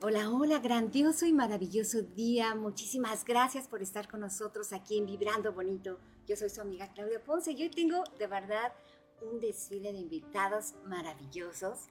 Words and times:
Hola, 0.00 0.30
hola, 0.30 0.60
grandioso 0.60 1.26
y 1.26 1.32
maravilloso 1.32 2.02
día. 2.02 2.54
Muchísimas 2.54 3.24
gracias 3.24 3.66
por 3.66 3.82
estar 3.82 4.08
con 4.08 4.20
nosotros 4.20 4.72
aquí 4.72 4.96
en 4.96 5.06
Vibrando 5.06 5.52
Bonito. 5.52 5.98
Yo 6.24 6.36
soy 6.36 6.50
su 6.50 6.60
amiga 6.60 6.92
Claudia 6.94 7.20
Ponce 7.20 7.50
y 7.50 7.64
hoy 7.64 7.68
tengo 7.68 8.04
de 8.16 8.28
verdad 8.28 8.72
un 9.20 9.40
desfile 9.40 9.90
de 9.90 9.98
invitados 9.98 10.74
maravillosos 10.86 11.88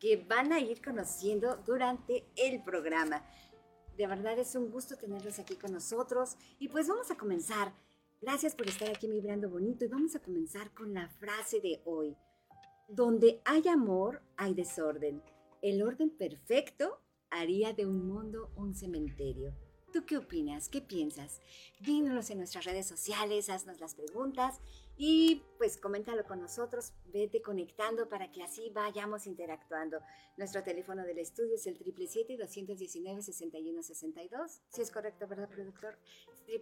que 0.00 0.16
van 0.16 0.52
a 0.52 0.58
ir 0.58 0.82
conociendo 0.82 1.56
durante 1.64 2.26
el 2.34 2.64
programa. 2.64 3.24
De 3.96 4.08
verdad 4.08 4.36
es 4.40 4.56
un 4.56 4.72
gusto 4.72 4.96
tenerlos 4.96 5.38
aquí 5.38 5.54
con 5.54 5.72
nosotros 5.72 6.36
y 6.58 6.66
pues 6.66 6.88
vamos 6.88 7.12
a 7.12 7.16
comenzar. 7.16 7.72
Gracias 8.20 8.56
por 8.56 8.66
estar 8.66 8.88
aquí 8.88 9.06
en 9.06 9.12
Vibrando 9.12 9.48
Bonito 9.48 9.84
y 9.84 9.88
vamos 9.88 10.16
a 10.16 10.20
comenzar 10.20 10.74
con 10.74 10.92
la 10.92 11.08
frase 11.10 11.60
de 11.60 11.80
hoy. 11.84 12.16
Donde 12.88 13.40
hay 13.44 13.68
amor, 13.68 14.20
hay 14.36 14.52
desorden. 14.52 15.22
El 15.62 15.84
orden 15.84 16.10
perfecto 16.10 17.05
haría 17.30 17.72
de 17.72 17.86
un 17.86 18.06
mundo 18.06 18.50
un 18.56 18.74
cementerio. 18.74 19.54
¿Tú 19.92 20.04
qué 20.04 20.18
opinas? 20.18 20.68
¿Qué 20.68 20.82
piensas? 20.82 21.40
Dínoslo 21.80 22.20
en 22.28 22.38
nuestras 22.38 22.64
redes 22.64 22.86
sociales, 22.86 23.48
haznos 23.48 23.80
las 23.80 23.94
preguntas 23.94 24.60
y 24.98 25.42
pues 25.56 25.78
coméntalo 25.78 26.24
con 26.24 26.40
nosotros, 26.40 26.92
vete 27.06 27.40
conectando 27.40 28.08
para 28.08 28.30
que 28.30 28.42
así 28.42 28.70
vayamos 28.74 29.26
interactuando. 29.26 30.00
Nuestro 30.36 30.62
teléfono 30.62 31.04
del 31.04 31.18
estudio 31.18 31.54
es 31.54 31.66
el 31.66 31.78
777-219-6162, 31.78 34.60
si 34.68 34.82
es 34.82 34.90
correcto, 34.90 35.26
¿verdad, 35.28 35.48
productor? 35.48 35.98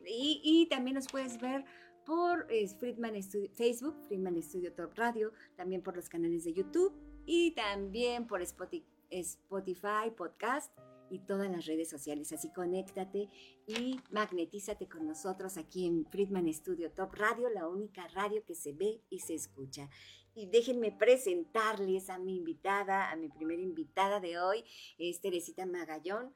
Y, 0.06 0.66
también 0.70 0.94
nos 0.94 1.08
puedes 1.08 1.40
ver 1.40 1.64
por 2.06 2.46
Friedman 2.78 3.20
Facebook, 3.54 3.96
Friedman 4.06 4.40
Studio 4.42 4.72
Top 4.74 4.96
Radio, 4.96 5.32
también 5.56 5.82
por 5.82 5.96
los 5.96 6.08
canales 6.08 6.44
de 6.44 6.52
YouTube 6.52 6.94
y 7.26 7.52
también 7.52 8.26
por 8.26 8.42
Spotify 8.42 8.93
Spotify, 9.10 10.10
podcast 10.16 10.72
y 11.10 11.20
todas 11.20 11.50
las 11.50 11.66
redes 11.66 11.88
sociales. 11.88 12.32
Así 12.32 12.52
conéctate 12.52 13.28
y 13.66 14.00
magnetízate 14.10 14.88
con 14.88 15.06
nosotros 15.06 15.56
aquí 15.56 15.86
en 15.86 16.06
Friedman 16.06 16.52
Studio 16.52 16.90
Top 16.92 17.14
Radio, 17.14 17.48
la 17.50 17.68
única 17.68 18.06
radio 18.08 18.44
que 18.44 18.54
se 18.54 18.72
ve 18.72 19.00
y 19.10 19.20
se 19.20 19.34
escucha. 19.34 19.88
Y 20.34 20.46
déjenme 20.46 20.90
presentarles 20.90 22.10
a 22.10 22.18
mi 22.18 22.36
invitada, 22.36 23.10
a 23.10 23.16
mi 23.16 23.28
primera 23.28 23.62
invitada 23.62 24.18
de 24.18 24.38
hoy, 24.38 24.64
es 24.98 25.20
Teresita 25.20 25.64
Magallón. 25.66 26.34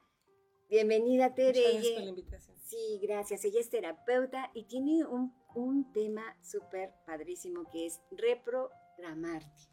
Bienvenida, 0.68 1.34
Tere. 1.34 1.60
gracias 1.60 1.94
por 1.94 2.02
la 2.02 2.10
invitación. 2.10 2.58
Sí, 2.60 3.00
gracias. 3.02 3.44
Ella 3.44 3.60
es 3.60 3.70
terapeuta 3.70 4.50
y 4.54 4.64
tiene 4.64 5.04
un, 5.04 5.34
un 5.54 5.90
tema 5.92 6.22
súper 6.42 6.92
padrísimo 7.06 7.64
que 7.72 7.86
es 7.86 8.00
reprogramarte. 8.10 9.68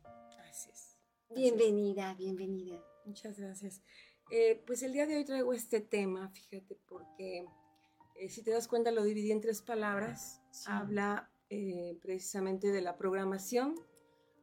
Así 0.49 0.69
es. 0.71 0.94
Bienvenida, 1.29 2.13
bienvenida. 2.13 2.79
Muchas 3.05 3.39
gracias. 3.39 3.81
Eh, 4.29 4.63
pues 4.65 4.83
el 4.83 4.93
día 4.93 5.05
de 5.07 5.17
hoy 5.17 5.25
traigo 5.25 5.53
este 5.53 5.81
tema, 5.81 6.29
fíjate, 6.29 6.77
porque 6.87 7.45
eh, 8.15 8.29
si 8.29 8.43
te 8.43 8.51
das 8.51 8.67
cuenta 8.67 8.91
lo 8.91 9.03
dividí 9.03 9.31
en 9.31 9.41
tres 9.41 9.61
palabras. 9.61 10.41
Habla 10.67 11.31
eh, 11.49 11.97
precisamente 12.01 12.71
de 12.71 12.81
la 12.81 12.95
programación, 12.97 13.75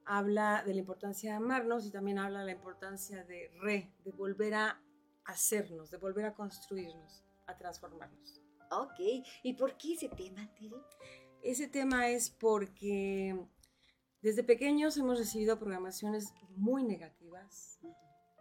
habla 0.04 0.62
de 0.64 0.74
la 0.74 0.80
importancia 0.80 1.30
de 1.30 1.36
amarnos 1.36 1.86
y 1.86 1.90
también 1.90 2.18
habla 2.18 2.40
de 2.40 2.46
la 2.46 2.52
importancia 2.52 3.24
de 3.24 3.50
re, 3.60 3.92
de 4.04 4.10
volver 4.12 4.54
a 4.54 4.82
hacernos, 5.24 5.90
de 5.90 5.96
volver 5.96 6.26
a 6.26 6.34
construirnos, 6.34 7.24
a 7.46 7.56
transformarnos. 7.56 8.40
Ok, 8.70 9.24
¿y 9.42 9.54
por 9.54 9.76
qué 9.76 9.94
ese 9.94 10.08
tema, 10.08 10.52
Tere? 10.54 10.76
Ese 11.42 11.68
tema 11.68 12.08
es 12.08 12.30
porque 12.30 13.36
desde 14.22 14.44
pequeños 14.44 14.96
hemos 14.96 15.18
recibido 15.18 15.58
programaciones 15.58 16.32
muy 16.56 16.84
negativas. 16.84 17.80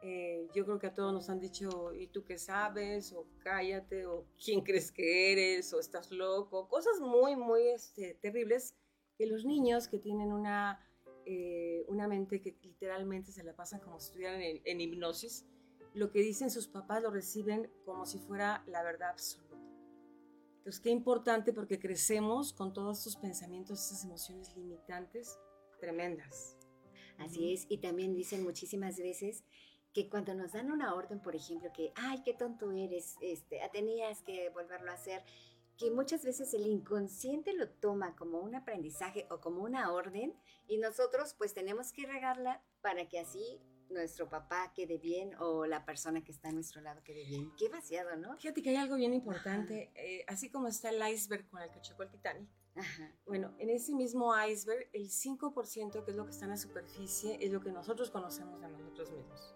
Eh, 0.03 0.47
yo 0.53 0.63
creo 0.63 0.79
que 0.79 0.87
a 0.87 0.93
todos 0.93 1.11
nos 1.11 1.29
han 1.29 1.39
dicho, 1.39 1.93
¿y 1.93 2.07
tú 2.07 2.23
qué 2.23 2.37
sabes? 2.37 3.13
O 3.13 3.27
cállate, 3.39 4.05
o 4.05 4.25
¿quién 4.43 4.61
crees 4.61 4.91
que 4.91 5.31
eres? 5.31 5.73
O 5.73 5.79
estás 5.79 6.11
loco. 6.11 6.67
Cosas 6.67 6.99
muy, 6.99 7.35
muy 7.35 7.67
este, 7.67 8.13
terribles 8.21 8.75
que 9.17 9.25
los 9.25 9.43
niños 9.43 9.87
que 9.87 9.97
tienen 9.97 10.31
una, 10.31 10.79
eh, 11.25 11.83
una 11.87 12.07
mente 12.07 12.41
que 12.41 12.55
literalmente 12.61 13.31
se 13.31 13.43
la 13.43 13.55
pasan 13.55 13.79
como 13.79 13.99
si 13.99 14.07
estuvieran 14.07 14.41
en, 14.41 14.61
en 14.63 14.81
hipnosis, 14.81 15.45
lo 15.93 16.11
que 16.11 16.19
dicen 16.19 16.51
sus 16.51 16.67
papás 16.67 17.01
lo 17.01 17.09
reciben 17.09 17.71
como 17.85 18.05
si 18.05 18.19
fuera 18.19 18.63
la 18.67 18.83
verdad 18.83 19.09
absoluta. 19.09 19.57
Entonces, 20.57 20.79
qué 20.79 20.91
importante 20.91 21.53
porque 21.53 21.79
crecemos 21.79 22.53
con 22.53 22.71
todos 22.71 22.99
estos 22.99 23.17
pensamientos, 23.17 23.81
estas 23.81 24.05
emociones 24.05 24.55
limitantes 24.55 25.39
tremendas. 25.81 26.55
Así 27.17 27.53
es, 27.53 27.65
y 27.69 27.79
también 27.79 28.15
dicen 28.15 28.43
muchísimas 28.43 28.97
veces 28.97 29.43
que 29.93 30.09
cuando 30.09 30.33
nos 30.33 30.53
dan 30.53 30.71
una 30.71 30.95
orden, 30.95 31.21
por 31.21 31.35
ejemplo, 31.35 31.69
que, 31.73 31.91
ay, 31.95 32.21
qué 32.23 32.33
tonto 32.33 32.71
eres, 32.71 33.15
este, 33.21 33.59
tenías 33.73 34.21
que 34.21 34.49
volverlo 34.49 34.89
a 34.89 34.93
hacer, 34.93 35.21
que 35.77 35.91
muchas 35.91 36.23
veces 36.23 36.53
el 36.53 36.65
inconsciente 36.67 37.53
lo 37.53 37.69
toma 37.69 38.15
como 38.15 38.39
un 38.39 38.55
aprendizaje 38.55 39.27
o 39.29 39.41
como 39.41 39.63
una 39.63 39.91
orden 39.91 40.33
y 40.67 40.77
nosotros 40.77 41.33
pues 41.37 41.53
tenemos 41.53 41.91
que 41.91 42.05
regarla 42.05 42.63
para 42.81 43.09
que 43.09 43.19
así 43.19 43.59
nuestro 43.89 44.29
papá 44.29 44.71
quede 44.75 44.97
bien 44.97 45.35
o 45.39 45.65
la 45.65 45.85
persona 45.85 46.23
que 46.23 46.31
está 46.31 46.49
a 46.49 46.51
nuestro 46.51 46.81
lado 46.81 47.03
quede 47.03 47.25
bien. 47.25 47.51
Qué 47.57 47.67
vaciado, 47.67 48.15
¿no? 48.15 48.37
Fíjate 48.37 48.61
que 48.61 48.69
hay 48.69 48.75
algo 48.75 48.95
bien 48.95 49.13
importante, 49.13 49.91
eh, 49.95 50.23
así 50.27 50.49
como 50.49 50.67
está 50.67 50.89
el 50.89 51.01
iceberg 51.13 51.49
con 51.49 51.61
el 51.61 51.71
que 51.71 51.81
chocó 51.81 52.03
el 52.03 52.11
Titanic. 52.11 52.49
Ajá. 52.75 53.11
Bueno, 53.25 53.53
en 53.59 53.69
ese 53.69 53.93
mismo 53.93 54.33
iceberg, 54.47 54.87
el 54.93 55.09
5% 55.09 56.03
que 56.03 56.11
es 56.11 56.17
lo 56.17 56.25
que 56.25 56.31
está 56.31 56.45
en 56.45 56.51
la 56.51 56.57
superficie 56.57 57.37
es 57.41 57.51
lo 57.51 57.61
que 57.61 57.71
nosotros 57.71 58.11
conocemos 58.11 58.61
de 58.61 58.69
nosotros 58.69 59.11
mismos 59.11 59.55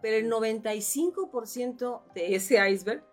pero 0.00 0.16
el 0.16 0.30
95% 0.30 2.12
de 2.14 2.34
ese 2.34 2.70
iceberg 2.70 3.04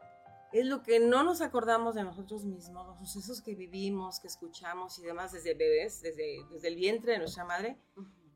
es 0.52 0.66
lo 0.66 0.84
que 0.84 1.00
no 1.00 1.24
nos 1.24 1.42
acordamos 1.42 1.96
de 1.96 2.04
nosotros 2.04 2.46
mismos, 2.46 2.88
los 2.88 3.12
sucesos 3.12 3.42
que 3.42 3.56
vivimos, 3.56 4.20
que 4.20 4.28
escuchamos 4.28 4.98
y 5.00 5.04
demás 5.04 5.34
desde 5.34 5.54
bebés, 5.54 6.02
desde, 6.02 6.46
desde 6.50 6.68
el 6.70 6.76
vientre 6.76 7.14
de 7.14 7.20
nuestra 7.20 7.44
madre, 7.44 7.78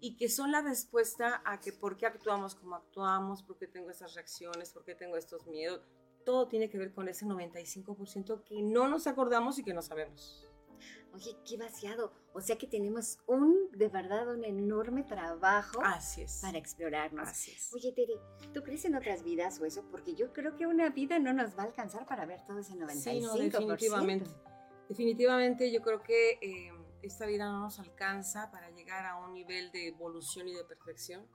y 0.02 0.16
que 0.18 0.28
son 0.28 0.52
la 0.52 0.62
respuesta 0.62 1.42
a 1.46 1.59
que 1.59 1.72
por 1.72 1.98
qué 1.98 2.06
actuamos 2.06 2.56
como 2.56 2.75
actuamos, 2.75 3.44
por 3.44 3.58
qué 3.58 3.68
tengo 3.68 3.90
estas 3.90 4.16
reacciones, 4.16 4.72
por 4.72 4.84
qué 4.84 4.96
tengo 4.96 5.16
estos 5.18 5.46
miedos. 5.48 5.81
Todo 6.25 6.48
tiene 6.48 6.69
que 6.69 6.78
ver 6.78 6.94
con 6.94 7.08
ese 7.08 7.25
95% 7.25 8.44
que 8.44 8.62
no 8.62 8.88
nos 8.88 9.08
acordamos 9.08 9.58
y 9.59 9.64
que 9.64 9.74
no 9.74 9.81
sabemos. 9.81 10.49
Oye, 11.14 11.38
qué 11.48 11.58
vaciado. 11.58 12.14
O 12.34 12.42
sea 12.42 12.58
que 12.58 12.68
tenemos 12.68 13.20
un, 13.28 13.72
de 13.72 13.88
verdad, 13.90 14.32
un 14.34 14.44
enorme 14.46 15.04
trabajo 15.04 15.80
Así 15.84 16.22
es. 16.22 16.40
para 16.42 16.58
explorarnos. 16.58 17.28
Así 17.28 17.52
es. 17.52 17.74
Oye, 17.74 17.92
Tere, 17.94 18.14
¿tú 18.54 18.62
crees 18.64 18.86
en 18.86 18.96
otras 18.96 19.24
vidas 19.24 19.60
o 19.60 19.66
eso? 19.66 19.84
Porque 19.90 20.16
yo 20.16 20.32
creo 20.34 20.56
que 20.56 20.68
una 20.68 20.90
vida 20.90 21.20
no 21.20 21.34
nos 21.34 21.58
va 21.58 21.64
a 21.64 21.66
alcanzar 21.68 22.06
para 22.06 22.26
ver 22.26 22.46
todo 22.46 22.60
ese 22.60 22.74
95%. 22.74 22.94
Sí, 23.02 23.20
no, 23.22 23.34
definitivamente. 23.36 24.30
Definitivamente 24.88 25.72
yo 25.72 25.82
creo 25.82 26.02
que 26.02 26.40
eh, 26.42 26.72
esta 27.02 27.26
vida 27.26 27.46
no 27.46 27.62
nos 27.62 27.80
alcanza 27.80 28.52
para 28.52 28.70
llegar 28.72 29.06
a 29.06 29.18
un 29.18 29.34
nivel 29.34 29.72
de 29.72 29.88
evolución 29.88 30.48
y 30.48 30.54
de 30.54 30.64
perfección 30.64 31.28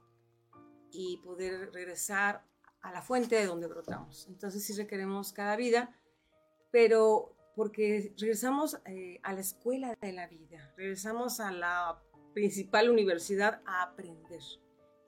y 0.91 1.17
poder 1.17 1.71
regresar 1.73 2.43
a 2.81 2.91
la 2.91 3.01
fuente 3.01 3.35
de 3.35 3.45
donde 3.45 3.67
brotamos. 3.67 4.27
Entonces 4.27 4.63
sí 4.63 4.73
requeremos 4.73 5.33
cada 5.33 5.55
vida, 5.55 5.97
pero 6.71 7.34
porque 7.55 8.13
regresamos 8.17 8.77
eh, 8.85 9.19
a 9.23 9.33
la 9.33 9.39
escuela 9.39 9.95
de 10.01 10.11
la 10.11 10.27
vida, 10.27 10.73
regresamos 10.75 11.39
a 11.39 11.51
la 11.51 12.01
principal 12.33 12.89
universidad 12.89 13.61
a 13.65 13.83
aprender. 13.83 14.41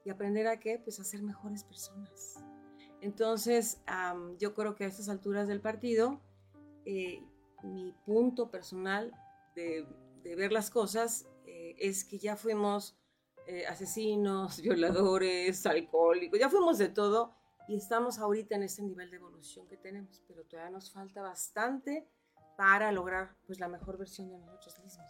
¿Y 0.04 0.10
aprender 0.10 0.46
a 0.46 0.58
qué? 0.58 0.78
Pues 0.78 0.98
a 1.00 1.04
ser 1.04 1.22
mejores 1.22 1.64
personas. 1.64 2.42
Entonces, 3.02 3.82
yo 4.38 4.54
creo 4.54 4.74
que 4.74 4.84
a 4.84 4.86
estas 4.86 5.08
alturas 5.10 5.46
del 5.46 5.60
partido, 5.60 6.20
eh, 6.86 7.22
mi 7.62 7.92
punto 8.06 8.50
personal 8.50 9.12
de, 9.54 9.86
ver 10.24 10.52
las 10.52 10.70
cosas 10.70 11.26
eh, 11.46 11.74
es 11.78 12.04
que 12.04 12.18
ya 12.18 12.36
fuimos 12.36 12.96
asesinos, 13.68 14.60
violadores, 14.62 15.64
alcohólicos, 15.66 16.38
ya 16.38 16.50
fuimos 16.50 16.76
de 16.78 16.88
todo 16.88 17.34
y 17.66 17.76
estamos 17.76 18.18
ahorita 18.18 18.56
en 18.56 18.62
este 18.62 18.82
nivel 18.82 19.10
de 19.10 19.16
evolución 19.16 19.66
que 19.68 19.76
tenemos, 19.76 20.22
pero 20.26 20.44
todavía 20.44 20.70
nos 20.70 20.90
falta 20.90 21.22
bastante 21.22 22.06
para 22.58 22.90
lograr 22.90 23.36
pues 23.46 23.60
la 23.60 23.68
mejor 23.68 23.98
versión 23.98 24.28
de 24.30 24.36
nosotros 24.36 24.80
mismos. 24.80 25.06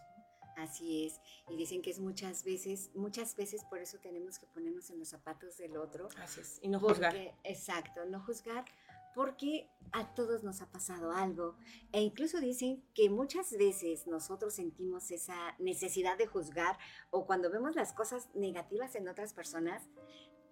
Así 0.59 1.07
es, 1.07 1.21
y 1.49 1.57
dicen 1.57 1.81
que 1.81 1.91
es 1.91 1.99
muchas 1.99 2.45
veces, 2.45 2.91
muchas 2.95 3.35
veces 3.37 3.65
por 3.71 3.79
eso 3.79 3.99
tenemos 4.01 4.39
que 4.39 4.47
ponernos 4.49 4.91
en 4.91 4.99
los 4.99 5.09
zapatos 5.09 5.57
del 5.57 5.77
otro. 5.79 6.09
Así 6.21 6.41
es, 6.41 6.59
y 6.61 6.69
no 6.69 6.79
juzgar. 6.79 7.17
exacto, 7.45 8.05
no 8.07 8.21
juzgar, 8.21 8.67
porque 9.15 9.71
a 9.93 10.15
todos 10.15 10.43
nos 10.43 10.61
ha 10.61 10.67
pasado 10.71 11.13
algo 11.13 11.57
e 11.93 12.03
incluso 12.03 12.39
dicen 12.39 12.85
que 12.93 13.09
muchas 13.09 13.53
veces 13.57 14.07
nosotros 14.07 14.55
sentimos 14.55 15.11
esa 15.11 15.55
necesidad 15.59 16.19
de 16.19 16.27
juzgar 16.27 16.77
o 17.11 17.25
cuando 17.25 17.51
vemos 17.51 17.77
las 17.77 17.95
cosas 17.95 18.29
negativas 18.35 18.95
en 18.95 19.09
otras 19.09 19.33
personas 19.33 19.89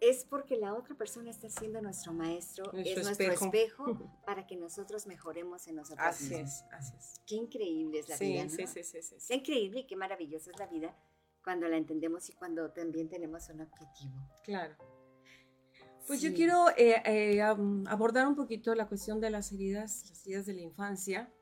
es 0.01 0.25
porque 0.25 0.57
la 0.57 0.75
otra 0.75 0.95
persona 0.95 1.31
está 1.31 1.49
siendo 1.49 1.81
nuestro 1.81 2.13
maestro, 2.13 2.73
es 2.73 3.03
nuestro 3.03 3.33
espejo 3.33 3.85
para 4.27 4.47
que 4.47 4.57
nosotros 4.57 5.07
mejoremos 5.07 5.67
en 5.67 5.77
nosotros 5.77 6.07
así 6.07 6.25
mismos. 6.25 6.51
Es, 6.51 6.65
así 6.73 6.95
es. 6.97 7.21
Qué 7.27 7.35
increíble 7.37 8.01
es 8.01 8.09
la 8.09 8.17
vida, 8.17 8.45
¿no? 8.45 8.51
Sí, 8.51 8.67
sí, 8.67 8.83
sí, 8.83 9.03
sí, 9.03 9.17
Qué 9.29 9.35
increíble 9.35 9.81
y 9.81 9.87
qué 9.87 9.97
maravillosa 9.97 10.51
es 10.51 10.59
la 10.59 10.67
vida 10.67 10.97
cuando 11.43 11.69
la 11.69 11.77
entendemos 11.77 12.29
y 12.29 12.33
cuando 12.33 12.71
también 12.73 13.09
tenemos 13.09 13.49
un 13.51 13.61
objetivo. 13.61 14.15
Claro. 14.43 14.77
Pues 16.07 16.21
yo 16.21 16.33
quiero 16.35 16.71
eh, 16.77 17.03
eh, 17.05 17.43
abordar 17.43 18.29
un 18.29 18.37
poquito 18.37 18.75
la 18.75 18.87
cuestión 18.87 19.21
de 19.21 19.31
las 19.31 19.51
heridas, 19.53 20.05
las 20.09 20.25
heridas 20.25 20.47
de 20.47 20.55
la 20.55 20.63
infancia, 20.63 21.33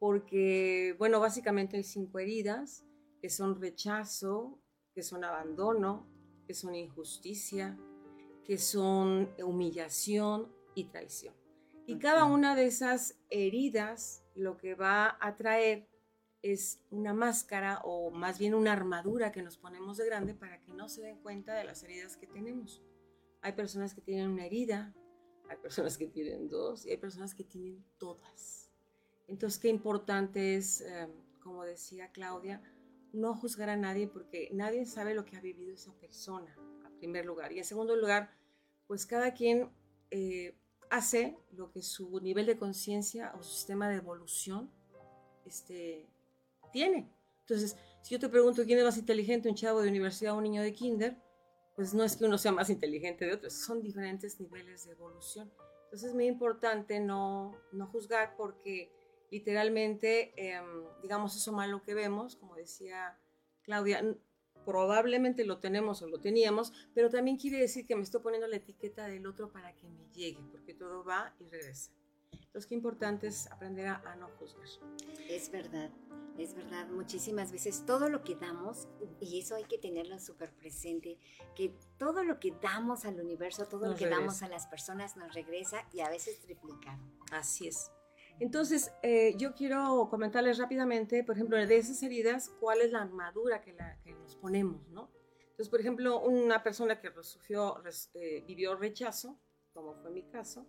porque, 0.00 0.96
bueno, 0.98 1.20
básicamente 1.20 1.76
hay 1.76 1.84
cinco 1.84 2.18
heridas, 2.18 2.84
que 3.20 3.30
son 3.30 3.60
rechazo, 3.60 4.60
que 4.92 5.02
son 5.02 5.22
abandono, 5.24 6.11
que 6.52 6.56
son 6.58 6.74
injusticia, 6.74 7.78
que 8.44 8.58
son 8.58 9.30
humillación 9.42 10.52
y 10.74 10.84
traición. 10.84 11.34
Y 11.86 11.98
cada 11.98 12.26
una 12.26 12.54
de 12.54 12.66
esas 12.66 13.18
heridas 13.30 14.22
lo 14.34 14.58
que 14.58 14.74
va 14.74 15.16
a 15.18 15.34
traer 15.36 15.88
es 16.42 16.84
una 16.90 17.14
máscara 17.14 17.80
o 17.84 18.10
más 18.10 18.38
bien 18.38 18.52
una 18.52 18.72
armadura 18.72 19.32
que 19.32 19.40
nos 19.40 19.56
ponemos 19.56 19.96
de 19.96 20.04
grande 20.04 20.34
para 20.34 20.60
que 20.60 20.74
no 20.74 20.90
se 20.90 21.00
den 21.00 21.22
cuenta 21.22 21.54
de 21.54 21.64
las 21.64 21.82
heridas 21.84 22.18
que 22.18 22.26
tenemos. 22.26 22.82
Hay 23.40 23.52
personas 23.52 23.94
que 23.94 24.02
tienen 24.02 24.28
una 24.28 24.44
herida, 24.44 24.94
hay 25.48 25.56
personas 25.56 25.96
que 25.96 26.06
tienen 26.06 26.50
dos 26.50 26.84
y 26.84 26.90
hay 26.90 26.98
personas 26.98 27.34
que 27.34 27.44
tienen 27.44 27.82
todas. 27.96 28.70
Entonces, 29.26 29.58
qué 29.58 29.68
importante 29.68 30.56
es, 30.56 30.82
eh, 30.82 31.08
como 31.40 31.64
decía 31.64 32.12
Claudia, 32.12 32.60
no 33.12 33.34
juzgar 33.34 33.68
a 33.68 33.76
nadie 33.76 34.06
porque 34.06 34.48
nadie 34.52 34.86
sabe 34.86 35.14
lo 35.14 35.24
que 35.24 35.36
ha 35.36 35.40
vivido 35.40 35.74
esa 35.74 35.92
persona, 35.94 36.54
en 36.86 36.98
primer 36.98 37.26
lugar. 37.26 37.52
Y 37.52 37.58
en 37.58 37.64
segundo 37.64 37.96
lugar, 37.96 38.30
pues 38.86 39.06
cada 39.06 39.34
quien 39.34 39.70
eh, 40.10 40.56
hace 40.90 41.38
lo 41.52 41.70
que 41.70 41.82
su 41.82 42.20
nivel 42.20 42.46
de 42.46 42.58
conciencia 42.58 43.32
o 43.38 43.42
su 43.42 43.54
sistema 43.54 43.88
de 43.88 43.96
evolución 43.96 44.70
este, 45.46 46.06
tiene. 46.72 47.10
Entonces, 47.40 47.76
si 48.02 48.14
yo 48.14 48.20
te 48.20 48.28
pregunto 48.28 48.64
quién 48.64 48.78
es 48.78 48.84
más 48.84 48.98
inteligente, 48.98 49.48
un 49.48 49.54
chavo 49.54 49.80
de 49.80 49.88
universidad 49.88 50.34
o 50.34 50.36
un 50.36 50.44
niño 50.44 50.62
de 50.62 50.72
kinder, 50.72 51.16
pues 51.74 51.94
no 51.94 52.04
es 52.04 52.16
que 52.16 52.24
uno 52.24 52.38
sea 52.38 52.52
más 52.52 52.70
inteligente 52.70 53.24
de 53.24 53.34
otro, 53.34 53.50
son 53.50 53.80
diferentes 53.80 54.38
niveles 54.40 54.84
de 54.84 54.92
evolución. 54.92 55.50
Entonces 55.84 56.10
es 56.10 56.14
muy 56.14 56.26
importante 56.26 57.00
no, 57.00 57.54
no 57.72 57.86
juzgar 57.86 58.36
porque 58.36 58.90
literalmente, 59.32 60.34
em, 60.36 60.84
digamos, 61.00 61.34
eso 61.34 61.52
malo 61.52 61.82
que 61.82 61.94
vemos, 61.94 62.36
como 62.36 62.54
decía 62.54 63.18
Claudia, 63.62 64.04
probablemente 64.66 65.44
lo 65.44 65.58
tenemos 65.58 66.02
o 66.02 66.06
lo 66.06 66.20
teníamos, 66.20 66.72
pero 66.94 67.08
también 67.08 67.38
quiere 67.38 67.58
decir 67.58 67.86
que 67.86 67.96
me 67.96 68.02
estoy 68.02 68.20
poniendo 68.20 68.46
la 68.46 68.56
etiqueta 68.56 69.08
del 69.08 69.26
otro 69.26 69.50
para 69.50 69.74
que 69.74 69.88
me 69.88 70.06
llegue, 70.12 70.44
porque 70.52 70.74
todo 70.74 71.02
va 71.02 71.34
y 71.40 71.48
regresa. 71.48 71.90
Entonces, 72.30 72.66
qué 72.68 72.74
importante 72.74 73.26
es 73.28 73.50
aprender 73.50 73.86
a, 73.86 74.02
a 74.04 74.16
no 74.16 74.28
juzgar. 74.38 74.68
Es 75.28 75.50
verdad. 75.50 75.90
Es 76.38 76.54
verdad, 76.54 76.88
muchísimas 76.88 77.52
veces 77.52 77.84
todo 77.86 78.08
lo 78.08 78.24
que 78.24 78.36
damos, 78.36 78.88
y 79.20 79.38
eso 79.38 79.54
hay 79.54 79.64
que 79.64 79.78
tenerlo 79.78 80.18
súper 80.18 80.52
presente, 80.52 81.18
que 81.54 81.74
todo 81.98 82.22
lo 82.24 82.38
que 82.38 82.52
damos 82.62 83.04
al 83.06 83.20
universo, 83.20 83.66
todo 83.66 83.86
lo 83.86 83.94
que 83.94 84.08
damos 84.08 84.42
a 84.42 84.48
las 84.48 84.66
personas 84.66 85.16
nos 85.16 85.34
regresa 85.34 85.86
y 85.92 86.00
a 86.00 86.08
veces 86.08 86.40
triplica. 86.40 86.98
Así 87.30 87.68
es. 87.68 87.90
Entonces, 88.40 88.92
eh, 89.02 89.34
yo 89.36 89.54
quiero 89.54 90.08
comentarles 90.10 90.58
rápidamente, 90.58 91.22
por 91.22 91.36
ejemplo, 91.36 91.56
de 91.56 91.76
esas 91.76 92.02
heridas, 92.02 92.50
cuál 92.60 92.80
es 92.80 92.90
la 92.90 93.02
armadura 93.02 93.60
que, 93.60 93.72
la, 93.72 93.98
que 94.02 94.14
nos 94.14 94.36
ponemos, 94.36 94.88
¿no? 94.88 95.10
Entonces, 95.42 95.68
por 95.68 95.80
ejemplo, 95.80 96.20
una 96.20 96.62
persona 96.62 97.00
que 97.00 97.10
sufrió, 97.22 97.82
eh, 98.14 98.42
vivió 98.46 98.74
rechazo, 98.74 99.38
como 99.72 99.94
fue 99.94 100.10
mi 100.10 100.24
caso, 100.24 100.66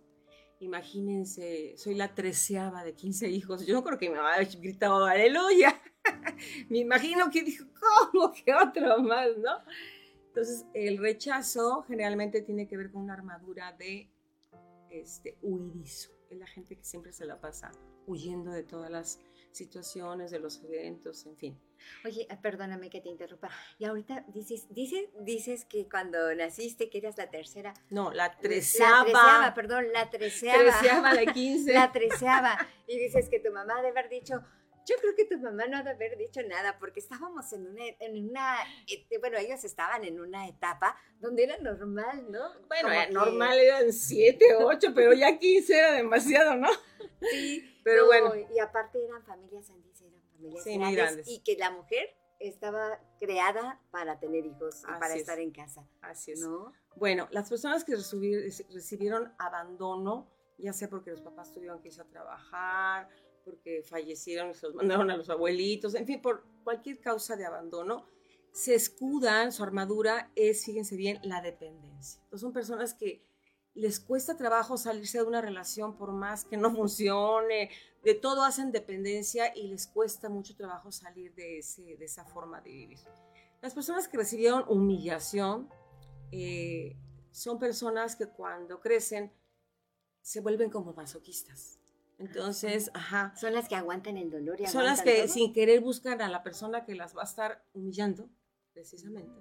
Imagínense, 0.60 1.74
soy 1.76 1.94
la 1.94 2.14
treceava 2.14 2.84
de 2.84 2.94
15 2.94 3.28
hijos. 3.28 3.66
Yo 3.66 3.82
creo 3.82 3.98
que 3.98 4.08
mi 4.08 4.16
mamá 4.16 4.36
gritado 4.60 5.04
aleluya. 5.04 5.80
Me 6.70 6.78
imagino 6.78 7.30
que 7.30 7.42
dijo, 7.42 7.66
¿cómo 8.12 8.32
que 8.32 8.54
otro 8.54 9.02
más, 9.02 9.36
no? 9.36 9.58
Entonces, 10.28 10.64
el 10.72 10.98
rechazo 10.98 11.82
generalmente 11.82 12.40
tiene 12.42 12.66
que 12.66 12.76
ver 12.76 12.90
con 12.90 13.02
una 13.02 13.14
armadura 13.14 13.72
de 13.72 14.10
este, 14.90 15.36
huidizo. 15.42 16.13
Es 16.30 16.38
la 16.38 16.46
gente 16.46 16.76
que 16.76 16.84
siempre 16.84 17.12
se 17.12 17.24
la 17.24 17.40
pasa 17.40 17.70
huyendo 18.06 18.50
de 18.50 18.62
todas 18.62 18.90
las 18.90 19.20
situaciones, 19.52 20.30
de 20.30 20.40
los 20.40 20.62
eventos, 20.64 21.26
en 21.26 21.36
fin. 21.36 21.60
Oye, 22.04 22.26
ah, 22.30 22.40
perdóname 22.40 22.90
que 22.90 23.00
te 23.00 23.08
interrumpa. 23.08 23.50
Y 23.78 23.84
ahorita 23.84 24.24
dices, 24.28 24.66
dices, 24.70 25.08
dices 25.20 25.64
que 25.64 25.88
cuando 25.88 26.34
naciste 26.34 26.90
que 26.90 26.98
eras 26.98 27.16
la 27.16 27.30
tercera. 27.30 27.74
No, 27.90 28.12
la 28.12 28.36
treceava. 28.36 28.98
La 28.98 29.04
treceava, 29.04 29.54
perdón, 29.54 29.92
la 29.92 30.10
treceava. 30.10 30.58
Treceava 30.58 31.14
de 31.14 31.26
quince. 31.26 31.72
la 31.74 31.92
treceava. 31.92 32.58
Y 32.86 32.98
dices 32.98 33.28
que 33.28 33.38
tu 33.38 33.52
mamá 33.52 33.76
debe 33.76 33.98
haber 33.98 34.08
dicho, 34.08 34.42
yo 34.86 34.96
creo 35.00 35.14
que 35.14 35.24
tu 35.24 35.38
mamá 35.38 35.66
no 35.66 35.78
debe 35.78 36.06
haber 36.06 36.18
dicho 36.18 36.40
nada 36.42 36.78
porque 36.78 37.00
estábamos 37.00 37.52
en 37.52 37.66
una, 37.66 37.84
en 38.00 38.28
una, 38.28 38.58
bueno, 39.20 39.38
ellos 39.38 39.64
estaban 39.64 40.04
en 40.04 40.20
una 40.20 40.48
etapa 40.48 40.96
donde 41.20 41.44
era 41.44 41.58
normal, 41.58 42.30
¿no? 42.30 42.40
Bueno, 42.68 42.88
normal 43.10 43.58
eran 43.58 43.92
siete, 43.92 44.54
ocho, 44.56 44.88
pero 44.94 45.12
ya 45.12 45.38
quince 45.38 45.78
era 45.78 45.92
demasiado, 45.92 46.56
¿no? 46.56 46.68
Sí, 47.30 47.80
pero 47.82 48.06
bueno. 48.06 48.34
Y 48.54 48.58
aparte 48.58 49.04
eran 49.04 49.24
familias 49.24 49.70
grandes, 50.94 51.28
y 51.28 51.40
que 51.40 51.56
la 51.56 51.70
mujer 51.70 52.14
estaba 52.38 53.00
creada 53.18 53.80
para 53.90 54.18
tener 54.18 54.44
hijos 54.44 54.82
y 54.82 55.00
para 55.00 55.14
estar 55.14 55.38
en 55.38 55.50
casa. 55.50 55.86
Así 56.02 56.32
es. 56.32 56.40
¿no? 56.40 56.72
Bueno, 56.96 57.28
las 57.30 57.48
personas 57.48 57.84
que 57.84 57.94
recibieron 57.94 59.32
abandono, 59.38 60.28
ya 60.58 60.72
sea 60.72 60.88
porque 60.88 61.10
los 61.10 61.20
papás 61.20 61.52
tuvieron 61.52 61.80
que 61.80 61.88
irse 61.88 62.02
a 62.02 62.04
trabajar, 62.04 63.08
porque 63.44 63.82
fallecieron 63.82 64.54
se 64.54 64.66
los 64.66 64.74
mandaron 64.74 65.10
a 65.10 65.16
los 65.16 65.30
abuelitos, 65.30 65.94
en 65.94 66.06
fin, 66.06 66.20
por 66.20 66.44
cualquier 66.64 67.00
causa 67.00 67.36
de 67.36 67.44
abandono, 67.44 68.06
se 68.52 68.74
escudan, 68.74 69.52
su 69.52 69.62
armadura 69.62 70.30
es, 70.36 70.64
fíjense 70.64 70.96
bien, 70.96 71.18
la 71.22 71.42
dependencia. 71.42 72.20
Entonces 72.24 72.40
son 72.40 72.52
personas 72.52 72.94
que 72.94 73.22
les 73.74 73.98
cuesta 73.98 74.36
trabajo 74.36 74.76
salirse 74.76 75.18
de 75.18 75.24
una 75.24 75.40
relación 75.40 75.96
por 75.96 76.12
más 76.12 76.44
que 76.44 76.56
no 76.56 76.70
funcione, 76.74 77.70
de 78.02 78.14
todo 78.14 78.44
hacen 78.44 78.70
dependencia 78.70 79.54
y 79.56 79.68
les 79.68 79.86
cuesta 79.86 80.28
mucho 80.28 80.54
trabajo 80.54 80.92
salir 80.92 81.34
de, 81.34 81.58
ese, 81.58 81.96
de 81.96 82.04
esa 82.04 82.24
forma 82.24 82.60
de 82.60 82.70
vivir. 82.70 82.98
Las 83.60 83.74
personas 83.74 84.08
que 84.08 84.18
recibieron 84.18 84.64
humillación 84.68 85.68
eh, 86.30 86.96
son 87.30 87.58
personas 87.58 88.14
que 88.14 88.26
cuando 88.26 88.80
crecen 88.80 89.32
se 90.20 90.40
vuelven 90.40 90.70
como 90.70 90.92
masoquistas. 90.92 91.80
Entonces, 92.26 92.90
ajá. 92.94 93.34
Son 93.36 93.52
las 93.52 93.68
que 93.68 93.76
aguantan 93.76 94.16
el 94.16 94.30
dolor 94.30 94.60
y 94.60 94.66
Son 94.66 94.84
las 94.84 95.02
que 95.02 95.28
sin 95.28 95.52
querer 95.52 95.80
buscan 95.80 96.20
a 96.22 96.28
la 96.28 96.42
persona 96.42 96.84
que 96.84 96.94
las 96.94 97.16
va 97.16 97.22
a 97.22 97.24
estar 97.24 97.64
humillando, 97.72 98.28
precisamente, 98.72 99.40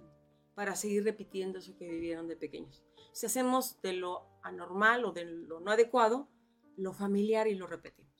para 0.55 0.75
seguir 0.75 1.03
repitiendo 1.03 1.59
eso 1.59 1.75
que 1.75 1.87
vivieron 1.87 2.27
de 2.27 2.35
pequeños 2.35 2.83
si 3.13 3.27
hacemos 3.27 3.79
de 3.81 3.93
lo 3.93 4.25
anormal 4.41 5.05
o 5.05 5.11
de 5.11 5.23
lo 5.23 5.59
no 5.59 5.71
adecuado, 5.71 6.27
lo 6.75 6.93
familiar 6.93 7.47
y 7.47 7.55
lo 7.55 7.67
repetimos. 7.67 8.11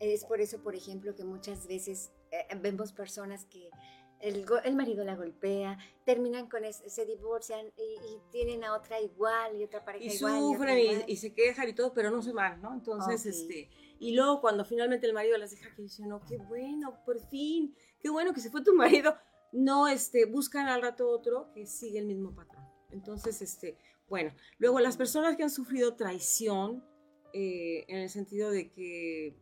Es 0.00 0.24
por 0.24 0.40
eso, 0.40 0.62
por 0.62 0.74
ejemplo, 0.74 1.14
que 1.14 1.24
muchas 1.24 1.66
veces 1.66 2.10
eh, 2.30 2.46
vemos 2.56 2.92
personas 2.92 3.44
que 3.44 3.68
el, 4.20 4.46
el, 4.64 4.76
marido 4.76 5.04
la 5.04 5.14
golpea, 5.14 5.78
terminan 6.04 6.48
con 6.48 6.64
eso, 6.64 6.82
se 6.86 7.04
divorcian 7.06 7.66
y, 7.76 8.18
tienen 8.30 8.64
a 8.64 8.74
otra 8.74 9.00
igual 9.00 9.56
y 9.56 9.64
otra 9.64 9.84
pareja 9.84 10.04
y 10.04 10.16
igual. 10.16 10.38
Sufren 10.40 10.78
y, 10.78 10.86
sufren 10.86 11.04
y, 11.06 11.16
se 11.16 11.34
quejan 11.34 11.68
y 11.68 11.74
todo, 11.74 11.92
pero 11.92 12.10
no 12.10 12.22
se 12.22 12.32
van, 12.32 12.60
¿no? 12.62 12.72
Entonces, 12.72 13.24
este, 13.26 13.70
y 14.00 14.14
luego 14.14 14.40
cuando 14.40 14.64
finalmente 14.64 15.06
el 15.06 15.12
marido 15.12 15.36
las 15.36 15.50
deja, 15.50 15.72
que 15.76 15.82
dicen, 15.82 16.08
no, 16.08 16.24
qué 16.24 16.38
bueno, 16.38 16.98
por 17.04 17.20
fin, 17.28 17.76
qué 18.00 18.08
bueno 18.08 18.32
que 18.32 18.40
se 18.40 18.50
fue 18.50 18.64
tu 18.64 18.74
marido, 18.74 19.14
no, 19.52 19.86
este, 19.86 20.24
buscan 20.24 20.68
al 20.68 20.80
rato 20.80 21.08
otro 21.08 21.52
que 21.52 21.66
sigue 21.66 21.98
el 21.98 22.06
mismo 22.06 22.34
patrón. 22.34 22.64
Entonces, 22.90 23.42
este, 23.42 23.76
bueno, 24.08 24.32
luego 24.58 24.80
las 24.80 24.96
personas 24.96 25.36
que 25.36 25.42
han 25.42 25.50
sufrido 25.50 25.96
traición, 25.96 26.82
eh, 27.34 27.84
en 27.88 27.98
el 27.98 28.08
sentido 28.08 28.50
de 28.50 28.72
que 28.72 29.36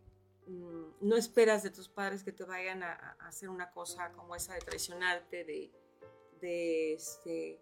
mm, 0.49 1.07
no 1.07 1.17
esperas 1.17 1.63
de 1.63 1.71
tus 1.71 1.89
padres 1.89 2.25
que 2.25 2.33
te 2.33 2.45
vayan 2.45 2.83
a, 2.83 3.17
hacer 3.21 3.49
una 3.51 3.71
cosa 3.71 4.13
como 4.13 4.35
esa 4.35 4.55
de 4.55 4.61
traicionarte, 4.61 5.45
de, 5.45 5.71
de, 6.41 6.95
este, 6.95 7.61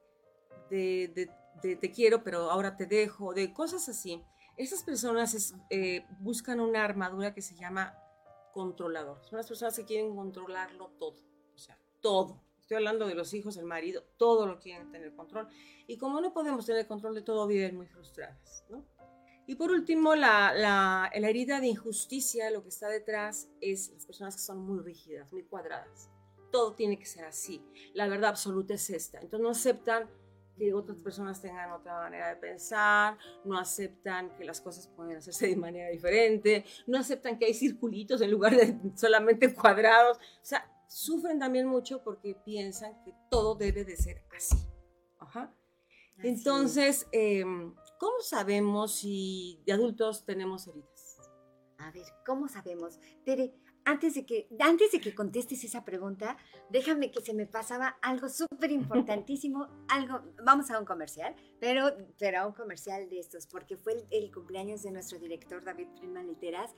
de, 0.70 1.30
te 1.62 1.90
quiero, 1.92 2.24
pero 2.24 2.50
ahora 2.50 2.74
te 2.74 2.86
dejo, 2.86 3.34
de 3.34 3.52
cosas 3.52 3.86
así. 3.90 4.24
Esas 4.56 4.82
personas 4.82 5.54
eh, 5.70 6.06
buscan 6.18 6.60
una 6.60 6.82
armadura 6.84 7.34
que 7.34 7.42
se 7.42 7.54
llama 7.56 7.94
controlador. 8.52 9.22
Son 9.25 9.36
las 9.36 9.46
personas 9.46 9.76
que 9.76 9.84
quieren 9.84 10.16
controlarlo 10.16 10.92
todo, 10.98 11.16
o 11.54 11.58
sea, 11.58 11.78
todo. 12.00 12.42
Estoy 12.58 12.78
hablando 12.78 13.06
de 13.06 13.14
los 13.14 13.34
hijos, 13.34 13.56
el 13.58 13.66
marido, 13.66 14.02
todo 14.16 14.46
lo 14.46 14.58
quieren 14.58 14.90
tener 14.90 15.14
control. 15.14 15.48
Y 15.86 15.98
como 15.98 16.20
no 16.20 16.32
podemos 16.32 16.64
tener 16.64 16.86
control 16.86 17.14
de 17.14 17.22
todo, 17.22 17.46
viven 17.46 17.76
muy 17.76 17.86
frustradas, 17.86 18.64
¿no? 18.70 18.84
Y 19.46 19.54
por 19.54 19.70
último, 19.70 20.16
la, 20.16 20.52
la, 20.52 21.12
la, 21.14 21.28
herida 21.28 21.60
de 21.60 21.68
injusticia, 21.68 22.50
lo 22.50 22.62
que 22.62 22.70
está 22.70 22.88
detrás 22.88 23.48
es 23.60 23.90
las 23.92 24.04
personas 24.06 24.34
que 24.34 24.42
son 24.42 24.58
muy 24.58 24.80
rígidas, 24.80 25.32
muy 25.32 25.44
cuadradas. 25.44 26.10
Todo 26.50 26.75
tiene 26.75 26.98
que 26.98 27.06
ser 27.06 27.25
así. 27.26 27.62
La 27.94 28.08
verdad 28.08 28.30
absoluta 28.30 28.75
es 28.75 28.90
esta. 28.90 29.20
Entonces 29.20 29.40
no 29.40 29.50
aceptan 29.50 30.10
que 30.56 30.72
otras 30.75 30.98
personas 30.98 31.40
tengan 31.40 31.70
otra 31.72 31.94
manera 31.94 32.28
de 32.28 32.36
pensar, 32.36 33.16
no 33.44 33.58
aceptan 33.58 34.34
que 34.36 34.44
las 34.44 34.60
cosas 34.60 34.88
pueden 34.88 35.18
hacerse 35.18 35.48
de 35.48 35.56
manera 35.56 35.88
diferente, 35.90 36.64
no 36.86 36.98
aceptan 36.98 37.38
que 37.38 37.46
hay 37.46 37.54
circulitos 37.54 38.20
en 38.20 38.30
lugar 38.30 38.56
de 38.56 38.76
solamente 38.96 39.54
cuadrados. 39.54 40.16
O 40.18 40.44
sea, 40.44 40.70
sufren 40.88 41.38
también 41.38 41.66
mucho 41.66 42.02
porque 42.02 42.34
piensan 42.44 43.02
que 43.04 43.12
todo 43.30 43.54
debe 43.54 43.84
de 43.84 43.96
ser 43.96 44.22
así. 44.34 44.56
Ajá. 45.18 45.52
Entonces, 46.22 47.06
em, 47.12 47.75
¿cómo 47.98 48.20
sabemos 48.20 48.96
si 48.96 49.62
de 49.66 49.72
adultos 49.72 50.25
tenemos 50.25 50.66
heridas? 50.66 51.18
A 51.78 51.90
ver, 51.90 52.06
¿cómo 52.25 52.48
sabemos? 52.48 52.98
Tere, 53.25 53.54
antes 53.86 54.14
de 54.14 54.26
que, 54.26 54.48
antes 54.58 54.90
de 54.90 55.00
que 55.00 55.14
contestes 55.14 55.62
esa 55.62 55.84
pregunta, 55.84 56.36
déjame 56.70 57.12
que 57.12 57.20
se 57.20 57.32
me 57.32 57.46
pasaba 57.46 57.96
algo 58.02 58.28
súper 58.28 58.72
importantísimo, 58.72 59.68
algo, 59.88 60.22
vamos 60.44 60.70
a 60.70 60.78
un 60.78 60.84
comercial, 60.84 61.36
pero, 61.60 61.96
pero 62.18 62.40
a 62.40 62.46
un 62.46 62.52
comercial 62.52 63.08
de 63.08 63.20
estos, 63.20 63.46
porque 63.46 63.76
fue 63.76 64.04
el, 64.10 64.32
cumpleaños 64.32 64.82
de 64.82 64.90
nuestro 64.90 65.20
director 65.20 65.64
David 65.64 65.86
Friedman 65.96 66.26
Literas. 66.26 66.74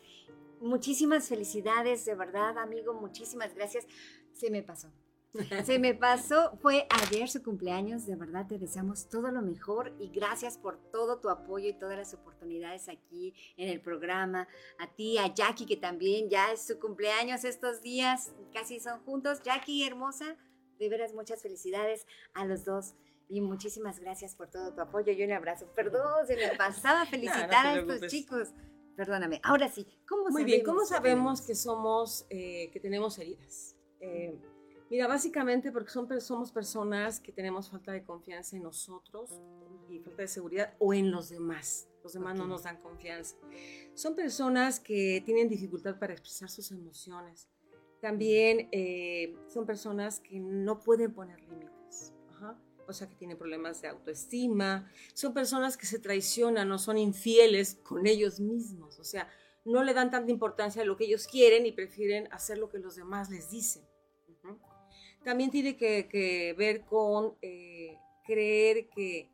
Muchísimas 0.60 1.28
felicidades, 1.28 2.04
de 2.04 2.14
verdad, 2.14 2.58
amigo, 2.58 2.92
muchísimas 2.92 3.54
gracias. 3.54 3.86
Se 4.34 4.50
me 4.50 4.62
pasó. 4.62 4.92
Se 5.64 5.78
me 5.78 5.94
pasó, 5.94 6.56
fue 6.62 6.86
ayer 6.90 7.28
su 7.28 7.42
cumpleaños, 7.42 8.06
de 8.06 8.16
verdad 8.16 8.46
te 8.46 8.58
deseamos 8.58 9.08
todo 9.08 9.30
lo 9.30 9.42
mejor 9.42 9.94
y 9.98 10.08
gracias 10.08 10.56
por 10.56 10.78
todo 10.90 11.20
tu 11.20 11.28
apoyo 11.28 11.68
y 11.68 11.74
todas 11.74 11.98
las 11.98 12.14
oportunidades 12.14 12.88
aquí 12.88 13.34
en 13.56 13.68
el 13.68 13.80
programa. 13.80 14.48
A 14.78 14.86
ti, 14.94 15.18
a 15.18 15.32
Jackie, 15.32 15.66
que 15.66 15.76
también 15.76 16.30
ya 16.30 16.52
es 16.52 16.66
su 16.66 16.78
cumpleaños 16.78 17.44
estos 17.44 17.82
días, 17.82 18.32
casi 18.52 18.80
son 18.80 19.00
juntos. 19.00 19.42
Jackie, 19.42 19.86
hermosa, 19.86 20.36
de 20.78 20.88
veras 20.88 21.12
muchas 21.12 21.42
felicidades 21.42 22.06
a 22.32 22.46
los 22.46 22.64
dos. 22.64 22.94
Y 23.30 23.42
muchísimas 23.42 24.00
gracias 24.00 24.34
por 24.34 24.48
todo 24.48 24.72
tu 24.72 24.80
apoyo 24.80 25.12
y 25.12 25.22
un 25.22 25.32
abrazo. 25.32 25.66
Perdón, 25.74 26.26
se 26.26 26.36
me 26.36 26.56
pasaba 26.56 27.04
felicitar 27.10 27.66
a 27.66 27.78
estos 27.78 28.08
chicos. 28.10 28.48
Perdóname. 28.96 29.40
Ahora 29.44 29.68
sí, 29.68 29.86
¿cómo 30.08 30.30
Muy 30.30 30.44
bien, 30.44 30.64
¿cómo 30.64 30.84
sabemos 30.86 31.42
que 31.42 31.54
somos, 31.54 32.26
eh, 32.30 32.70
que 32.72 32.80
tenemos 32.80 33.18
heridas? 33.18 33.76
Eh, 34.00 34.40
Mira, 34.90 35.06
básicamente 35.06 35.70
porque 35.70 35.90
son, 35.90 36.08
somos 36.20 36.50
personas 36.50 37.20
que 37.20 37.30
tenemos 37.30 37.68
falta 37.68 37.92
de 37.92 38.02
confianza 38.04 38.56
en 38.56 38.62
nosotros 38.62 39.30
y 39.90 39.98
falta 39.98 40.22
de 40.22 40.28
seguridad 40.28 40.74
o 40.78 40.94
en 40.94 41.10
los 41.10 41.28
demás. 41.28 41.88
Los 42.02 42.14
demás 42.14 42.38
no 42.38 42.46
nos 42.46 42.62
dan 42.62 42.78
confianza. 42.78 43.36
Son 43.94 44.14
personas 44.14 44.80
que 44.80 45.22
tienen 45.26 45.48
dificultad 45.48 45.98
para 45.98 46.14
expresar 46.14 46.48
sus 46.48 46.70
emociones. 46.70 47.48
También 48.00 48.68
eh, 48.72 49.36
son 49.48 49.66
personas 49.66 50.20
que 50.20 50.40
no 50.40 50.80
pueden 50.80 51.12
poner 51.12 51.40
límites. 51.42 52.14
O 52.86 52.92
sea, 52.94 53.06
que 53.06 53.16
tienen 53.16 53.36
problemas 53.36 53.82
de 53.82 53.88
autoestima. 53.88 54.90
Son 55.12 55.34
personas 55.34 55.76
que 55.76 55.84
se 55.84 55.98
traicionan 55.98 56.72
o 56.72 56.78
son 56.78 56.96
infieles 56.96 57.74
con 57.82 58.06
ellos 58.06 58.40
mismos. 58.40 58.98
O 58.98 59.04
sea, 59.04 59.28
no 59.66 59.84
le 59.84 59.92
dan 59.92 60.10
tanta 60.10 60.30
importancia 60.30 60.80
a 60.80 60.86
lo 60.86 60.96
que 60.96 61.04
ellos 61.04 61.26
quieren 61.26 61.66
y 61.66 61.72
prefieren 61.72 62.32
hacer 62.32 62.56
lo 62.56 62.70
que 62.70 62.78
los 62.78 62.96
demás 62.96 63.28
les 63.28 63.50
dicen 63.50 63.84
también 65.24 65.50
tiene 65.50 65.76
que, 65.76 66.54
ver 66.56 66.84
con 66.84 67.36
eh, 67.42 67.96
creer 68.24 68.88
que 68.88 69.30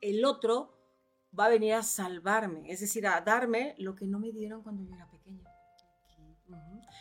el 0.00 0.24
otro 0.24 0.74
va 1.38 1.46
a 1.46 1.50
venir 1.50 1.74
a 1.74 1.82
salvarme, 1.82 2.70
es 2.70 2.80
decir, 2.80 3.06
a 3.06 3.20
darme 3.20 3.74
lo 3.78 3.94
que 3.94 4.06
no 4.06 4.18
me 4.18 4.32
dieron 4.32 4.62
cuando 4.62 4.82
yo 4.84 4.94
era 4.94 5.10
pequeña. 5.10 5.44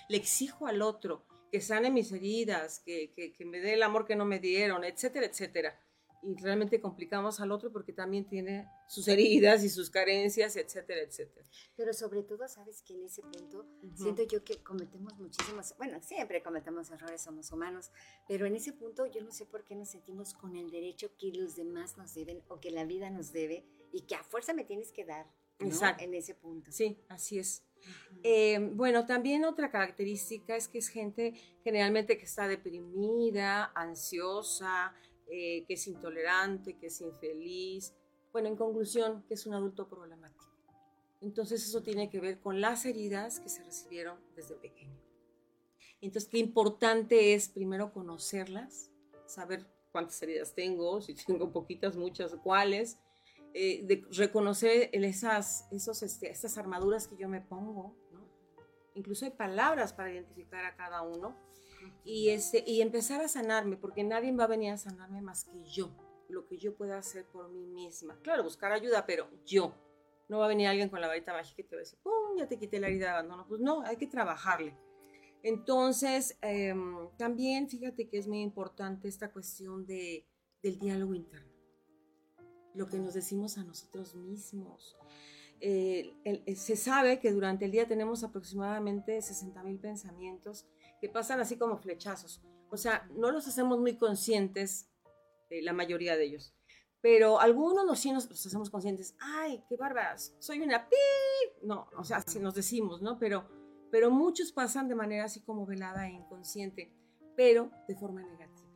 Le 0.09 0.17
exijo 0.17 0.67
al 0.67 0.81
otro 0.81 1.25
que 1.51 1.61
sane 1.61 1.89
mis 1.89 2.11
heridas, 2.11 2.81
que, 2.85 3.13
que 3.15 3.45
me 3.45 3.59
dé 3.59 3.73
el 3.73 3.83
amor 3.83 4.05
que 4.05 4.15
no 4.15 4.25
me 4.25 4.39
dieron, 4.39 4.83
etcétera, 4.83 5.25
etcétera 5.25 5.79
y 6.23 6.35
realmente 6.35 6.79
complicamos 6.79 7.39
al 7.39 7.51
otro 7.51 7.71
porque 7.71 7.93
también 7.93 8.25
tiene 8.25 8.69
sus 8.87 9.07
heridas 9.07 9.63
y 9.63 9.69
sus 9.69 9.89
carencias, 9.89 10.55
etcétera, 10.55 11.01
etcétera. 11.01 11.45
Pero 11.75 11.93
sobre 11.93 12.23
todo, 12.23 12.47
sabes 12.47 12.81
que 12.81 12.93
en 12.93 13.03
ese 13.03 13.21
punto 13.21 13.65
siento 13.95 14.23
yo 14.23 14.43
que 14.43 14.61
cometemos 14.63 15.17
muchísimos, 15.19 15.75
bueno, 15.77 16.01
siempre 16.01 16.41
cometemos 16.41 16.89
errores, 16.91 17.21
somos 17.21 17.51
humanos, 17.51 17.91
pero 18.27 18.45
en 18.45 18.55
ese 18.55 18.73
punto 18.73 19.05
yo 19.05 19.21
no 19.21 19.31
sé 19.31 19.45
por 19.45 19.63
qué 19.63 19.75
nos 19.75 19.89
sentimos 19.89 20.33
con 20.33 20.55
el 20.55 20.71
derecho 20.71 21.11
que 21.17 21.31
los 21.31 21.55
demás 21.55 21.97
nos 21.97 22.13
deben 22.13 22.41
o 22.47 22.59
que 22.59 22.71
la 22.71 22.85
vida 22.85 23.09
nos 23.09 23.31
debe 23.31 23.65
y 23.91 24.01
que 24.01 24.15
a 24.15 24.23
fuerza 24.23 24.53
me 24.53 24.63
tienes 24.63 24.91
que 24.91 25.05
dar. 25.05 25.27
Exacto. 25.59 26.03
En 26.03 26.13
ese 26.13 26.35
punto. 26.35 26.71
Sí, 26.71 26.99
así 27.09 27.39
es. 27.39 27.63
Eh, 28.23 28.59
bueno, 28.73 29.05
también 29.05 29.45
otra 29.45 29.71
característica 29.71 30.55
es 30.55 30.67
que 30.67 30.79
es 30.79 30.89
gente 30.89 31.33
generalmente 31.63 32.17
que 32.17 32.25
está 32.25 32.47
deprimida, 32.47 33.71
ansiosa, 33.75 34.93
eh, 35.29 35.65
que 35.67 35.73
es 35.73 35.87
intolerante, 35.87 36.77
que 36.77 36.87
es 36.87 37.01
infeliz. 37.01 37.93
Bueno, 38.31 38.47
en 38.47 38.55
conclusión, 38.55 39.23
que 39.27 39.33
es 39.33 39.45
un 39.45 39.53
adulto 39.53 39.87
problemático. 39.87 40.45
Entonces 41.21 41.65
eso 41.65 41.81
tiene 41.81 42.09
que 42.09 42.19
ver 42.19 42.39
con 42.39 42.61
las 42.61 42.85
heridas 42.85 43.39
que 43.39 43.49
se 43.49 43.63
recibieron 43.63 44.19
desde 44.35 44.55
pequeño. 44.55 44.95
Entonces, 45.99 46.29
qué 46.29 46.37
importante 46.37 47.33
es 47.33 47.49
primero 47.49 47.91
conocerlas, 47.91 48.91
saber 49.25 49.65
cuántas 49.91 50.21
heridas 50.21 50.53
tengo, 50.53 51.01
si 51.01 51.15
tengo 51.15 51.51
poquitas, 51.51 51.97
muchas, 51.97 52.35
cuáles, 52.43 52.99
eh, 53.55 53.81
de 53.83 54.05
reconocer 54.11 54.91
esas, 54.93 55.67
esos, 55.71 56.03
este, 56.03 56.29
estas 56.29 56.59
armaduras 56.59 57.07
que 57.07 57.17
yo 57.17 57.27
me 57.27 57.41
pongo, 57.41 57.95
Incluso 58.97 59.25
hay 59.25 59.31
palabras 59.31 59.93
para 59.93 60.11
identificar 60.11 60.65
a 60.65 60.75
cada 60.75 61.03
uno 61.03 61.35
y, 62.03 62.29
este, 62.29 62.63
y 62.65 62.81
empezar 62.81 63.21
a 63.21 63.27
sanarme, 63.27 63.77
porque 63.77 64.03
nadie 64.03 64.31
va 64.31 64.45
a 64.45 64.47
venir 64.47 64.71
a 64.71 64.77
sanarme 64.77 65.21
más 65.21 65.43
que 65.45 65.63
yo, 65.63 65.91
lo 66.29 66.45
que 66.45 66.57
yo 66.57 66.75
pueda 66.75 66.97
hacer 66.97 67.25
por 67.25 67.49
mí 67.49 67.65
misma. 67.65 68.19
Claro, 68.21 68.43
buscar 68.43 68.71
ayuda, 68.71 69.05
pero 69.05 69.29
yo. 69.45 69.73
No 70.29 70.39
va 70.39 70.45
a 70.45 70.49
venir 70.49 70.67
alguien 70.67 70.89
con 70.89 70.99
la 70.99 71.07
varita 71.07 71.31
mágica 71.31 71.61
y 71.61 71.63
te 71.65 71.75
va 71.75 71.79
a 71.79 71.83
decir, 71.83 71.99
¡pum! 72.03 72.37
Ya 72.37 72.47
te 72.47 72.59
quité 72.59 72.79
la 72.79 72.87
herida 72.87 73.05
de 73.05 73.11
abandono. 73.11 73.47
Pues 73.47 73.61
no, 73.61 73.81
hay 73.83 73.95
que 73.95 74.07
trabajarle. 74.07 74.75
Entonces, 75.41 76.37
em, 76.41 77.09
también 77.17 77.69
fíjate 77.69 78.09
que 78.09 78.17
es 78.17 78.27
muy 78.27 78.41
importante 78.41 79.07
esta 79.07 79.31
cuestión 79.31 79.85
de, 79.85 80.27
del 80.61 80.79
diálogo 80.79 81.13
interno. 81.13 81.53
Lo 82.73 82.87
que 82.87 82.99
nos 82.99 83.13
decimos 83.13 83.57
a 83.57 83.63
nosotros 83.63 84.15
mismos. 84.15 84.97
Eh, 85.59 86.13
se 86.55 86.75
sabe 86.75 87.19
que 87.19 87.31
durante 87.31 87.65
el 87.65 87.71
día 87.71 87.87
tenemos 87.87 88.23
aproximadamente 88.23 89.21
60 89.21 89.63
mil 89.63 89.79
pensamientos 89.79 90.67
que 91.01 91.09
pasan 91.09 91.39
así 91.39 91.57
como 91.57 91.77
flechazos. 91.77 92.41
O 92.69 92.77
sea, 92.77 93.07
no 93.15 93.31
los 93.31 93.47
hacemos 93.47 93.79
muy 93.79 93.97
conscientes, 93.97 94.89
la 95.49 95.73
mayoría 95.73 96.17
de 96.17 96.25
ellos. 96.25 96.53
Pero 97.01 97.39
algunos 97.39 97.85
nos 97.85 97.99
sí 97.99 98.11
nos 98.11 98.29
hacemos 98.29 98.69
conscientes. 98.69 99.15
¡Ay, 99.19 99.63
qué 99.69 99.77
bárbaras! 99.77 100.35
Soy 100.39 100.59
una 100.59 100.89
pi. 100.89 100.95
No, 101.61 101.87
o 101.97 102.03
sea, 102.03 102.21
si 102.21 102.39
nos 102.39 102.55
decimos, 102.55 103.01
¿no? 103.01 103.19
Pero, 103.19 103.47
pero 103.91 104.09
muchos 104.09 104.51
pasan 104.51 104.87
de 104.87 104.95
manera 104.95 105.25
así 105.25 105.41
como 105.41 105.65
velada 105.65 106.07
e 106.07 106.13
inconsciente, 106.13 106.91
pero 107.35 107.71
de 107.87 107.95
forma 107.95 108.23
negativa. 108.23 108.67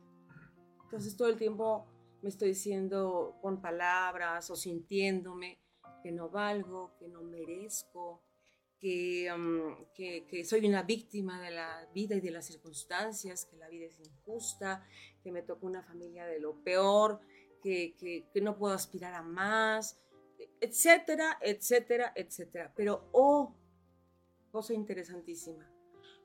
Entonces 0.84 1.16
todo 1.16 1.28
el 1.28 1.36
tiempo 1.36 1.86
me 2.22 2.28
estoy 2.28 2.50
diciendo 2.50 3.36
con 3.42 3.60
palabras 3.60 4.48
o 4.50 4.56
sintiéndome 4.56 5.58
que 6.02 6.12
no 6.12 6.30
valgo, 6.30 6.94
que 6.98 7.08
no 7.08 7.22
merezco, 7.22 8.22
que, 8.82 10.44
soy 10.44 10.66
una 10.66 10.82
víctima 10.82 11.40
de 11.40 11.52
la 11.52 11.88
vida 11.94 12.16
y 12.16 12.20
de 12.20 12.32
las 12.32 12.46
circunstancias, 12.46 13.46
que 13.46 13.56
la 13.56 13.68
vida 13.68 13.86
es 13.86 14.00
injusta, 14.00 14.84
que 15.22 15.30
me 15.30 15.42
tocó 15.42 15.66
una 15.66 15.84
familia 15.84 16.26
de 16.26 16.40
lo 16.40 16.62
peor, 16.64 17.20
que, 17.62 17.94
que, 17.96 18.40
no 18.40 18.58
puedo 18.58 18.74
aspirar 18.74 19.14
a 19.14 19.22
más, 19.22 20.00
etcétera, 20.60 21.38
etcétera, 21.40 22.12
etcétera. 22.16 22.72
Pero, 22.74 23.08
oh, 23.12 23.54
cosa 24.50 24.74
interesantísima, 24.74 25.70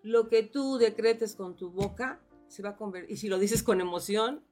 lo 0.02 0.28
que 0.28 0.42
tú 0.42 0.78
decretes 0.80 1.36
con 1.36 1.56
tu 1.56 1.70
boca 1.70 2.20
se 2.48 2.64
va 2.64 2.70
a 2.70 2.76
convertir, 2.76 3.12
y 3.12 3.18
si 3.18 3.28
lo 3.28 3.38
dices 3.38 3.62
con 3.62 3.82
emoción, 3.82 4.44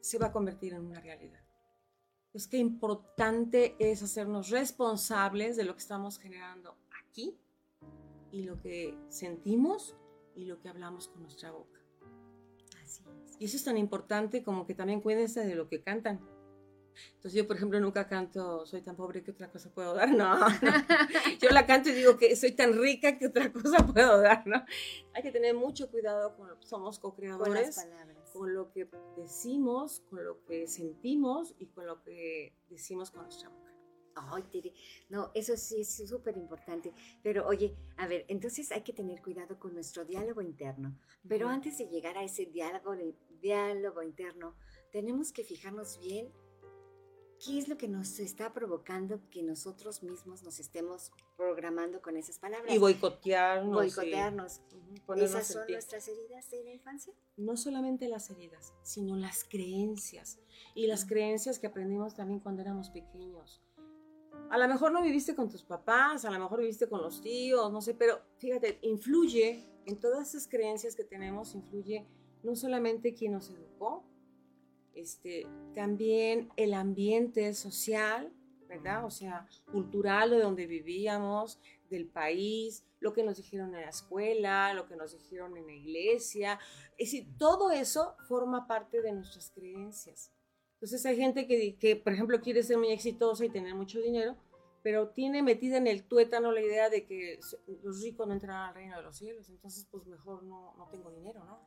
se 0.00 0.18
va 0.18 0.26
a 0.26 0.32
convertir 0.32 0.74
en 0.74 0.86
una 0.86 1.00
realidad. 1.00 1.40
Es 2.32 2.46
que 2.46 2.58
importante 2.58 3.74
es 3.78 4.02
hacernos 4.02 4.50
responsables 4.50 5.56
de 5.56 5.64
lo 5.64 5.74
que 5.74 5.80
estamos 5.80 6.18
generando 6.18 6.83
y 8.32 8.42
lo 8.42 8.60
que 8.60 8.98
sentimos 9.08 9.96
y 10.34 10.46
lo 10.46 10.60
que 10.60 10.68
hablamos 10.68 11.08
con 11.08 11.22
nuestra 11.22 11.52
boca. 11.52 11.80
Así 12.82 13.02
es. 13.24 13.36
Y 13.38 13.44
eso 13.44 13.56
es 13.56 13.64
tan 13.64 13.78
importante 13.78 14.42
como 14.42 14.66
que 14.66 14.74
también 14.74 15.00
cuídense 15.00 15.44
de 15.44 15.54
lo 15.54 15.68
que 15.68 15.82
cantan. 15.82 16.20
Entonces 17.14 17.34
yo, 17.34 17.46
por 17.46 17.56
ejemplo, 17.56 17.80
nunca 17.80 18.06
canto, 18.06 18.64
soy 18.66 18.82
tan 18.82 18.96
pobre 18.96 19.22
que 19.22 19.32
otra 19.32 19.50
cosa 19.50 19.72
puedo 19.72 19.94
dar, 19.94 20.10
no. 20.14 20.38
yo 21.40 21.50
la 21.50 21.66
canto 21.66 21.90
y 21.90 21.92
digo 21.92 22.16
que 22.16 22.36
soy 22.36 22.52
tan 22.52 22.72
rica 22.80 23.18
que 23.18 23.26
otra 23.26 23.52
cosa 23.52 23.84
puedo 23.86 24.20
dar, 24.20 24.46
¿no? 24.46 24.64
Hay 25.12 25.22
que 25.22 25.32
tener 25.32 25.54
mucho 25.54 25.90
cuidado 25.90 26.36
con 26.36 26.48
lo 26.48 26.58
que 26.58 26.66
somos 26.66 26.98
co-creadores, 26.98 27.76
con, 28.32 28.40
con 28.40 28.54
lo 28.54 28.70
que 28.70 28.88
decimos, 29.16 30.02
con 30.10 30.24
lo 30.24 30.44
que 30.44 30.66
sentimos 30.66 31.54
y 31.58 31.66
con 31.66 31.86
lo 31.86 32.02
que 32.02 32.54
decimos 32.68 33.10
con 33.10 33.22
nuestra 33.22 33.48
boca. 33.48 33.63
Ay, 34.14 34.72
no, 35.08 35.30
eso 35.34 35.56
sí 35.56 35.80
es 35.80 36.08
súper 36.08 36.36
importante. 36.36 36.92
Pero 37.22 37.46
oye, 37.46 37.76
a 37.96 38.06
ver, 38.06 38.24
entonces 38.28 38.70
hay 38.72 38.82
que 38.82 38.92
tener 38.92 39.22
cuidado 39.22 39.58
con 39.58 39.74
nuestro 39.74 40.04
diálogo 40.04 40.42
interno. 40.42 40.98
Pero 41.28 41.48
antes 41.48 41.78
de 41.78 41.88
llegar 41.88 42.16
a 42.16 42.24
ese 42.24 42.46
diálogo, 42.46 42.94
diálogo 43.40 44.02
interno, 44.02 44.56
tenemos 44.92 45.32
que 45.32 45.44
fijarnos 45.44 45.98
bien 45.98 46.32
qué 47.44 47.58
es 47.58 47.68
lo 47.68 47.76
que 47.76 47.88
nos 47.88 48.18
está 48.20 48.52
provocando 48.52 49.20
que 49.30 49.42
nosotros 49.42 50.02
mismos 50.02 50.42
nos 50.42 50.58
estemos 50.58 51.12
programando 51.36 52.00
con 52.00 52.16
esas 52.16 52.38
palabras. 52.38 52.72
Y 52.74 52.78
boicotearnos. 52.78 53.74
Boicotearnos. 53.74 54.62
¿Esas 55.16 55.48
son 55.48 55.66
nuestras 55.68 56.08
heridas 56.08 56.50
de 56.50 56.64
la 56.64 56.72
infancia? 56.72 57.12
No 57.36 57.56
solamente 57.56 58.08
las 58.08 58.30
heridas, 58.30 58.72
sino 58.82 59.16
las 59.16 59.44
creencias. 59.44 60.38
Y 60.74 60.86
las 60.86 61.04
creencias 61.04 61.58
que 61.58 61.66
aprendimos 61.66 62.14
también 62.14 62.40
cuando 62.40 62.62
éramos 62.62 62.90
pequeños. 62.90 63.62
A 64.50 64.58
lo 64.58 64.68
mejor 64.68 64.92
no 64.92 65.02
viviste 65.02 65.34
con 65.34 65.48
tus 65.48 65.64
papás, 65.64 66.24
a 66.24 66.30
lo 66.30 66.38
mejor 66.38 66.60
viviste 66.60 66.88
con 66.88 67.02
los 67.02 67.20
tíos, 67.20 67.72
no 67.72 67.80
sé, 67.80 67.94
pero 67.94 68.20
fíjate, 68.38 68.78
influye 68.82 69.66
en 69.86 69.98
todas 69.98 70.28
esas 70.28 70.46
creencias 70.46 70.94
que 70.94 71.04
tenemos, 71.04 71.54
influye 71.54 72.06
no 72.42 72.54
solamente 72.54 73.14
quien 73.14 73.32
nos 73.32 73.50
educó, 73.50 74.04
este, 74.94 75.46
también 75.74 76.50
el 76.56 76.74
ambiente 76.74 77.52
social, 77.54 78.32
¿verdad? 78.68 79.04
O 79.04 79.10
sea, 79.10 79.48
cultural 79.72 80.30
de 80.30 80.40
donde 80.40 80.66
vivíamos, 80.66 81.60
del 81.90 82.06
país, 82.06 82.84
lo 83.00 83.12
que 83.12 83.22
nos 83.22 83.36
dijeron 83.36 83.74
en 83.74 83.82
la 83.82 83.90
escuela, 83.90 84.72
lo 84.74 84.86
que 84.86 84.96
nos 84.96 85.12
dijeron 85.12 85.56
en 85.56 85.66
la 85.66 85.74
iglesia. 85.74 86.58
Es 86.96 87.12
decir, 87.12 87.36
todo 87.38 87.70
eso 87.70 88.16
forma 88.28 88.66
parte 88.66 89.02
de 89.02 89.12
nuestras 89.12 89.50
creencias. 89.50 90.32
Entonces 90.84 91.06
hay 91.06 91.16
gente 91.16 91.46
que, 91.46 91.78
que, 91.78 91.96
por 91.96 92.12
ejemplo, 92.12 92.42
quiere 92.42 92.62
ser 92.62 92.76
muy 92.76 92.90
exitosa 92.90 93.42
y 93.42 93.48
tener 93.48 93.74
mucho 93.74 94.02
dinero, 94.02 94.36
pero 94.82 95.08
tiene 95.08 95.42
metida 95.42 95.78
en 95.78 95.86
el 95.86 96.04
tuétano 96.04 96.52
la 96.52 96.60
idea 96.60 96.90
de 96.90 97.06
que 97.06 97.40
los 97.82 98.02
ricos 98.02 98.26
no 98.26 98.34
entran 98.34 98.68
al 98.68 98.74
reino 98.74 98.94
de 98.98 99.02
los 99.02 99.16
cielos, 99.16 99.48
entonces 99.48 99.88
pues 99.90 100.04
mejor 100.04 100.42
no, 100.42 100.74
no 100.76 100.86
tengo 100.90 101.10
dinero, 101.10 101.42
¿no? 101.42 101.58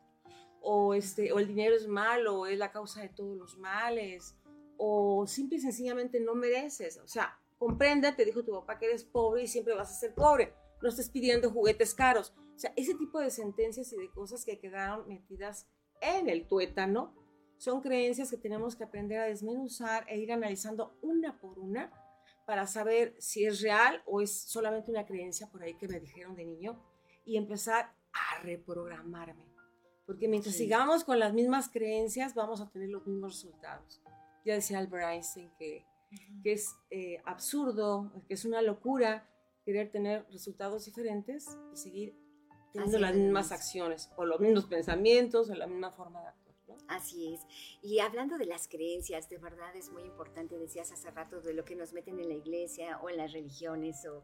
O, 0.62 0.94
este, 0.94 1.34
o 1.34 1.40
el 1.40 1.48
dinero 1.48 1.76
es 1.76 1.88
malo, 1.88 2.46
es 2.46 2.60
la 2.60 2.72
causa 2.72 3.02
de 3.02 3.10
todos 3.10 3.36
los 3.36 3.58
males, 3.58 4.36
o 4.78 5.26
simple 5.26 5.58
y 5.58 5.62
sencillamente 5.62 6.20
no 6.20 6.36
mereces. 6.36 7.00
O 7.00 7.08
sea, 7.08 7.40
comprende, 7.58 8.12
te 8.12 8.24
dijo 8.24 8.44
tu 8.44 8.52
papá 8.52 8.78
que 8.78 8.86
eres 8.86 9.04
pobre 9.04 9.42
y 9.42 9.48
siempre 9.48 9.74
vas 9.74 9.90
a 9.90 9.96
ser 9.96 10.14
pobre, 10.14 10.54
no 10.80 10.90
estés 10.90 11.10
pidiendo 11.10 11.50
juguetes 11.50 11.96
caros. 11.96 12.36
O 12.56 12.60
sea, 12.60 12.72
ese 12.76 12.94
tipo 12.94 13.20
de 13.20 13.32
sentencias 13.32 13.92
y 13.94 13.98
de 13.98 14.12
cosas 14.12 14.46
que 14.46 14.60
quedaron 14.60 15.08
metidas 15.08 15.68
en 16.02 16.30
el 16.30 16.48
tuétano 16.48 17.16
son 17.58 17.82
creencias 17.82 18.30
que 18.30 18.38
tenemos 18.38 18.76
que 18.76 18.84
aprender 18.84 19.20
a 19.20 19.26
desmenuzar 19.26 20.06
e 20.08 20.18
ir 20.18 20.32
analizando 20.32 20.98
una 21.02 21.40
por 21.40 21.60
una 21.60 21.92
para 22.46 22.66
saber 22.66 23.16
si 23.20 23.46
es 23.46 23.62
real 23.62 24.02
o 24.06 24.22
es 24.22 24.32
solamente 24.32 24.92
una 24.92 25.06
creencia 25.06 25.50
por 25.50 25.64
ahí 25.64 25.74
que 25.76 25.88
me 25.88 26.00
dijeron 26.00 26.36
de 26.36 26.46
niño 26.46 26.82
y 27.26 27.36
empezar 27.36 27.92
a 28.14 28.42
reprogramarme. 28.42 29.46
Porque 30.06 30.30
mientras 30.30 30.56
sigamos 30.56 31.04
con 31.04 31.20
las 31.20 31.34
mismas 31.34 31.68
creencias, 31.70 32.34
vamos 32.34 32.62
a 32.62 32.70
tener 32.70 32.88
los 32.90 33.06
mismos 33.06 33.34
resultados. 33.34 34.02
Ya 34.46 34.54
decía 34.54 34.80
Albert 34.80 35.12
Einstein 35.12 35.52
que, 35.60 35.86
que 36.42 36.54
es 36.54 36.74
eh, 36.90 37.22
absurdo, 37.26 38.14
que 38.30 38.36
es 38.36 38.46
una 38.46 38.62
locura 38.62 39.30
querer 39.66 39.92
tener 39.92 40.26
resultados 40.32 40.86
diferentes 40.86 41.58
y 41.74 41.76
seguir 41.76 42.16
teniendo 42.72 43.00
las 43.00 43.14
mismas 43.14 43.52
acciones 43.52 44.10
o 44.16 44.24
los 44.24 44.40
mismos 44.40 44.66
pensamientos 44.68 45.50
o 45.50 45.56
la 45.56 45.68
misma 45.68 45.92
forma 45.92 46.22
de 46.22 46.28
actuar. 46.28 46.47
Así 46.88 47.34
es. 47.34 47.42
Y 47.82 48.00
hablando 48.00 48.38
de 48.38 48.46
las 48.46 48.68
creencias, 48.68 49.30
de 49.30 49.38
verdad 49.38 49.76
es 49.76 49.92
muy 49.92 50.04
importante, 50.04 50.58
decías 50.58 50.92
hace 50.92 51.12
rato, 51.12 51.42
de 51.42 51.54
lo 51.54 51.66
que 51.66 51.76
nos 51.76 51.94
meten 51.94 52.20
en 52.20 52.30
la 52.30 52.36
iglesia 52.36 53.00
o 53.00 53.10
en 53.10 53.18
las 53.18 53.34
religiones 53.34 54.06
o 54.06 54.24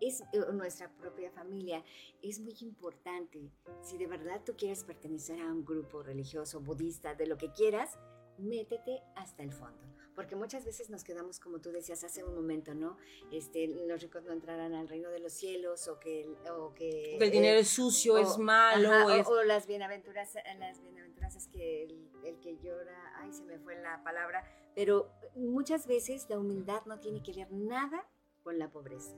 es 0.00 0.22
nuestra 0.52 0.90
propia 0.96 1.30
familia. 1.30 1.84
Es 2.22 2.40
muy 2.40 2.54
importante. 2.60 3.50
Si 3.82 3.98
de 3.98 4.06
verdad 4.06 4.42
tú 4.44 4.54
quieres 4.56 4.84
pertenecer 4.84 5.40
a 5.40 5.46
un 5.46 5.64
grupo 5.64 6.02
religioso, 6.02 6.60
budista, 6.60 7.14
de 7.14 7.26
lo 7.26 7.36
que 7.36 7.52
quieras, 7.52 7.98
métete 8.38 9.02
hasta 9.16 9.42
el 9.42 9.52
fondo. 9.52 9.88
Porque 10.14 10.34
muchas 10.34 10.64
veces 10.64 10.90
nos 10.90 11.04
quedamos, 11.04 11.38
como 11.38 11.60
tú 11.60 11.70
decías 11.70 12.02
hace 12.02 12.24
un 12.24 12.34
momento, 12.34 12.74
¿no? 12.74 12.96
Este, 13.30 13.68
los 13.86 14.02
ricos 14.02 14.24
no 14.24 14.32
entrarán 14.32 14.74
al 14.74 14.88
reino 14.88 15.10
de 15.10 15.20
los 15.20 15.32
cielos 15.32 15.86
o 15.86 16.00
que... 16.00 16.28
O 16.50 16.74
que 16.74 17.16
el 17.18 17.30
dinero 17.30 17.58
es 17.58 17.68
sucio, 17.68 18.18
es 18.18 18.36
malo. 18.36 18.90
O, 19.26 19.44
las 19.44 19.68
bienaventuranzas, 19.68 20.42
las 20.58 20.82
bienaventuranzas 20.82 21.46
que 21.46 21.84
el, 21.84 22.10
el, 22.24 22.40
que 22.40 22.58
llora, 22.58 23.12
ay, 23.18 23.32
se 23.32 23.44
me 23.44 23.60
fue 23.60 23.80
la 23.80 24.02
palabra, 24.02 24.44
pero 24.74 25.08
muchas 25.36 25.86
veces 25.86 26.26
la 26.28 26.38
humildad 26.38 26.84
no 26.86 26.98
tiene 26.98 27.22
que 27.22 27.32
ver 27.32 27.52
nada 27.52 28.04
con 28.42 28.58
la 28.58 28.70
pobreza. 28.70 29.14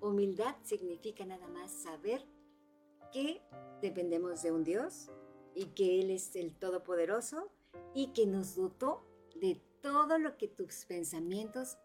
Humildad 0.00 0.56
significa 0.62 1.24
nada 1.24 1.48
más 1.48 1.72
saber 1.72 2.22
que 3.12 3.40
dependemos 3.80 4.42
de 4.42 4.52
un 4.52 4.64
Dios 4.64 5.10
y 5.54 5.66
que 5.68 6.00
Él 6.00 6.10
es 6.10 6.36
el 6.36 6.54
Todopoderoso 6.54 7.50
y 7.94 8.12
que 8.12 8.26
nos 8.26 8.56
dotó 8.56 9.04
de 9.36 9.60
todo 9.80 10.18
lo 10.18 10.36
que 10.36 10.48
tus 10.48 10.84
pensamientos 10.86 11.76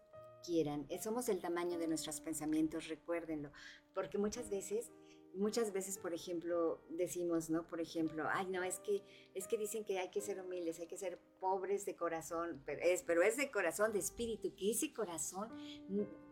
quieran. 0.44 0.86
Eh, 0.88 1.00
somos 1.02 1.28
el 1.28 1.40
tamaño 1.40 1.78
de 1.78 1.86
nuestros 1.86 2.20
pensamientos, 2.20 2.88
recuérdenlo, 2.88 3.50
porque 3.94 4.18
muchas 4.18 4.50
veces 4.50 4.90
muchas 5.34 5.72
veces, 5.72 5.98
por 5.98 6.12
ejemplo, 6.12 6.80
decimos, 6.88 7.50
¿no? 7.50 7.66
Por 7.66 7.80
ejemplo, 7.80 8.24
ay, 8.30 8.46
no, 8.46 8.62
es 8.62 8.80
que, 8.80 9.02
es 9.34 9.46
que 9.46 9.58
dicen 9.58 9.84
que 9.84 9.98
hay 9.98 10.10
que 10.10 10.20
ser 10.20 10.40
humildes, 10.40 10.80
hay 10.80 10.86
que 10.86 10.96
ser 10.96 11.18
pobres 11.38 11.84
de 11.84 11.96
corazón, 11.96 12.62
pero 12.66 12.80
es, 12.82 13.02
pero 13.02 13.22
es 13.22 13.36
de 13.36 13.50
corazón, 13.50 13.92
de 13.92 13.98
espíritu, 13.98 14.54
que 14.54 14.70
ese 14.70 14.92
corazón 14.92 15.48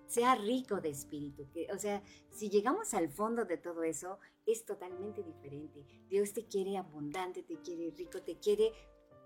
sea 0.06 0.34
rico 0.34 0.80
de 0.80 0.90
espíritu. 0.90 1.48
Que, 1.50 1.68
o 1.72 1.78
sea, 1.78 2.02
si 2.30 2.50
llegamos 2.50 2.94
al 2.94 3.08
fondo 3.08 3.44
de 3.44 3.56
todo 3.56 3.82
eso, 3.82 4.18
es 4.46 4.64
totalmente 4.64 5.22
diferente. 5.22 5.84
Dios 6.08 6.32
te 6.32 6.46
quiere 6.46 6.76
abundante, 6.76 7.42
te 7.42 7.60
quiere 7.60 7.90
rico, 7.90 8.22
te 8.22 8.38
quiere 8.38 8.72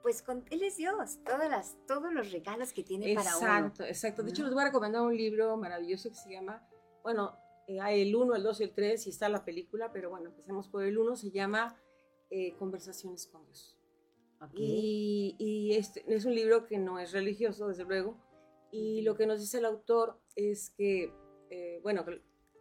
pues 0.02 0.22
con, 0.22 0.44
Él 0.50 0.62
es 0.62 0.76
Dios, 0.76 1.18
todas 1.24 1.48
las, 1.48 1.76
todos 1.86 2.12
los 2.12 2.32
regalos 2.32 2.72
que 2.72 2.82
tiene 2.82 3.14
para 3.14 3.36
uno. 3.36 3.46
Exacto, 3.46 3.84
exacto. 3.84 4.22
De 4.22 4.30
hecho, 4.30 4.44
les 4.44 4.52
voy 4.52 4.62
a 4.62 4.66
recomendar 4.66 5.02
un 5.02 5.16
libro 5.16 5.56
maravilloso 5.56 6.10
que 6.10 6.16
se 6.16 6.30
llama, 6.30 6.66
bueno, 7.02 7.36
eh, 7.66 7.80
hay 7.80 8.02
el 8.02 8.14
1, 8.14 8.34
el 8.34 8.42
2 8.42 8.60
y 8.60 8.64
el 8.64 8.72
3 8.72 9.06
y 9.06 9.10
está 9.10 9.28
la 9.28 9.44
película, 9.44 9.92
pero 9.92 10.10
bueno, 10.10 10.30
empecemos 10.30 10.68
por 10.68 10.84
el 10.84 10.98
1, 10.98 11.16
se 11.16 11.30
llama 11.30 11.76
eh, 12.30 12.54
Conversaciones 12.56 13.26
con 13.26 13.44
Dios. 13.44 13.78
Y, 14.54 15.36
y 15.38 15.76
este, 15.76 16.04
es 16.12 16.24
un 16.24 16.34
libro 16.34 16.66
que 16.66 16.76
no 16.76 16.98
es 16.98 17.12
religioso, 17.12 17.68
desde 17.68 17.84
luego, 17.84 18.18
y 18.72 19.02
lo 19.02 19.14
que 19.14 19.26
nos 19.26 19.38
dice 19.38 19.58
el 19.58 19.66
autor 19.66 20.18
es 20.34 20.70
que, 20.70 21.12
eh, 21.50 21.78
bueno, 21.82 22.04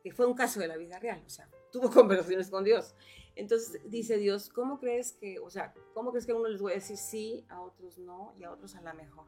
que 0.04 0.12
fue 0.12 0.28
un 0.28 0.36
caso 0.36 0.60
de 0.60 0.68
la 0.68 0.78
vida 0.78 1.00
real, 1.00 1.24
o 1.26 1.30
sea, 1.30 1.50
tuvo 1.72 1.90
conversaciones 1.90 2.50
con 2.50 2.64
Dios. 2.64 2.94
Entonces 3.36 3.82
dice 3.90 4.18
Dios, 4.18 4.50
¿cómo 4.50 4.80
crees 4.80 5.14
que, 5.14 5.40
o 5.40 5.50
sea, 5.50 5.74
cómo 5.94 6.12
crees 6.12 6.26
que 6.26 6.34
a 6.34 6.36
uno 6.36 6.48
les 6.48 6.62
voy 6.62 6.74
a 6.74 6.76
decir 6.76 6.98
sí, 6.98 7.46
a 7.50 7.62
otros 7.62 7.98
no 7.98 8.34
y 8.38 8.44
a 8.44 8.52
otros 8.52 8.76
a 8.76 8.82
la 8.82 8.94
mejor? 8.94 9.26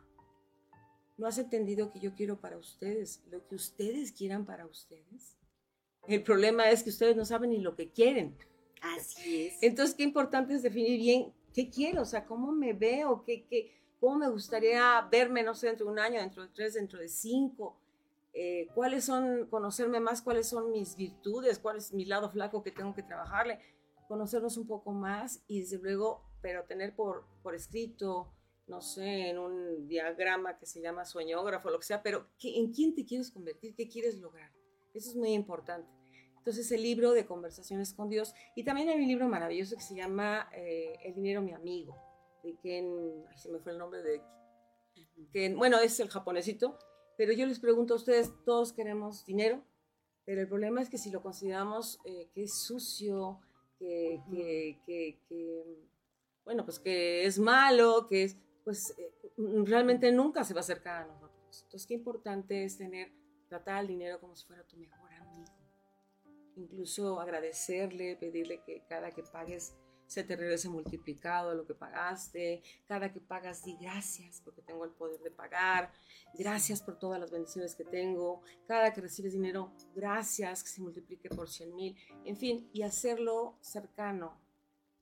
¿No 1.18 1.28
has 1.28 1.38
entendido 1.38 1.92
que 1.92 2.00
yo 2.00 2.16
quiero 2.16 2.39
para 2.39 2.58
ustedes 2.58 3.22
lo 3.30 3.48
que 3.48 3.56
ustedes 3.56 4.12
quieran 4.12 4.46
para 4.46 4.66
ustedes? 4.66 5.38
El 6.08 6.24
problema 6.24 6.70
es 6.70 6.84
que 6.84 6.89
ustedes 6.89 7.16
no 7.16 7.24
saben 7.24 7.52
ni 7.52 7.60
lo 7.60 7.76
que 7.76 7.92
quieren. 7.92 8.36
Así 8.82 9.48
es. 9.48 9.63
Entonces, 9.63 9.96
qué 9.96 10.04
importante 10.04 10.54
es 10.54 10.63
definir 10.63 11.00
bien 11.00 11.34
qué 11.54 11.70
quiero, 11.70 12.02
o 12.02 12.06
sea, 12.06 12.26
cómo 12.26 12.52
me 12.52 12.74
veo, 12.74 13.24
qué, 13.24 13.46
qué, 13.46 13.72
cómo 14.00 14.18
me 14.18 14.30
gustaría 14.30 15.08
verme, 15.12 15.44
no 15.44 15.56
sé, 15.56 15.68
dentro 15.68 15.86
de 15.86 15.92
un 15.92 16.00
año, 16.00 16.20
dentro 16.20 16.44
de 16.44 16.50
tres, 16.50 16.74
dentro 16.74 17.00
de 17.00 17.08
cinco. 17.08 17.78
Eh, 18.34 18.68
cuáles 18.74 19.06
son, 19.06 19.46
conocerme 19.46 20.00
más, 20.00 20.22
cuáles 20.22 20.50
son 20.50 20.72
mis 20.72 20.96
virtudes, 20.96 21.60
cuál 21.60 21.78
es 21.78 21.94
mi 21.94 22.06
lado 22.06 22.32
flaco 22.32 22.63
que 22.63 22.72
tengo 22.72 22.96
que 22.96 23.04
trabajarle, 23.04 23.60
conocernos 24.08 24.58
un 24.58 24.68
poco 24.68 24.92
más 24.92 25.44
y 25.48 25.62
desde 25.62 25.78
luego, 25.80 26.24
pero 26.42 26.66
tener 26.66 26.96
por, 26.96 27.26
por 27.42 27.56
escrito, 27.56 28.34
no 28.68 28.82
sé, 28.82 29.30
en 29.30 29.39
un 29.39 29.88
diagrama 29.88 30.58
que 30.58 30.66
se 30.66 30.82
llama 30.82 31.06
sueñógrafo, 31.06 31.70
lo 31.70 31.80
que 31.80 31.86
sea, 31.86 32.02
pero 32.02 32.28
¿en 32.42 32.72
quién 32.72 32.96
te 32.96 33.06
quieres 33.06 33.32
convertir? 33.32 33.76
¿Qué 33.76 33.88
quieres 33.88 34.18
lograr? 34.20 34.52
Eso 34.94 35.10
es 35.10 35.16
muy 35.16 35.34
importante. 35.34 35.89
Entonces 36.38 36.72
el 36.72 36.84
libro 36.84 37.13
de 37.13 37.26
conversaciones 37.26 37.94
con 37.94 38.10
Dios 38.10 38.34
y 38.56 38.63
también 38.63 38.89
hay 38.89 39.00
un 39.00 39.08
libro 39.08 39.28
maravilloso 39.30 39.76
que 39.76 39.82
se 39.82 39.96
llama 39.96 40.50
eh, 40.54 40.94
El 41.04 41.16
dinero 41.16 41.42
mi 41.42 41.54
amigo, 41.54 41.96
de 42.44 42.58
Ken, 42.58 43.26
ay, 43.30 43.38
se 43.38 43.50
me 43.50 43.60
fue 43.60 43.72
el 43.72 43.78
nombre 43.78 44.02
de 44.02 44.22
Ken, 45.32 45.58
bueno, 45.58 45.80
es 45.80 46.00
el 46.00 46.10
japonesito, 46.10 46.78
pero 47.18 47.32
yo 47.32 47.46
les 47.46 47.60
pregunto 47.60 47.94
a 47.94 47.98
ustedes, 47.98 48.32
todos 48.44 48.74
queremos 48.74 49.26
dinero, 49.26 49.63
pero 50.26 50.42
el 50.42 50.48
problema 50.48 50.82
es 50.82 50.89
que 50.89 50.98
si 50.98 51.12
lo 51.12 51.22
consideramos 51.22 52.00
eh, 52.06 52.30
que 52.34 52.44
es 52.44 52.54
sucio, 52.54 53.39
que, 53.84 54.80
que, 54.86 55.19
que, 55.28 55.63
bueno, 56.46 56.63
pues 56.65 56.80
que 56.80 57.26
es 57.26 57.39
malo, 57.39 58.08
que 58.08 58.24
es, 58.24 58.38
pues 58.63 58.96
eh, 58.98 59.12
realmente 59.65 60.12
nunca 60.12 60.43
se 60.43 60.54
va 60.54 60.60
a 60.60 60.62
acercar 60.62 61.04
a 61.04 61.06
nosotros. 61.08 61.63
Entonces, 61.63 61.88
qué 61.88 61.93
importante 61.93 62.63
es 62.63 62.78
tener 62.78 63.12
Tratar 63.54 63.76
al 63.76 63.88
dinero 63.88 64.19
como 64.19 64.36
si 64.36 64.48
fuera 64.48 64.63
tu 64.63 64.78
mejor 64.78 65.13
amigo. 65.13 65.46
Incluso 66.56 67.19
agradecerle, 67.19 68.15
pedirle 68.15 68.63
que 68.63 68.84
cada 68.89 69.12
que 69.12 69.22
pagues 69.22 69.76
se 70.13 70.23
te 70.23 70.36
regrese 70.36 70.69
multiplicado 70.69 71.56
lo 71.56 71.65
que 71.65 71.73
pagaste. 71.73 72.62
Cada 72.88 73.12
que 73.12 73.19
pagas, 73.19 73.63
di 73.63 73.76
gracias 73.78 74.41
porque 74.41 74.62
tengo 74.62 74.86
el 74.86 74.91
poder 74.91 75.19
de 75.21 75.32
pagar. 75.32 75.91
Gracias 76.36 76.82
por 76.82 76.99
todas 76.99 77.19
las 77.19 77.32
bendiciones 77.32 77.76
que 77.76 77.84
tengo. 77.84 78.41
Cada 78.67 78.93
que 78.93 79.02
recibes 79.02 79.34
dinero, 79.34 79.73
gracias 79.95 80.63
que 80.63 80.69
se 80.69 80.82
multiplique 80.82 81.30
por 81.30 81.49
100 81.49 81.76
mil. 81.76 81.97
En 82.26 82.38
fin, 82.38 82.69
y 82.73 82.84
hacerlo 82.84 83.58
cercano, 83.62 84.39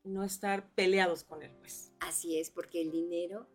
no 0.04 0.24
estar 0.24 0.74
peleados 0.74 1.24
con 1.24 1.44
él, 1.44 1.52
pues. 1.60 1.92
Así 2.00 2.40
es, 2.40 2.50
porque 2.50 2.82
el 2.82 2.92
dinero 2.92 3.48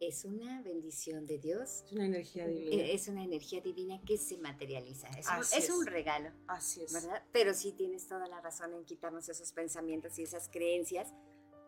es 0.00 0.24
una 0.24 0.62
bendición 0.62 1.26
de 1.26 1.38
Dios. 1.38 1.82
Es 1.86 1.92
una 1.92 2.06
energía 2.06 2.46
divina. 2.46 2.82
Eh, 2.82 2.94
es 2.94 3.08
una 3.08 3.24
energía 3.24 3.60
divina 3.60 4.00
que 4.04 4.18
se 4.18 4.36
materializa. 4.38 5.08
Es, 5.18 5.28
un, 5.28 5.58
es 5.58 5.70
un, 5.70 5.86
regalo. 5.86 6.30
Así 6.46 6.82
es. 6.82 6.92
¿Verdad? 6.92 7.22
Pero 7.32 7.54
sí 7.54 7.72
tienes 7.72 8.06
toda 8.06 8.26
la 8.28 8.40
razón 8.40 8.74
en 8.74 8.84
quitarnos 8.84 9.28
esos 9.28 9.52
pensamientos 9.52 10.18
y 10.18 10.22
esas 10.22 10.48
creencias 10.48 11.12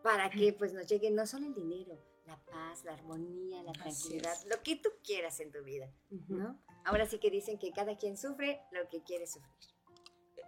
para 0.03 0.29
que 0.29 0.53
pues 0.53 0.73
nos 0.73 0.87
llegue 0.87 1.11
no 1.11 1.25
solo 1.25 1.47
el 1.47 1.53
dinero, 1.53 1.97
la 2.25 2.39
paz, 2.45 2.83
la 2.85 2.93
armonía, 2.93 3.63
la 3.63 3.73
tranquilidad, 3.73 4.35
lo 4.49 4.61
que 4.63 4.75
tú 4.75 4.89
quieras 5.03 5.39
en 5.39 5.51
tu 5.51 5.63
vida, 5.63 5.91
¿no? 6.27 6.61
Ahora 6.85 7.05
sí 7.05 7.19
que 7.19 7.29
dicen 7.29 7.57
que 7.57 7.71
cada 7.71 7.97
quien 7.97 8.17
sufre 8.17 8.61
lo 8.71 8.87
que 8.87 9.03
quiere 9.03 9.27
sufrir. 9.27 9.51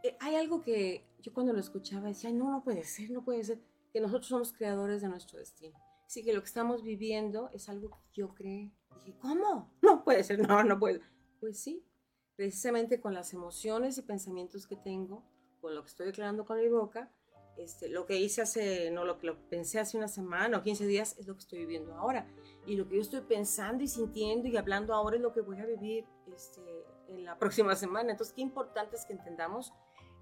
Eh, 0.03 0.15
hay 0.21 0.35
algo 0.35 0.61
que 0.61 1.05
yo 1.19 1.33
cuando 1.33 1.51
lo 1.51 1.59
escuchaba 1.59 2.07
decía, 2.07 2.31
no, 2.31 2.51
no 2.51 2.63
puede 2.63 2.83
ser, 2.83 3.09
no 3.09 3.23
puede 3.23 3.43
ser, 3.43 3.59
que 3.91 3.99
nosotros 3.99 4.27
somos 4.27 4.53
creadores 4.53 5.01
de 5.01 5.09
nuestro 5.09 5.39
destino. 5.39 5.77
Sí, 6.09 6.23
que 6.23 6.33
lo 6.33 6.41
que 6.41 6.47
estamos 6.47 6.81
viviendo 6.81 7.51
es 7.53 7.69
algo 7.69 7.91
que 7.91 8.21
yo 8.21 8.33
creé. 8.33 8.73
Dije, 8.95 9.15
¿cómo? 9.21 9.71
No 9.83 10.03
puede 10.03 10.23
ser, 10.23 10.39
no, 10.39 10.63
no 10.63 10.79
puede. 10.79 11.01
Pues 11.39 11.59
sí, 11.59 11.85
precisamente 12.35 12.99
con 12.99 13.13
las 13.13 13.31
emociones 13.31 13.95
y 13.99 14.01
pensamientos 14.01 14.65
que 14.65 14.75
tengo, 14.75 15.23
con 15.61 15.75
lo 15.75 15.83
que 15.83 15.89
estoy 15.89 16.07
declarando 16.07 16.45
con 16.45 16.57
mi 16.57 16.67
boca, 16.67 17.11
este, 17.57 17.89
lo 17.89 18.07
que 18.07 18.17
hice 18.17 18.41
hace, 18.41 18.89
no, 18.89 19.05
lo 19.05 19.19
que 19.19 19.27
lo 19.27 19.37
pensé 19.49 19.79
hace 19.79 19.97
una 19.97 20.07
semana 20.07 20.57
o 20.57 20.63
15 20.63 20.87
días 20.87 21.15
es 21.19 21.27
lo 21.27 21.35
que 21.35 21.41
estoy 21.41 21.59
viviendo 21.59 21.93
ahora. 21.93 22.27
Y 22.65 22.75
lo 22.75 22.89
que 22.89 22.95
yo 22.95 23.01
estoy 23.03 23.21
pensando 23.21 23.83
y 23.83 23.87
sintiendo 23.87 24.47
y 24.47 24.57
hablando 24.57 24.95
ahora 24.95 25.17
es 25.17 25.21
lo 25.21 25.31
que 25.31 25.41
voy 25.41 25.59
a 25.59 25.67
vivir 25.67 26.05
este, 26.33 26.87
en 27.07 27.23
la 27.23 27.37
próxima 27.37 27.75
semana. 27.75 28.09
Entonces, 28.09 28.33
qué 28.33 28.41
importante 28.41 28.95
es 28.95 29.05
que 29.05 29.13
entendamos 29.13 29.73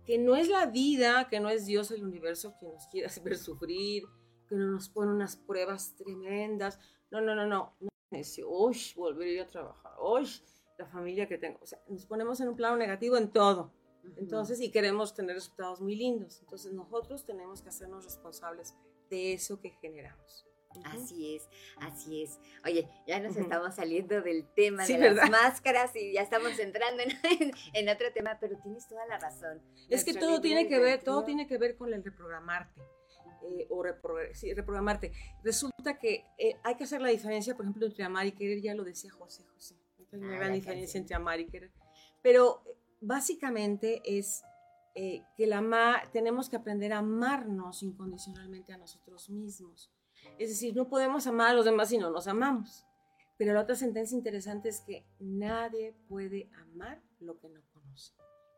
que 0.05 0.17
no 0.17 0.35
es 0.35 0.49
la 0.49 0.65
vida, 0.65 1.29
que 1.29 1.39
no 1.39 1.47
es 1.47 1.65
Dios 1.65 1.91
el 1.91 2.03
universo 2.03 2.55
quien 2.59 2.73
nos 2.73 2.87
quiere 2.87 3.07
hacer 3.07 3.37
sufrir, 3.37 4.03
que 4.47 4.55
no 4.55 4.67
nos 4.67 4.89
pone 4.89 5.11
unas 5.11 5.35
pruebas 5.35 5.95
tremendas. 5.95 6.79
No, 7.11 7.21
no, 7.21 7.35
no, 7.35 7.45
no. 7.45 7.75
uy, 8.47 8.77
volver 8.95 9.41
a 9.41 9.47
trabajar, 9.47 9.93
uy, 10.01 10.27
la 10.77 10.85
familia 10.85 11.27
que 11.27 11.37
tengo. 11.37 11.59
O 11.61 11.65
sea, 11.65 11.79
nos 11.87 12.05
ponemos 12.05 12.39
en 12.41 12.49
un 12.49 12.55
plano 12.55 12.77
negativo 12.77 13.17
en 13.17 13.31
todo. 13.31 13.73
Entonces, 14.15 14.61
y 14.61 14.71
queremos 14.71 15.13
tener 15.13 15.35
resultados 15.35 15.81
muy 15.81 15.95
lindos. 15.95 16.39
Entonces, 16.41 16.71
nosotros 16.71 17.25
tenemos 17.25 17.61
que 17.61 17.69
hacernos 17.69 18.05
responsables 18.05 18.73
de 19.09 19.33
eso 19.33 19.59
que 19.59 19.71
generamos. 19.71 20.45
Así 20.85 21.35
es, 21.35 21.49
así 21.77 22.23
es. 22.23 22.39
Oye, 22.65 22.87
ya 23.07 23.19
nos 23.19 23.35
estamos 23.35 23.75
saliendo 23.75 24.21
del 24.21 24.45
tema 24.53 24.85
de 24.85 25.11
las 25.11 25.29
máscaras 25.29 25.95
y 25.95 26.13
ya 26.13 26.21
estamos 26.21 26.57
entrando 26.59 27.03
en, 27.73 27.89
otro 27.89 28.11
tema, 28.13 28.37
pero 28.39 28.57
tienes 28.59 28.87
toda 28.87 29.05
la 29.07 29.17
razón. 29.17 29.61
Es 29.89 30.03
que 30.03 30.13
todo 30.13 30.39
tiene 30.39 30.67
que 30.67 30.79
ver, 30.79 31.03
todo 31.03 31.23
tiene 31.23 31.47
que 31.47 31.57
ver 31.57 31.77
con 31.77 31.93
el 31.93 32.03
reprogramarte. 32.03 32.81
Eh, 33.43 33.67
o 33.69 33.83
reprogramarte. 33.83 35.11
Resulta 35.43 35.99
que 35.99 36.25
eh, 36.37 36.55
hay 36.63 36.75
que 36.75 36.83
hacer 36.83 37.01
la 37.01 37.09
diferencia, 37.09 37.55
por 37.55 37.65
ejemplo, 37.65 37.85
entre 37.85 38.03
amar 38.03 38.25
y 38.25 38.31
querer, 38.31 38.61
ya 38.61 38.73
lo 38.73 38.83
decía 38.83 39.11
José 39.11 39.43
José. 39.53 39.75
hay 40.11 40.19
una 40.19 40.37
gran 40.37 40.53
diferencia 40.53 40.99
entre 40.99 41.15
amar 41.15 41.39
y 41.39 41.47
querer. 41.47 41.71
Pero 42.21 42.63
básicamente 42.99 44.01
es 44.05 44.43
eh, 44.95 45.23
que 45.35 45.45
la 45.45 45.61
tenemos 46.11 46.49
que 46.49 46.55
aprender 46.55 46.93
a 46.93 46.99
amarnos 46.99 47.83
incondicionalmente 47.83 48.73
a 48.73 48.77
nosotros 48.77 49.29
mismos. 49.29 49.91
Es 50.39 50.49
decir, 50.49 50.75
no 50.75 50.89
podemos 50.89 51.27
amar 51.27 51.51
a 51.51 51.53
los 51.53 51.65
demás 51.65 51.89
si 51.89 51.97
no 51.97 52.09
nos 52.09 52.27
amamos. 52.27 52.85
Pero 53.37 53.53
la 53.53 53.61
otra 53.61 53.75
sentencia 53.75 54.17
interesante 54.17 54.69
es 54.69 54.81
que 54.81 55.05
nadie 55.19 55.93
puede 56.07 56.49
amar 56.53 57.03
lo 57.19 57.37
que 57.37 57.49
no 57.49 57.61
conoce. 57.71 58.13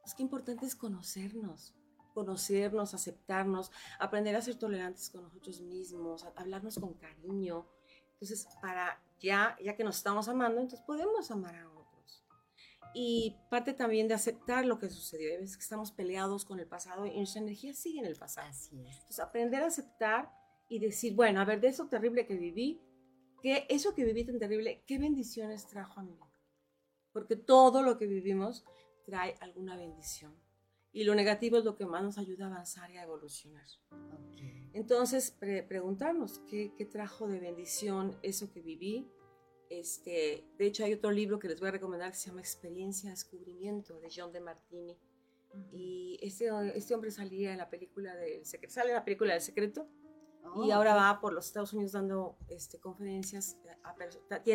Es 0.06 0.16
que 0.16 0.24
importante 0.24 0.66
es 0.66 0.76
conocernos, 0.76 1.76
conocernos, 2.20 2.94
aceptarnos, 2.94 3.72
aprender 3.98 4.36
a 4.36 4.42
ser 4.42 4.56
tolerantes 4.56 5.10
con 5.10 5.24
nosotros 5.24 5.62
mismos, 5.62 6.26
hablarnos 6.36 6.78
con 6.78 6.94
cariño. 6.96 7.66
Entonces, 8.14 8.48
para 8.62 9.02
ya, 9.22 9.58
ya 9.64 9.76
que 9.78 9.86
nos 9.86 9.98
estamos 9.98 10.28
amando, 10.28 10.60
entonces 10.60 10.86
podemos 10.86 11.32
amar 11.32 11.56
a 11.56 11.70
otros 11.70 11.80
y 12.94 13.38
parte 13.50 13.74
también 13.74 14.08
de 14.08 14.16
aceptar 14.16 14.66
lo 14.66 14.80
que 14.80 14.90
sucedió. 14.90 15.32
Hay 15.32 15.38
veces 15.38 15.56
que 15.56 15.64
estamos 15.64 15.92
peleados 15.92 16.44
con 16.44 16.60
el 16.60 16.68
pasado 16.68 17.06
y 17.06 17.16
nuestra 17.16 17.42
energía 17.42 17.74
sigue 17.74 18.00
en 18.00 18.06
el 18.06 18.18
pasado. 18.18 18.50
Así 18.50 18.82
es. 18.86 18.96
Entonces, 18.96 19.20
aprender 19.20 19.64
a 19.64 19.68
aceptar 19.68 20.30
y 20.68 20.80
decir, 20.80 21.16
bueno, 21.16 21.40
a 21.40 21.46
ver, 21.46 21.62
de 21.62 21.70
eso 21.70 21.88
terrible 21.88 22.26
que 22.26 22.36
viví, 22.36 22.82
que 23.42 23.66
eso 23.70 23.96
que 23.96 24.04
viví 24.04 24.26
tan 24.26 24.40
terrible, 24.40 24.84
¿qué 24.86 24.98
bendiciones 24.98 25.68
trajo 25.68 26.00
a 26.00 26.04
mi 26.04 26.14
vida? 26.14 26.30
Porque 27.14 27.36
todo 27.38 27.82
lo 27.82 27.98
que 27.98 28.08
vivimos 28.08 28.66
trae 29.06 29.36
alguna 29.40 29.78
bendición. 29.78 30.36
Y 30.92 31.04
lo 31.04 31.16
negativo 31.16 31.58
es 31.58 31.66
lo 31.66 31.76
que 31.76 31.86
más 31.86 32.04
nos 32.04 32.18
ayuda 32.18 32.46
a 32.46 32.50
avanzar 32.50 32.90
y 32.92 32.98
a 32.98 33.04
evolucionar. 33.04 33.66
Entonces, 34.74 35.32
preguntarnos, 35.68 36.40
¿qué, 36.48 36.74
¿qué 36.78 36.86
trajo 36.86 37.28
de 37.28 37.40
bendición 37.40 38.18
eso 38.24 38.52
que 38.52 38.62
viví? 38.62 39.08
Este, 39.70 40.44
de 40.58 40.66
hecho, 40.66 40.84
hay 40.84 40.94
otro 40.94 41.12
libro 41.12 41.38
que 41.38 41.48
les 41.48 41.60
voy 41.60 41.70
a 41.70 41.74
recomendar 41.74 42.12
que 42.12 42.18
se 42.18 42.30
llama 42.30 42.42
Experiencia 42.42 43.12
Descubrimiento 43.12 44.00
de 44.00 44.10
John 44.14 44.32
de 44.32 44.40
Martini. 44.40 44.98
Y 45.72 46.20
este, 46.22 46.50
este 46.76 46.94
hombre 46.96 47.12
salía 47.12 47.52
en 47.52 47.58
la 47.58 47.70
película 47.70 48.16
del 48.16 48.46
secreto, 48.46 48.74
sale 48.74 48.90
en 48.90 48.96
la 48.96 49.06
película 49.06 49.34
del 49.34 49.42
secreto 49.42 49.88
y 50.56 50.72
oh, 50.72 50.74
ahora 50.74 50.96
va 50.96 51.20
por 51.20 51.34
los 51.34 51.46
Estados 51.46 51.74
Unidos 51.74 51.92
dando 51.92 52.38
este, 52.48 52.80
conferencias, 52.80 53.58
a, 53.84 53.96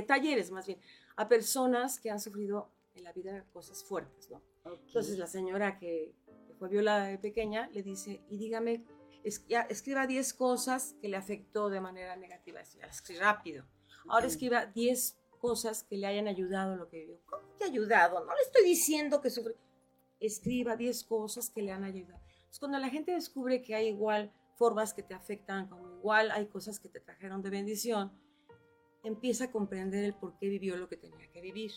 talleres 0.07 0.51
más 0.51 0.67
bien, 0.67 0.81
a 1.17 1.29
personas 1.29 2.01
que 2.01 2.11
han 2.11 2.21
sufrido 2.21 2.71
en 2.95 3.05
la 3.05 3.13
vida 3.13 3.45
cosas 3.53 3.85
fuertes, 3.85 4.31
¿no? 4.31 4.41
Entonces 4.65 5.19
la 5.19 5.27
señora 5.27 5.79
que, 5.79 6.15
fue 6.55 6.69
violada 6.69 7.07
de 7.07 7.19
pequeña 7.19 7.69
le 7.73 7.83
dice, 7.83 8.23
y 8.29 8.39
dígame, 8.39 8.85
escriba 9.23 10.07
10 10.07 10.35
cosas 10.35 10.97
que 11.01 11.09
le 11.09 11.17
afectó 11.17 11.69
de 11.69 11.81
manera 11.81 12.17
negativa, 12.17 12.61
escribe 12.61 13.21
rápido. 13.21 13.65
Ahora 14.09 14.27
escriba 14.27 14.67
10 14.67 15.19
cosas 15.41 15.83
que 15.83 15.97
le 15.97 16.07
hayan 16.07 16.29
ayudado 16.29 16.77
lo 16.77 16.89
que 16.89 17.01
vivió. 17.01 17.21
¿Cómo 17.27 17.55
que 17.57 17.65
ayudado? 17.65 18.25
No 18.25 18.35
le 18.35 18.43
estoy 18.43 18.65
diciendo 18.65 19.21
que 19.21 19.31
sufre. 19.31 19.57
Escriba 20.21 20.77
10 20.77 21.05
cosas 21.05 21.51
que 21.51 21.63
le 21.63 21.73
han 21.73 21.85
ayudado. 21.85 22.23
Entonces, 22.25 22.59
cuando 22.59 22.79
la 22.79 22.89
gente 22.89 23.13
descubre 23.13 23.63
que 23.63 23.75
hay 23.75 23.89
igual 23.89 24.33
formas 24.57 24.95
que 24.95 25.03
te 25.03 25.15
afectan, 25.15 25.69
como 25.69 25.89
igual 25.99 26.31
hay 26.31 26.47
cosas 26.47 26.79
que 26.79 26.89
te 26.89 27.01
trajeron 27.01 27.43
de 27.43 27.51
bendición, 27.51 28.13
empieza 29.03 29.45
a 29.45 29.51
comprender 29.51 30.05
el 30.05 30.15
por 30.15 30.37
qué 30.39 30.49
vivió 30.49 30.77
lo 30.77 30.89
que 30.89 30.97
tenía 30.97 31.31
que 31.31 31.41
vivir. 31.41 31.73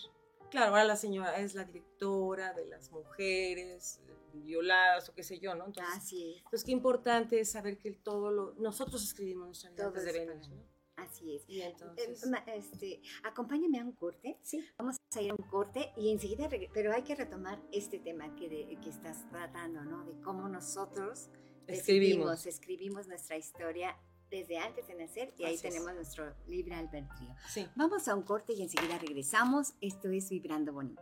Claro, 0.50 0.72
ahora 0.72 0.86
la 0.86 0.96
señora 0.96 1.38
es 1.40 1.56
la 1.56 1.66
directora 1.66 2.54
de 2.54 2.68
las 2.68 2.92
mujeres 2.92 4.00
violadas 4.34 5.10
o 5.10 5.13
qué 5.13 5.24
sé 5.24 5.40
yo, 5.40 5.56
¿no? 5.56 5.66
Entonces, 5.66 5.94
Así 5.96 6.32
es. 6.32 6.38
Entonces, 6.38 6.63
qué 6.63 6.72
importante 6.72 7.40
es 7.40 7.52
saber 7.52 7.78
que 7.78 7.92
todo 7.92 8.32
lo, 8.32 8.54
nosotros 8.56 9.04
escribimos 9.04 9.48
nuestra 9.48 9.72
vida 9.72 10.02
de 10.02 10.26
bendición. 10.26 10.78
Así 10.98 11.36
es. 11.36 11.44
Y 11.48 11.62
entonces... 11.62 12.24
este, 12.48 13.02
acompáñame 13.24 13.80
a 13.80 13.84
un 13.84 13.92
corte. 13.92 14.38
Sí. 14.42 14.66
Vamos 14.78 14.98
a 15.16 15.22
ir 15.22 15.32
a 15.32 15.36
un 15.36 15.48
corte 15.48 15.92
y 15.96 16.12
enseguida, 16.12 16.50
pero 16.74 16.92
hay 16.94 17.04
que 17.04 17.16
retomar 17.16 17.62
este 17.72 18.00
tema 18.00 18.36
que, 18.36 18.78
que 18.82 18.90
estás 18.90 19.30
tratando, 19.30 19.84
¿no? 19.86 20.04
De 20.06 20.20
cómo 20.22 20.50
nosotros 20.50 21.30
escribimos, 21.68 22.46
escribimos 22.48 23.08
nuestra 23.08 23.38
historia 23.38 23.96
desde 24.30 24.58
antes 24.58 24.88
de 24.88 24.96
nacer 24.96 25.34
y 25.38 25.46
ahí 25.46 25.58
tenemos 25.58 25.94
nuestro 25.94 26.34
libre 26.48 26.76
albedrío. 26.76 27.36
Sí. 27.48 27.68
Vamos 27.76 28.08
a 28.08 28.16
un 28.16 28.24
corte 28.24 28.54
y 28.54 28.62
enseguida 28.62 28.98
regresamos. 28.98 29.74
Esto 29.82 30.10
es 30.10 30.30
Vibrando 30.30 30.74
Bonito. 30.74 31.02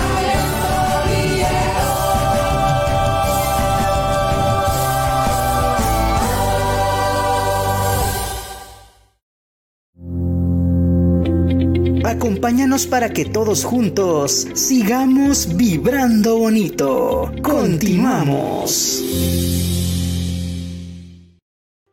Acompáñanos 12.41 12.87
para 12.87 13.13
que 13.13 13.25
todos 13.25 13.63
juntos 13.63 14.47
sigamos 14.55 15.55
vibrando 15.55 16.39
bonito. 16.39 17.31
Continuamos. 17.43 19.03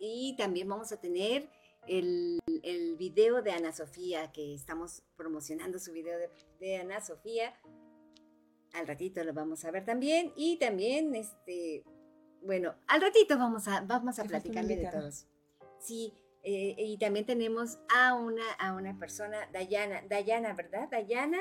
y 0.00 0.34
también 0.36 0.66
vamos 0.66 0.90
a 0.92 1.00
tener 1.00 1.48
el, 1.86 2.40
el, 2.62 2.96
video 2.96 3.42
de 3.42 3.52
Ana 3.52 3.72
Sofía, 3.72 4.32
que 4.32 4.54
estamos 4.54 5.02
promocionando 5.16 5.78
su 5.78 5.92
video 5.92 6.18
de, 6.58 6.76
Ana 6.76 7.00
Sofía. 7.00 7.54
Al 8.72 8.86
ratito 8.86 9.22
lo 9.22 9.34
vamos 9.34 9.64
a 9.64 9.70
ver 9.70 9.84
también. 9.84 10.32
Y 10.36 10.58
también, 10.58 11.14
este, 11.14 11.84
bueno, 12.42 12.74
al 12.86 13.02
ratito 13.02 13.38
vamos 13.38 13.68
a, 13.68 13.82
vamos 13.82 14.18
a 14.18 14.24
platicarle 14.24 14.76
de 14.76 14.90
todos. 14.90 15.26
Sí, 15.80 16.14
eh, 16.42 16.74
y 16.78 16.96
también 16.98 17.26
tenemos 17.26 17.78
a 17.94 18.14
una, 18.14 18.50
a 18.58 18.72
una 18.72 18.98
persona, 18.98 19.48
Dayana, 19.52 20.02
Dayana, 20.08 20.54
¿verdad? 20.54 20.88
Dayana, 20.90 21.40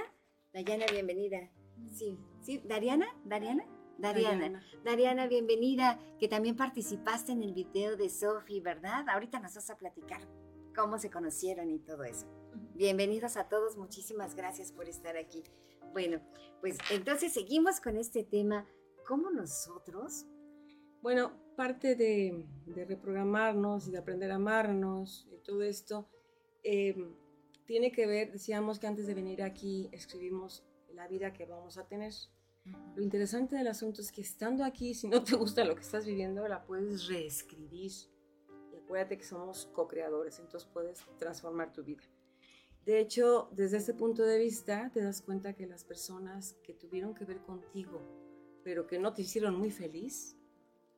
Dayana, 0.53 0.85
bienvenida. 0.91 1.49
Sí, 1.95 2.17
sí, 2.41 2.61
Dariana, 2.65 3.07
Dariana. 3.23 3.65
Dariana. 3.99 4.63
Dariana. 4.85 5.27
bienvenida, 5.27 5.99
que 6.19 6.29
también 6.29 6.55
participaste 6.55 7.33
en 7.33 7.43
el 7.43 7.53
video 7.53 7.97
de 7.97 8.09
Sofi, 8.09 8.61
¿verdad? 8.61 9.07
Ahorita 9.09 9.39
nos 9.39 9.55
vas 9.55 9.69
a 9.69 9.77
platicar 9.77 10.21
cómo 10.73 10.97
se 10.97 11.09
conocieron 11.09 11.69
y 11.69 11.79
todo 11.79 12.05
eso. 12.05 12.25
Bienvenidos 12.75 13.35
a 13.35 13.49
todos, 13.49 13.75
muchísimas 13.75 14.35
gracias 14.35 14.71
por 14.71 14.87
estar 14.87 15.17
aquí. 15.17 15.43
Bueno, 15.91 16.21
pues 16.61 16.77
entonces 16.91 17.33
seguimos 17.33 17.81
con 17.81 17.97
este 17.97 18.23
tema, 18.23 18.65
¿cómo 19.05 19.31
nosotros? 19.31 20.25
Bueno, 21.01 21.33
parte 21.57 21.95
de, 21.95 22.47
reprogramarnos 22.87 23.87
y 23.87 23.91
de 23.91 23.97
aprender 23.97 24.31
a 24.31 24.35
amarnos 24.35 25.27
y 25.29 25.43
todo 25.43 25.61
esto, 25.61 26.07
eh, 26.63 26.95
tiene 27.65 27.91
que 27.91 28.07
ver, 28.07 28.31
decíamos 28.31 28.79
que 28.79 28.87
antes 28.87 29.07
de 29.07 29.13
venir 29.13 29.43
aquí 29.43 29.89
escribimos 29.91 30.63
la 30.93 31.07
vida 31.09 31.33
que 31.33 31.45
vamos 31.45 31.77
a 31.77 31.85
tener. 31.85 32.13
Lo 32.65 33.01
interesante 33.01 33.55
del 33.55 33.67
asunto 33.67 34.01
es 34.01 34.11
que 34.11 34.21
estando 34.21 34.63
aquí, 34.63 34.93
si 34.93 35.07
no 35.07 35.23
te 35.23 35.35
gusta 35.35 35.63
lo 35.63 35.75
que 35.75 35.81
estás 35.81 36.05
viviendo, 36.05 36.47
la 36.47 36.65
puedes 36.65 37.07
reescribir. 37.07 37.91
Y 38.73 38.77
acuérdate 38.77 39.17
que 39.17 39.23
somos 39.23 39.67
co-creadores, 39.73 40.39
entonces 40.39 40.69
puedes 40.71 41.05
transformar 41.17 41.71
tu 41.71 41.83
vida. 41.83 42.03
De 42.85 42.99
hecho, 42.99 43.49
desde 43.51 43.77
ese 43.77 43.93
punto 43.93 44.23
de 44.23 44.39
vista, 44.39 44.89
te 44.93 45.01
das 45.01 45.21
cuenta 45.21 45.53
que 45.53 45.67
las 45.67 45.83
personas 45.83 46.55
que 46.63 46.73
tuvieron 46.73 47.13
que 47.13 47.25
ver 47.25 47.41
contigo, 47.41 48.01
pero 48.63 48.87
que 48.87 48.99
no 48.99 49.13
te 49.13 49.21
hicieron 49.21 49.55
muy 49.55 49.71
feliz, 49.71 50.35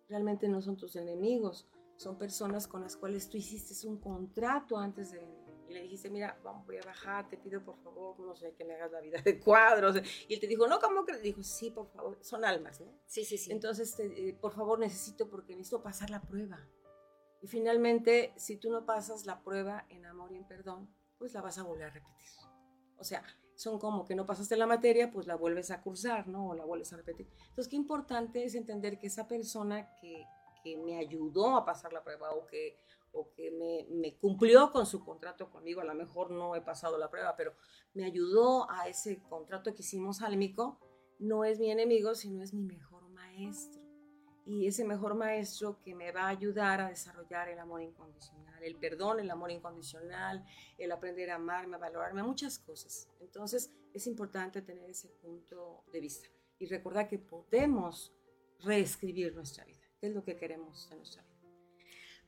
realmente 0.07 0.47
no 0.47 0.61
son 0.61 0.77
tus 0.77 0.95
enemigos, 0.95 1.67
son 1.97 2.17
personas 2.17 2.67
con 2.67 2.81
las 2.81 2.97
cuales 2.97 3.29
tú 3.29 3.37
hiciste 3.37 3.87
un 3.87 3.97
contrato 3.97 4.77
antes 4.77 5.11
de 5.11 5.19
venir 5.19 5.40
y 5.71 5.73
le 5.73 5.81
dijiste, 5.83 6.09
mira, 6.09 6.37
vamos, 6.43 6.65
voy 6.65 6.77
a 6.77 6.81
bajar, 6.81 7.29
te 7.29 7.37
pido 7.37 7.63
por 7.63 7.77
favor, 7.77 8.19
no 8.19 8.35
sé, 8.35 8.53
que 8.53 8.65
me 8.65 8.75
hagas 8.75 8.91
la 8.91 8.99
vida 8.99 9.21
de 9.21 9.39
cuadros. 9.39 9.95
Y 10.27 10.33
él 10.33 10.39
te 10.39 10.47
dijo, 10.47 10.67
no, 10.67 10.79
¿cómo 10.79 11.05
que? 11.05 11.17
Dijo, 11.17 11.41
sí, 11.41 11.71
por 11.71 11.87
favor, 11.87 12.17
son 12.21 12.43
almas, 12.43 12.81
¿no? 12.81 12.93
Sí, 13.05 13.23
sí, 13.23 13.37
sí. 13.37 13.51
Entonces, 13.51 13.97
eh, 13.99 14.37
por 14.39 14.51
favor, 14.51 14.77
necesito, 14.79 15.29
porque 15.29 15.55
necesito 15.55 15.81
pasar 15.81 16.09
la 16.09 16.21
prueba. 16.21 16.59
Y 17.41 17.47
finalmente, 17.47 18.33
si 18.35 18.57
tú 18.57 18.69
no 18.69 18.85
pasas 18.85 19.25
la 19.25 19.41
prueba 19.41 19.85
en 19.89 20.05
amor 20.05 20.33
y 20.33 20.35
en 20.35 20.45
perdón, 20.45 20.93
pues 21.17 21.33
la 21.33 21.41
vas 21.41 21.57
a 21.57 21.63
volver 21.63 21.85
a 21.85 21.89
repetir. 21.89 22.27
O 22.97 23.03
sea, 23.03 23.23
son 23.55 23.79
como 23.79 24.05
que 24.05 24.15
no 24.15 24.25
pasaste 24.25 24.57
la 24.57 24.67
materia, 24.67 25.09
pues 25.09 25.25
la 25.25 25.35
vuelves 25.35 25.71
a 25.71 25.81
cursar, 25.81 26.27
¿no? 26.27 26.49
O 26.49 26.53
la 26.53 26.65
vuelves 26.65 26.91
a 26.93 26.97
repetir. 26.97 27.27
Entonces, 27.49 27.69
qué 27.69 27.77
importante 27.77 28.43
es 28.43 28.55
entender 28.55 28.99
que 28.99 29.07
esa 29.07 29.27
persona 29.27 29.95
que, 30.01 30.25
que 30.61 30.77
me 30.77 30.97
ayudó 30.97 31.55
a 31.55 31.65
pasar 31.65 31.93
la 31.93 32.03
prueba 32.03 32.31
o 32.31 32.45
que, 32.47 32.77
o 33.11 33.31
que 33.33 33.51
me, 33.51 34.17
cumplió 34.17 34.71
con 34.71 34.85
su 34.85 35.03
contrato 35.03 35.49
conmigo, 35.49 35.81
a 35.81 35.85
lo 35.85 35.93
mejor 35.93 36.31
no 36.31 36.55
he 36.55 36.61
pasado 36.61 36.97
la 36.97 37.09
prueba, 37.09 37.35
pero 37.35 37.53
me 37.93 38.05
ayudó 38.05 38.69
a 38.69 38.87
ese 38.87 39.21
contrato 39.23 39.73
que 39.73 39.81
hicimos 39.81 40.21
álmico, 40.21 40.79
no 41.19 41.43
es 41.43 41.59
mi 41.59 41.71
enemigo, 41.71 42.15
sino 42.15 42.43
es 42.43 42.53
mi 42.53 42.63
mejor 42.63 43.07
maestro. 43.09 43.81
Y 44.45 44.65
ese 44.65 44.83
mejor 44.83 45.13
maestro 45.13 45.79
que 45.83 45.93
me 45.93 46.11
va 46.11 46.23
a 46.23 46.29
ayudar 46.29 46.81
a 46.81 46.89
desarrollar 46.89 47.47
el 47.49 47.59
amor 47.59 47.81
incondicional, 47.81 48.63
el 48.63 48.75
perdón, 48.75 49.19
el 49.19 49.29
amor 49.29 49.51
incondicional, 49.51 50.43
el 50.79 50.91
aprender 50.91 51.29
a 51.29 51.35
amarme, 51.35 51.75
a 51.75 51.79
valorarme, 51.79 52.23
muchas 52.23 52.57
cosas. 52.57 53.07
Entonces 53.19 53.71
es 53.93 54.07
importante 54.07 54.61
tener 54.61 54.89
ese 54.89 55.09
punto 55.09 55.83
de 55.93 55.99
vista 55.99 56.27
y 56.57 56.65
recordar 56.67 57.07
que 57.07 57.19
podemos 57.19 58.13
reescribir 58.59 59.33
nuestra 59.33 59.65
vida, 59.65 59.80
qué 60.01 60.07
es 60.07 60.15
lo 60.15 60.23
que 60.23 60.35
queremos 60.35 60.89
en 60.91 60.97
nuestra 60.97 61.21
vida. 61.21 61.31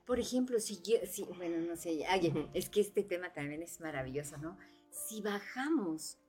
Por 0.06 0.20
ejemplo, 0.20 0.60
si 0.60 0.82
yo, 0.82 0.98
si, 1.10 1.24
bueno, 1.24 1.58
no 1.58 1.76
sé, 1.76 2.06
es 2.54 2.70
que 2.70 2.82
este 2.82 3.04
tema 3.04 3.34
también 3.34 3.64
es 3.64 3.80
maravilloso, 3.80 4.38
¿no? 4.38 4.58
Si 4.92 5.22
bajamos 5.22 6.20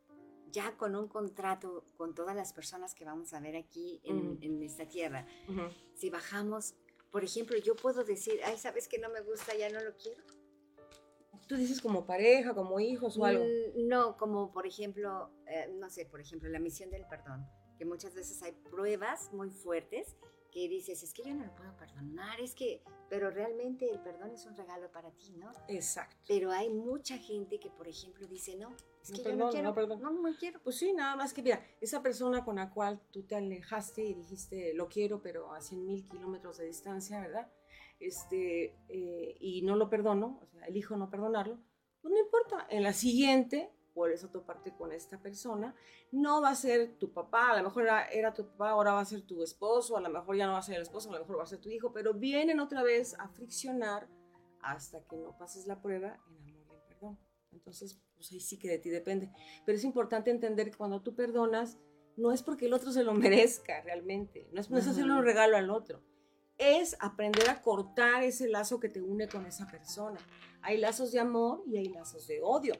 ya 0.51 0.77
con 0.77 0.97
un 0.97 1.09
contrato 1.09 1.85
con 1.97 2.15
todas 2.15 2.35
las 2.35 2.53
personas 2.53 2.95
que 2.95 3.05
vamos 3.05 3.35
a 3.35 3.41
ver 3.41 3.57
aquí 3.57 4.01
en, 4.05 4.63
esta 4.63 4.89
tierra, 4.89 5.27
si 5.95 6.09
bajamos, 6.09 6.75
por 7.11 7.25
ejemplo, 7.25 7.59
yo 7.59 7.77
puedo 7.77 8.05
decir, 8.05 8.41
ay, 8.45 8.57
¿sabes 8.57 8.89
que 8.89 8.99
no 8.99 9.11
me 9.11 9.21
gusta, 9.21 9.55
ya 9.55 9.69
no 9.69 9.83
lo 9.83 9.95
quiero? 9.97 10.23
Tú 11.49 11.57
dices 11.57 11.83
como 11.83 12.07
pareja, 12.07 12.55
como 12.55 12.81
hijos 12.81 13.19
o 13.19 13.25
algo. 13.25 13.45
Mm, 13.45 13.89
no, 13.89 14.17
como 14.17 14.51
por 14.53 14.67
ejemplo, 14.67 15.31
eh, 15.47 15.69
no 15.75 15.91
sé, 15.91 16.07
por 16.07 16.21
ejemplo, 16.21 16.49
la 16.49 16.61
misión 16.61 16.91
del 16.91 17.05
perdón, 17.07 17.45
que 17.77 17.85
muchas 17.85 18.15
veces 18.15 18.41
hay 18.43 18.53
pruebas 18.71 19.31
muy 19.33 19.51
fuertes 19.51 20.17
que 20.55 20.69
dices, 20.69 21.03
es 21.03 21.13
que 21.13 21.25
yo 21.25 21.35
no 21.35 21.45
lo 21.45 21.55
puedo 21.57 21.77
perdonar, 21.77 22.41
es 22.41 22.55
que, 22.55 22.81
pero 23.11 23.29
realmente 23.29 23.91
el 23.91 23.99
perdón 23.99 24.31
es 24.31 24.47
un 24.47 24.57
regalo 24.57 24.89
para 24.93 25.11
ti, 25.11 25.33
¿no? 25.37 25.51
Exacto. 25.67 26.17
Pero 26.29 26.53
hay 26.53 26.71
mucha 26.71 27.19
gente 27.19 27.59
que, 27.59 27.71
por 27.71 27.89
ejemplo, 27.89 28.29
dice, 28.29 28.55
no, 28.55 28.73
es 29.03 29.11
que 29.11 29.25
yo 29.25 29.35
no 29.35 29.51
quiero, 29.51 29.75
no, 29.75 29.97
no, 29.97 30.11
no, 30.13 30.37
quiero. 30.39 30.63
Pues 30.63 30.77
sí, 30.77 30.93
nada 30.93 31.17
más 31.17 31.35
que, 31.35 31.43
mira, 31.43 31.61
esa 31.81 32.03
persona 32.03 32.45
con 32.45 32.57
la 32.57 32.71
cual 32.71 33.03
tú 33.11 33.25
te 33.25 33.35
alejaste 33.35 34.05
y 34.05 34.15
dijiste, 34.15 34.75
lo 34.75 34.89
quiero, 34.89 35.21
pero 35.21 35.53
a 35.53 35.61
100 35.61 35.85
mil 35.85 36.09
kilómetros 36.09 36.59
de 36.59 36.67
distancia, 36.67 37.21
¿verdad? 37.21 37.51
Este, 37.99 38.77
eh, 38.89 39.37
y 39.41 39.63
no 39.63 39.75
lo 39.75 39.91
perdono, 39.91 40.39
o 40.41 40.47
sea, 40.47 40.67
elijo 40.67 40.97
no 40.97 41.11
perdonarlo, 41.11 41.59
pues 42.01 42.15
no 42.15 42.21
importa, 42.21 42.65
en 42.71 42.85
la 42.85 42.93
siguiente 42.93 43.73
vuelves 43.95 44.25
a 44.25 44.31
toparte 44.31 44.75
con 44.75 44.93
esta 44.93 45.21
persona, 45.21 45.75
no 46.11 46.43
va 46.43 46.51
a 46.51 46.55
ser 46.55 46.97
tu 46.99 47.13
papá, 47.13 47.53
a 47.53 47.57
lo 47.59 47.65
mejor 47.65 47.87
era, 48.13 48.35
tu 48.35 48.47
papá, 48.49 48.71
ahora 48.71 48.93
va 48.93 49.01
a 49.01 49.05
ser 49.05 49.23
tu 49.23 49.43
esposo, 49.43 49.97
a 49.97 50.01
lo 50.01 50.11
mejor 50.11 50.37
ya 50.37 50.47
no 50.47 50.53
va 50.53 50.59
a 50.59 50.63
ser 50.63 50.77
el 50.77 50.83
esposo, 50.83 51.11
a 51.11 51.13
lo 51.15 51.21
mejor 51.21 51.39
va 51.39 51.45
a 51.45 51.47
ser 51.47 51.61
tu 51.61 51.71
hijo, 51.71 51.93
pero 51.93 52.15
vienen 52.15 52.61
otra 52.61 52.83
vez 52.83 53.19
a 53.19 53.29
friccionar 53.29 54.09
hasta 54.61 55.05
que 55.07 55.17
no 55.17 55.37
pases 55.39 55.67
la 55.67 55.81
prueba 55.81 56.19
en 56.29 56.37
amor 56.37 56.79
y 56.79 56.81
en 56.81 56.89
perdón. 56.89 57.19
Entonces, 57.53 58.01
pues 58.17 58.33
ahí 58.33 58.41
sí 58.41 58.59
que 58.59 58.69
de 58.69 58.79
ti 58.79 58.91
depende. 58.91 59.31
Pero 59.65 59.77
es 59.77 59.85
importante 59.85 60.31
entender 60.31 60.71
que 60.71 60.77
cuando 60.77 61.03
tú 61.03 61.15
perdonas, 61.15 61.79
no 62.17 62.33
es 62.33 62.43
porque 62.43 62.67
el 62.67 62.73
otro 62.73 62.93
se 62.93 63.05
lo 63.05 63.15
merezca 63.15 63.81
realmente, 63.83 64.49
no 64.53 64.61
es, 64.61 64.71
no 64.71 64.79
es 64.79 64.87
hacerle 64.87 65.13
un 65.13 65.25
regalo 65.25 65.57
al 65.57 65.71
otro, 65.71 66.03
es 66.59 66.97
aprender 67.01 67.51
a 67.51 67.61
cortar 67.61 68.23
ese 68.23 68.49
lazo 68.49 68.79
que 68.79 68.89
te 68.89 69.01
une 69.01 69.29
con 69.29 69.47
esa 69.47 69.67
persona. 69.67 70.21
Hay 70.63 70.79
lazos 70.79 71.13
de 71.13 71.21
amor 71.21 71.63
y 71.67 71.77
hay 71.77 71.87
lazos 71.87 72.27
de 72.27 72.41
odio. 72.43 72.75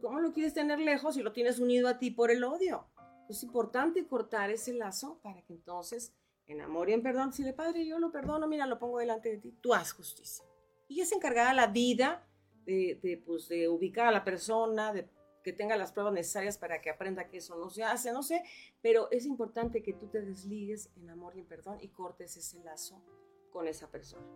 ¿Cómo 0.00 0.20
lo 0.20 0.32
quieres 0.32 0.54
tener 0.54 0.78
lejos 0.78 1.14
si 1.14 1.22
lo 1.22 1.32
tienes 1.32 1.58
unido 1.58 1.88
a 1.88 1.98
ti 1.98 2.10
por 2.10 2.30
el 2.30 2.44
odio? 2.44 2.86
Es 3.28 3.42
importante 3.42 4.06
cortar 4.06 4.50
ese 4.50 4.72
lazo 4.72 5.18
para 5.22 5.42
que 5.42 5.52
entonces, 5.52 6.14
en 6.46 6.60
amor 6.60 6.88
y 6.88 6.94
en 6.94 7.02
perdón, 7.02 7.32
si 7.32 7.42
le 7.42 7.52
padre, 7.52 7.86
yo 7.86 7.98
lo 7.98 8.10
perdono, 8.10 8.48
mira, 8.48 8.66
lo 8.66 8.78
pongo 8.78 8.98
delante 8.98 9.30
de 9.30 9.38
ti, 9.38 9.52
tú 9.60 9.74
haz 9.74 9.92
justicia. 9.92 10.44
Y 10.88 11.00
es 11.00 11.12
encargada 11.12 11.52
la 11.52 11.66
vida 11.66 12.26
de, 12.64 12.98
de, 13.02 13.18
pues, 13.18 13.48
de 13.48 13.68
ubicar 13.68 14.06
a 14.06 14.12
la 14.12 14.24
persona, 14.24 14.92
de 14.92 15.08
que 15.42 15.52
tenga 15.52 15.76
las 15.76 15.92
pruebas 15.92 16.12
necesarias 16.12 16.58
para 16.58 16.80
que 16.80 16.90
aprenda 16.90 17.28
que 17.28 17.38
eso 17.38 17.56
no 17.56 17.70
se 17.70 17.82
hace, 17.82 18.12
no 18.12 18.22
sé, 18.22 18.42
pero 18.82 19.10
es 19.10 19.24
importante 19.24 19.82
que 19.82 19.92
tú 19.92 20.08
te 20.08 20.20
desligues 20.20 20.90
en 20.96 21.08
amor 21.10 21.36
y 21.36 21.40
en 21.40 21.46
perdón 21.46 21.78
y 21.80 21.88
cortes 21.88 22.36
ese 22.36 22.62
lazo 22.64 23.02
con 23.50 23.66
esa 23.66 23.90
persona. 23.90 24.26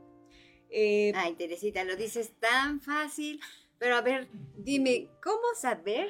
Eh, 0.70 1.12
Ay, 1.14 1.34
Teresita, 1.34 1.84
lo 1.84 1.96
dices 1.96 2.32
tan 2.40 2.80
fácil. 2.80 3.40
Pero 3.82 3.96
a 3.96 4.00
ver, 4.00 4.28
dime, 4.58 5.08
¿cómo 5.20 5.42
saber 5.56 6.08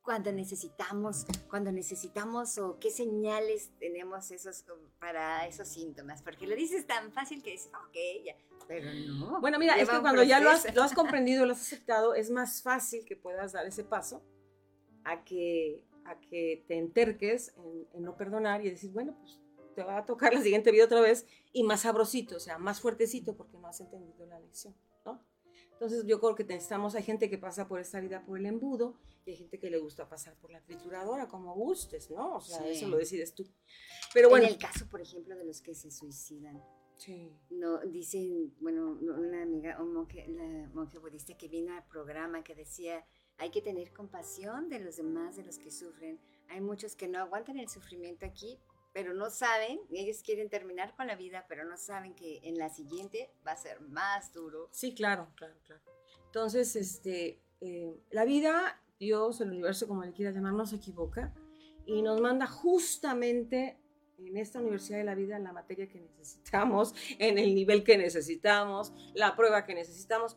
cuando 0.00 0.32
necesitamos, 0.32 1.26
cuando 1.50 1.70
necesitamos 1.70 2.56
o 2.56 2.78
qué 2.78 2.90
señales 2.90 3.70
tenemos 3.78 4.30
esos 4.30 4.64
para 4.98 5.46
esos 5.46 5.68
síntomas? 5.68 6.22
Porque 6.22 6.46
lo 6.46 6.56
dices 6.56 6.86
tan 6.86 7.12
fácil 7.12 7.42
que 7.42 7.50
dices, 7.50 7.70
ok, 7.74 8.24
ya, 8.24 8.34
pero 8.66 8.90
no. 8.94 9.38
Bueno, 9.42 9.58
mira, 9.58 9.78
es 9.78 9.86
que 9.86 10.00
cuando 10.00 10.22
ya 10.22 10.40
lo 10.40 10.48
has, 10.48 10.74
lo 10.74 10.82
has, 10.82 10.94
comprendido, 10.94 11.44
lo 11.44 11.52
has 11.52 11.60
aceptado, 11.60 12.14
es 12.14 12.30
más 12.30 12.62
fácil 12.62 13.04
que 13.04 13.16
puedas 13.16 13.52
dar 13.52 13.66
ese 13.66 13.84
paso 13.84 14.22
a 15.04 15.24
que, 15.24 15.84
a 16.06 16.18
que 16.20 16.64
te 16.68 16.78
enterques 16.78 17.52
en, 17.58 17.86
en 17.92 18.02
no 18.02 18.16
perdonar 18.16 18.64
y 18.64 18.70
decir, 18.70 18.92
bueno, 18.92 19.14
pues 19.20 19.38
te 19.74 19.82
va 19.82 19.98
a 19.98 20.06
tocar 20.06 20.32
la 20.32 20.40
siguiente 20.40 20.70
vida 20.70 20.86
otra 20.86 21.02
vez 21.02 21.26
y 21.52 21.64
más 21.64 21.82
sabrosito, 21.82 22.36
o 22.36 22.40
sea, 22.40 22.56
más 22.56 22.80
fuertecito 22.80 23.36
porque 23.36 23.58
no 23.58 23.68
has 23.68 23.78
entendido 23.78 24.24
la 24.24 24.40
lección. 24.40 24.74
Entonces 25.82 26.06
yo 26.06 26.20
creo 26.20 26.36
que 26.36 26.44
necesitamos, 26.44 26.94
hay 26.94 27.02
gente 27.02 27.28
que 27.28 27.38
pasa 27.38 27.66
por 27.66 27.80
esta 27.80 27.98
vida 27.98 28.24
por 28.24 28.38
el 28.38 28.46
embudo 28.46 29.00
y 29.26 29.32
hay 29.32 29.36
gente 29.36 29.58
que 29.58 29.68
le 29.68 29.78
gusta 29.78 30.08
pasar 30.08 30.36
por 30.36 30.52
la 30.52 30.62
trituradora, 30.62 31.26
como 31.26 31.56
gustes, 31.56 32.08
¿no? 32.08 32.36
O 32.36 32.40
sea, 32.40 32.64
eso 32.68 32.86
lo 32.86 32.98
decides 32.98 33.34
tú. 33.34 33.44
Pero 34.14 34.28
bueno. 34.28 34.46
En 34.46 34.52
el 34.52 34.58
caso, 34.60 34.88
por 34.88 35.00
ejemplo, 35.00 35.36
de 35.36 35.44
los 35.44 35.60
que 35.60 35.74
se 35.74 35.90
suicidan. 35.90 36.62
Sí. 36.98 37.32
No, 37.50 37.80
dicen, 37.80 38.54
bueno, 38.60 38.92
una 38.92 39.42
amiga, 39.42 39.82
un 39.82 39.92
monje, 39.92 40.24
la 40.28 40.70
monje 40.72 40.98
budista 40.98 41.36
que 41.36 41.48
vino 41.48 41.74
al 41.74 41.84
programa 41.88 42.44
que 42.44 42.54
decía, 42.54 43.04
hay 43.38 43.50
que 43.50 43.60
tener 43.60 43.92
compasión 43.92 44.68
de 44.68 44.78
los 44.78 44.98
demás, 44.98 45.34
de 45.34 45.42
los 45.42 45.58
que 45.58 45.72
sufren. 45.72 46.20
Hay 46.48 46.60
muchos 46.60 46.94
que 46.94 47.08
no 47.08 47.18
aguantan 47.18 47.58
el 47.58 47.68
sufrimiento 47.68 48.24
aquí, 48.24 48.56
pero 48.92 49.14
no 49.14 49.30
saben, 49.30 49.80
ellos 49.90 50.22
quieren 50.22 50.48
terminar 50.48 50.94
con 50.94 51.06
la 51.06 51.16
vida, 51.16 51.46
pero 51.48 51.64
no 51.64 51.76
saben 51.76 52.14
que 52.14 52.40
en 52.42 52.58
la 52.58 52.68
siguiente 52.68 53.30
va 53.46 53.52
a 53.52 53.56
ser 53.56 53.80
más 53.80 54.32
duro. 54.32 54.68
Sí, 54.72 54.94
claro, 54.94 55.28
claro, 55.34 55.54
claro. 55.64 55.82
Entonces, 56.26 56.76
este, 56.76 57.40
eh, 57.60 58.00
la 58.10 58.24
vida, 58.24 58.80
Dios, 58.98 59.40
el 59.40 59.50
universo, 59.50 59.86
como 59.86 60.04
le 60.04 60.12
quieras 60.12 60.34
llamar, 60.34 60.52
no 60.52 60.66
se 60.66 60.76
equivoca 60.76 61.34
y 61.86 62.02
nos 62.02 62.20
manda 62.20 62.46
justamente 62.46 63.78
en 64.18 64.36
esta 64.36 64.60
Universidad 64.60 64.98
de 64.98 65.04
la 65.04 65.14
Vida 65.14 65.38
la 65.38 65.52
materia 65.52 65.88
que 65.88 66.00
necesitamos, 66.00 66.94
en 67.18 67.38
el 67.38 67.54
nivel 67.54 67.84
que 67.84 67.98
necesitamos, 67.98 68.92
la 69.14 69.36
prueba 69.36 69.64
que 69.64 69.74
necesitamos, 69.74 70.36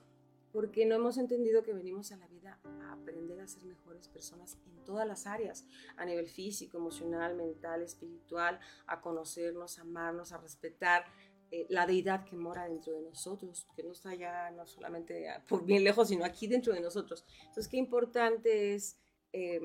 porque 0.56 0.86
no 0.86 0.96
hemos 0.96 1.18
entendido 1.18 1.64
que 1.64 1.74
venimos 1.74 2.14
a 2.14 2.18
la 2.18 2.28
vida 2.28 2.58
a 2.64 2.94
aprender 2.94 3.42
a 3.42 3.48
ser 3.48 3.66
mejores 3.66 4.08
personas 4.08 4.58
todas 4.86 5.06
las 5.06 5.28
áreas, 5.28 5.66
a 5.98 6.06
nivel 6.06 6.30
físico, 6.30 6.78
emocional, 6.78 7.36
mental, 7.36 7.82
espiritual, 7.82 8.58
a 8.88 9.02
conocernos, 9.02 9.78
a 9.78 9.82
amarnos, 9.82 10.32
a 10.32 10.38
respetar 10.38 11.04
eh, 11.52 11.66
la 11.68 11.86
deidad 11.86 12.24
que 12.24 12.38
mora 12.38 12.70
dentro 12.70 12.94
de 12.94 13.02
nosotros, 13.02 13.68
que 13.76 13.84
no 13.84 13.92
está 13.92 14.16
ya 14.16 14.50
no 14.52 14.66
solamente 14.66 15.28
por 15.50 15.66
bien 15.66 15.84
lejos, 15.84 16.08
sino 16.08 16.24
aquí 16.24 16.48
dentro 16.48 16.74
de 16.74 16.80
nosotros. 16.80 17.26
Entonces, 17.40 17.68
qué 17.68 17.76
importante 17.76 18.76
es, 18.76 18.98
eh, 19.34 19.60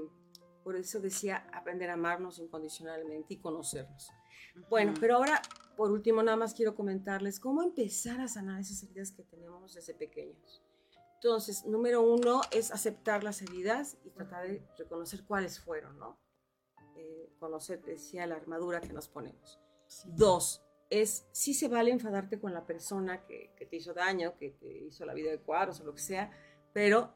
por 0.64 0.74
eso 0.74 0.98
decía, 0.98 1.46
aprender 1.52 1.88
a 1.90 1.92
amarnos 1.92 2.40
incondicionalmente 2.40 3.34
y 3.34 3.36
conocernos. 3.36 4.10
Bueno, 4.68 4.94
pero 4.98 5.18
ahora, 5.18 5.40
por 5.76 5.92
último, 5.92 6.20
nada 6.20 6.36
más 6.36 6.52
quiero 6.52 6.74
comentarles 6.74 7.38
cómo 7.38 7.62
empezar 7.62 8.20
a 8.20 8.26
sanar 8.26 8.60
esas 8.60 8.82
heridas 8.82 9.12
que 9.12 9.22
tenemos 9.22 9.74
desde 9.74 9.94
pequeños. 9.94 10.60
Entonces, 11.22 11.66
número 11.66 12.00
uno 12.00 12.40
es 12.50 12.70
aceptar 12.70 13.22
las 13.22 13.42
heridas 13.42 13.98
y 14.04 14.10
tratar 14.10 14.48
de 14.48 14.66
reconocer 14.78 15.22
cuáles 15.24 15.60
fueron, 15.60 15.98
¿no? 15.98 16.18
Eh, 16.96 17.30
conocer, 17.38 17.82
decía, 17.82 18.26
la 18.26 18.36
armadura 18.36 18.80
que 18.80 18.94
nos 18.94 19.08
ponemos. 19.08 19.60
Dos, 20.06 20.62
es 20.88 21.26
si 21.32 21.52
se 21.52 21.68
vale 21.68 21.90
enfadarte 21.90 22.40
con 22.40 22.54
la 22.54 22.64
persona 22.64 23.26
que, 23.26 23.54
te 23.68 23.76
hizo 23.76 23.92
daño, 23.92 24.34
que 24.38 24.52
te 24.52 24.66
hizo 24.66 25.04
la 25.04 25.12
vida 25.12 25.30
de 25.30 25.40
cuadros 25.40 25.80
o 25.80 25.84
lo 25.84 25.94
que 25.94 26.00
sea, 26.00 26.30
pero 26.72 27.14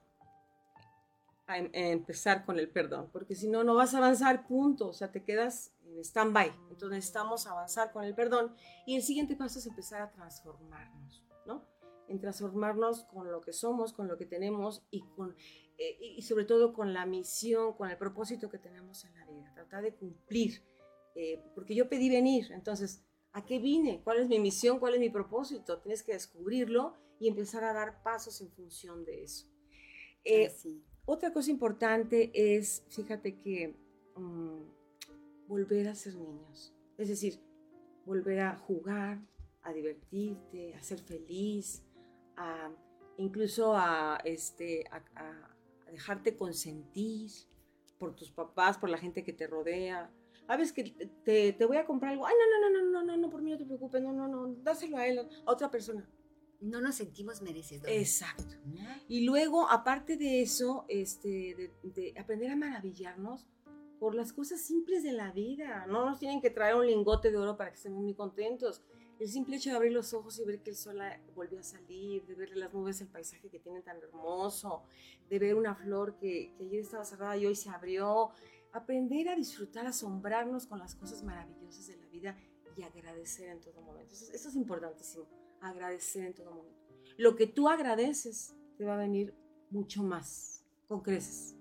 em, 1.49 1.71
empezar 1.73 2.45
con 2.45 2.59
el 2.59 2.69
perdón, 2.69 3.09
porque 3.11 3.35
si 3.35 3.49
no, 3.49 3.65
no 3.65 3.75
vas 3.75 3.95
a 3.95 3.99
avanzar, 3.99 4.47
punto, 4.47 4.89
o 4.89 4.93
sea, 4.93 5.11
te 5.13 5.25
quedas 5.25 5.73
en 5.87 5.99
stand-by. 6.05 6.49
Entonces 6.69 6.91
necesitamos 6.91 7.47
avanzar 7.47 7.91
con 7.91 8.05
el 8.05 8.15
perdón 8.15 8.55
y 8.85 8.97
el 8.97 9.03
siguiente 9.03 9.35
paso 9.35 9.61
es 9.61 9.67
empezar 9.67 10.03
a 10.03 10.13
transformarnos, 10.13 11.25
¿no? 11.47 11.74
En 12.09 12.21
transformarnos 12.21 13.05
con 13.05 13.31
lo 13.31 13.41
que 13.41 13.53
somos, 13.53 13.93
con 13.93 14.09
lo 14.09 14.17
que 14.17 14.27
tenemos 14.27 14.83
y, 14.91 15.03
con, 15.17 15.35
eh, 15.79 15.97
y 16.01 16.23
sobre 16.23 16.45
todo 16.45 16.73
con 16.73 16.93
la 16.93 17.07
misión, 17.07 17.75
con 17.75 17.91
el 17.91 17.97
propósito 17.97 18.49
que 18.51 18.59
tenemos 18.59 19.05
en 19.05 19.15
la 19.15 19.27
vida. 19.27 19.53
Tratar 19.55 19.83
de 19.83 19.95
cumplir, 19.95 20.63
eh, 21.15 21.43
porque 21.55 21.75
yo 21.75 21.89
pedí 21.89 22.11
venir, 22.11 22.53
entonces, 22.53 23.05
¿a 23.33 23.45
qué 23.45 23.59
vine? 23.59 24.01
¿Cuál 24.05 24.21
es 24.21 24.29
mi 24.29 24.39
misión? 24.39 24.79
¿Cuál 24.79 24.95
es 24.95 25.01
mi 25.01 25.11
propósito? 25.11 25.79
Tienes 25.79 26.03
que 26.03 26.13
descubrirlo 26.13 26.95
y 27.19 27.29
empezar 27.29 27.65
a 27.65 27.73
dar 27.73 28.03
pasos 28.03 28.41
en 28.41 28.51
función 28.51 29.05
de 29.05 29.25
eso. 29.25 29.47
Eh, 30.25 30.53
otra 31.07 31.33
cosa 31.33 31.51
importante 31.51 32.31
es, 32.35 32.85
fíjate 32.89 33.39
que 33.39 33.77
mm, 34.17 35.49
volver 35.49 35.89
a 35.89 35.95
ser 35.95 36.17
niños, 36.17 36.75
es 36.97 37.09
decir, 37.09 37.41
volver 38.07 38.41
a 38.41 38.57
jugar, 38.57 39.21
a 39.63 39.73
divertirte, 39.73 40.75
a 40.75 40.83
ser 40.83 41.01
feliz, 41.01 41.83
incluso 43.17 43.77
a, 43.77 44.19
este, 44.25 44.85
a, 44.91 45.55
dejarte 45.91 46.37
consentir 46.37 47.31
por 47.99 48.15
tus 48.15 48.31
papás, 48.31 48.79
por 48.79 48.91
la 48.91 48.99
gente 48.99 49.23
que 49.25 49.33
te 49.33 49.47
rodea. 49.47 50.11
A 50.47 50.57
veces 50.57 50.73
que 50.73 50.83
te, 51.25 51.53
te, 51.53 51.65
voy 51.65 51.77
a 51.77 51.87
comprar 51.87 52.13
algo, 52.13 52.27
ay, 52.27 52.35
no, 52.39 52.61
no, 52.61 52.71
no, 52.71 52.83
no, 52.83 52.91
no, 52.91 53.05
no, 53.05 53.17
no, 53.17 53.31
por 53.31 53.41
mí 53.41 53.51
no 53.51 53.57
te 53.57 53.65
preocupes, 53.65 54.03
no, 54.03 54.13
no, 54.13 54.29
no, 54.29 54.55
dáselo 54.63 54.99
a 54.99 55.07
él, 55.07 55.19
a 55.19 55.51
otra 55.51 55.71
persona. 55.71 56.07
No 56.61 56.81
nos 56.81 56.97
sentimos 56.97 57.43
merecedores. 57.43 57.97
Exacto. 57.97 58.57
Y 59.09 59.25
luego, 59.25 59.69
aparte 59.69 60.17
de 60.17 60.43
eso, 60.43 60.85
este, 60.89 61.73
de, 61.83 61.91
de 61.91 62.15
aprender 62.19 62.51
a 62.51 62.57
maravillarnos 62.57 63.47
por 63.99 64.15
las 64.15 64.33
cosas 64.33 64.61
simples 64.61 65.03
de 65.03 65.13
la 65.13 65.31
vida. 65.33 65.87
No 65.87 66.05
nos 66.05 66.19
tienen 66.19 66.41
que 66.41 66.51
traer 66.51 66.75
un 66.75 66.87
lingote 66.87 67.31
de 67.31 67.37
oro 67.37 67.57
para 67.57 67.71
que 67.71 67.77
estemos 67.77 68.03
muy 68.03 68.15
contentos 68.15 68.83
el 69.19 69.29
simple 69.29 69.57
hecho 69.57 69.71
de 69.71 69.77
abrir 69.77 69.93
los 69.93 70.13
ojos 70.13 70.39
y 70.39 70.45
ver 70.45 70.61
que 70.61 70.71
el 70.71 70.77
sol 70.77 70.99
volvió 71.35 71.61
a 71.61 71.63
salir, 71.63 72.25
de 72.27 72.35
ver 72.35 72.57
las 72.57 72.73
nubes, 72.73 73.01
el 73.01 73.09
paisaje 73.09 73.49
que 73.49 73.59
tiene 73.59 73.81
tan 73.83 73.97
hermoso, 73.99 74.83
de 75.29 75.39
ver 75.39 75.55
una 75.55 75.75
flor 75.75 76.17
que, 76.17 76.53
ayer 76.59 76.81
estaba 76.81 77.05
cerrada 77.05 77.37
y 77.37 77.47
hoy 77.47 77.55
se 77.55 77.71
abrió, 77.71 78.31
aprender 78.73 79.29
a 79.29 79.37
disfrutar, 79.37 79.87
asombrarnos 79.87 80.67
con 80.67 80.79
las 80.79 80.95
cosas 80.95 81.23
maravillosas 81.23 81.87
de 81.87 81.97
la 81.97 82.07
vida 82.07 82.37
y 82.77 82.83
agradecer 82.83 83.49
en 83.49 83.61
todo 83.61 83.81
momento. 83.83 84.15
Eso, 84.15 84.33
eso 84.33 84.49
es 84.49 84.57
importantísimo, 84.57 85.27
agradecer 85.61 86.25
en 86.25 86.35
todo 86.35 86.51
momento. 86.51 86.81
Lo 87.17 87.37
que 87.37 87.47
tú 87.47 87.69
agradeces 87.69 88.55
te 88.77 88.85
va 88.85 88.95
a 88.95 88.99
venir 88.99 89.35
mucho 89.71 90.03
más, 90.03 90.65
con 90.89 91.01
creces. 91.01 91.57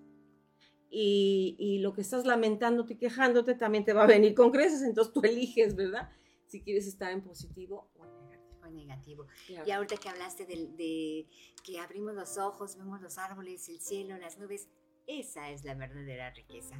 Y, 0.90 1.56
y, 1.58 1.80
lo 1.80 1.94
que 1.94 2.02
estás 2.02 2.24
lamentándote 2.24 2.94
y 2.94 2.98
quejándote 2.98 3.56
también 3.56 3.84
te 3.84 3.94
va 3.94 4.04
a 4.04 4.08
venir 4.08 4.36
con 4.36 4.52
creces, 4.52 4.84
entonces 4.84 5.12
tú 5.12 5.22
eliges, 5.24 5.76
¿verdad? 5.76 6.12
Si 6.54 6.62
quieres 6.62 6.86
estar 6.86 7.12
en 7.12 7.24
positivo 7.24 7.90
o 7.96 8.06
en 8.06 8.16
negativo. 8.16 8.60
O 8.64 8.70
negativo. 8.70 9.28
Claro. 9.48 9.68
Y 9.68 9.72
ahorita 9.72 9.98
que 9.98 10.08
hablaste 10.08 10.46
de, 10.46 10.68
de 10.68 11.28
que 11.64 11.80
abrimos 11.80 12.14
los 12.14 12.38
ojos, 12.38 12.78
vemos 12.78 13.02
los 13.02 13.18
árboles, 13.18 13.68
el 13.70 13.80
cielo, 13.80 14.16
las 14.20 14.38
nubes, 14.38 14.70
esa 15.08 15.50
es 15.50 15.66
la 15.66 15.74
verdadera 15.74 16.30
riqueza. 16.30 16.76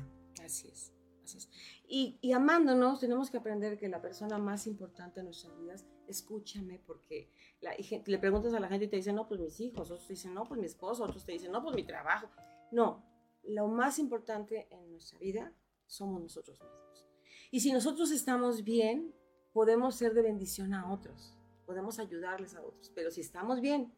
Así 0.46 0.68
es. 0.68 0.94
Así 1.24 1.40
es. 1.40 1.50
Y, 1.88 2.20
y, 2.22 2.34
amándonos, 2.34 3.00
tenemos 3.00 3.32
que 3.32 3.38
aprender 3.38 3.80
que 3.80 3.90
la 3.90 4.00
persona 4.00 4.38
más 4.38 4.68
importante 4.68 5.22
en 5.22 5.26
nuestras 5.26 5.58
vidas, 5.58 5.88
escúchame, 6.08 6.78
porque 6.86 7.32
la, 7.60 7.74
le 8.06 8.20
preguntas 8.20 8.54
a 8.54 8.60
la 8.60 8.68
gente 8.68 8.86
y 8.86 8.90
te 8.90 8.98
dicen, 8.98 9.16
no, 9.16 9.28
pues 9.28 9.40
mis 9.40 9.60
hijos, 9.60 9.90
otros 9.90 10.06
te 10.06 10.14
dicen, 10.14 10.36
no, 10.36 10.44
pues 10.44 10.60
mi 10.60 10.68
esposo, 10.68 11.04
otros 11.04 11.26
te 11.26 11.32
dicen, 11.32 11.52
no, 11.52 11.64
pues 11.64 11.76
mi 11.76 11.84
trabajo. 11.84 12.30
No, 12.72 13.04
lo 13.42 13.68
más 13.70 13.98
importante 13.98 14.68
en 14.70 14.92
nuestra 14.92 15.18
vida 15.18 15.52
somos 15.88 16.22
nosotros 16.22 16.62
mismos. 16.62 17.08
Y 17.50 17.62
si 17.62 17.74
nosotros 17.74 18.12
estamos 18.12 18.64
bien, 18.64 19.16
podemos 19.54 19.96
ser 19.96 20.14
de 20.14 20.22
bendición 20.22 20.74
a 20.74 20.92
otros, 20.92 21.36
podemos 21.66 22.00
ayudarles 22.00 22.56
a 22.56 22.62
otros, 22.62 22.92
pero 22.94 23.12
si 23.12 23.22
estamos 23.22 23.62
bien, 23.62 23.94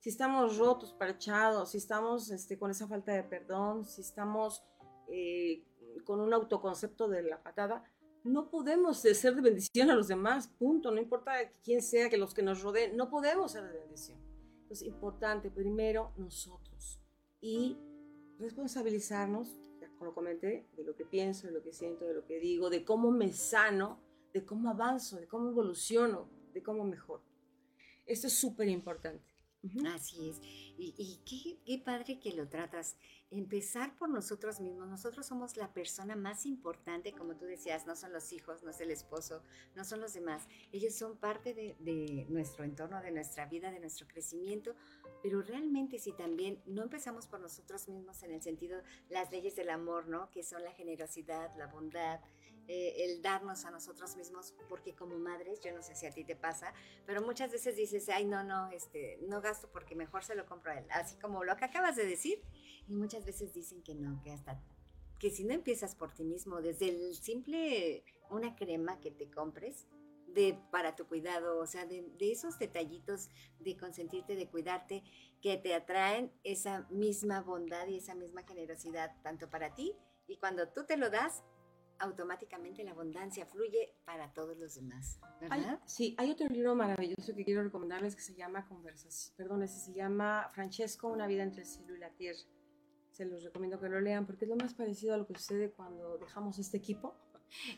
si 0.00 0.10
estamos 0.10 0.58
rotos, 0.58 0.92
parchados, 0.92 1.70
si 1.70 1.78
estamos 1.78 2.30
este, 2.30 2.58
con 2.58 2.70
esa 2.70 2.86
falta 2.86 3.12
de 3.12 3.22
perdón, 3.22 3.84
si 3.84 4.00
estamos 4.00 4.62
eh, 5.08 5.64
con 6.04 6.20
un 6.20 6.34
autoconcepto 6.34 7.08
de 7.08 7.22
la 7.22 7.42
patada, 7.42 7.84
no 8.24 8.48
podemos 8.50 8.98
ser 8.98 9.34
de 9.34 9.42
bendición 9.42 9.90
a 9.90 9.94
los 9.94 10.08
demás, 10.08 10.48
punto. 10.48 10.90
No 10.90 11.00
importa 11.00 11.32
quién 11.62 11.82
sea, 11.82 12.08
que 12.08 12.16
los 12.16 12.32
que 12.34 12.42
nos 12.42 12.62
rodeen, 12.62 12.96
no 12.96 13.10
podemos 13.10 13.52
ser 13.52 13.64
de 13.64 13.78
bendición. 13.78 14.18
Es 14.70 14.82
importante 14.82 15.50
primero 15.50 16.12
nosotros 16.16 17.00
y 17.40 17.76
responsabilizarnos, 18.38 19.54
ya 19.78 19.90
como 19.98 20.14
comenté, 20.14 20.66
de 20.74 20.84
lo 20.84 20.96
que 20.96 21.04
pienso, 21.04 21.46
de 21.46 21.52
lo 21.52 21.62
que 21.62 21.72
siento, 21.72 22.06
de 22.06 22.14
lo 22.14 22.24
que 22.24 22.40
digo, 22.40 22.70
de 22.70 22.84
cómo 22.84 23.10
me 23.10 23.30
sano, 23.32 24.00
de 24.34 24.44
cómo 24.44 24.68
avanzo, 24.68 25.16
de 25.16 25.28
cómo 25.28 25.48
evoluciono, 25.48 26.28
de 26.52 26.62
cómo 26.62 26.84
mejoro. 26.84 27.22
Esto 28.04 28.26
es 28.26 28.34
súper 28.34 28.68
importante. 28.68 29.32
Así 29.86 30.28
es. 30.28 30.40
Y, 30.76 31.56
qué, 31.64 31.78
padre 31.78 32.18
que 32.18 32.32
lo 32.32 32.48
tratas. 32.48 32.96
Empezar 33.30 33.96
por 33.96 34.10
nosotros 34.10 34.60
mismos. 34.60 34.88
Nosotros 34.88 35.24
somos 35.24 35.56
la 35.56 35.72
persona 35.72 36.16
más 36.16 36.44
importante, 36.44 37.12
como 37.12 37.36
tú 37.36 37.46
decías, 37.46 37.86
no 37.86 37.96
son 37.96 38.12
los 38.12 38.32
hijos, 38.32 38.62
no 38.62 38.70
es 38.70 38.80
el 38.80 38.90
esposo, 38.90 39.42
no 39.74 39.84
son 39.84 40.00
los 40.00 40.12
demás. 40.12 40.46
Ellos 40.72 40.94
son 40.94 41.16
parte 41.16 41.54
de, 41.54 41.76
de 41.78 42.26
nuestro 42.28 42.64
entorno, 42.64 43.00
de 43.00 43.12
nuestra 43.12 43.46
vida, 43.46 43.70
de 43.70 43.80
nuestro 43.80 44.06
crecimiento. 44.06 44.74
Pero 45.22 45.40
realmente 45.42 45.98
si 45.98 46.12
también 46.12 46.60
no 46.66 46.82
empezamos 46.82 47.26
por 47.26 47.40
nosotros 47.40 47.88
mismos 47.88 48.22
en 48.24 48.32
el 48.32 48.42
sentido, 48.42 48.82
las 49.08 49.30
leyes 49.30 49.56
del 49.56 49.70
amor, 49.70 50.08
¿no? 50.08 50.30
Que 50.30 50.42
son 50.42 50.62
la 50.62 50.72
generosidad, 50.72 51.56
la 51.56 51.68
bondad, 51.68 52.20
eh, 52.68 53.04
el 53.04 53.22
darnos 53.22 53.64
a 53.64 53.70
nosotros 53.70 54.16
mismos, 54.16 54.54
porque 54.68 54.94
como 54.94 55.18
madres, 55.18 55.60
yo 55.60 55.72
no 55.74 55.82
sé 55.82 55.94
si 55.94 56.06
a 56.06 56.10
ti 56.10 56.24
te 56.24 56.36
pasa, 56.36 56.72
pero 57.06 57.22
muchas 57.22 57.52
veces 57.52 57.76
dices, 57.76 58.08
ay, 58.08 58.24
no, 58.24 58.42
no, 58.42 58.70
este, 58.70 59.18
no 59.28 59.40
gasto 59.40 59.68
porque 59.70 59.94
mejor 59.94 60.24
se 60.24 60.34
lo 60.34 60.46
compro 60.46 60.72
a 60.72 60.78
él, 60.78 60.86
así 60.90 61.16
como 61.16 61.44
lo 61.44 61.56
que 61.56 61.64
acabas 61.64 61.96
de 61.96 62.06
decir, 62.06 62.42
y 62.88 62.94
muchas 62.94 63.24
veces 63.24 63.52
dicen 63.52 63.82
que 63.82 63.94
no, 63.94 64.20
que 64.22 64.30
hasta, 64.32 64.62
que 65.18 65.30
si 65.30 65.44
no 65.44 65.52
empiezas 65.52 65.94
por 65.94 66.12
ti 66.12 66.24
mismo, 66.24 66.60
desde 66.62 66.88
el 66.88 67.14
simple, 67.14 68.04
una 68.30 68.56
crema 68.56 69.00
que 69.00 69.10
te 69.10 69.30
compres, 69.30 69.86
de, 70.28 70.58
para 70.70 70.96
tu 70.96 71.06
cuidado, 71.06 71.58
o 71.58 71.66
sea, 71.66 71.86
de, 71.86 72.02
de 72.18 72.32
esos 72.32 72.58
detallitos 72.58 73.30
de 73.60 73.76
consentirte, 73.76 74.34
de 74.34 74.48
cuidarte, 74.48 75.04
que 75.40 75.56
te 75.58 75.74
atraen 75.74 76.32
esa 76.42 76.86
misma 76.90 77.40
bondad 77.40 77.86
y 77.86 77.98
esa 77.98 78.14
misma 78.14 78.42
generosidad, 78.42 79.14
tanto 79.22 79.48
para 79.48 79.74
ti, 79.74 79.94
y 80.26 80.38
cuando 80.38 80.68
tú 80.68 80.84
te 80.84 80.96
lo 80.96 81.10
das, 81.10 81.44
automáticamente 82.04 82.84
la 82.84 82.92
abundancia 82.92 83.46
fluye 83.46 83.94
para 84.04 84.32
todos 84.32 84.56
los 84.58 84.74
demás, 84.74 85.18
¿verdad? 85.40 85.80
sí, 85.86 86.14
hay 86.18 86.30
otro 86.30 86.46
libro 86.48 86.74
maravilloso 86.74 87.34
que 87.34 87.44
quiero 87.44 87.62
recomendarles 87.62 88.14
que 88.14 88.22
se 88.22 88.34
llama 88.34 88.66
Conversación, 88.66 89.34
perdón, 89.36 89.62
ese 89.62 89.78
se 89.80 89.94
llama 89.94 90.48
Francesco, 90.52 91.08
Una 91.08 91.26
vida 91.26 91.42
entre 91.42 91.62
el 91.62 91.66
cielo 91.66 91.94
y 91.94 91.98
la 91.98 92.10
tierra. 92.10 92.38
Se 93.10 93.24
los 93.24 93.44
recomiendo 93.44 93.78
que 93.78 93.88
lo 93.88 94.00
lean 94.00 94.26
porque 94.26 94.44
es 94.44 94.48
lo 94.48 94.56
más 94.56 94.74
parecido 94.74 95.14
a 95.14 95.16
lo 95.16 95.26
que 95.26 95.34
sucede 95.34 95.70
cuando 95.70 96.18
dejamos 96.18 96.58
este 96.58 96.76
equipo 96.76 97.14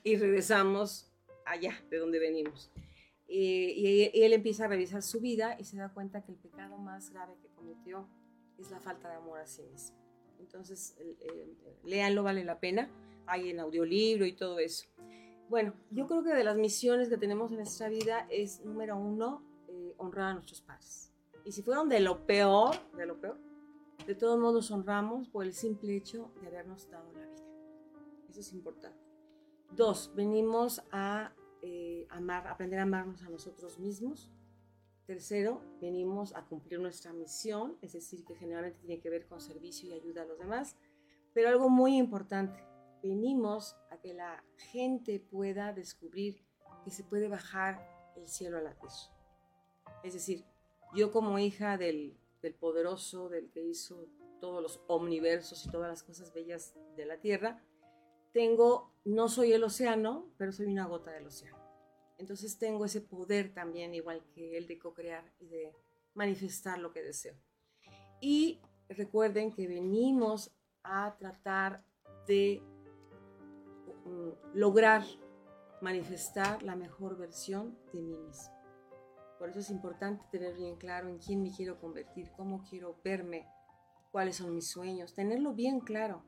y 0.02 0.16
regresamos 0.16 1.12
allá 1.44 1.74
de 1.90 1.98
donde 1.98 2.18
venimos. 2.18 2.70
y, 3.28 4.10
él 4.14 4.32
empieza 4.32 4.64
a 4.64 4.68
revisar 4.68 5.02
su 5.02 5.20
vida 5.20 5.56
y 5.58 5.64
se 5.64 5.76
da 5.76 5.92
cuenta 5.92 6.24
que 6.24 6.32
el 6.32 6.38
pecado 6.38 6.78
más 6.78 7.10
grave 7.10 7.36
que 7.42 7.48
cometió 7.48 8.08
es 8.58 8.70
la 8.70 8.80
falta 8.80 9.10
de 9.10 9.16
amor 9.16 9.40
a 9.40 9.46
sí 9.46 9.62
mismo. 9.62 9.96
Entonces, 10.38 10.96
eh, 10.98 11.54
léanlo, 11.84 12.22
vale 12.22 12.44
la 12.44 12.60
pena 12.60 12.90
hay 13.26 13.50
en 13.50 13.60
audiolibro 13.60 14.26
y 14.26 14.32
todo 14.32 14.58
eso. 14.58 14.86
Bueno, 15.48 15.74
yo 15.90 16.06
creo 16.06 16.24
que 16.24 16.34
de 16.34 16.42
las 16.42 16.56
misiones 16.56 17.08
que 17.08 17.16
tenemos 17.16 17.50
en 17.50 17.58
nuestra 17.58 17.88
vida 17.88 18.26
es, 18.30 18.64
número 18.64 18.96
uno, 18.96 19.44
eh, 19.68 19.94
honrar 19.96 20.30
a 20.30 20.34
nuestros 20.34 20.60
padres. 20.60 21.12
Y 21.44 21.52
si 21.52 21.62
fueron 21.62 21.88
de 21.88 22.00
lo 22.00 22.26
peor, 22.26 22.74
de 22.96 23.06
lo 23.06 23.20
peor, 23.20 23.38
de 24.06 24.14
todos 24.14 24.38
modos 24.38 24.70
honramos 24.70 25.28
por 25.28 25.44
el 25.44 25.52
simple 25.52 25.96
hecho 25.96 26.32
de 26.40 26.48
habernos 26.48 26.90
dado 26.90 27.12
la 27.12 27.26
vida. 27.26 27.44
Eso 28.28 28.40
es 28.40 28.52
importante. 28.52 28.98
Dos, 29.70 30.12
venimos 30.14 30.82
a 30.90 31.32
eh, 31.62 32.06
amar, 32.10 32.46
aprender 32.46 32.78
a 32.80 32.82
amarnos 32.82 33.22
a 33.22 33.28
nosotros 33.28 33.78
mismos. 33.78 34.30
Tercero, 35.06 35.62
venimos 35.80 36.34
a 36.34 36.44
cumplir 36.44 36.80
nuestra 36.80 37.12
misión, 37.12 37.76
es 37.80 37.92
decir, 37.92 38.24
que 38.24 38.34
generalmente 38.34 38.80
tiene 38.80 39.00
que 39.00 39.10
ver 39.10 39.26
con 39.26 39.40
servicio 39.40 39.88
y 39.88 39.92
ayuda 39.92 40.22
a 40.22 40.26
los 40.26 40.38
demás. 40.38 40.76
Pero 41.32 41.48
algo 41.48 41.68
muy 41.68 41.96
importante, 41.96 42.60
venimos 43.02 43.76
a 43.90 43.98
que 43.98 44.14
la 44.14 44.44
gente 44.56 45.20
pueda 45.20 45.72
descubrir 45.72 46.44
que 46.84 46.90
se 46.90 47.04
puede 47.04 47.28
bajar 47.28 48.12
el 48.16 48.28
cielo 48.28 48.58
a 48.58 48.62
la 48.62 48.74
tierra. 48.74 49.12
Es 50.02 50.12
decir, 50.12 50.44
yo 50.94 51.10
como 51.10 51.38
hija 51.38 51.76
del, 51.76 52.16
del 52.42 52.54
poderoso, 52.54 53.28
del 53.28 53.50
que 53.50 53.62
hizo 53.62 54.06
todos 54.40 54.62
los 54.62 54.80
omniversos 54.86 55.66
y 55.66 55.70
todas 55.70 55.88
las 55.88 56.02
cosas 56.02 56.32
bellas 56.32 56.74
de 56.96 57.06
la 57.06 57.18
tierra, 57.18 57.62
tengo, 58.32 58.92
no 59.04 59.28
soy 59.28 59.52
el 59.52 59.64
océano, 59.64 60.30
pero 60.36 60.52
soy 60.52 60.66
una 60.66 60.86
gota 60.86 61.10
del 61.10 61.26
océano. 61.26 61.58
Entonces 62.18 62.58
tengo 62.58 62.84
ese 62.84 63.00
poder 63.00 63.52
también, 63.52 63.94
igual 63.94 64.22
que 64.34 64.56
el 64.56 64.66
de 64.66 64.78
co-crear 64.78 65.32
y 65.38 65.46
de 65.48 65.72
manifestar 66.14 66.78
lo 66.78 66.92
que 66.92 67.02
deseo. 67.02 67.34
Y 68.20 68.60
recuerden 68.88 69.52
que 69.52 69.66
venimos 69.66 70.50
a 70.82 71.16
tratar 71.18 71.84
de 72.26 72.62
lograr 74.54 75.02
manifestar 75.80 76.62
la 76.62 76.76
mejor 76.76 77.16
versión 77.16 77.78
de 77.92 78.02
mí 78.02 78.16
mismo. 78.18 78.54
Por 79.38 79.50
eso 79.50 79.58
es 79.60 79.70
importante 79.70 80.24
tener 80.30 80.54
bien 80.54 80.76
claro 80.76 81.08
en 81.08 81.18
quién 81.18 81.42
me 81.42 81.52
quiero 81.52 81.78
convertir, 81.78 82.32
cómo 82.36 82.64
quiero 82.68 82.98
verme, 83.04 83.46
cuáles 84.10 84.36
son 84.36 84.54
mis 84.54 84.70
sueños, 84.70 85.14
tenerlo 85.14 85.52
bien 85.52 85.80
claro. 85.80 86.24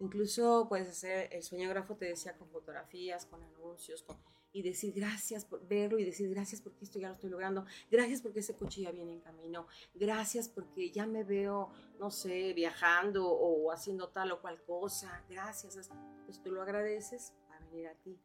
Incluso 0.00 0.66
puedes 0.68 0.88
hacer, 0.88 1.28
el 1.32 1.42
sueñógrafo 1.42 1.96
te 1.96 2.06
decía 2.06 2.36
con 2.36 2.48
fotografías, 2.48 3.26
con 3.26 3.42
anuncios, 3.42 4.02
con, 4.02 4.16
y 4.56 4.62
decir 4.62 4.94
gracias 4.94 5.44
por 5.44 5.68
verlo 5.68 5.98
y 5.98 6.04
decir 6.06 6.30
gracias 6.30 6.62
porque 6.62 6.82
esto 6.82 6.98
ya 6.98 7.08
lo 7.08 7.14
estoy 7.14 7.28
logrando, 7.28 7.66
gracias 7.90 8.22
porque 8.22 8.40
ese 8.40 8.56
coche 8.56 8.80
ya 8.80 8.90
viene 8.90 9.12
en 9.12 9.20
camino, 9.20 9.66
gracias 9.94 10.48
porque 10.48 10.90
ya 10.90 11.06
me 11.06 11.24
veo, 11.24 11.68
no 11.98 12.10
sé, 12.10 12.54
viajando 12.54 13.28
o 13.28 13.70
haciendo 13.70 14.08
tal 14.08 14.32
o 14.32 14.40
cual 14.40 14.62
cosa, 14.62 15.22
gracias. 15.28 15.90
Pues 16.24 16.42
tú 16.42 16.52
lo 16.52 16.62
agradeces 16.62 17.34
a 17.50 17.58
venir 17.66 17.88
a 17.88 17.94
ti. 17.96 18.18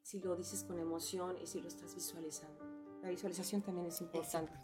Si 0.00 0.20
lo 0.20 0.36
dices 0.36 0.64
con 0.64 0.78
emoción 0.78 1.36
y 1.36 1.46
si 1.46 1.60
lo 1.60 1.68
estás 1.68 1.94
visualizando. 1.94 2.64
La 3.02 3.10
visualización 3.10 3.60
también 3.60 3.88
es 3.88 4.00
importante. 4.00 4.54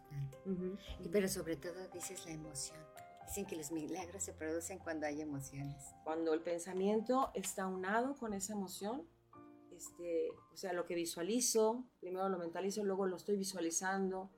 y, 1.00 1.09
pero 1.11 1.28
sobre 1.28 1.57
todo 1.57 1.86
dices 1.92 2.24
la 2.24 2.32
emoción. 2.32 2.78
Dicen 3.26 3.44
que 3.44 3.57
los 3.57 3.72
milagros 3.72 4.22
se 4.22 4.32
producen 4.32 4.78
cuando 4.78 5.07
hay 5.07 5.20
emociones. 5.20 5.94
Cuando 6.02 6.32
el 6.32 6.40
pensamiento 6.40 7.30
está 7.34 7.66
unado 7.66 8.16
con 8.16 8.32
esa 8.32 8.55
emoción, 8.55 9.07
este, 9.77 10.31
o 10.53 10.57
sea, 10.57 10.72
lo 10.72 10.87
que 10.87 10.95
visualizo, 10.95 11.85
primero 12.01 12.29
lo 12.29 12.39
mentalizo, 12.39 12.85
luego 12.85 13.07
lo 13.07 13.16
estoy 13.16 13.37
visualizando, 13.37 14.31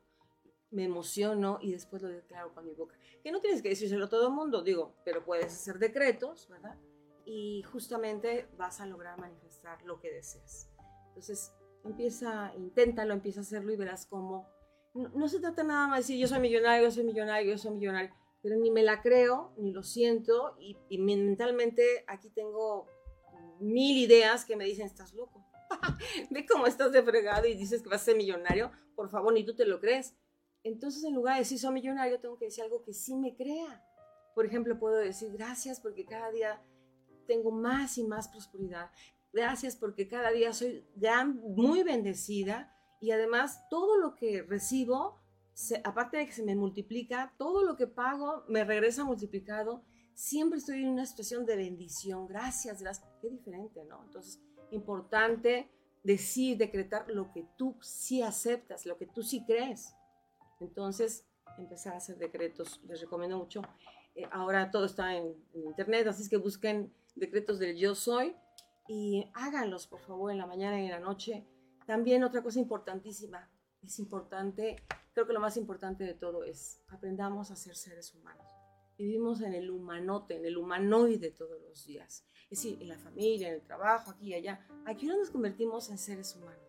me 0.70 0.84
emociono 0.84 1.58
y 1.60 1.72
después 1.72 2.02
lo 2.02 2.08
declaro 2.08 2.52
con 2.54 2.66
mi 2.66 2.74
boca. 2.74 2.96
Que 3.22 3.32
no 3.32 3.40
tienes 3.40 3.62
que 3.62 3.70
decírselo 3.70 4.06
a 4.06 4.08
todo 4.08 4.28
el 4.28 4.34
mundo, 4.34 4.62
digo, 4.62 4.94
pero 5.04 5.24
puedes 5.24 5.46
hacer 5.46 5.78
decretos, 5.78 6.48
¿verdad? 6.48 6.76
Y 7.24 7.62
justamente 7.64 8.48
vas 8.56 8.80
a 8.80 8.86
lograr 8.86 9.18
manifestar 9.18 9.82
lo 9.82 10.00
que 10.00 10.12
deseas. 10.12 10.70
Entonces, 11.08 11.52
empieza, 11.84 12.52
inténtalo, 12.56 13.14
empieza 13.14 13.40
a 13.40 13.42
hacerlo 13.42 13.72
y 13.72 13.76
verás 13.76 14.06
cómo. 14.06 14.48
No, 14.94 15.28
se 15.28 15.40
trata 15.40 15.62
nada 15.62 15.88
más 15.88 15.98
de 15.98 16.02
decir 16.02 16.18
yo 16.18 16.26
soy 16.26 16.40
millonario, 16.40 16.86
yo 16.86 16.90
soy 16.90 17.04
millonario, 17.04 17.50
yo 17.50 17.58
soy 17.58 17.72
millonario, 17.72 18.14
pero 18.42 18.56
ni 18.56 18.70
me 18.70 18.82
la 18.82 19.02
creo, 19.02 19.52
ni 19.58 19.72
lo 19.72 19.82
siento 19.82 20.56
y, 20.58 20.78
y 20.88 20.98
mentalmente 20.98 22.04
aquí 22.06 22.30
tengo 22.30 22.86
mil 23.60 23.96
ideas 23.98 24.44
que 24.44 24.56
me 24.56 24.64
dicen, 24.64 24.86
estás 24.86 25.12
loco. 25.14 25.44
Ve 26.30 26.46
cómo 26.46 26.66
estás 26.66 26.92
de 26.92 27.02
fregado 27.02 27.46
y 27.46 27.54
dices 27.54 27.82
que 27.82 27.88
vas 27.88 28.02
a 28.02 28.06
ser 28.06 28.16
millonario. 28.16 28.70
Por 28.94 29.10
favor, 29.10 29.32
ni 29.32 29.44
tú 29.44 29.54
te 29.54 29.66
lo 29.66 29.80
crees. 29.80 30.14
Entonces, 30.62 31.04
en 31.04 31.14
lugar 31.14 31.34
de 31.34 31.40
decir 31.40 31.58
soy 31.58 31.72
millonario, 31.74 32.20
tengo 32.20 32.38
que 32.38 32.46
decir 32.46 32.64
algo 32.64 32.82
que 32.82 32.92
sí 32.92 33.14
me 33.14 33.36
crea. 33.36 33.84
Por 34.34 34.46
ejemplo, 34.46 34.78
puedo 34.78 34.96
decir 34.96 35.32
gracias 35.32 35.80
porque 35.80 36.04
cada 36.04 36.30
día 36.30 36.60
tengo 37.26 37.50
más 37.50 37.98
y 37.98 38.04
más 38.04 38.28
prosperidad. 38.28 38.90
Gracias 39.32 39.76
porque 39.76 40.08
cada 40.08 40.30
día 40.30 40.52
soy 40.52 40.86
gran, 40.94 41.36
muy 41.40 41.82
bendecida 41.82 42.72
y 43.00 43.10
además 43.10 43.68
todo 43.68 43.98
lo 43.98 44.14
que 44.14 44.42
recibo, 44.42 45.20
aparte 45.84 46.16
de 46.16 46.26
que 46.26 46.32
se 46.32 46.42
me 46.42 46.56
multiplica, 46.56 47.34
todo 47.36 47.62
lo 47.62 47.76
que 47.76 47.86
pago 47.86 48.44
me 48.48 48.64
regresa 48.64 49.04
multiplicado. 49.04 49.84
Siempre 50.16 50.58
estoy 50.58 50.82
en 50.82 50.88
una 50.88 51.04
situación 51.04 51.44
de 51.44 51.56
bendición. 51.56 52.26
Gracias, 52.26 52.80
gracias. 52.80 53.06
Qué 53.20 53.28
diferente, 53.28 53.84
¿no? 53.84 54.02
Entonces, 54.02 54.40
importante 54.70 55.70
decir, 56.02 56.56
decretar 56.56 57.04
lo 57.10 57.30
que 57.32 57.46
tú 57.58 57.76
sí 57.82 58.22
aceptas, 58.22 58.86
lo 58.86 58.96
que 58.96 59.06
tú 59.06 59.22
sí 59.22 59.44
crees. 59.44 59.94
Entonces, 60.58 61.26
empezar 61.58 61.92
a 61.92 61.98
hacer 61.98 62.16
decretos, 62.16 62.80
les 62.88 63.02
recomiendo 63.02 63.36
mucho. 63.36 63.60
Eh, 64.14 64.26
ahora 64.32 64.70
todo 64.70 64.86
está 64.86 65.14
en, 65.14 65.34
internet, 65.52 66.06
así 66.06 66.26
que 66.30 66.38
busquen 66.38 66.90
decretos 67.14 67.58
del 67.58 67.76
yo 67.76 67.94
soy 67.94 68.34
y 68.88 69.30
háganlos, 69.34 69.86
por 69.86 70.00
favor, 70.00 70.32
en 70.32 70.38
la 70.38 70.46
mañana 70.46 70.80
y 70.80 70.86
en 70.86 70.92
la 70.92 71.00
noche. 71.00 71.46
También 71.86 72.24
otra 72.24 72.42
cosa 72.42 72.58
importantísima, 72.58 73.50
es 73.82 73.98
importante, 73.98 74.82
creo 75.12 75.26
que 75.26 75.34
lo 75.34 75.40
más 75.40 75.58
importante 75.58 76.04
de 76.04 76.14
todo 76.14 76.42
es 76.42 76.80
aprendamos 76.88 77.50
a 77.50 77.56
ser 77.56 77.76
seres 77.76 78.14
humanos. 78.14 78.55
Vivimos 78.98 79.42
en 79.42 79.54
el 79.54 79.70
humanote, 79.70 80.36
en 80.36 80.46
el 80.46 80.56
humanoide 80.56 81.30
todos 81.30 81.60
los 81.62 81.86
días. 81.86 82.24
Es 82.44 82.62
decir, 82.62 82.80
en 82.80 82.88
la 82.88 82.98
familia, 82.98 83.48
en 83.48 83.54
el 83.54 83.62
trabajo, 83.62 84.10
aquí 84.10 84.28
y 84.28 84.34
allá. 84.34 84.66
¿A 84.86 84.96
qué 84.96 85.06
hora 85.06 85.16
nos 85.16 85.30
convertimos 85.30 85.90
en 85.90 85.98
seres 85.98 86.34
humanos? 86.34 86.62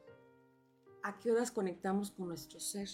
¿A 1.03 1.19
qué 1.19 1.31
horas 1.31 1.51
conectamos 1.51 2.11
con 2.11 2.27
nuestro 2.27 2.59
ser? 2.59 2.89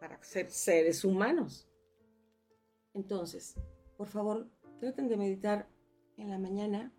Para 0.00 0.22
ser 0.22 0.50
seres 0.50 1.04
humanos. 1.04 1.66
Entonces, 2.92 3.54
por 3.96 4.08
favor, 4.08 4.50
traten 4.80 5.08
de 5.08 5.16
meditar 5.16 5.68
en 6.18 6.30
la 6.30 6.38
mañana 6.38 6.92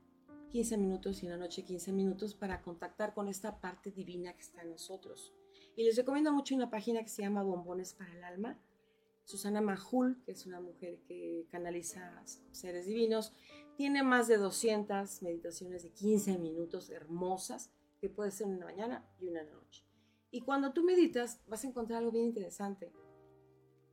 15 0.50 0.78
minutos 0.78 1.22
y 1.22 1.26
en 1.26 1.34
la 1.34 1.38
noche 1.38 1.64
15 1.64 1.92
minutos 1.92 2.34
para 2.34 2.62
contactar 2.62 3.14
con 3.14 3.28
esta 3.28 3.60
parte 3.60 3.92
divina 3.92 4.34
que 4.34 4.42
está 4.42 4.62
en 4.62 4.72
nosotros. 4.72 5.34
Y 5.76 5.84
les 5.84 5.96
recomiendo 5.98 6.32
mucho 6.32 6.56
una 6.56 6.70
página 6.70 7.04
que 7.04 7.10
se 7.10 7.22
llama 7.22 7.44
Bombones 7.44 7.94
para 7.94 8.14
el 8.14 8.24
Alma. 8.24 8.60
Susana 9.28 9.60
Majul, 9.60 10.24
que 10.24 10.32
es 10.32 10.46
una 10.46 10.62
mujer 10.62 11.02
que 11.06 11.46
canaliza 11.52 12.24
seres 12.52 12.86
divinos, 12.86 13.34
tiene 13.76 14.02
más 14.02 14.30
de 14.30 14.38
200 14.38 15.22
meditaciones 15.22 15.84
de 15.84 15.92
15 15.92 16.38
minutos 16.38 16.90
hermosas, 16.90 17.70
que 18.00 18.10
puede 18.10 18.32
ser 18.32 18.48
una 18.48 18.66
mañana 18.66 19.06
y 19.20 19.28
una 19.28 19.44
noche. 19.44 19.84
Y 20.32 20.42
cuando 20.42 20.72
tú 20.72 20.82
meditas, 20.84 21.42
vas 21.46 21.66
a 21.66 21.68
encontrar 21.68 22.00
algo 22.00 22.12
bien 22.14 22.24
interesante. 22.24 22.94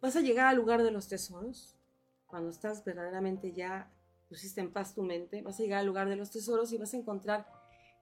Vas 0.01 0.15
a 0.15 0.21
llegar 0.21 0.47
al 0.47 0.57
lugar 0.57 0.85
de 0.85 0.93
los 0.93 1.09
tesoros, 1.09 1.77
cuando 2.27 2.51
estás 2.51 2.85
verdaderamente 2.85 3.53
ya 3.53 3.93
pusiste 4.29 4.61
en 4.61 4.73
paz 4.73 4.95
tu 4.95 5.03
mente, 5.03 5.43
vas 5.43 5.59
a 5.59 5.65
llegar 5.65 5.81
al 5.81 5.87
lugar 5.87 6.09
de 6.09 6.17
los 6.17 6.31
tesoros 6.31 6.73
y 6.73 6.79
vas 6.79 6.95
a 6.95 6.97
encontrar 6.97 7.47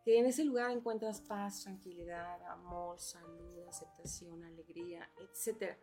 que 0.04 0.18
en 0.18 0.26
ese 0.26 0.44
lugar 0.44 0.70
encuentras 0.70 1.22
paz, 1.22 1.62
tranquilidad, 1.62 2.42
amor, 2.50 2.98
salud, 3.00 3.66
aceptación, 3.66 4.44
alegría, 4.44 5.08
etc. 5.18 5.78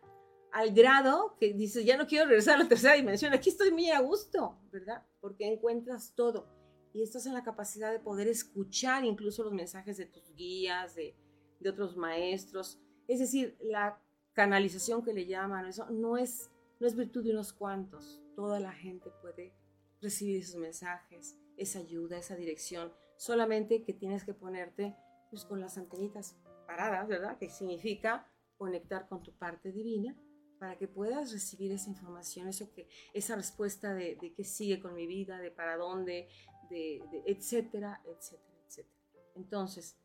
Al 0.52 0.72
grado 0.72 1.36
que 1.38 1.52
dices, 1.52 1.84
ya 1.84 1.96
no 1.96 2.06
quiero 2.06 2.26
regresar 2.26 2.56
a 2.56 2.62
la 2.62 2.68
tercera 2.68 2.94
dimensión, 2.94 3.32
aquí 3.32 3.50
estoy 3.50 3.70
muy 3.70 3.90
a 3.90 4.00
gusto, 4.00 4.58
¿verdad? 4.72 5.06
Porque 5.20 5.46
encuentras 5.46 6.14
todo 6.14 6.48
y 6.92 7.02
estás 7.02 7.26
en 7.26 7.34
la 7.34 7.44
capacidad 7.44 7.92
de 7.92 8.00
poder 8.00 8.26
escuchar 8.28 9.04
incluso 9.04 9.44
los 9.44 9.52
mensajes 9.52 9.96
de 9.96 10.06
tus 10.06 10.34
guías, 10.34 10.94
de, 10.94 11.16
de 11.60 11.70
otros 11.70 11.96
maestros. 11.96 12.80
Es 13.06 13.20
decir, 13.20 13.56
la 13.60 14.02
canalización 14.32 15.02
que 15.02 15.12
le 15.12 15.26
llaman, 15.26 15.66
eso 15.66 15.88
no 15.90 16.16
es, 16.16 16.50
no 16.80 16.86
es 16.86 16.96
virtud 16.96 17.24
de 17.24 17.30
unos 17.30 17.52
cuantos, 17.52 18.20
toda 18.34 18.58
la 18.58 18.72
gente 18.72 19.10
puede 19.22 19.54
recibir 20.00 20.40
esos 20.40 20.56
mensajes, 20.56 21.38
esa 21.56 21.78
ayuda, 21.78 22.18
esa 22.18 22.36
dirección, 22.36 22.92
solamente 23.16 23.84
que 23.84 23.92
tienes 23.92 24.24
que 24.24 24.34
ponerte 24.34 24.96
pues, 25.30 25.44
con 25.44 25.60
las 25.60 25.76
antenitas 25.76 26.36
paradas, 26.66 27.06
¿verdad? 27.06 27.38
Que 27.38 27.50
significa 27.50 28.26
conectar 28.56 29.08
con 29.08 29.22
tu 29.22 29.32
parte 29.36 29.72
divina 29.72 30.16
para 30.60 30.76
que 30.76 30.86
puedas 30.86 31.32
recibir 31.32 31.72
esa 31.72 31.88
información, 31.88 32.46
eso 32.46 32.70
que, 32.70 32.86
esa 33.14 33.34
respuesta 33.34 33.94
de, 33.94 34.14
de 34.16 34.34
qué 34.34 34.44
sigue 34.44 34.78
con 34.78 34.94
mi 34.94 35.06
vida, 35.06 35.38
de 35.38 35.50
para 35.50 35.78
dónde, 35.78 36.28
de, 36.68 37.02
etcétera, 37.26 38.02
etcétera, 38.04 38.58
etcétera. 38.66 38.94
Entonces, 39.34 39.96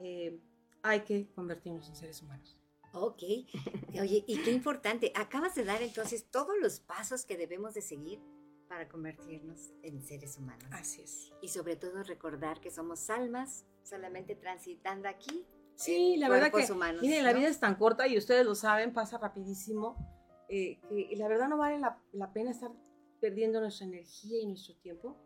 eh, 0.00 0.40
hay 0.82 1.00
que 1.02 1.30
convertirnos 1.32 1.88
en 1.88 1.94
seres 1.94 2.22
humanos. 2.22 2.58
Ok. 2.92 3.22
Oye, 4.00 4.24
y 4.26 4.42
qué 4.42 4.50
importante. 4.50 5.12
Acabas 5.14 5.54
de 5.54 5.64
dar 5.64 5.80
entonces 5.80 6.28
todos 6.28 6.58
los 6.60 6.80
pasos 6.80 7.24
que 7.24 7.36
debemos 7.36 7.74
de 7.74 7.82
seguir 7.82 8.20
para 8.68 8.88
convertirnos 8.88 9.70
en 9.82 10.02
seres 10.02 10.36
humanos. 10.38 10.66
Así 10.72 11.02
es. 11.02 11.32
Y 11.40 11.48
sobre 11.48 11.76
todo 11.76 12.02
recordar 12.02 12.60
que 12.60 12.72
somos 12.72 13.08
almas 13.10 13.64
solamente 13.84 14.34
transitando 14.34 15.08
aquí. 15.08 15.46
Sí, 15.80 16.16
la 16.18 16.28
verdad 16.28 16.52
que 16.52 16.70
humanos, 16.70 17.00
miren, 17.00 17.24
la 17.24 17.32
vida 17.32 17.48
es 17.48 17.58
tan 17.58 17.74
corta 17.76 18.06
y 18.06 18.18
ustedes 18.18 18.44
lo 18.44 18.54
saben, 18.54 18.92
pasa 18.92 19.16
rapidísimo, 19.18 19.96
eh, 20.48 20.78
que 20.88 21.16
la 21.16 21.26
verdad 21.26 21.48
no 21.48 21.56
vale 21.56 21.78
la, 21.78 22.32
pena 22.32 22.50
estar 22.50 22.70
perdiendo 23.20 23.60
nuestra 23.60 23.86
energía 23.86 24.42
y 24.42 24.46
nuestro 24.46 24.76
tiempo 24.76 25.16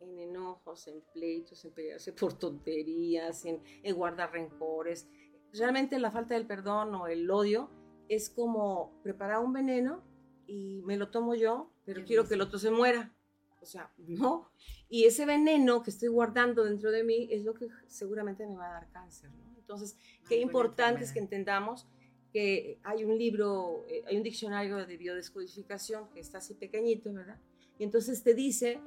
en 0.00 0.18
enojos, 0.18 0.86
en 0.88 1.02
pleitos, 1.12 1.62
en 1.64 1.72
pelearse 1.72 2.12
por 2.14 2.32
tonterías, 2.32 3.44
en, 3.44 3.62
en 3.82 3.94
guardar 3.94 4.32
rencores. 4.32 5.06
Realmente 5.52 5.98
la 5.98 6.10
falta 6.10 6.34
del 6.34 6.46
perdón 6.46 6.94
o 6.94 7.06
el 7.06 7.30
odio 7.30 7.68
es 8.08 8.30
como 8.30 8.98
preparar 9.02 9.40
un 9.40 9.52
veneno 9.52 10.02
y 10.46 10.80
me 10.86 10.96
lo 10.96 11.10
tomo 11.10 11.34
yo 11.34 11.70
pero 11.92 12.04
quiero 12.04 12.26
que 12.26 12.34
el 12.34 12.40
otro 12.40 12.58
se 12.58 12.70
muera. 12.70 13.12
O 13.60 13.66
sea, 13.66 13.90
no. 13.98 14.50
Y 14.88 15.04
ese 15.04 15.26
veneno 15.26 15.82
que 15.82 15.90
estoy 15.90 16.08
guardando 16.08 16.64
dentro 16.64 16.90
de 16.90 17.04
mí 17.04 17.28
es 17.30 17.44
lo 17.44 17.54
que 17.54 17.68
seguramente 17.86 18.46
me 18.46 18.56
va 18.56 18.68
a 18.68 18.72
dar 18.72 18.90
cáncer, 18.90 19.30
¿no? 19.30 19.50
Entonces, 19.58 19.96
qué 20.28 20.40
importante 20.40 21.04
es 21.04 21.12
que 21.12 21.20
entendamos 21.20 21.86
que 22.32 22.80
hay 22.82 23.04
un 23.04 23.16
libro, 23.16 23.84
eh, 23.88 24.02
hay 24.06 24.16
un 24.16 24.22
diccionario 24.22 24.84
de 24.84 24.96
biodescodificación 24.96 26.08
que 26.10 26.20
está 26.20 26.38
así 26.38 26.54
pequeñito, 26.54 27.12
¿verdad? 27.12 27.38
Y 27.78 27.84
entonces 27.84 28.22
te 28.22 28.34
dice 28.34 28.80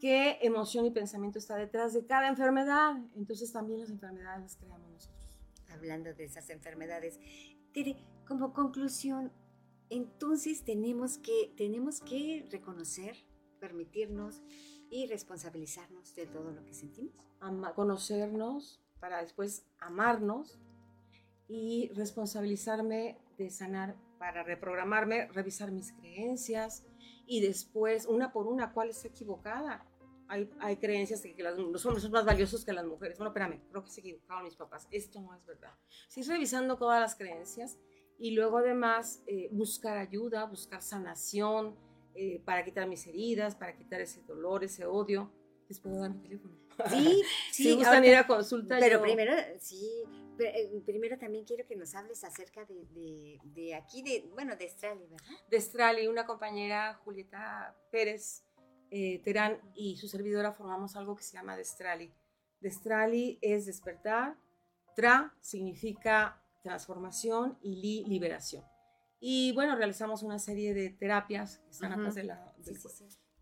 qué 0.00 0.38
emoción 0.42 0.86
y 0.86 0.90
pensamiento 0.90 1.38
está 1.38 1.56
detrás 1.56 1.92
de 1.92 2.06
cada 2.06 2.28
enfermedad. 2.28 2.96
Entonces 3.16 3.52
también 3.52 3.80
las 3.80 3.90
enfermedades 3.90 4.42
las 4.42 4.56
creamos 4.56 4.90
nosotros. 4.90 5.34
Hablando 5.70 6.14
de 6.14 6.24
esas 6.24 6.48
enfermedades, 6.50 7.18
Tere, 7.72 7.96
como 8.26 8.52
conclusión, 8.52 9.32
entonces 9.90 10.62
tenemos 10.64 11.18
que, 11.18 11.52
tenemos 11.56 12.00
que 12.00 12.46
reconocer, 12.50 13.16
permitirnos 13.58 14.42
y 14.90 15.06
responsabilizarnos 15.06 16.14
de 16.14 16.26
todo 16.26 16.52
lo 16.52 16.64
que 16.64 16.74
sentimos. 16.74 17.24
conocernos 17.74 18.80
para 19.00 19.22
después 19.22 19.66
amarnos 19.78 20.58
y 21.46 21.90
responsabilizarme 21.94 23.18
de 23.36 23.50
sanar 23.50 23.96
para 24.18 24.42
reprogramarme, 24.42 25.28
revisar 25.28 25.70
mis 25.70 25.92
creencias 25.92 26.84
y 27.26 27.40
después, 27.40 28.06
una 28.06 28.32
por 28.32 28.46
una, 28.46 28.72
cuál 28.72 28.90
es 28.90 29.04
equivocada. 29.04 29.84
Hay, 30.30 30.76
creencias 30.76 31.22
de 31.22 31.34
que 31.34 31.42
los 31.42 31.86
hombres 31.86 32.02
son 32.02 32.12
más 32.12 32.26
valiosos 32.26 32.62
que 32.62 32.74
las 32.74 32.84
mujeres. 32.84 33.16
Bueno, 33.16 33.30
espérame, 33.30 33.62
creo 33.70 33.82
que 33.82 33.90
se 33.90 34.00
equivocaron 34.00 34.44
mis 34.44 34.56
papás. 34.56 34.86
Esto 34.90 35.22
no 35.22 35.34
es 35.34 35.44
verdad. 35.46 35.72
Si 36.08 36.22
revisando 36.22 36.76
todas 36.76 37.00
las 37.00 37.14
creencias 37.14 37.78
y 38.18 38.32
luego 38.32 38.58
además 38.58 39.22
eh, 39.26 39.48
buscar 39.52 39.96
ayuda, 39.96 40.44
buscar 40.44 40.82
sanación 40.82 41.76
eh, 42.20 42.42
para 42.44 42.64
quitar 42.64 42.88
mis 42.88 43.06
heridas, 43.06 43.54
para 43.54 43.76
quitar 43.76 44.00
ese 44.00 44.22
dolor, 44.22 44.64
ese 44.64 44.84
odio. 44.84 45.32
Les 45.68 45.78
puedo 45.78 46.00
dar 46.00 46.10
mi 46.10 46.20
teléfono. 46.20 46.56
Sí, 46.88 47.22
sí. 47.52 47.62
si 47.62 47.74
gustan 47.76 48.04
ir 48.04 48.16
a 48.16 48.26
consulta. 48.26 48.76
Pero 48.80 49.00
primero, 49.00 49.32
sí, 49.60 50.02
eh, 50.40 50.82
primero 50.84 51.16
también 51.16 51.44
quiero 51.44 51.64
que 51.64 51.76
nos 51.76 51.94
hables 51.94 52.24
acerca 52.24 52.64
de, 52.64 52.86
de, 52.86 53.38
de, 53.44 53.74
aquí, 53.76 54.02
de, 54.02 54.28
bueno, 54.32 54.56
de 54.56 54.64
Estrali, 54.64 55.06
¿verdad? 55.06 55.24
De 55.48 55.56
Estrali, 55.58 56.08
una 56.08 56.26
compañera, 56.26 56.94
Julieta 57.04 57.76
Pérez 57.92 58.42
Terán 58.90 59.60
y 59.76 59.96
su 59.96 60.08
servidora 60.08 60.50
formamos 60.50 60.96
algo 60.96 61.14
que 61.14 61.22
se 61.22 61.34
llama 61.34 61.56
Destrali. 61.56 62.12
Destrali 62.58 63.38
es 63.42 63.66
despertar, 63.66 64.36
tra 64.96 65.36
significa 65.40 66.42
transformación 66.64 67.58
y 67.62 68.04
liberación. 68.08 68.64
Y 69.20 69.52
bueno, 69.52 69.76
realizamos 69.76 70.22
una 70.22 70.38
serie 70.38 70.74
de 70.74 70.90
terapias 70.90 71.58
que 71.58 71.70
están 71.70 71.92
atrás 71.92 72.14
de 72.14 72.24
la... 72.24 72.54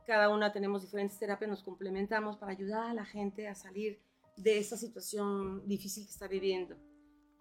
Cada 0.07 0.29
una 0.29 0.53
tenemos 0.53 0.83
diferentes 0.83 1.19
terapias, 1.19 1.51
nos 1.51 1.63
complementamos 1.63 2.37
para 2.37 2.53
ayudar 2.53 2.91
a 2.91 2.95
la 2.95 3.05
gente 3.05 3.49
a 3.49 3.55
salir 3.55 4.01
de 4.37 4.59
esta 4.59 4.77
situación 4.77 5.67
difícil 5.67 6.05
que 6.05 6.13
está 6.13 6.29
viviendo. 6.29 6.77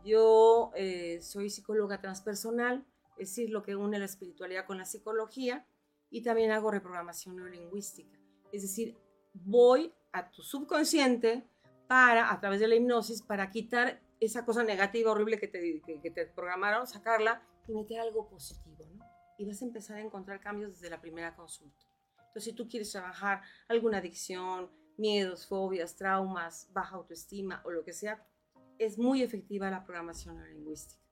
Yo 0.04 0.72
eh, 0.76 1.20
soy 1.22 1.50
psicóloga 1.50 2.02
transpersonal, 2.02 2.86
es 3.18 3.30
decir, 3.30 3.50
lo 3.50 3.64
que 3.64 3.76
une 3.76 4.00
la 4.00 4.06
espiritualidad 4.06 4.66
con 4.66 4.78
la 4.78 4.86
psicología, 4.86 5.68
y 6.10 6.22
también 6.22 6.52
hago 6.52 6.72
reprogramación 6.72 7.36
neurolingüística. 7.36 8.18
Es 8.52 8.62
decir, 8.62 8.98
voy 9.34 9.94
a 10.12 10.32
tu 10.32 10.42
subconsciente 10.42 11.48
para, 11.88 12.32
a 12.32 12.40
través 12.40 12.60
de 12.60 12.68
la 12.68 12.76
hipnosis, 12.76 13.22
para 13.22 13.50
quitar 13.50 14.02
esa 14.20 14.46
cosa 14.46 14.64
negativa, 14.64 15.12
horrible 15.12 15.40
que 15.40 15.48
te, 15.48 15.82
que, 16.02 16.12
te 16.12 16.26
programaron, 16.28 16.88
sacarla 16.88 17.42
y 17.68 17.74
meter 17.74 18.00
algo 18.00 18.28
positivo, 18.28 18.86
¿no? 18.94 19.06
Y 19.38 19.46
vas 19.46 19.62
a 19.62 19.66
empezar 19.66 19.98
a 19.98 20.02
encontrar 20.02 20.40
cambios 20.40 20.72
desde 20.72 20.90
la 20.90 21.02
primera 21.02 21.36
consulta. 21.36 21.86
Entonces, 22.18 22.44
si 22.44 22.54
tú 22.54 22.68
quieres 22.68 22.92
trabajar 22.92 23.42
alguna 23.68 24.00
adicción, 24.00 24.70
miedos, 24.98 25.48
fobias, 25.48 25.96
traumas, 25.96 26.70
baja 26.74 26.96
autoestima 26.96 27.62
o 27.66 27.72
lo 27.72 27.84
que 27.84 27.94
sea, 27.94 28.26
es 28.78 28.98
muy 28.98 29.22
efectiva 29.22 29.70
la 29.70 29.86
programación 29.86 30.38
neurolingüística. 30.38 31.04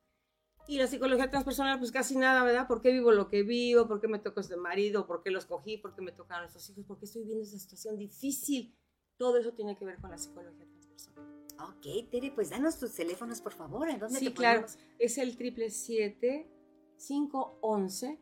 Y 0.65 0.77
la 0.77 0.87
psicología 0.87 1.29
transpersonal, 1.29 1.77
pues 1.77 1.91
casi 1.91 2.15
nada, 2.15 2.43
¿verdad? 2.43 2.67
¿Por 2.67 2.81
qué 2.81 2.91
vivo 2.91 3.11
lo 3.11 3.27
que 3.27 3.43
vivo? 3.43 3.87
¿Por 3.87 3.99
qué 3.99 4.07
me 4.07 4.19
tocó 4.19 4.39
este 4.39 4.55
marido? 4.55 5.05
¿Por 5.05 5.21
qué 5.21 5.29
los 5.29 5.45
cogí? 5.45 5.77
¿Por 5.77 5.93
qué 5.93 6.01
me 6.01 6.13
tocaron 6.13 6.45
estos 6.45 6.69
hijos? 6.69 6.85
¿Por 6.85 6.99
qué 6.99 7.05
estoy 7.05 7.23
viviendo 7.23 7.43
esta 7.43 7.57
situación 7.57 7.97
difícil? 7.97 8.73
Todo 9.17 9.37
eso 9.37 9.51
tiene 9.53 9.77
que 9.77 9.85
ver 9.85 9.97
con 9.99 10.11
la 10.11 10.17
psicología 10.17 10.65
transpersonal. 10.65 11.32
Ok, 11.63 11.85
Tere, 12.09 12.31
pues 12.31 12.49
danos 12.49 12.79
tus 12.79 12.93
teléfonos, 12.93 13.39
por 13.41 13.53
favor. 13.53 13.89
¿En 13.89 13.99
dónde 13.99 14.19
sí, 14.19 14.25
te 14.25 14.33
claro. 14.33 14.65
Es 14.99 15.17
el 15.17 15.37
triple 15.37 15.69
511 15.69 18.19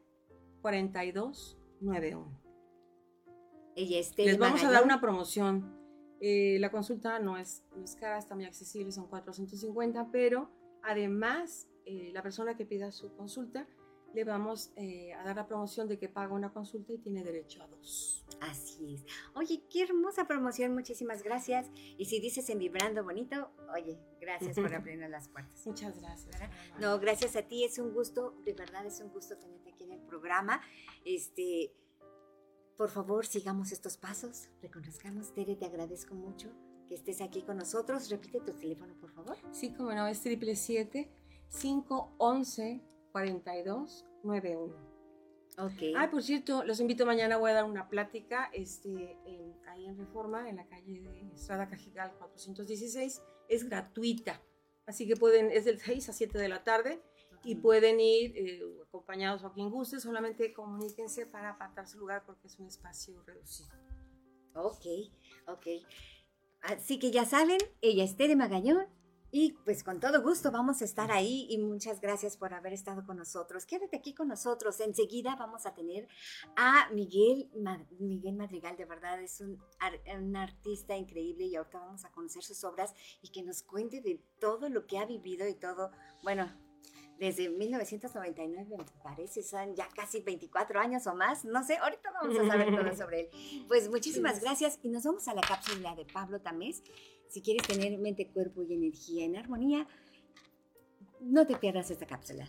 4291. 0.62 2.42
Ella 3.76 4.00
es 4.00 4.12
Tere 4.12 4.30
Les 4.30 4.38
vamos 4.38 4.62
Magallón. 4.62 4.76
a 4.76 4.80
dar 4.80 4.84
una 4.84 5.02
promoción. 5.02 5.76
Eh, 6.20 6.58
la 6.60 6.70
consulta 6.70 7.18
no 7.20 7.38
es, 7.38 7.64
no 7.76 7.84
es 7.84 7.96
cara, 7.96 8.20
está 8.20 8.36
muy 8.36 8.46
accesible, 8.46 8.92
son 8.92 9.08
450, 9.08 10.12
pero 10.12 10.52
además 10.84 11.68
eh, 11.86 12.12
la 12.14 12.22
persona 12.22 12.56
que 12.56 12.64
pida 12.66 12.92
su 12.92 13.12
consulta 13.16 13.68
le 14.14 14.24
vamos 14.24 14.72
eh, 14.76 15.14
a 15.14 15.24
dar 15.24 15.36
la 15.36 15.48
promoción 15.48 15.88
de 15.88 15.98
que 15.98 16.10
paga 16.10 16.34
una 16.34 16.52
consulta 16.52 16.94
y 16.94 16.98
tiene 16.98 17.24
derecho 17.24 17.64
a 17.64 17.68
dos. 17.68 18.26
Así 18.42 18.96
es. 18.96 19.06
Oye, 19.36 19.64
qué 19.70 19.84
hermosa 19.84 20.28
promoción, 20.28 20.74
muchísimas 20.74 21.24
gracias. 21.24 21.70
Y 21.98 22.06
si 22.06 22.20
dices 22.20 22.50
en 22.50 22.60
Vibrando 22.60 23.04
Bonito, 23.04 23.52
oye, 23.74 24.00
gracias 24.20 24.56
por 24.56 24.74
abrirnos 24.76 25.10
las 25.10 25.28
puertas. 25.28 25.66
Muchas 25.66 26.00
gracias. 26.00 26.40
¿verdad? 26.40 26.52
No, 26.80 27.00
gracias 27.00 27.36
a 27.36 27.44
ti, 27.44 27.64
es 27.64 27.78
un 27.78 27.94
gusto, 27.94 28.36
de 28.44 28.54
verdad 28.54 28.86
es 28.86 29.00
un 29.00 29.10
gusto 29.10 29.38
tenerte 29.38 29.70
aquí 29.70 29.84
en 29.84 29.94
el 29.94 30.02
programa. 30.02 30.62
Este, 31.06 31.74
por 32.78 32.90
favor, 32.90 33.26
sigamos 33.26 33.72
estos 33.72 33.98
pasos, 33.98 34.50
reconozcamos. 34.62 35.34
Tere, 35.34 35.56
te 35.56 35.66
agradezco 35.66 36.16
mucho 36.16 36.52
que 36.88 36.96
estés 36.96 37.22
aquí 37.22 37.44
con 37.44 37.58
nosotros. 37.58 38.10
Repite 38.10 38.42
tu 38.42 38.54
teléfono, 38.54 38.96
por 39.00 39.12
favor. 39.12 39.38
Sí, 39.52 39.74
como 39.74 39.94
no, 39.94 40.08
es 40.08 40.22
triple 40.22 40.56
511 40.56 42.82
4291. 43.12 44.74
Ok. 45.58 45.82
Ah, 45.98 46.10
por 46.10 46.24
cierto, 46.24 46.64
los 46.64 46.80
invito 46.80 47.06
mañana, 47.06 47.38
voy 47.38 47.52
a 47.52 47.56
dar 47.56 47.66
una 47.66 47.90
plática 47.90 48.50
este, 48.54 49.18
en- 49.26 49.54
ahí 49.68 49.86
en 49.86 49.98
Reforma, 49.98 50.50
en 50.50 50.56
la 50.56 50.66
calle 50.68 51.02
de 51.02 51.20
Estrada 51.34 51.68
Cajigal 51.70 52.14
416. 52.18 53.22
Es 53.50 53.68
gratuita, 53.68 54.42
así 54.86 55.06
que 55.08 55.16
pueden, 55.18 55.52
es 55.52 55.66
del 55.66 55.80
6 55.80 56.08
a 56.10 56.14
7 56.14 56.38
de 56.38 56.48
la 56.48 56.64
tarde 56.64 57.02
y 57.44 57.56
pueden 57.56 58.00
ir 58.00 58.34
eh, 58.38 58.62
acompañados 58.88 59.44
o 59.44 59.48
a 59.48 59.54
quien 59.54 59.70
guste, 59.70 60.00
solamente 60.00 60.54
comuníquense 60.54 61.26
para 61.26 61.50
apartar 61.52 61.86
su 61.88 62.00
lugar 62.00 62.24
porque 62.26 62.48
es 62.48 62.58
un 62.60 62.68
espacio 62.68 63.22
reducido. 63.24 63.70
Ok, 64.56 64.86
ok. 65.48 65.68
Así 66.62 66.98
que 67.00 67.12
ya 67.12 67.26
saben, 67.26 67.58
ella 67.82 68.04
es 68.06 68.16
Tere 68.16 68.36
Magallón 68.36 68.86
y 69.32 69.54
pues 69.64 69.84
con 69.84 70.00
todo 70.00 70.22
gusto 70.22 70.52
vamos 70.52 70.82
a 70.82 70.86
estar 70.86 71.12
ahí 71.12 71.48
y 71.50 71.58
muchas 71.58 72.02
gracias 72.02 72.38
por 72.38 72.54
haber 72.54 72.74
estado 72.74 73.06
con 73.06 73.18
nosotros. 73.18 73.66
Quédate 73.66 73.98
aquí 73.98 74.14
con 74.14 74.28
nosotros. 74.28 74.80
Enseguida 74.82 75.36
vamos 75.38 75.66
a 75.66 75.74
tener 75.74 76.08
a 76.58 76.90
Miguel, 76.92 77.50
Miguel 78.00 78.36
Madrigal, 78.36 78.76
de 78.76 78.86
verdad 78.86 79.22
es 79.22 79.40
un, 79.40 79.58
un 80.18 80.36
artista 80.36 80.98
increíble 80.98 81.46
y 81.46 81.56
ahorita 81.56 81.80
vamos 81.80 82.04
a 82.06 82.12
conocer 82.12 82.44
sus 82.44 82.64
obras 82.64 82.94
y 83.22 83.30
que 83.30 83.44
nos 83.44 83.64
cuente 83.64 84.02
de 84.02 84.22
todo 84.40 84.70
lo 84.70 84.86
que 84.86 84.98
ha 84.98 85.06
vivido 85.06 85.48
y 85.48 85.56
todo, 85.56 85.92
bueno, 86.24 86.52
desde 87.22 87.50
1999 87.50 88.78
me 88.78 88.86
parece, 89.04 89.44
son 89.44 89.76
ya 89.76 89.88
casi 89.96 90.22
24 90.22 90.80
años 90.80 91.06
o 91.06 91.14
más, 91.14 91.46
no 91.46 91.64
sé, 91.64 91.78
ahorita 91.78 92.12
vamos 92.12 92.38
a 92.40 92.48
saber 92.48 92.76
todo 92.76 92.96
sobre 92.98 93.20
él. 93.22 93.66
Pues 93.68 93.90
muchísimas 93.90 94.42
gracias 94.42 94.80
y 94.82 94.90
nos 94.90 95.04
vamos 95.04 95.28
a 95.28 95.36
la 95.36 95.42
cápsula 95.42 95.96
de 95.96 96.06
Pablo 96.06 96.42
Tamés. 96.42 96.82
Si 97.32 97.42
quieres 97.42 97.66
tener 97.66 97.98
mente, 97.98 98.28
cuerpo 98.28 98.62
y 98.62 98.74
energía 98.74 99.24
en 99.24 99.38
armonía, 99.38 99.88
no 101.22 101.48
te 101.48 101.56
pierdas 101.56 101.90
esta 101.90 102.06
cápsula. 102.06 102.46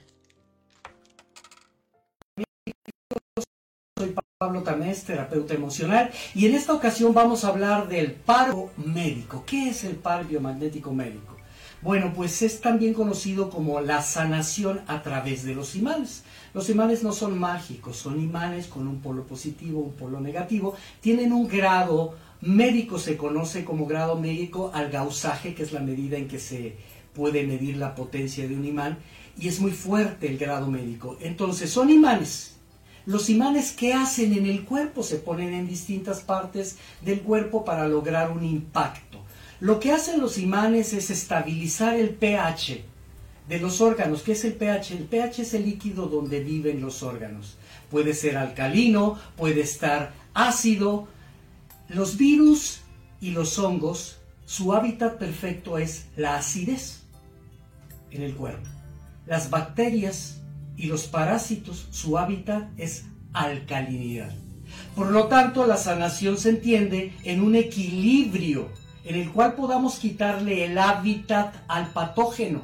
Soy 3.97 4.17
Pablo 4.39 4.65
Tamés, 4.65 5.05
terapeuta 5.05 5.55
emocional, 5.55 6.11
y 6.35 6.47
en 6.47 6.57
esta 6.57 6.75
ocasión 6.75 7.15
vamos 7.15 7.45
a 7.45 7.51
hablar 7.51 7.87
del 7.87 8.11
paro 8.11 8.73
médico. 8.77 9.45
¿Qué 9.47 9.69
es 9.69 9.85
el 9.85 9.95
par 9.95 10.27
biomagnético 10.27 10.93
médico? 10.93 11.37
Bueno, 11.81 12.13
pues 12.13 12.43
es 12.43 12.61
también 12.61 12.93
conocido 12.93 13.51
como 13.51 13.81
la 13.81 14.03
sanación 14.03 14.83
a 14.89 15.03
través 15.03 15.45
de 15.45 15.55
los 15.55 15.77
imanes. 15.77 16.25
Los 16.55 16.69
imanes 16.71 17.05
no 17.05 17.13
son 17.13 17.39
mágicos, 17.39 17.99
son 17.99 18.21
imanes 18.21 18.67
con 18.67 18.89
un 18.89 19.01
polo 19.01 19.25
positivo, 19.29 19.81
un 19.81 19.93
polo 19.93 20.21
negativo, 20.21 20.75
tienen 21.01 21.33
un 21.33 21.47
grado 21.47 22.17
médico, 22.43 22.99
se 22.99 23.17
conoce 23.17 23.65
como 23.65 23.87
grado 23.87 24.19
médico 24.19 24.71
al 24.75 24.91
gausaje, 24.91 25.55
que 25.55 25.63
es 25.63 25.73
la 25.73 25.81
medida 25.81 26.19
en 26.19 26.29
que 26.29 26.39
se 26.39 26.77
puede 27.15 27.45
medir 27.45 27.79
la 27.79 27.95
potencia 27.95 28.47
de 28.47 28.55
un 28.55 28.67
imán, 28.67 28.99
y 29.39 29.49
es 29.49 29.61
muy 29.61 29.73
fuerte 29.73 30.29
el 30.29 30.37
grado 30.37 30.71
médico. 30.71 31.17
Entonces, 31.21 31.71
son 31.71 31.89
imanes, 31.89 32.53
los 33.05 33.29
imanes 33.31 33.73
que 33.73 33.95
hacen 33.95 34.33
en 34.33 34.47
el 34.47 34.65
cuerpo 34.65 35.03
se 35.03 35.17
ponen 35.17 35.55
en 35.55 35.67
distintas 35.67 36.21
partes 36.21 36.77
del 37.01 37.21
cuerpo 37.21 37.65
para 37.65 37.89
lograr 37.89 38.31
un 38.31 38.45
impacto. 38.45 39.19
Lo 39.59 39.81
que 39.81 39.91
hacen 39.91 40.21
los 40.21 40.39
imanes 40.39 40.93
es 40.93 41.11
estabilizar 41.11 41.97
el 41.97 42.11
pH 42.11 42.85
de 43.49 43.59
los 43.59 43.81
órganos. 43.81 44.23
¿Qué 44.23 44.33
es 44.33 44.45
el 44.45 44.55
pH? 44.55 44.93
El 44.93 45.05
pH 45.05 45.43
es 45.43 45.55
el 45.55 45.65
líquido 45.65 46.07
donde 46.07 46.45
viven 46.45 46.81
los 46.81 47.03
órganos. 47.03 47.57
Puede 47.91 48.15
ser 48.15 48.37
alcalino, 48.37 49.19
puede 49.37 49.63
estar 49.63 50.13
ácido. 50.33 51.09
Los 51.93 52.17
virus 52.17 52.81
y 53.21 53.33
los 53.33 53.59
hongos, 53.59 54.17
su 54.47 54.73
hábitat 54.73 55.19
perfecto 55.19 55.77
es 55.77 56.07
la 56.17 56.37
acidez 56.37 57.03
en 58.11 58.23
el 58.23 58.35
cuerpo. 58.35 58.67
Las 59.27 59.51
bacterias 59.51 60.41
y 60.79 60.87
los 60.87 61.05
parásitos, 61.05 61.89
su 61.91 62.17
hábitat 62.17 62.71
es 62.79 63.05
alcalinidad. 63.35 64.33
Por 64.97 65.11
lo 65.11 65.27
tanto, 65.27 65.67
la 65.67 65.77
sanación 65.77 66.39
se 66.39 66.49
entiende 66.49 67.13
en 67.25 67.43
un 67.43 67.57
equilibrio 67.57 68.71
en 69.05 69.17
el 69.17 69.31
cual 69.31 69.55
podamos 69.55 69.97
quitarle 69.97 70.65
el 70.65 70.79
hábitat 70.79 71.55
al 71.69 71.89
patógeno. 71.93 72.63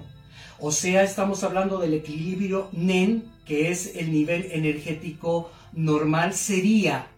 O 0.59 0.72
sea, 0.72 1.03
estamos 1.03 1.45
hablando 1.45 1.79
del 1.79 1.93
equilibrio 1.93 2.70
NEN, 2.72 3.24
que 3.45 3.70
es 3.70 3.95
el 3.95 4.11
nivel 4.11 4.49
energético 4.53 5.51
normal, 5.74 6.33
sería 6.33 7.09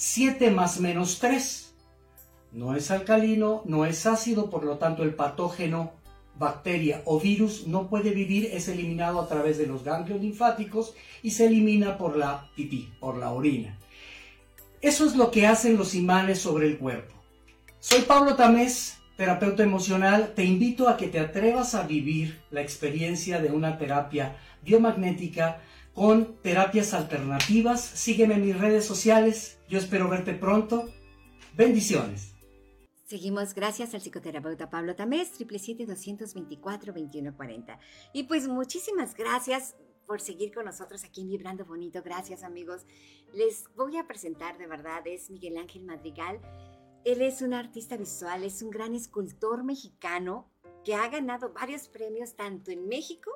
7 0.00 0.52
más 0.52 0.78
menos 0.78 1.18
3. 1.18 1.74
No 2.52 2.76
es 2.76 2.92
alcalino, 2.92 3.62
no 3.64 3.84
es 3.84 4.06
ácido, 4.06 4.48
por 4.48 4.62
lo 4.62 4.78
tanto 4.78 5.02
el 5.02 5.12
patógeno 5.12 5.90
bacteria 6.38 7.02
o 7.04 7.18
virus 7.18 7.66
no 7.66 7.88
puede 7.88 8.10
vivir, 8.10 8.48
es 8.52 8.68
eliminado 8.68 9.20
a 9.20 9.26
través 9.26 9.58
de 9.58 9.66
los 9.66 9.82
ganglios 9.82 10.20
linfáticos 10.20 10.94
y 11.20 11.32
se 11.32 11.46
elimina 11.46 11.98
por 11.98 12.16
la 12.16 12.48
pipí, 12.54 12.92
por 13.00 13.16
la 13.16 13.32
orina. 13.32 13.76
Eso 14.80 15.04
es 15.04 15.16
lo 15.16 15.32
que 15.32 15.48
hacen 15.48 15.76
los 15.76 15.96
imanes 15.96 16.38
sobre 16.38 16.68
el 16.68 16.78
cuerpo. 16.78 17.16
Soy 17.80 18.02
Pablo 18.02 18.36
Tamés, 18.36 18.98
terapeuta 19.16 19.64
emocional. 19.64 20.32
Te 20.36 20.44
invito 20.44 20.88
a 20.88 20.96
que 20.96 21.08
te 21.08 21.18
atrevas 21.18 21.74
a 21.74 21.82
vivir 21.82 22.40
la 22.52 22.60
experiencia 22.60 23.40
de 23.40 23.50
una 23.50 23.78
terapia 23.78 24.36
biomagnética 24.62 25.60
con 25.98 26.40
terapias 26.42 26.94
alternativas. 26.94 27.82
Sígueme 27.82 28.34
en 28.34 28.46
mis 28.46 28.56
redes 28.56 28.84
sociales. 28.84 29.58
Yo 29.68 29.80
espero 29.80 30.08
verte 30.08 30.32
pronto. 30.32 30.88
Bendiciones. 31.56 32.36
Seguimos 33.04 33.52
gracias 33.52 33.94
al 33.94 34.00
psicoterapeuta 34.00 34.70
Pablo 34.70 34.94
Tamés, 34.94 35.36
777-224-2140. 35.40 37.80
Y 38.12 38.22
pues 38.24 38.46
muchísimas 38.46 39.16
gracias 39.16 39.74
por 40.06 40.20
seguir 40.20 40.54
con 40.54 40.66
nosotros 40.66 41.02
aquí 41.02 41.22
en 41.22 41.30
Vibrando 41.30 41.64
Bonito. 41.64 42.00
Gracias 42.04 42.44
amigos. 42.44 42.86
Les 43.34 43.64
voy 43.74 43.96
a 43.96 44.06
presentar 44.06 44.56
de 44.56 44.68
verdad, 44.68 45.04
es 45.04 45.30
Miguel 45.30 45.56
Ángel 45.56 45.82
Madrigal. 45.82 46.40
Él 47.04 47.22
es 47.22 47.42
un 47.42 47.54
artista 47.54 47.96
visual, 47.96 48.44
es 48.44 48.62
un 48.62 48.70
gran 48.70 48.94
escultor 48.94 49.64
mexicano 49.64 50.48
que 50.84 50.94
ha 50.94 51.08
ganado 51.08 51.52
varios 51.52 51.88
premios 51.88 52.36
tanto 52.36 52.70
en 52.70 52.86
México 52.86 53.32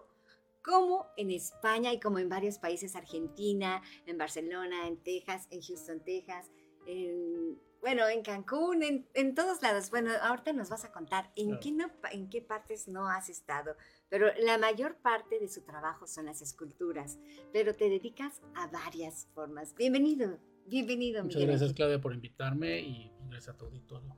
como 0.62 1.06
en 1.16 1.30
España 1.30 1.92
y 1.92 2.00
como 2.00 2.18
en 2.18 2.28
varios 2.28 2.58
países, 2.58 2.94
Argentina, 2.96 3.82
en 4.06 4.18
Barcelona, 4.18 4.86
en 4.86 4.96
Texas, 5.02 5.46
en 5.50 5.60
Houston, 5.60 6.00
Texas, 6.04 6.50
en, 6.86 7.58
bueno, 7.80 8.08
en 8.08 8.22
Cancún, 8.22 8.82
en, 8.82 9.08
en 9.14 9.34
todos 9.34 9.60
lados. 9.62 9.90
Bueno, 9.90 10.10
ahorita 10.22 10.52
nos 10.52 10.70
vas 10.70 10.84
a 10.84 10.92
contar 10.92 11.32
en, 11.36 11.46
Claro. 11.48 11.60
qué 11.62 11.72
no, 11.72 11.90
en 12.12 12.28
qué 12.30 12.40
partes 12.42 12.88
no 12.88 13.08
has 13.08 13.28
estado, 13.28 13.76
pero 14.08 14.28
la 14.40 14.56
mayor 14.58 14.96
parte 14.96 15.38
de 15.40 15.48
su 15.48 15.62
trabajo 15.62 16.06
son 16.06 16.26
las 16.26 16.42
esculturas, 16.42 17.18
pero 17.52 17.74
te 17.74 17.88
dedicas 17.88 18.40
a 18.54 18.68
varias 18.68 19.28
formas. 19.34 19.74
Bienvenido, 19.74 20.38
bienvenido, 20.66 21.22
Muchas 21.24 21.36
Miguel 21.40 21.50
gracias. 21.56 21.72
Claudia 21.74 22.00
por 22.00 22.14
invitarme 22.14 22.80
y 22.80 23.10
pues, 23.18 23.30
gracias 23.30 23.54
a 23.54 23.58
tu 23.58 23.64
auditorio. 23.66 24.16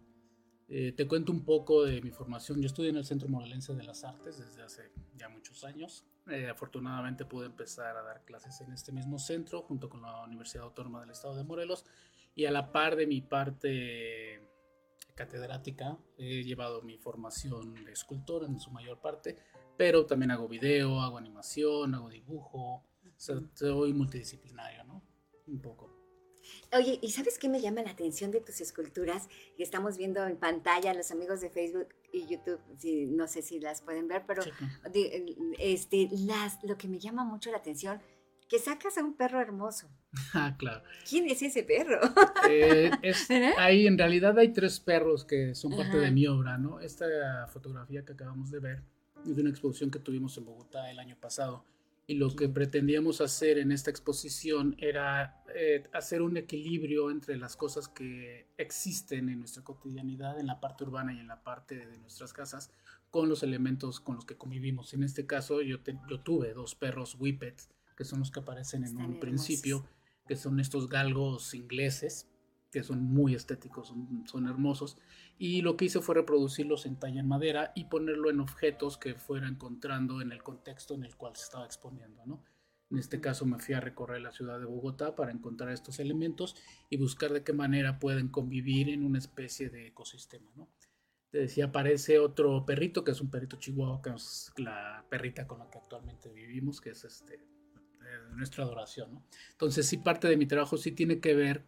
Eh, 0.68 0.92
te 0.92 1.07
cuento 1.07 1.30
un 1.30 1.45
poco 1.45 1.84
de 1.84 2.01
mi 2.01 2.11
formación. 2.11 2.61
Yo 2.61 2.66
estudié 2.66 2.88
en 2.90 2.97
el 2.97 3.05
Centro 3.05 3.28
Morelense 3.28 3.74
de 3.74 3.82
las 3.84 4.03
Artes 4.03 4.38
desde 4.38 4.62
hace 4.62 4.90
ya 5.14 5.28
muchos 5.28 5.62
años. 5.64 6.07
Eh, 6.27 6.49
afortunadamente 6.49 7.27
pude 7.27 7.47
empezar 7.47 7.97
a 7.97 8.03
dar 8.03 8.25
clases 8.25 8.59
en 8.62 8.72
este 8.72 8.93
mismo 8.93 9.18
centro 9.18 9.61
junto 9.62 9.91
con 9.91 10.01
la 10.01 10.25
Universidad 10.25 10.64
Autónoma 10.64 11.03
del 11.03 11.11
Estado 11.11 11.37
de 11.37 11.45
Morelos 11.45 11.85
y 12.35 12.47
a 12.47 12.51
la 12.51 12.72
par 12.72 12.97
de 12.97 13.07
mi 13.07 13.20
parte 13.20 14.41
catedrática 15.14 15.99
he 16.16 16.43
llevado 16.43 16.81
mi 16.81 16.97
formación 16.97 17.75
de 17.85 17.93
escultor 17.93 18.45
en 18.45 18.59
su 18.59 18.70
mayor 18.70 19.01
parte, 19.01 19.37
pero 19.77 20.07
también 20.07 20.31
hago 20.31 20.49
video, 20.49 21.01
hago 21.01 21.18
animación, 21.18 21.95
hago 21.95 22.09
dibujo, 22.09 22.59
o 22.59 22.85
sea, 23.16 23.37
soy 23.53 23.93
multidisciplinario, 23.93 24.83
¿no? 24.85 25.03
Un 25.47 25.61
poco. 25.61 25.93
Oye, 26.75 26.99
¿y 27.01 27.11
sabes 27.11 27.39
qué 27.39 27.49
me 27.49 27.61
llama 27.61 27.83
la 27.83 27.91
atención 27.91 28.33
de 28.33 28.41
tus 28.41 28.61
esculturas? 28.61 29.29
Que 29.57 29.62
estamos 29.62 29.97
viendo 29.97 30.27
en 30.27 30.37
pantalla 30.37 30.93
los 30.93 31.12
amigos 31.12 31.41
de 31.41 31.49
Facebook 31.49 31.89
y 32.12 32.27
YouTube, 32.27 32.59
si, 32.79 33.07
no 33.07 33.29
sé 33.29 33.43
si 33.43 33.61
las 33.61 33.81
pueden 33.83 34.09
ver, 34.09 34.25
pero 34.27 34.43
este, 35.59 36.09
las, 36.11 36.59
lo 36.64 36.77
que 36.77 36.89
me 36.89 36.99
llama 36.99 37.25
mucho 37.25 37.53
la 37.53 37.59
atención, 37.59 38.01
que 38.49 38.59
sacas 38.59 38.99
a 38.99 39.05
un 39.05 39.16
perro 39.16 39.41
hermoso. 39.41 39.89
Ah, 40.33 40.57
claro. 40.59 40.83
¿Quién 41.09 41.29
es 41.29 41.43
ese 41.43 41.62
perro? 41.62 42.01
Eh, 42.51 42.91
ahí 43.59 43.87
en 43.87 43.97
realidad 43.97 44.37
hay 44.39 44.53
tres 44.53 44.81
perros 44.81 45.25
que 45.25 45.55
son 45.55 45.77
parte 45.77 45.97
de 45.99 46.11
mi 46.11 46.27
obra, 46.27 46.59
¿no? 46.59 46.81
Esta 46.81 47.47
fotografía 47.53 48.05
que 48.05 48.12
acabamos 48.12 48.51
de 48.51 48.59
ver 48.59 48.83
es 49.25 49.37
de 49.37 49.43
una 49.43 49.51
exposición 49.51 49.91
que 49.91 49.99
tuvimos 49.99 50.37
en 50.39 50.45
Bogotá 50.45 50.91
el 50.91 50.99
año 50.99 51.16
pasado 51.20 51.64
y 52.07 52.15
lo 52.15 52.37
que 52.37 52.49
pretendíamos 52.49 53.21
hacer 53.21 53.59
en 53.59 53.73
esta 53.73 53.91
exposición 53.91 54.77
era 54.79 55.43
eh, 55.55 55.89
hacer 55.93 56.21
un 56.21 56.37
equilibrio 56.37 57.11
entre 57.11 57.37
las 57.39 57.57
cosas 57.57 57.89
que 57.89 58.47
existen 58.59 59.31
en 59.31 59.39
nuestra 59.39 59.65
cotidianidad, 59.65 60.39
en 60.39 60.47
la 60.47 60.61
parte 60.61 60.85
urbana 60.85 61.15
y 61.15 61.21
en 61.21 61.29
la 61.29 61.43
parte 61.43 61.87
de 61.87 61.99
nuestras 61.99 62.35
casas, 62.35 62.71
con 63.11 63.29
los 63.29 63.43
elementos 63.43 64.01
con 64.01 64.17
los 64.17 64.27
que 64.27 64.37
convivimos. 64.37 64.93
En 64.93 65.03
este 65.03 65.25
caso 65.27 65.63
yo, 65.63 65.79
yo 66.11 66.21
tuve 66.21 66.53
dos 66.53 66.75
perros 66.75 67.17
whippets, 67.19 67.71
que 67.97 68.05
son 68.05 68.19
los 68.19 68.31
que 68.31 68.41
aparecen 68.41 68.85
en 68.85 68.97
un 68.99 69.19
principio, 69.19 69.87
que 70.27 70.37
son 70.37 70.61
estos 70.61 70.89
galgos 70.89 71.55
ingleses, 71.55 72.29
que 72.75 72.83
son 72.83 73.05
muy 73.05 73.37
estéticos, 73.37 73.87
son, 73.87 74.25
son 74.27 74.49
hermosos 74.49 74.99
y 75.39 75.62
lo 75.62 75.77
que 75.77 75.85
hice 75.85 76.01
fue 76.01 76.16
reproducirlos 76.16 76.87
en 76.87 76.99
talla 76.99 77.20
en 77.20 77.29
madera 77.29 77.70
y 77.77 77.85
ponerlo 77.85 78.31
en 78.31 78.41
objetos 78.41 78.99
que 78.99 79.14
fuera 79.14 79.47
encontrando 79.47 80.20
en 80.20 80.33
el 80.33 80.43
contexto 80.43 80.95
en 80.95 81.05
el 81.05 81.14
cual 81.14 81.37
se 81.37 81.45
estaba 81.45 81.66
exponiendo, 81.66 82.27
¿no? 82.27 82.43
En 82.91 82.99
este 82.99 83.20
caso 83.20 83.47
me 83.47 83.61
fui 83.61 83.75
a 83.75 83.81
recorrer 83.81 84.20
la 84.22 84.33
ciudad 84.33 84.59
de 84.59 84.64
Bogotá 84.64 85.14
para 85.14 85.31
encontrar 85.31 85.70
estos 85.70 86.01
elementos 86.01 86.57
y 86.91 86.97
buscar 86.97 87.33
de 87.33 87.45
qué 87.45 87.53
manera 87.53 88.01
pueden 88.01 88.27
convivir 88.27 88.89
en 88.89 89.05
una 89.05 89.18
especie 89.18 89.70
de 89.70 89.87
ecosistema, 89.87 90.51
¿no? 90.57 90.68
Te 91.31 91.39
decía, 91.39 91.66
aparece 91.66 92.18
otro 92.18 92.66
perrito, 92.66 93.05
que 93.05 93.12
es 93.12 93.20
un 93.20 93.31
perrito 93.31 93.57
chihuahua, 93.57 94.03
que 94.03 94.11
es 94.11 94.53
la 94.57 95.07
perrita 95.09 95.47
con 95.47 95.61
la 95.61 95.70
que 95.70 95.79
actualmente 95.79 96.33
vivimos, 96.33 96.81
que 96.81 96.91
es 96.91 97.05
este, 97.05 97.41
nuestra 98.35 98.64
adoración, 98.64 99.14
¿no? 99.14 99.27
Entonces 99.53 99.87
sí 99.87 99.99
parte 99.99 100.27
de 100.27 100.37
mi 100.37 100.47
trabajo 100.47 100.77
sí 100.77 100.91
tiene 100.91 101.20
que 101.20 101.35
ver 101.35 101.64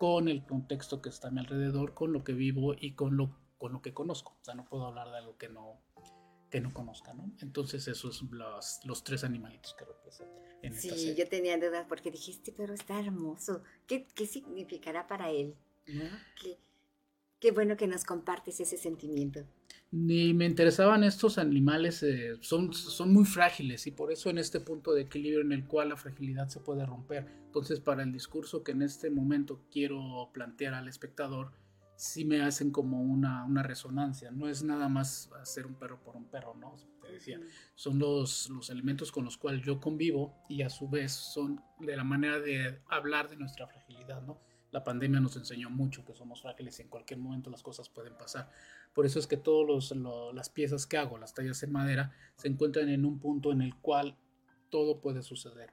con 0.00 0.28
el 0.28 0.46
contexto 0.46 1.02
que 1.02 1.10
está 1.10 1.28
a 1.28 1.30
mi 1.30 1.40
alrededor, 1.40 1.92
con 1.92 2.10
lo 2.14 2.24
que 2.24 2.32
vivo 2.32 2.74
y 2.74 2.94
con 2.94 3.18
lo, 3.18 3.36
con 3.58 3.74
lo 3.74 3.82
que 3.82 3.92
conozco. 3.92 4.34
O 4.40 4.42
sea, 4.42 4.54
no 4.54 4.64
puedo 4.64 4.86
hablar 4.86 5.10
de 5.10 5.18
algo 5.18 5.36
que 5.36 5.50
no, 5.50 5.78
que 6.48 6.62
no 6.62 6.72
conozca, 6.72 7.12
¿no? 7.12 7.30
Entonces 7.42 7.86
esos 7.86 8.16
son 8.16 8.30
los, 8.32 8.80
los 8.84 9.04
tres 9.04 9.24
animalitos 9.24 9.74
que 9.74 9.84
representan. 9.84 10.42
En 10.62 10.74
sí, 10.74 11.14
yo 11.14 11.28
tenía 11.28 11.58
dudas 11.58 11.84
porque 11.86 12.10
dijiste, 12.10 12.50
pero 12.50 12.72
está 12.72 12.98
hermoso. 12.98 13.62
¿Qué, 13.86 14.06
qué 14.14 14.24
significará 14.24 15.06
para 15.06 15.32
él? 15.32 15.54
Qué, 15.84 16.56
qué 17.38 17.50
bueno 17.50 17.76
que 17.76 17.86
nos 17.86 18.04
compartes 18.04 18.58
ese 18.58 18.78
sentimiento 18.78 19.44
ni 19.92 20.34
me 20.34 20.46
interesaban 20.46 21.02
estos 21.02 21.38
animales, 21.38 22.02
eh, 22.02 22.36
son, 22.40 22.72
son 22.72 23.12
muy 23.12 23.24
frágiles 23.24 23.86
y 23.86 23.90
por 23.90 24.12
eso 24.12 24.30
en 24.30 24.38
este 24.38 24.60
punto 24.60 24.92
de 24.92 25.02
equilibrio 25.02 25.40
en 25.40 25.52
el 25.52 25.66
cual 25.66 25.88
la 25.88 25.96
fragilidad 25.96 26.48
se 26.48 26.60
puede 26.60 26.86
romper. 26.86 27.26
Entonces 27.46 27.80
para 27.80 28.04
el 28.04 28.12
discurso 28.12 28.62
que 28.62 28.72
en 28.72 28.82
este 28.82 29.10
momento 29.10 29.64
quiero 29.70 30.30
plantear 30.32 30.74
al 30.74 30.86
espectador, 30.86 31.52
sí 31.96 32.24
me 32.24 32.40
hacen 32.40 32.70
como 32.70 33.02
una, 33.02 33.44
una 33.44 33.62
resonancia, 33.62 34.30
no 34.30 34.48
es 34.48 34.62
nada 34.62 34.88
más 34.88 35.30
hacer 35.40 35.66
un 35.66 35.74
perro 35.74 36.00
por 36.00 36.16
un 36.16 36.30
perro, 36.30 36.54
¿no? 36.54 36.76
Te 37.02 37.12
decía, 37.12 37.40
son 37.74 37.98
los, 37.98 38.48
los 38.48 38.70
elementos 38.70 39.10
con 39.10 39.24
los 39.24 39.36
cuales 39.36 39.66
yo 39.66 39.80
convivo 39.80 40.34
y 40.48 40.62
a 40.62 40.70
su 40.70 40.88
vez 40.88 41.12
son 41.12 41.60
de 41.80 41.96
la 41.96 42.04
manera 42.04 42.38
de 42.38 42.80
hablar 42.88 43.28
de 43.28 43.36
nuestra 43.36 43.66
fragilidad, 43.66 44.22
¿no? 44.22 44.40
La 44.72 44.84
pandemia 44.84 45.20
nos 45.20 45.36
enseñó 45.36 45.70
mucho 45.70 46.04
que 46.04 46.14
somos 46.14 46.42
frágiles 46.42 46.78
y 46.78 46.82
en 46.82 46.88
cualquier 46.88 47.18
momento 47.18 47.50
las 47.50 47.62
cosas 47.62 47.88
pueden 47.88 48.16
pasar. 48.16 48.50
Por 48.94 49.06
eso 49.06 49.18
es 49.18 49.26
que 49.26 49.36
todas 49.36 49.92
las 50.34 50.48
piezas 50.48 50.86
que 50.86 50.96
hago, 50.96 51.18
las 51.18 51.34
tallas 51.34 51.62
en 51.62 51.72
madera, 51.72 52.12
se 52.36 52.48
encuentran 52.48 52.88
en 52.88 53.04
un 53.04 53.18
punto 53.18 53.52
en 53.52 53.62
el 53.62 53.76
cual 53.76 54.16
todo 54.68 55.00
puede 55.00 55.22
suceder. 55.22 55.72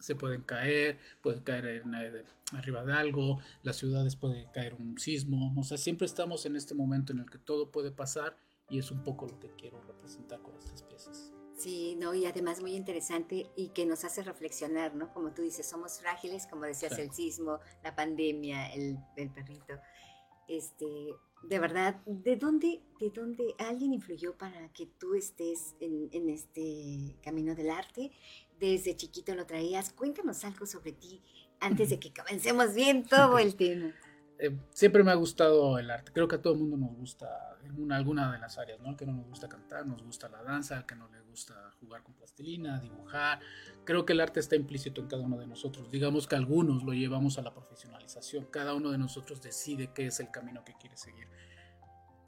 Se 0.00 0.16
pueden 0.16 0.42
caer, 0.42 0.98
pueden 1.22 1.42
caer 1.42 1.66
eh, 1.66 2.24
arriba 2.52 2.84
de 2.84 2.92
algo, 2.92 3.38
las 3.62 3.76
ciudades 3.76 4.16
puede 4.16 4.50
caer 4.52 4.74
un 4.74 4.98
sismo, 4.98 5.54
o 5.56 5.62
sea, 5.62 5.78
siempre 5.78 6.06
estamos 6.06 6.44
en 6.46 6.56
este 6.56 6.74
momento 6.74 7.12
en 7.12 7.20
el 7.20 7.30
que 7.30 7.38
todo 7.38 7.70
puede 7.70 7.90
pasar 7.90 8.36
y 8.68 8.78
es 8.78 8.90
un 8.90 9.02
poco 9.02 9.26
lo 9.26 9.38
que 9.38 9.50
quiero 9.56 9.80
representar 9.82 10.42
con 10.42 10.56
estas 10.56 10.82
piezas. 10.82 11.33
Sí, 11.64 11.96
no, 11.98 12.12
y 12.12 12.26
además 12.26 12.60
muy 12.60 12.74
interesante 12.74 13.46
y 13.56 13.68
que 13.68 13.86
nos 13.86 14.04
hace 14.04 14.22
reflexionar, 14.22 14.94
¿no? 14.94 15.10
Como 15.14 15.32
tú 15.32 15.40
dices, 15.40 15.66
somos 15.66 15.98
frágiles, 15.98 16.46
como 16.46 16.64
decías, 16.64 16.98
el 16.98 17.10
sismo, 17.10 17.58
la 17.82 17.96
pandemia, 17.96 18.70
el, 18.74 18.98
el, 19.16 19.30
perrito. 19.30 19.80
Este, 20.46 21.14
de 21.42 21.58
verdad, 21.58 22.02
¿de 22.04 22.36
dónde, 22.36 22.82
¿de 23.00 23.08
dónde 23.08 23.54
alguien 23.56 23.94
influyó 23.94 24.36
para 24.36 24.70
que 24.74 24.84
tú 24.98 25.14
estés 25.14 25.74
en, 25.80 26.10
en 26.12 26.28
este 26.28 27.16
camino 27.22 27.54
del 27.54 27.70
arte? 27.70 28.12
Desde 28.60 28.94
chiquito 28.94 29.34
lo 29.34 29.46
traías. 29.46 29.90
Cuéntanos 29.90 30.44
algo 30.44 30.66
sobre 30.66 30.92
ti 30.92 31.22
antes 31.60 31.88
de 31.88 31.98
que 31.98 32.12
comencemos 32.12 32.74
bien 32.74 33.04
todo 33.04 33.38
el 33.38 33.54
tema. 33.56 33.94
Eh, 34.38 34.56
siempre 34.70 35.04
me 35.04 35.12
ha 35.12 35.14
gustado 35.14 35.78
el 35.78 35.90
arte. 35.90 36.12
Creo 36.12 36.26
que 36.26 36.36
a 36.36 36.42
todo 36.42 36.54
el 36.54 36.58
mundo 36.58 36.76
nos 36.76 36.94
gusta 36.96 37.56
en 37.64 37.92
alguna 37.92 38.32
de 38.32 38.38
las 38.38 38.58
áreas, 38.58 38.80
¿no? 38.80 38.90
El 38.90 38.96
que 38.96 39.06
no 39.06 39.12
nos 39.12 39.26
gusta 39.26 39.48
cantar, 39.48 39.86
nos 39.86 40.02
gusta 40.02 40.28
la 40.28 40.42
danza, 40.42 40.78
el 40.78 40.86
que 40.86 40.96
no 40.96 41.08
le 41.08 41.20
gusta 41.20 41.54
jugar 41.80 42.02
con 42.02 42.14
plastilina, 42.14 42.80
dibujar. 42.80 43.40
Creo 43.84 44.04
que 44.04 44.12
el 44.12 44.20
arte 44.20 44.40
está 44.40 44.56
implícito 44.56 45.00
en 45.00 45.06
cada 45.06 45.22
uno 45.22 45.38
de 45.38 45.46
nosotros. 45.46 45.90
Digamos 45.90 46.26
que 46.26 46.36
algunos 46.36 46.84
lo 46.84 46.92
llevamos 46.92 47.38
a 47.38 47.42
la 47.42 47.54
profesionalización. 47.54 48.46
Cada 48.46 48.74
uno 48.74 48.90
de 48.90 48.98
nosotros 48.98 49.40
decide 49.40 49.90
qué 49.94 50.06
es 50.06 50.20
el 50.20 50.30
camino 50.30 50.64
que 50.64 50.74
quiere 50.74 50.96
seguir. 50.96 51.28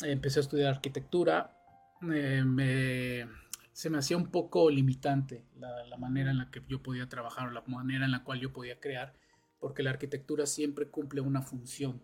Empecé 0.02 0.40
a 0.40 0.42
estudiar 0.42 0.74
arquitectura. 0.74 1.56
se 2.00 3.90
me 3.90 3.98
hacía 3.98 4.16
un 4.16 4.30
poco 4.30 4.70
limitante 4.70 5.44
la 5.56 5.96
manera 5.96 6.30
en 6.30 6.38
la 6.38 6.50
que 6.50 6.62
yo 6.68 6.82
podía 6.82 7.08
trabajar 7.08 7.48
o 7.48 7.50
la 7.50 7.62
manera 7.66 8.04
en 8.04 8.12
la 8.12 8.22
cual 8.22 8.40
yo 8.40 8.52
podía 8.52 8.78
crear 8.78 9.12
porque 9.58 9.82
la 9.82 9.90
arquitectura 9.90 10.46
siempre 10.46 10.88
cumple 10.88 11.20
una 11.20 11.42
función 11.42 12.02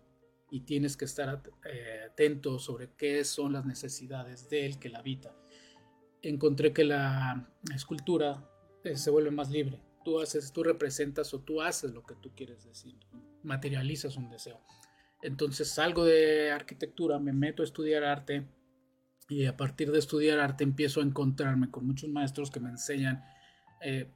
y 0.51 0.61
tienes 0.61 0.97
que 0.97 1.05
estar 1.05 1.41
eh, 1.65 2.01
atento 2.11 2.59
sobre 2.59 2.91
qué 2.95 3.23
son 3.23 3.53
las 3.53 3.65
necesidades 3.65 4.49
de 4.49 4.65
él 4.65 4.79
que 4.79 4.89
la 4.89 4.99
habita. 4.99 5.35
Encontré 6.21 6.73
que 6.73 6.83
la 6.83 7.51
escultura 7.73 8.49
eh, 8.83 8.95
se 8.95 9.09
vuelve 9.09 9.31
más 9.31 9.49
libre. 9.49 9.81
Tú 10.05 10.19
haces, 10.19 10.51
tú 10.51 10.63
representas 10.63 11.33
o 11.33 11.39
tú 11.39 11.61
haces 11.61 11.91
lo 11.93 12.03
que 12.03 12.15
tú 12.15 12.31
quieres 12.35 12.65
decir, 12.65 12.95
materializas 13.41 14.17
un 14.17 14.29
deseo. 14.29 14.59
Entonces 15.21 15.69
salgo 15.69 16.03
de 16.03 16.51
arquitectura, 16.51 17.17
me 17.17 17.31
meto 17.31 17.63
a 17.63 17.65
estudiar 17.65 18.03
arte 18.03 18.45
y 19.29 19.45
a 19.45 19.55
partir 19.55 19.91
de 19.91 19.99
estudiar 19.99 20.39
arte 20.39 20.65
empiezo 20.65 20.99
a 20.99 21.03
encontrarme 21.03 21.71
con 21.71 21.87
muchos 21.87 22.09
maestros 22.09 22.51
que 22.51 22.59
me 22.59 22.69
enseñan 22.69 23.23
eh, 23.81 24.11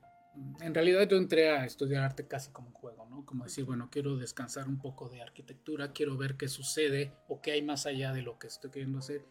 en 0.62 0.74
realidad 0.74 1.08
yo 1.08 1.18
entré 1.18 1.50
a 1.50 1.66
estudiar 1.66 2.04
arte 2.04 2.28
casi 2.28 2.52
como 2.52 2.70
un 2.70 2.74
juego, 2.74 3.06
¿no? 3.10 3.26
Como 3.26 3.44
decir, 3.44 3.66
bueno, 3.66 3.90
quiero 3.92 4.18
descansar 4.18 4.68
un 4.68 4.80
poco 4.80 5.10
de 5.10 5.22
arquitectura, 5.22 5.94
quiero 5.94 6.18
ver 6.18 6.36
qué 6.36 6.48
sucede 6.48 7.14
o 7.28 7.42
qué 7.42 7.52
hay 7.52 7.62
más 7.62 7.86
allá 7.86 8.14
de 8.14 8.22
lo 8.22 8.40
que 8.40 8.48
estoy 8.48 8.72
queriendo 8.72 9.00
hacer. 9.00 9.26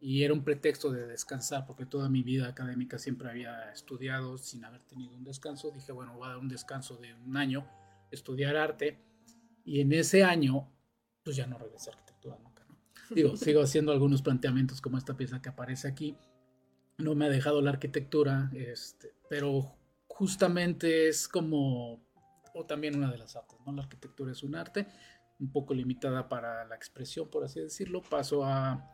Y 0.00 0.24
era 0.24 0.34
un 0.34 0.42
pretexto 0.42 0.90
de 0.90 1.06
descansar, 1.06 1.64
porque 1.64 1.86
toda 1.86 2.08
mi 2.08 2.22
vida 2.22 2.48
académica 2.48 2.98
siempre 2.98 3.30
había 3.30 3.70
estudiado 3.70 4.36
sin 4.36 4.64
haber 4.64 4.82
tenido 4.82 5.14
un 5.14 5.22
descanso. 5.22 5.70
Dije, 5.70 5.92
bueno, 5.92 6.14
voy 6.14 6.26
a 6.26 6.30
dar 6.30 6.38
un 6.38 6.48
descanso 6.48 6.96
de 6.96 7.14
un 7.14 7.36
año, 7.36 7.68
estudiar 8.10 8.56
arte. 8.56 8.98
Y 9.64 9.80
en 9.80 9.92
ese 9.92 10.24
año, 10.24 10.68
pues 11.22 11.36
ya 11.36 11.46
no 11.46 11.56
regresé 11.56 11.90
a 11.90 11.92
arquitectura 11.92 12.36
nunca, 12.42 12.64
¿no? 12.68 12.76
Digo, 13.14 13.36
sigo 13.36 13.62
haciendo 13.62 13.92
algunos 13.92 14.22
planteamientos 14.22 14.80
como 14.80 14.98
esta 14.98 15.16
pieza 15.16 15.40
que 15.40 15.50
aparece 15.50 15.86
aquí. 15.86 16.16
No 16.98 17.14
me 17.14 17.26
ha 17.26 17.28
dejado 17.28 17.62
la 17.62 17.70
arquitectura, 17.70 18.50
este, 18.54 19.14
pero 19.28 19.76
justamente 20.14 21.08
es 21.08 21.26
como, 21.26 22.04
o 22.54 22.66
también 22.66 22.96
una 22.96 23.10
de 23.10 23.18
las 23.18 23.34
artes, 23.34 23.58
¿no? 23.66 23.72
La 23.72 23.82
arquitectura 23.82 24.32
es 24.32 24.42
un 24.42 24.54
arte, 24.54 24.86
un 25.40 25.50
poco 25.50 25.74
limitada 25.74 26.28
para 26.28 26.64
la 26.64 26.76
expresión, 26.76 27.28
por 27.28 27.44
así 27.44 27.60
decirlo. 27.60 28.02
Paso 28.02 28.44
a, 28.44 28.92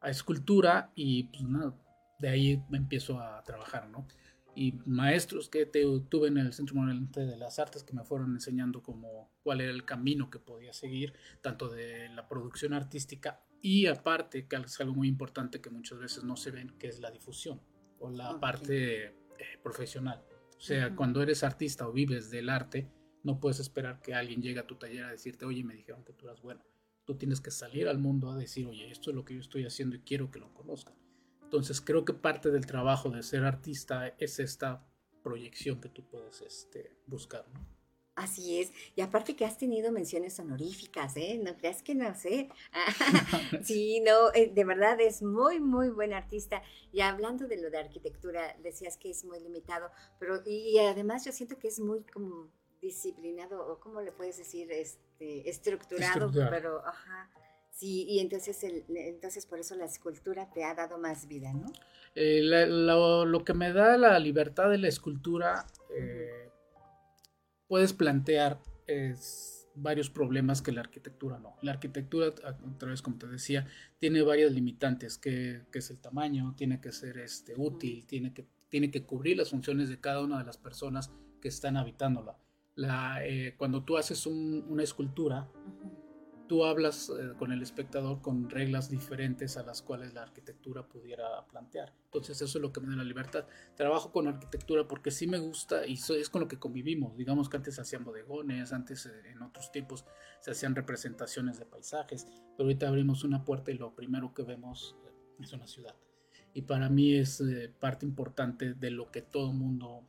a 0.00 0.10
escultura 0.10 0.92
y 0.94 1.24
pues 1.24 1.42
nada, 1.44 1.74
de 2.18 2.28
ahí 2.28 2.64
me 2.68 2.78
empiezo 2.78 3.20
a 3.20 3.42
trabajar, 3.44 3.88
¿no? 3.88 4.06
Y 4.54 4.72
maestros 4.86 5.48
que 5.48 5.66
tuve 5.66 6.28
en 6.28 6.38
el 6.38 6.52
Centro 6.52 6.74
Morelense 6.74 7.20
de 7.20 7.36
las 7.36 7.60
Artes 7.60 7.84
que 7.84 7.92
me 7.92 8.04
fueron 8.04 8.32
enseñando 8.32 8.82
como 8.82 9.30
cuál 9.44 9.60
era 9.60 9.70
el 9.70 9.84
camino 9.84 10.30
que 10.30 10.40
podía 10.40 10.72
seguir, 10.72 11.14
tanto 11.40 11.68
de 11.68 12.08
la 12.08 12.26
producción 12.26 12.74
artística 12.74 13.40
y 13.62 13.86
aparte, 13.86 14.48
que 14.48 14.56
es 14.56 14.80
algo 14.80 14.94
muy 14.94 15.06
importante 15.06 15.60
que 15.60 15.70
muchas 15.70 16.00
veces 16.00 16.24
no 16.24 16.36
se 16.36 16.50
ven, 16.50 16.76
que 16.78 16.88
es 16.88 16.98
la 16.98 17.12
difusión 17.12 17.60
o 18.00 18.10
la 18.10 18.38
parte 18.40 19.06
eh, 19.06 19.14
profesional. 19.62 20.24
O 20.58 20.60
sea, 20.60 20.94
cuando 20.96 21.22
eres 21.22 21.44
artista 21.44 21.86
o 21.86 21.92
vives 21.92 22.30
del 22.30 22.48
arte, 22.50 22.90
No 23.24 23.40
puedes 23.40 23.58
esperar 23.58 24.00
que 24.00 24.14
alguien 24.14 24.40
llegue 24.40 24.60
a 24.60 24.66
tu 24.66 24.76
taller 24.76 25.04
a 25.04 25.10
decirte, 25.10 25.44
oye, 25.44 25.64
me 25.64 25.74
dijeron 25.74 26.04
que 26.04 26.12
tú 26.12 26.26
eras 26.26 26.40
bueno. 26.40 26.64
Tú 27.04 27.16
tienes 27.16 27.40
que 27.40 27.50
salir 27.50 27.88
al 27.88 27.98
mundo 27.98 28.30
a 28.30 28.36
decir, 28.36 28.66
oye, 28.66 28.90
esto 28.90 29.10
es 29.10 29.16
lo 29.16 29.24
que 29.24 29.34
yo 29.34 29.40
estoy 29.40 29.66
haciendo 29.66 29.96
y 29.96 30.00
quiero 30.00 30.30
que 30.30 30.38
lo 30.38 30.54
conozcan. 30.54 30.94
Entonces 31.42 31.80
creo 31.80 32.04
que 32.04 32.14
parte 32.14 32.50
del 32.50 32.64
trabajo 32.64 33.10
de 33.10 33.22
ser 33.22 33.44
artista 33.44 34.14
es 34.18 34.38
esta 34.38 34.86
proyección 35.22 35.80
que 35.80 35.88
tú 35.88 36.06
puedes 36.08 36.40
este, 36.42 36.96
buscar, 37.06 37.46
¿no? 37.52 37.77
Así 38.18 38.60
es. 38.60 38.72
Y 38.96 39.00
aparte 39.00 39.36
que 39.36 39.44
has 39.44 39.56
tenido 39.56 39.92
menciones 39.92 40.38
honoríficas, 40.40 41.16
¿eh? 41.16 41.40
No 41.40 41.56
creas 41.56 41.84
que 41.84 41.94
no 41.94 42.12
sé. 42.16 42.48
sí, 43.62 44.00
no, 44.00 44.32
eh, 44.34 44.50
de 44.52 44.64
verdad 44.64 45.00
es 45.00 45.22
muy, 45.22 45.60
muy 45.60 45.88
buen 45.88 46.12
artista. 46.12 46.60
Y 46.92 47.00
hablando 47.00 47.46
de 47.46 47.62
lo 47.62 47.70
de 47.70 47.78
arquitectura, 47.78 48.56
decías 48.60 48.96
que 48.96 49.10
es 49.10 49.24
muy 49.24 49.38
limitado, 49.38 49.90
pero 50.18 50.42
y 50.44 50.78
además 50.78 51.24
yo 51.24 51.30
siento 51.30 51.60
que 51.60 51.68
es 51.68 51.78
muy 51.78 52.02
como 52.12 52.50
disciplinado, 52.82 53.64
o 53.68 53.78
cómo 53.78 54.00
le 54.00 54.10
puedes 54.10 54.36
decir, 54.36 54.70
este, 54.72 55.48
estructurado, 55.48 56.30
pero 56.32 56.84
ajá. 56.84 57.30
Sí, 57.70 58.04
y 58.08 58.18
entonces, 58.18 58.64
el, 58.64 58.84
entonces 58.88 59.46
por 59.46 59.60
eso 59.60 59.76
la 59.76 59.84
escultura 59.84 60.50
te 60.50 60.64
ha 60.64 60.74
dado 60.74 60.98
más 60.98 61.28
vida, 61.28 61.52
¿no? 61.52 61.72
Eh, 62.16 62.40
lo, 62.42 63.44
que 63.44 63.54
me 63.54 63.72
da 63.72 63.96
la 63.96 64.18
libertad 64.18 64.68
de 64.70 64.78
la 64.78 64.88
escultura, 64.88 65.64
eh, 65.96 66.47
puedes 67.68 67.92
plantear 67.92 68.60
varios 69.74 70.10
problemas 70.10 70.62
que 70.62 70.72
la 70.72 70.80
arquitectura 70.80 71.38
no. 71.38 71.56
La 71.62 71.72
arquitectura, 71.72 72.28
otra 72.28 72.88
vez 72.88 73.02
como 73.02 73.18
te 73.18 73.26
decía, 73.26 73.66
tiene 73.98 74.22
varias 74.22 74.52
limitantes, 74.52 75.18
que, 75.18 75.62
es 75.72 75.90
el 75.90 75.98
tamaño, 75.98 76.54
tiene 76.56 76.80
que 76.80 76.92
ser 76.92 77.18
este, 77.18 77.54
útil, 77.56 78.04
tiene 78.06 78.32
que, 78.32 78.46
tiene 78.68 78.90
que 78.90 79.04
cubrir 79.04 79.36
las 79.36 79.50
funciones 79.50 79.88
de 79.88 80.00
cada 80.00 80.22
una 80.22 80.38
de 80.38 80.44
las 80.44 80.58
personas 80.58 81.12
que 81.40 81.48
están 81.48 81.76
habitándola. 81.76 82.38
La, 82.74 83.24
eh, 83.24 83.54
cuando 83.56 83.84
tú 83.84 83.96
haces 83.96 84.26
una 84.26 84.82
escultura, 84.82 85.48
tú 86.48 86.64
hablas 86.64 87.10
eh, 87.10 87.34
con 87.38 87.52
el 87.52 87.62
espectador 87.62 88.20
con 88.20 88.50
reglas 88.50 88.90
diferentes 88.90 89.56
a 89.56 89.62
las 89.62 89.82
cuales 89.82 90.14
la 90.14 90.22
arquitectura 90.22 90.88
pudiera 90.88 91.46
plantear. 91.46 91.94
Entonces 92.06 92.40
eso 92.40 92.58
es 92.58 92.62
lo 92.62 92.72
que 92.72 92.80
me 92.80 92.88
da 92.88 92.96
la 92.96 93.04
libertad. 93.04 93.46
Trabajo 93.76 94.10
con 94.10 94.26
arquitectura 94.26 94.88
porque 94.88 95.10
sí 95.10 95.26
me 95.26 95.38
gusta 95.38 95.86
y 95.86 95.94
es 95.94 96.30
con 96.30 96.40
lo 96.40 96.48
que 96.48 96.58
convivimos. 96.58 97.16
Digamos 97.16 97.48
que 97.48 97.58
antes 97.58 97.76
se 97.76 97.82
hacían 97.82 98.04
bodegones, 98.04 98.72
antes 98.72 99.06
eh, 99.06 99.30
en 99.30 99.42
otros 99.42 99.70
tiempos 99.70 100.04
se 100.40 100.50
hacían 100.50 100.74
representaciones 100.74 101.58
de 101.58 101.66
paisajes, 101.66 102.26
pero 102.56 102.66
ahorita 102.66 102.88
abrimos 102.88 103.22
una 103.22 103.44
puerta 103.44 103.70
y 103.70 103.78
lo 103.78 103.94
primero 103.94 104.32
que 104.34 104.42
vemos 104.42 104.96
eh, 105.06 105.12
es 105.40 105.52
una 105.52 105.66
ciudad. 105.66 105.94
Y 106.54 106.62
para 106.62 106.88
mí 106.88 107.14
es 107.14 107.42
parte 107.78 108.06
importante 108.06 108.72
de 108.72 108.90
lo 108.90 109.12
que 109.12 109.20
todo 109.22 109.52
mundo 109.52 110.08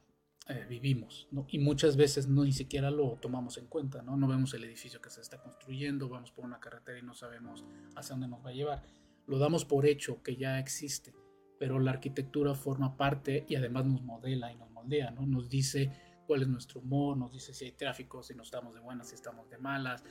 eh, 0.49 0.65
vivimos, 0.67 1.27
¿no? 1.29 1.45
Y 1.47 1.59
muchas 1.59 1.95
veces 1.95 2.27
no 2.27 2.43
ni 2.43 2.51
siquiera 2.51 2.89
lo 2.89 3.17
tomamos 3.21 3.59
en 3.59 3.67
cuenta, 3.67 4.01
¿no? 4.01 4.17
No 4.17 4.27
vemos 4.27 4.51
el 4.55 4.63
edificio 4.63 4.99
que 4.99 5.11
se 5.11 5.21
está 5.21 5.39
construyendo, 5.39 6.09
vamos 6.09 6.31
por 6.31 6.43
una 6.43 6.59
carretera 6.59 6.97
y 6.97 7.03
no 7.03 7.13
sabemos 7.13 7.63
hacia 7.95 8.15
dónde 8.15 8.27
nos 8.27 8.43
va 8.43 8.49
a 8.49 8.53
llevar. 8.53 8.83
Lo 9.27 9.37
damos 9.37 9.63
por 9.63 9.85
hecho 9.85 10.23
que 10.23 10.37
ya 10.37 10.57
existe, 10.57 11.13
pero 11.59 11.77
la 11.77 11.91
arquitectura 11.91 12.55
forma 12.55 12.97
parte 12.97 13.45
y 13.47 13.57
además 13.57 13.85
nos 13.85 14.01
modela 14.01 14.51
y 14.51 14.55
nos 14.55 14.71
moldea, 14.71 15.11
¿no? 15.11 15.27
Nos 15.27 15.49
dice 15.49 15.91
cuál 16.25 16.41
es 16.41 16.47
nuestro 16.47 16.79
humor, 16.79 17.15
nos 17.15 17.31
dice 17.31 17.53
si 17.53 17.65
hay 17.65 17.73
tráfico, 17.73 18.23
si 18.23 18.33
nos 18.33 18.47
estamos 18.47 18.73
de 18.73 18.79
buenas, 18.79 19.09
si 19.09 19.13
estamos 19.15 19.47
de 19.51 19.59
malas. 19.59 20.03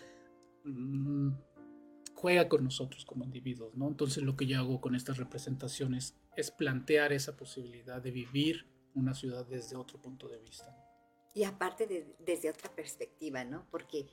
Mm, 0.63 1.33
juega 2.15 2.49
con 2.49 2.63
nosotros 2.63 3.05
como 3.05 3.25
individuos, 3.25 3.75
¿no? 3.75 3.89
Entonces 3.89 4.23
lo 4.23 4.37
que 4.37 4.47
yo 4.47 4.61
hago 4.61 4.81
con 4.81 4.95
estas 4.95 5.17
representaciones 5.17 6.17
es 6.37 6.53
plantear 6.53 7.13
esa 7.13 7.37
posibilidad 7.37 8.01
de 8.01 8.13
vivir 8.13 8.78
una 8.99 9.15
ciudad 9.15 9.47
desde 9.47 9.77
otro 9.77 10.01
punto 10.01 10.29
de 10.29 10.39
vista. 10.39 10.77
Y 11.35 11.45
aparte 11.45 12.15
desde 12.19 12.51
otra 12.51 12.71
perspectiva, 12.75 13.45
¿no? 13.45 13.67
Porque 13.71 14.07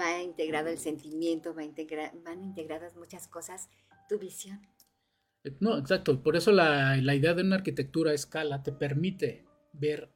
va 0.00 0.22
integrado 0.22 0.68
el 0.68 0.78
sentimiento, 0.78 1.54
va 1.54 1.62
van 2.24 2.44
integradas 2.44 2.96
muchas 2.96 3.26
cosas, 3.26 3.68
tu 4.08 4.18
visión. 4.18 4.60
Eh, 5.44 5.56
no, 5.60 5.78
exacto. 5.78 6.22
Por 6.22 6.36
eso 6.36 6.52
la, 6.52 6.96
la 6.96 7.14
idea 7.14 7.34
de 7.34 7.42
una 7.42 7.56
arquitectura 7.56 8.12
a 8.12 8.14
escala 8.14 8.62
te 8.62 8.72
permite 8.72 9.44
ver 9.72 10.12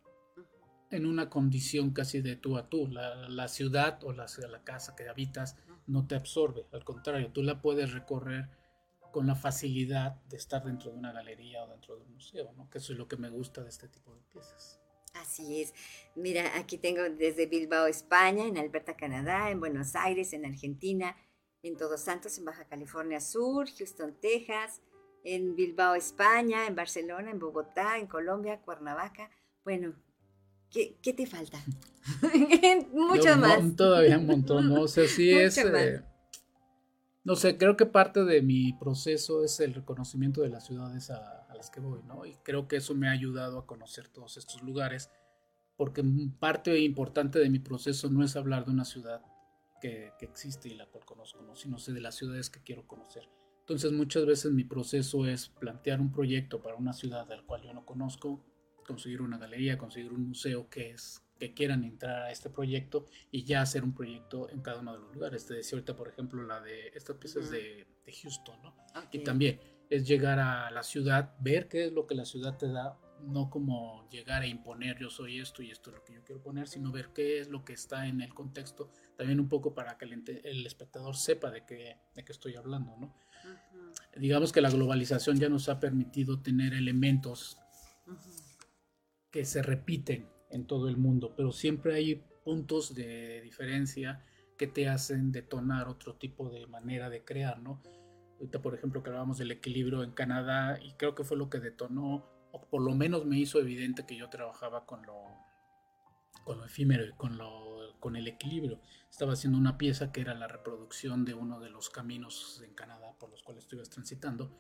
en 0.90 1.06
una 1.06 1.28
condición 1.30 1.92
casi 1.92 2.20
de 2.20 2.36
tú 2.36 2.56
a 2.56 2.68
tú. 2.68 2.86
La, 2.86 3.28
la 3.28 3.48
ciudad 3.48 4.02
o 4.04 4.12
la, 4.12 4.26
la, 4.48 4.62
casa 4.62 4.94
que 4.94 5.08
habitas 5.08 5.56
no 5.86 6.06
te 6.06 6.14
absorbe, 6.14 6.66
al 6.72 6.84
contrario, 6.84 7.32
tú 7.32 7.42
la 7.42 7.60
puedes 7.60 7.92
recorrer 7.92 8.48
con 9.12 9.26
la 9.26 9.36
facilidad 9.36 10.16
de 10.28 10.36
estar 10.36 10.64
dentro 10.64 10.90
de 10.90 10.98
una 10.98 11.12
galería 11.12 11.62
o 11.62 11.68
dentro 11.68 11.96
de 11.96 12.02
un 12.02 12.14
museo, 12.14 12.52
¿no? 12.56 12.68
Que 12.68 12.78
eso 12.78 12.92
es 12.92 12.98
lo 12.98 13.06
que 13.06 13.16
me 13.16 13.28
gusta 13.28 13.62
de 13.62 13.68
este 13.68 13.86
tipo 13.86 14.14
de 14.14 14.22
piezas. 14.22 14.80
Así 15.14 15.60
es. 15.60 15.74
Mira, 16.16 16.56
aquí 16.56 16.78
tengo 16.78 17.02
desde 17.02 17.46
Bilbao, 17.46 17.86
España, 17.86 18.46
en 18.46 18.56
Alberta, 18.56 18.96
Canadá, 18.96 19.50
en 19.50 19.60
Buenos 19.60 19.94
Aires, 19.94 20.32
en 20.32 20.46
Argentina, 20.46 21.14
en 21.62 21.76
Todos 21.76 22.00
Santos, 22.00 22.38
en 22.38 22.46
Baja 22.46 22.64
California 22.64 23.20
Sur, 23.20 23.68
Houston, 23.70 24.16
Texas, 24.20 24.80
en 25.22 25.54
Bilbao, 25.54 25.94
España, 25.94 26.66
en 26.66 26.74
Barcelona, 26.74 27.30
en 27.30 27.38
Bogotá, 27.38 27.98
en 27.98 28.06
Colombia, 28.06 28.60
Cuernavaca. 28.62 29.30
Bueno, 29.62 29.94
¿qué, 30.70 30.96
qué 31.02 31.12
te 31.12 31.26
falta? 31.26 31.62
Mucho 32.92 33.36
más. 33.36 33.76
Todavía 33.76 34.18
un 34.18 34.26
montón, 34.26 34.68
¿no? 34.68 34.82
O 34.82 34.88
sea, 34.88 35.06
sí 35.06 35.30
es... 35.38 35.62
No 37.24 37.36
sé, 37.36 37.56
creo 37.56 37.76
que 37.76 37.86
parte 37.86 38.24
de 38.24 38.42
mi 38.42 38.72
proceso 38.72 39.44
es 39.44 39.60
el 39.60 39.74
reconocimiento 39.74 40.42
de 40.42 40.48
las 40.48 40.66
ciudades 40.66 41.10
a, 41.10 41.46
las 41.54 41.70
que 41.70 41.78
voy, 41.78 42.02
¿no? 42.02 42.26
Y 42.26 42.34
creo 42.42 42.66
que 42.66 42.76
eso 42.76 42.94
me 42.94 43.08
ha 43.08 43.12
ayudado 43.12 43.58
a 43.58 43.66
conocer 43.66 44.08
todos 44.08 44.36
estos 44.36 44.62
lugares, 44.62 45.10
porque 45.76 46.02
parte 46.40 46.76
importante 46.80 47.38
de 47.38 47.48
mi 47.48 47.60
proceso 47.60 48.10
no 48.10 48.24
es 48.24 48.34
hablar 48.34 48.64
de 48.64 48.72
una 48.72 48.84
ciudad 48.84 49.22
que, 49.80 50.12
existe 50.20 50.68
y 50.68 50.74
la 50.74 50.86
cual 50.86 51.04
conozco, 51.04 51.42
¿no? 51.42 51.54
Sino 51.54 51.78
sé 51.78 51.92
de 51.92 52.00
las 52.00 52.16
ciudades 52.16 52.50
que 52.50 52.62
quiero 52.62 52.88
conocer. 52.88 53.28
Entonces 53.60 53.92
muchas 53.92 54.26
veces 54.26 54.50
mi 54.50 54.64
proceso 54.64 55.26
es 55.26 55.48
plantear 55.48 56.00
un 56.00 56.10
proyecto 56.10 56.60
para 56.60 56.74
una 56.74 56.92
ciudad 56.92 57.30
al 57.30 57.44
cual 57.44 57.62
yo 57.62 57.72
no 57.72 57.86
conozco, 57.86 58.44
conseguir 58.84 59.22
una 59.22 59.38
galería, 59.38 59.78
conseguir 59.78 60.12
un 60.12 60.26
museo 60.28 60.68
que 60.68 60.90
es 60.90 61.21
que 61.42 61.54
quieran 61.54 61.82
entrar 61.82 62.22
a 62.22 62.30
este 62.30 62.50
proyecto 62.50 63.08
y 63.32 63.42
ya 63.42 63.62
hacer 63.62 63.82
un 63.82 63.92
proyecto 63.92 64.48
en 64.48 64.62
cada 64.62 64.78
uno 64.78 64.92
de 64.92 65.00
los 65.00 65.12
lugares. 65.12 65.44
Te 65.44 65.54
decía 65.54 65.76
ahorita, 65.76 65.96
por 65.96 66.06
ejemplo, 66.06 66.40
la 66.44 66.60
de 66.60 66.92
estas 66.94 67.16
piezas 67.16 67.50
de, 67.50 67.84
de, 68.06 68.12
Houston, 68.12 68.62
¿no? 68.62 68.76
Y 69.10 69.24
también 69.24 69.58
es 69.90 70.06
llegar 70.06 70.38
a 70.38 70.70
la 70.70 70.84
ciudad, 70.84 71.34
ver 71.40 71.66
qué 71.66 71.86
es 71.86 71.92
lo 71.92 72.06
que 72.06 72.14
la 72.14 72.26
ciudad 72.26 72.56
te 72.56 72.68
da, 72.68 72.96
no 73.22 73.50
como 73.50 74.08
llegar 74.08 74.42
a 74.42 74.46
imponer 74.46 75.00
yo 75.00 75.10
soy 75.10 75.40
esto 75.40 75.64
y 75.64 75.72
esto 75.72 75.90
es 75.90 75.96
lo 75.96 76.04
que 76.04 76.14
yo 76.14 76.22
quiero 76.22 76.40
poner, 76.40 76.68
sino 76.68 76.92
ver 76.92 77.08
qué 77.12 77.40
es 77.40 77.48
lo 77.48 77.64
que 77.64 77.72
está 77.72 78.06
en 78.06 78.20
el 78.20 78.32
contexto, 78.32 78.92
también 79.16 79.40
un 79.40 79.48
poco 79.48 79.74
para 79.74 79.98
que 79.98 80.04
el, 80.04 80.64
espectador 80.64 81.16
sepa 81.16 81.50
de 81.50 81.64
qué, 81.66 81.96
de 82.14 82.24
qué 82.24 82.30
estoy 82.30 82.54
hablando, 82.54 82.96
¿no? 82.98 83.16
Digamos 84.16 84.52
que 84.52 84.60
la 84.60 84.70
globalización 84.70 85.40
ya 85.40 85.48
nos 85.48 85.68
ha 85.68 85.80
permitido 85.80 86.40
tener 86.40 86.72
elementos 86.72 87.58
que 89.32 89.44
se 89.44 89.60
repiten 89.60 90.30
en 90.52 90.66
todo 90.66 90.88
el 90.88 90.96
mundo, 90.96 91.34
pero 91.36 91.50
siempre 91.52 91.94
hay 91.94 92.22
puntos 92.44 92.94
de 92.94 93.40
diferencia 93.40 94.24
que 94.56 94.66
te 94.66 94.88
hacen 94.88 95.32
detonar 95.32 95.88
otro 95.88 96.14
tipo 96.14 96.48
de 96.50 96.66
manera 96.66 97.10
de 97.10 97.24
crear, 97.24 97.60
¿no? 97.60 97.80
Ahorita, 98.38 98.60
por 98.60 98.74
ejemplo, 98.74 99.02
que 99.02 99.10
hablábamos 99.10 99.38
del 99.38 99.50
equilibrio 99.50 100.02
en 100.02 100.12
Canadá 100.12 100.78
y 100.80 100.92
creo 100.94 101.14
que 101.14 101.24
fue 101.24 101.36
lo 101.36 101.48
que 101.48 101.58
detonó, 101.58 102.26
o 102.52 102.66
por 102.68 102.82
lo 102.82 102.94
menos 102.94 103.24
me 103.24 103.38
hizo 103.38 103.60
evidente 103.60 104.04
que 104.04 104.16
yo 104.16 104.28
trabajaba 104.28 104.84
con 104.84 105.06
lo, 105.06 105.24
con 106.44 106.58
lo 106.58 106.64
efímero 106.64 107.06
y 107.06 107.12
con, 107.12 107.38
lo, 107.38 107.98
con 107.98 108.16
el 108.16 108.28
equilibrio. 108.28 108.80
Estaba 109.10 109.32
haciendo 109.32 109.58
una 109.58 109.78
pieza 109.78 110.12
que 110.12 110.20
era 110.20 110.34
la 110.34 110.48
reproducción 110.48 111.24
de 111.24 111.34
uno 111.34 111.60
de 111.60 111.70
los 111.70 111.88
caminos 111.88 112.62
en 112.64 112.74
Canadá 112.74 113.14
por 113.18 113.30
los 113.30 113.42
cuales 113.42 113.64
estuve 113.64 113.84
transitando 113.84 114.50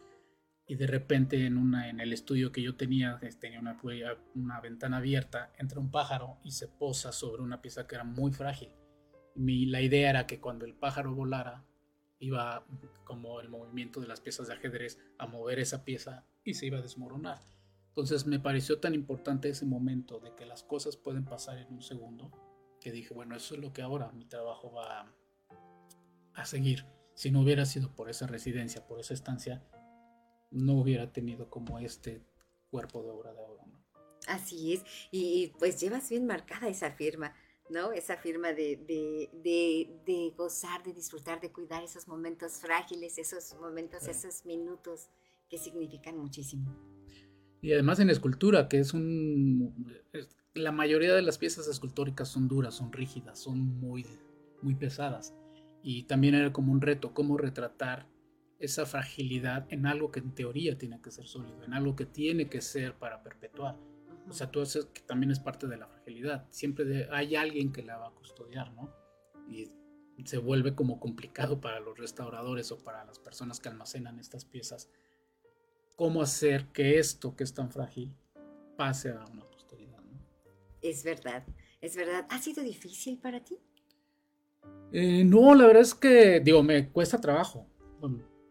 y 0.72 0.74
de 0.74 0.86
repente 0.86 1.44
en, 1.44 1.58
una, 1.58 1.90
en 1.90 2.00
el 2.00 2.14
estudio 2.14 2.50
que 2.50 2.62
yo 2.62 2.76
tenía, 2.76 3.20
tenía 3.38 3.60
una, 3.60 3.78
una 4.34 4.58
ventana 4.62 4.96
abierta, 4.96 5.52
entra 5.58 5.78
un 5.78 5.90
pájaro 5.90 6.38
y 6.44 6.52
se 6.52 6.66
posa 6.66 7.12
sobre 7.12 7.42
una 7.42 7.60
pieza 7.60 7.86
que 7.86 7.94
era 7.94 8.04
muy 8.04 8.32
frágil. 8.32 8.70
Mi, 9.34 9.66
la 9.66 9.82
idea 9.82 10.08
era 10.08 10.26
que 10.26 10.40
cuando 10.40 10.64
el 10.64 10.72
pájaro 10.72 11.14
volara, 11.14 11.62
iba 12.20 12.64
como 13.04 13.40
el 13.40 13.50
movimiento 13.50 14.00
de 14.00 14.06
las 14.06 14.22
piezas 14.22 14.46
de 14.46 14.54
ajedrez 14.54 14.98
a 15.18 15.26
mover 15.26 15.58
esa 15.58 15.84
pieza 15.84 16.24
y 16.42 16.54
se 16.54 16.64
iba 16.64 16.78
a 16.78 16.82
desmoronar. 16.82 17.38
Entonces 17.88 18.26
me 18.26 18.40
pareció 18.40 18.80
tan 18.80 18.94
importante 18.94 19.50
ese 19.50 19.66
momento 19.66 20.20
de 20.20 20.34
que 20.34 20.46
las 20.46 20.62
cosas 20.62 20.96
pueden 20.96 21.26
pasar 21.26 21.58
en 21.58 21.70
un 21.70 21.82
segundo, 21.82 22.32
que 22.80 22.92
dije, 22.92 23.12
bueno, 23.12 23.36
eso 23.36 23.56
es 23.56 23.60
lo 23.60 23.74
que 23.74 23.82
ahora 23.82 24.10
mi 24.12 24.24
trabajo 24.24 24.72
va 24.72 25.12
a 26.32 26.44
seguir. 26.46 26.86
Si 27.12 27.30
no 27.30 27.42
hubiera 27.42 27.66
sido 27.66 27.94
por 27.94 28.08
esa 28.08 28.26
residencia, 28.26 28.86
por 28.86 29.00
esa 29.00 29.12
estancia, 29.12 29.62
no 30.52 30.80
hubiera 30.80 31.12
tenido 31.12 31.48
como 31.50 31.78
este 31.78 32.22
cuerpo 32.70 33.02
de 33.02 33.10
obra 33.10 33.32
de. 33.32 33.42
¿no? 33.42 33.82
Así 34.28 34.74
es, 34.74 34.84
y 35.10 35.52
pues 35.58 35.80
llevas 35.80 36.08
bien 36.08 36.26
marcada 36.26 36.68
esa 36.68 36.92
firma, 36.92 37.34
¿no? 37.68 37.92
Esa 37.92 38.16
firma 38.16 38.52
de, 38.52 38.76
de, 38.86 40.34
gozar, 40.36 40.82
de 40.84 40.92
disfrutar, 40.92 41.40
de 41.40 41.50
cuidar 41.50 41.82
esos 41.82 42.06
momentos 42.06 42.58
frágiles, 42.58 43.18
esos 43.18 43.56
momentos, 43.60 44.06
esos 44.06 44.44
minutos 44.46 45.08
que 45.48 45.58
significan 45.58 46.16
muchísimo. 46.18 46.72
Y 47.60 47.72
además 47.72 48.00
en 48.00 48.10
escultura, 48.10 48.68
que 48.68 48.78
es 48.78 48.94
un... 48.94 50.02
La 50.54 50.72
mayoría 50.72 51.14
de 51.14 51.22
las 51.22 51.38
piezas 51.38 51.66
escultóricas 51.66 52.28
son 52.28 52.46
duras, 52.46 52.74
son 52.74 52.92
rígidas, 52.92 53.38
son 53.38 53.58
muy, 53.80 54.06
muy 54.60 54.74
pesadas. 54.74 55.34
Y 55.82 56.04
también 56.04 56.34
era 56.34 56.52
como 56.52 56.72
un 56.72 56.80
reto, 56.80 57.14
cómo 57.14 57.38
retratar 57.38 58.06
esa 58.62 58.86
fragilidad 58.86 59.66
en 59.70 59.86
algo 59.86 60.12
que 60.12 60.20
en 60.20 60.34
teoría 60.36 60.78
tiene 60.78 61.00
que 61.02 61.10
ser 61.10 61.26
sólido, 61.26 61.64
en 61.64 61.74
algo 61.74 61.96
que 61.96 62.06
tiene 62.06 62.48
que 62.48 62.60
ser 62.60 62.94
para 62.94 63.20
perpetuar. 63.20 63.76
O 64.28 64.32
sea, 64.32 64.52
todo 64.52 64.62
eso 64.62 64.92
que 64.92 65.02
también 65.02 65.32
es 65.32 65.40
parte 65.40 65.66
de 65.66 65.76
la 65.76 65.88
fragilidad. 65.88 66.46
Siempre 66.50 67.08
hay 67.10 67.34
alguien 67.34 67.72
que 67.72 67.82
la 67.82 67.96
va 67.96 68.06
a 68.06 68.12
custodiar, 68.12 68.72
¿no? 68.74 68.94
Y 69.48 69.68
se 70.24 70.38
vuelve 70.38 70.76
como 70.76 71.00
complicado 71.00 71.60
para 71.60 71.80
los 71.80 71.98
restauradores 71.98 72.70
o 72.70 72.78
para 72.78 73.04
las 73.04 73.18
personas 73.18 73.58
que 73.58 73.68
almacenan 73.68 74.20
estas 74.20 74.44
piezas. 74.44 74.88
¿Cómo 75.96 76.22
hacer 76.22 76.68
que 76.68 77.00
esto 77.00 77.34
que 77.34 77.42
es 77.42 77.52
tan 77.52 77.68
frágil 77.72 78.14
pase 78.76 79.10
a 79.10 79.24
una 79.24 79.44
posteridad? 79.50 79.98
¿no? 79.98 80.20
Es 80.80 81.02
verdad, 81.02 81.44
es 81.80 81.96
verdad. 81.96 82.26
¿Ha 82.30 82.38
sido 82.40 82.62
difícil 82.62 83.18
para 83.18 83.42
ti? 83.42 83.58
Eh, 84.92 85.24
no, 85.24 85.52
la 85.56 85.66
verdad 85.66 85.82
es 85.82 85.96
que, 85.96 86.38
digo, 86.38 86.62
me 86.62 86.90
cuesta 86.90 87.20
trabajo. 87.20 87.66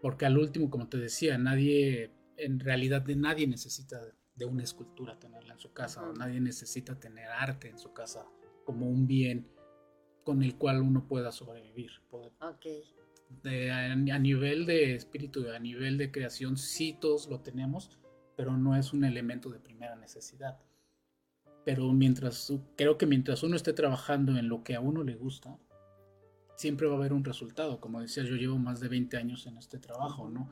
Porque 0.02 0.26
al 0.26 0.38
último, 0.38 0.70
como 0.70 0.89
te 0.89 0.97
decía, 0.97 1.38
nadie, 1.38 2.12
en 2.38 2.60
realidad 2.60 3.02
de 3.02 3.16
nadie 3.16 3.47
necesita 3.47 4.02
de 4.36 4.45
una 4.45 4.64
escultura 4.64 5.20
tenerla 5.20 5.54
en 5.54 5.60
su 5.60 5.74
casa, 5.74 6.02
o 6.02 6.14
nadie 6.14 6.39
necesita 6.39 6.99
tener 6.99 7.28
arte 7.28 7.70
en 7.70 7.78
su 7.78 7.93
casa 7.93 8.26
como 8.66 8.89
un 8.89 9.08
bien 9.08 9.47
con 10.24 10.43
el 10.43 10.56
cual 10.56 10.82
uno 10.82 11.08
pueda 11.08 11.32
sobrevivir. 11.32 11.91
a, 13.43 14.20
nivel 14.20 14.66
de 14.66 14.95
espíritu, 14.95 15.49
a 15.49 15.60
nivel 15.60 15.97
de 15.97 16.12
creación, 16.12 16.58
sí 16.58 16.97
todos 16.99 17.28
lo 17.28 17.41
tenemos, 17.41 17.99
pero 18.36 18.58
no 18.58 18.76
es 18.76 18.93
un 18.93 19.04
elemento 19.04 19.49
de 19.49 19.60
primera 19.60 19.95
necesidad. 19.95 20.60
Pero 21.66 21.91
mientras, 21.93 22.52
creo 22.76 22.97
que 22.97 23.06
mientras 23.06 23.43
uno 23.43 23.56
esté 23.56 23.74
trabajando 23.74 24.38
en 24.38 24.49
lo 24.49 24.64
que 24.64 24.76
a 24.76 24.80
uno 24.80 25.04
le 25.04 25.16
gusta, 25.16 25.60
siempre 26.62 26.88
va 26.88 26.93
a 26.93 26.97
haber 26.97 27.12
un 27.12 27.26
resultado. 27.26 27.82
Como 27.82 27.99
decía, 27.99 28.24
yo 28.24 28.36
llevo 28.36 28.57
más 28.57 28.80
de 28.80 28.88
20 28.88 29.18
años 29.18 29.47
en 29.47 29.57
este 29.57 29.80
trabajo, 29.80 30.30
¿no? 30.30 30.51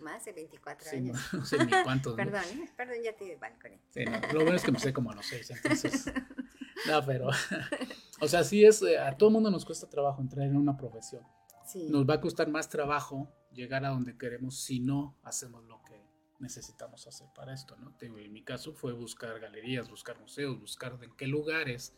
más 0.00 0.24
de 0.24 0.32
24 0.32 0.90
años. 0.90 1.18
No, 1.32 1.44
sé 1.44 1.64
ni 1.64 1.70
cuántos. 1.84 2.14
perdón, 2.16 2.42
¿eh? 2.52 2.70
perdón, 2.76 2.96
ya 3.04 3.14
te 3.14 3.36
balconé. 3.36 3.80
Sí, 3.90 4.04
lo 4.32 4.40
bueno 4.40 4.54
es 4.56 4.62
que 4.62 4.68
empecé 4.68 4.92
como 4.92 5.12
a 5.12 5.14
los 5.14 5.26
6, 5.26 5.50
entonces. 5.50 6.12
no, 6.88 7.04
pero. 7.04 7.28
o 8.20 8.28
sea, 8.28 8.42
sí 8.42 8.64
es. 8.64 8.82
Eh, 8.82 8.98
a 8.98 9.16
todo 9.16 9.30
mundo 9.30 9.50
nos 9.50 9.64
cuesta 9.64 9.88
trabajo 9.88 10.22
entrar 10.22 10.46
en 10.46 10.56
una 10.56 10.76
profesión. 10.76 11.22
Sí. 11.66 11.88
Nos 11.90 12.08
va 12.08 12.14
a 12.14 12.20
costar 12.20 12.48
más 12.48 12.68
trabajo 12.68 13.30
llegar 13.52 13.84
a 13.84 13.90
donde 13.90 14.16
queremos 14.16 14.60
si 14.60 14.80
no 14.80 15.18
hacemos 15.22 15.64
lo 15.66 15.82
que 15.84 16.00
necesitamos 16.40 17.06
hacer 17.06 17.28
para 17.34 17.52
esto, 17.52 17.76
¿no? 17.76 17.94
En 18.00 18.32
mi 18.32 18.42
caso 18.42 18.72
fue 18.72 18.94
buscar 18.94 19.38
galerías, 19.38 19.90
buscar 19.90 20.18
museos, 20.18 20.58
buscar 20.58 20.98
en 21.02 21.14
qué 21.16 21.26
lugares 21.26 21.94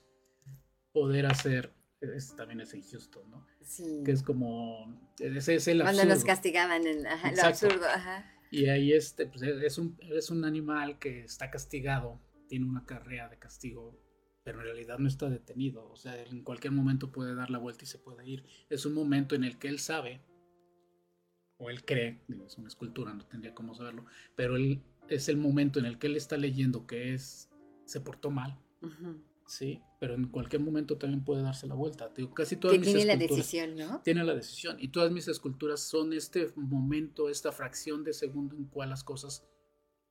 poder 0.92 1.26
hacer 1.26 1.72
también 2.36 2.60
es 2.60 2.74
en 2.74 2.82
Houston, 2.82 3.30
¿no? 3.30 3.46
Sí. 3.60 4.02
Que 4.04 4.12
es 4.12 4.22
como, 4.22 5.10
ese 5.18 5.54
es 5.56 5.68
el 5.68 5.80
absurdo. 5.80 5.98
Cuando 5.98 6.14
nos 6.14 6.24
castigaban 6.24 6.86
en 6.86 7.06
el 7.06 7.40
absurdo, 7.40 7.86
ajá. 7.86 8.28
Y 8.50 8.66
ahí 8.66 8.92
este, 8.92 9.26
pues 9.26 9.42
es 9.42 9.78
un, 9.78 9.98
es 10.00 10.30
un 10.30 10.44
animal 10.44 10.98
que 10.98 11.24
está 11.24 11.50
castigado, 11.50 12.20
tiene 12.48 12.66
una 12.66 12.84
carrera 12.84 13.28
de 13.28 13.38
castigo, 13.38 13.98
pero 14.44 14.58
en 14.58 14.66
realidad 14.66 14.98
no 14.98 15.08
está 15.08 15.30
detenido. 15.30 15.88
O 15.90 15.96
sea, 15.96 16.22
en 16.22 16.42
cualquier 16.42 16.72
momento 16.72 17.12
puede 17.12 17.34
dar 17.34 17.50
la 17.50 17.58
vuelta 17.58 17.84
y 17.84 17.86
se 17.86 17.98
puede 17.98 18.28
ir. 18.28 18.44
Es 18.68 18.84
un 18.84 18.92
momento 18.92 19.34
en 19.34 19.44
el 19.44 19.58
que 19.58 19.68
él 19.68 19.78
sabe, 19.78 20.20
o 21.56 21.70
él 21.70 21.84
cree, 21.84 22.20
es 22.44 22.58
una 22.58 22.68
escultura, 22.68 23.14
no 23.14 23.24
tendría 23.26 23.54
cómo 23.54 23.74
saberlo, 23.74 24.04
pero 24.34 24.56
él 24.56 24.82
es 25.08 25.28
el 25.28 25.36
momento 25.36 25.78
en 25.78 25.86
el 25.86 25.98
que 25.98 26.08
él 26.08 26.16
está 26.16 26.36
leyendo 26.36 26.86
que 26.86 27.14
es, 27.14 27.48
se 27.84 28.00
portó 28.00 28.30
mal. 28.30 28.58
Ajá 28.82 29.14
sí, 29.52 29.82
pero 30.00 30.14
en 30.14 30.28
cualquier 30.28 30.62
momento 30.62 30.96
también 30.96 31.24
puede 31.24 31.42
darse 31.42 31.66
la 31.66 31.74
vuelta. 31.74 32.10
Digo, 32.16 32.32
casi 32.32 32.56
todas 32.56 32.78
que 32.78 32.84
tiene 32.84 33.04
la 33.04 33.16
decisión, 33.16 33.76
¿no? 33.76 34.00
Tiene 34.00 34.24
la 34.24 34.34
decisión. 34.34 34.76
Y 34.80 34.88
todas 34.88 35.12
mis 35.12 35.28
esculturas 35.28 35.80
son 35.80 36.14
este 36.14 36.52
momento, 36.56 37.28
esta 37.28 37.52
fracción 37.52 38.02
de 38.02 38.14
segundo 38.14 38.56
en 38.56 38.64
cual 38.64 38.88
las 38.90 39.04
cosas 39.04 39.46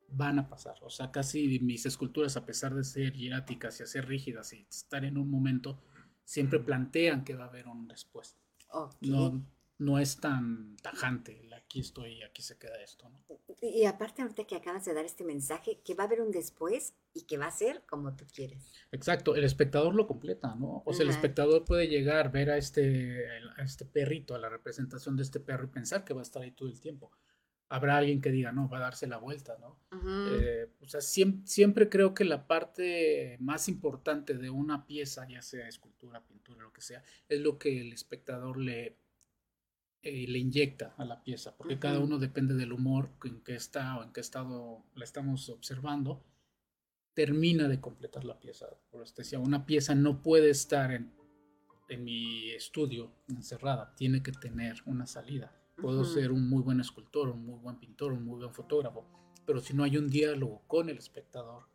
van 0.10 0.38
a 0.38 0.48
pasar. 0.48 0.76
O 0.84 0.90
sea, 0.90 1.12
casi 1.12 1.60
mis 1.60 1.86
esculturas, 1.88 2.38
a 2.38 2.46
pesar 2.46 2.76
de 2.76 2.84
ser 2.84 3.14
hieráticas 3.14 3.82
y 3.82 3.88
ser 3.88 4.08
rígidas 4.08 4.54
y 4.54 4.68
estar 4.70 5.04
en 5.06 5.18
un 5.18 5.30
momento, 5.30 5.82
siempre 6.24 6.60
plantean 6.60 7.24
que 7.24 7.36
va 7.36 7.46
a 7.46 7.48
haber 7.48 7.68
un 7.68 7.88
después. 7.88 8.38
No, 9.02 9.44
no 9.82 9.98
es 9.98 10.18
tan 10.18 10.78
tajante, 10.78 11.50
aquí 11.72 11.80
estoy 11.80 12.20
y 12.20 12.24
aquí 12.24 12.42
se 12.42 12.58
queda 12.58 12.76
esto. 12.84 13.10
¿no? 13.10 13.20
Y 13.62 13.86
aparte 13.86 14.22
ahorita 14.22 14.46
que 14.46 14.56
acabas 14.56 14.86
de 14.86 14.94
dar 14.94 15.06
este 15.06 15.24
mensaje, 15.24 15.80
que 15.84 15.96
va 15.96 16.04
a 16.04 16.08
haber 16.08 16.22
un 16.22 16.32
después 16.32 16.94
y 17.14 17.24
que 17.24 17.38
va 17.38 17.48
a 17.48 17.52
ser 17.52 17.84
como 17.88 18.16
tú 18.16 18.26
quieres. 18.34 18.72
Exacto, 18.92 19.36
el 19.36 19.44
espectador 19.44 19.96
lo 19.96 20.06
completa, 20.06 20.54
¿no? 20.56 20.84
O 20.86 20.94
sea, 20.94 21.04
el 21.04 21.10
espectador 21.10 21.66
puede 21.66 21.88
llegar, 21.88 22.32
ver 22.32 22.52
a 22.52 22.58
este, 22.58 23.26
a 23.58 23.64
este 23.64 23.86
perrito, 23.86 24.36
a 24.36 24.40
la 24.40 24.50
representación 24.50 25.16
de 25.16 25.24
este 25.24 25.40
perro 25.40 25.66
y 25.66 25.68
pensar 25.68 26.04
que 26.04 26.14
va 26.14 26.20
a 26.20 26.24
estar 26.24 26.44
ahí 26.44 26.52
todo 26.52 26.70
el 26.70 26.80
tiempo. 26.80 27.12
Habrá 27.70 27.98
alguien 27.98 28.22
que 28.22 28.32
diga, 28.32 28.52
no, 28.52 28.68
va 28.68 28.78
a 28.78 28.82
darse 28.82 29.08
la 29.08 29.18
vuelta, 29.18 29.58
¿no? 29.62 29.80
Eh, 30.30 30.70
o 30.82 30.88
sea, 30.88 31.00
siempre, 31.00 31.48
siempre 31.48 31.90
creo 31.90 32.14
que 32.14 32.26
la 32.26 32.46
parte 32.46 33.38
más 33.40 33.70
importante 33.70 34.38
de 34.38 34.50
una 34.50 34.86
pieza, 34.86 35.26
ya 35.28 35.42
sea 35.42 35.68
escultura, 35.68 36.22
pintura, 36.22 36.64
lo 36.64 36.74
que 36.74 36.82
sea, 36.82 37.02
es 37.30 37.40
lo 37.40 37.58
que 37.58 37.80
el 37.80 37.94
espectador 37.94 38.58
le 38.58 38.98
eh, 40.04 40.26
le 40.28 40.40
inyecta 40.40 40.96
a 40.98 41.06
la 41.06 41.24
pieza, 41.24 41.56
porque 41.56 41.78
cada 41.78 42.00
uno 42.00 42.18
depende 42.18 42.56
del 42.56 42.74
humor 42.74 43.12
en 43.24 43.42
que 43.42 43.56
está 43.56 43.98
o 43.98 44.04
en 44.04 44.12
qué 44.12 44.22
estado 44.22 44.84
la 44.96 45.04
estamos 45.04 45.48
observando, 45.50 46.24
termina 47.14 47.68
de 47.68 47.80
completar 47.80 48.24
la 48.24 48.40
pieza. 48.40 48.68
Por 48.90 49.04
eso 49.04 49.14
decía, 49.16 49.38
una 49.38 49.66
pieza 49.66 49.94
no 49.94 50.24
puede 50.24 50.50
estar 50.50 50.92
en, 50.92 51.12
en 51.88 52.04
mi 52.04 52.50
estudio 52.52 53.12
encerrada, 53.28 53.94
tiene 53.96 54.24
que 54.24 54.32
tener 54.32 54.82
una 54.86 55.06
salida. 55.06 55.56
Puedo 55.76 56.04
ser 56.06 56.32
un 56.32 56.48
muy 56.50 56.62
buen 56.62 56.80
escultor, 56.80 57.30
un 57.30 57.46
muy 57.46 57.60
buen 57.60 57.80
pintor, 57.80 58.14
un 58.14 58.24
muy 58.24 58.40
buen 58.40 58.54
fotógrafo, 58.54 59.06
pero 59.46 59.60
si 59.60 59.74
no 59.74 59.84
hay 59.84 59.98
un 59.98 60.08
diálogo 60.08 60.64
con 60.68 60.90
el 60.90 60.98
espectador, 60.98 61.66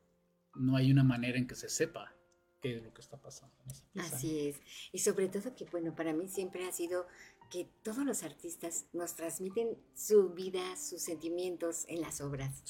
no 0.55 0.77
hay 0.77 0.91
una 0.91 1.05
manera 1.05 1.39
en 1.39 1.47
que 1.47 1.55
se 1.55 1.69
sepa 1.69 2.13
qué 2.61 2.77
es 2.77 2.83
lo 2.83 2.93
que 2.95 3.03
está 3.03 3.21
pasando 3.21 3.55
en 3.65 3.71
esa 3.71 3.85
pieza. 3.93 4.17
Así 4.17 4.49
es. 4.49 4.61
Y 4.93 4.99
sobre 4.99 5.29
todo 5.29 5.55
que, 5.55 5.65
bueno, 5.67 5.95
para 5.95 6.13
mí 6.13 6.29
siempre 6.29 6.67
ha 6.67 6.73
sido 6.73 7.07
que 7.51 7.69
todos 7.83 8.05
los 8.05 8.23
artistas 8.23 8.87
nos 8.93 9.15
transmiten 9.15 9.77
su 9.95 10.31
vida, 10.31 10.77
sus 10.77 11.03
sentimientos 11.03 11.85
en 11.89 12.01
las 12.01 12.21
obras. 12.21 12.63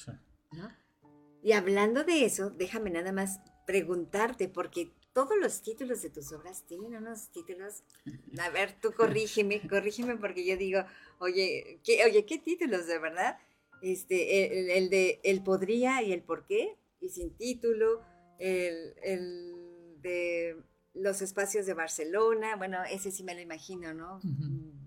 Y 1.43 1.53
hablando 1.53 2.05
de 2.05 2.25
eso, 2.25 2.51
déjame 2.51 2.91
nada 2.91 3.13
más 3.13 3.41
preguntarte, 3.67 4.49
porque 4.49 4.93
todos 5.13 5.37
los 5.41 5.63
títulos 5.63 6.03
de 6.03 6.11
tus 6.11 6.33
obras 6.33 6.65
tienen 6.67 6.95
unos 6.95 7.31
títulos. 7.31 7.83
A 8.39 8.51
ver, 8.51 8.79
tú 8.81 8.93
corrígeme, 8.93 9.67
corrígeme 9.69 10.17
porque 10.17 10.47
yo 10.47 10.57
digo, 10.57 10.85
oye, 11.19 11.81
¿qué, 11.85 12.05
oye, 12.05 12.27
¿qué 12.27 12.39
títulos 12.39 12.87
de 12.87 12.99
verdad? 12.99 13.39
Este, 13.83 14.77
el, 14.79 14.91
de 14.91 15.21
El 15.23 15.43
podría 15.43 16.03
y 16.03 16.13
el 16.13 16.23
por 16.23 16.47
qué, 16.47 16.77
y 17.01 17.11
sin 17.11 17.31
título, 17.37 18.03
el, 18.39 18.95
el 19.03 20.01
de 20.01 20.57
los 20.97 21.21
espacios 21.23 21.67
de 21.67 21.75
Barcelona, 21.75 22.57
bueno, 22.57 22.83
ese 22.91 23.11
sí 23.11 23.23
me 23.23 23.35
lo 23.35 23.41
imagino, 23.41 23.93
¿no? 23.93 24.21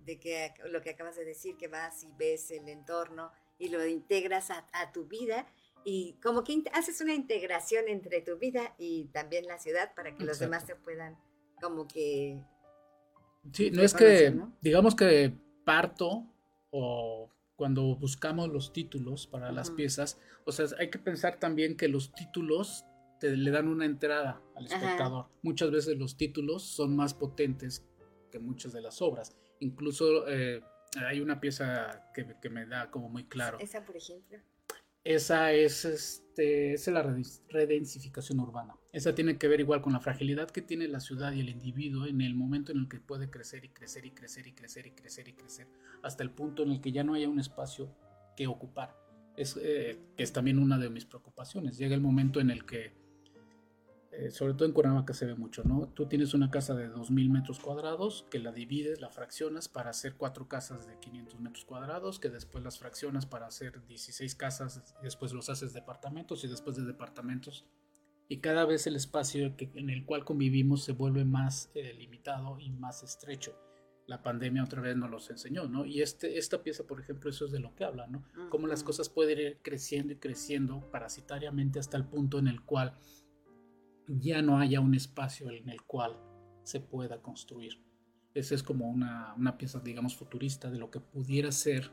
De 0.10 0.18
que 0.20 0.51
lo 0.72 0.82
que 0.82 0.89
acabas 0.89 1.18
de 1.18 1.24
decir, 1.24 1.55
que 1.55 1.68
vas 1.68 2.03
y 2.03 2.12
ves 2.18 2.49
el 2.49 2.68
entorno 2.68 3.32
y 3.60 3.70
lo 3.70 3.86
integras 3.86 4.49
a, 4.49 4.91
tu 4.91 5.05
vida 5.05 5.45
y 5.86 6.14
como 6.14 6.43
que 6.43 6.64
haces 6.74 6.99
una 6.99 7.14
integración 7.14 7.88
entre 7.88 8.22
tu 8.22 8.39
vida 8.39 8.74
y 8.80 9.05
también 9.14 9.45
la 9.45 9.60
ciudad 9.60 9.93
para 9.93 10.16
que 10.16 10.24
los 10.24 10.39
demás 10.39 10.66
se 10.66 10.76
puedan 10.76 11.16
como 11.62 11.88
que... 11.88 12.41
Sí, 13.53 13.70
no 13.70 13.84
es 13.84 13.93
que, 13.93 14.36
digamos 14.62 14.95
que 14.95 15.32
parto 15.64 16.26
o 16.72 17.30
cuando 17.55 17.95
buscamos 17.95 18.49
los 18.49 18.74
títulos 18.74 19.28
para 19.28 19.51
las 19.51 19.70
piezas, 19.70 20.18
o 20.43 20.51
sea, 20.51 20.66
hay 20.80 20.89
que 20.89 20.97
pensar 20.97 21.38
también 21.38 21.78
que 21.78 21.88
los 21.88 22.12
títulos 22.16 22.84
le 23.22 23.51
dan 23.51 23.68
una 23.68 23.86
entrada 23.86 24.41
al 24.55 24.66
espectador. 24.66 25.28
Muchas 25.43 25.70
veces 25.70 25.99
los 25.99 26.18
títulos 26.18 26.64
son 26.64 26.95
más 26.95 27.14
potentes 27.14 27.86
que 28.32 28.39
muchas 28.39 28.74
de 28.74 28.82
las 28.82 29.03
obras. 29.03 29.36
Incluso 29.60 30.28
eh, 30.28 30.62
hay 31.05 31.22
una 31.22 31.39
pieza 31.39 32.12
que, 32.14 32.49
me 32.49 32.66
da 32.66 32.89
como 32.89 33.10
muy 33.10 33.26
claro. 33.26 33.60
Esa, 33.60 33.86
por 33.86 33.97
ejemplo. 33.97 34.38
Esa 35.03 35.53
es, 35.53 35.86
este, 35.86 36.74
es 36.74 36.88
la 36.88 37.01
redensificación 37.49 38.39
urbana. 38.39 38.76
Esa 38.91 39.16
tiene 39.16 39.38
que 39.38 39.47
ver 39.47 39.60
igual 39.60 39.82
con 39.82 39.93
la 39.93 39.99
fragilidad 39.99 40.49
que 40.49 40.62
tiene 40.62 40.88
la 40.88 40.99
ciudad 40.99 41.32
y 41.32 41.39
el 41.39 41.49
individuo 41.49 42.05
en 42.05 42.22
el 42.22 42.36
momento 42.36 42.72
en 42.72 42.80
el 42.80 42.89
que 42.89 42.99
puede 42.99 43.30
crecer 43.30 43.64
y 43.64 43.70
crecer 43.70 44.05
y 44.05 44.12
crecer 44.12 44.47
y 44.47 44.53
crecer 44.53 44.88
y 44.88 44.91
crecer 44.91 45.28
y 45.30 45.34
crecer, 45.34 45.68
hasta 46.03 46.24
el 46.24 46.32
punto 46.32 46.64
en 46.64 46.72
el 46.72 46.82
que 46.82 46.91
ya 46.91 47.03
no 47.03 47.14
haya 47.14 47.30
un 47.30 47.39
espacio 47.39 47.95
que 48.36 48.47
ocupar. 48.47 48.95
Es, 49.38 49.57
eh, 49.62 49.97
que 50.18 50.24
es 50.24 50.34
también 50.34 50.60
una 50.60 50.78
de 50.78 50.89
mis 50.89 51.05
preocupaciones. 51.05 51.78
Llega 51.78 51.95
el 51.95 52.01
momento 52.01 52.41
en 52.41 52.49
el 52.51 52.66
que 52.66 52.99
eh, 54.20 54.32
sobre 54.32 54.53
todo 54.53 54.65
en 54.65 54.74
Cuernavaca 54.74 55.13
se 55.13 55.26
ve 55.26 55.36
mucho, 55.36 55.63
¿no? 55.63 55.88
Tú 55.88 56.07
tienes 56.07 56.34
una 56.34 56.51
casa 56.51 56.76
de 56.76 56.89
2.000 56.89 57.30
metros 57.30 57.57
cuadrados 57.59 58.28
que 58.30 58.39
la 58.39 58.51
divides, 58.51 58.99
la 58.99 59.09
fraccionas 59.09 59.70
para 59.70 59.91
hacer 59.91 60.15
cuatro 60.15 60.49
casas 60.49 60.86
de 60.86 60.99
500 60.99 61.39
metros 61.39 61.63
cuadrados, 61.63 62.20
que 62.20 62.28
después 62.28 62.61
las 62.61 62.80
fraccionas 62.80 63.26
para 63.26 63.47
hacer 63.47 63.86
16 63.88 64.36
casas, 64.36 64.93
después 65.01 65.32
los 65.32 65.49
haces 65.49 65.72
departamentos 65.72 66.43
y 66.43 66.49
después 66.49 66.76
de 66.76 66.84
departamentos. 66.84 67.65
Y 68.28 68.39
cada 68.39 68.65
vez 68.65 68.88
el 68.88 68.97
espacio 68.97 69.55
que, 69.55 69.72
en 69.76 69.89
el 69.89 70.05
cual 70.05 70.26
convivimos 70.26 70.84
se 70.84 70.91
vuelve 70.91 71.24
más 71.24 71.72
eh, 71.74 71.93
limitado 71.93 72.59
y 72.59 72.72
más 72.72 73.03
estrecho. 73.03 73.57
La 74.05 74.22
pandemia 74.22 74.65
otra 74.65 74.82
vez 74.82 74.97
nos 74.97 75.09
los 75.09 75.30
enseñó, 75.30 75.70
¿no? 75.70 75.86
Y 75.86 76.01
este, 76.01 76.38
esta 76.38 76.61
pieza, 76.61 76.84
por 76.84 76.99
ejemplo, 76.99 77.30
eso 77.30 77.45
es 77.45 77.51
de 77.51 77.59
lo 77.59 77.74
que 77.74 77.86
habla, 77.86 78.05
¿no? 78.07 78.26
Cómo 78.49 78.67
las 78.67 78.84
cosas 78.84 79.07
pueden 79.07 79.39
ir 79.39 79.59
creciendo 79.61 80.11
y 80.11 80.17
creciendo 80.17 80.91
parasitariamente 80.91 81.80
hasta 81.80 81.95
el 81.95 82.03
punto 82.03 82.38
en 82.38 82.49
el 82.49 82.61
cual 82.63 82.97
ya 84.18 84.41
no 84.41 84.60
haya 84.60 84.80
un 84.80 84.95
espacio 84.95 85.51
en 85.51 85.70
el 85.70 85.84
cual 85.84 86.18
se 86.64 86.80
pueda 86.80 87.22
construir. 87.22 87.84
Esa 88.34 88.55
es 88.55 88.64
como 88.64 88.89
una, 88.89 89.34
una 89.36 89.57
pieza, 89.57 89.80
digamos, 89.80 90.16
futurista 90.16 90.70
de 90.70 90.80
lo 90.80 90.89
que 90.89 90.99
pudiera 90.99 91.51
ser 91.51 91.91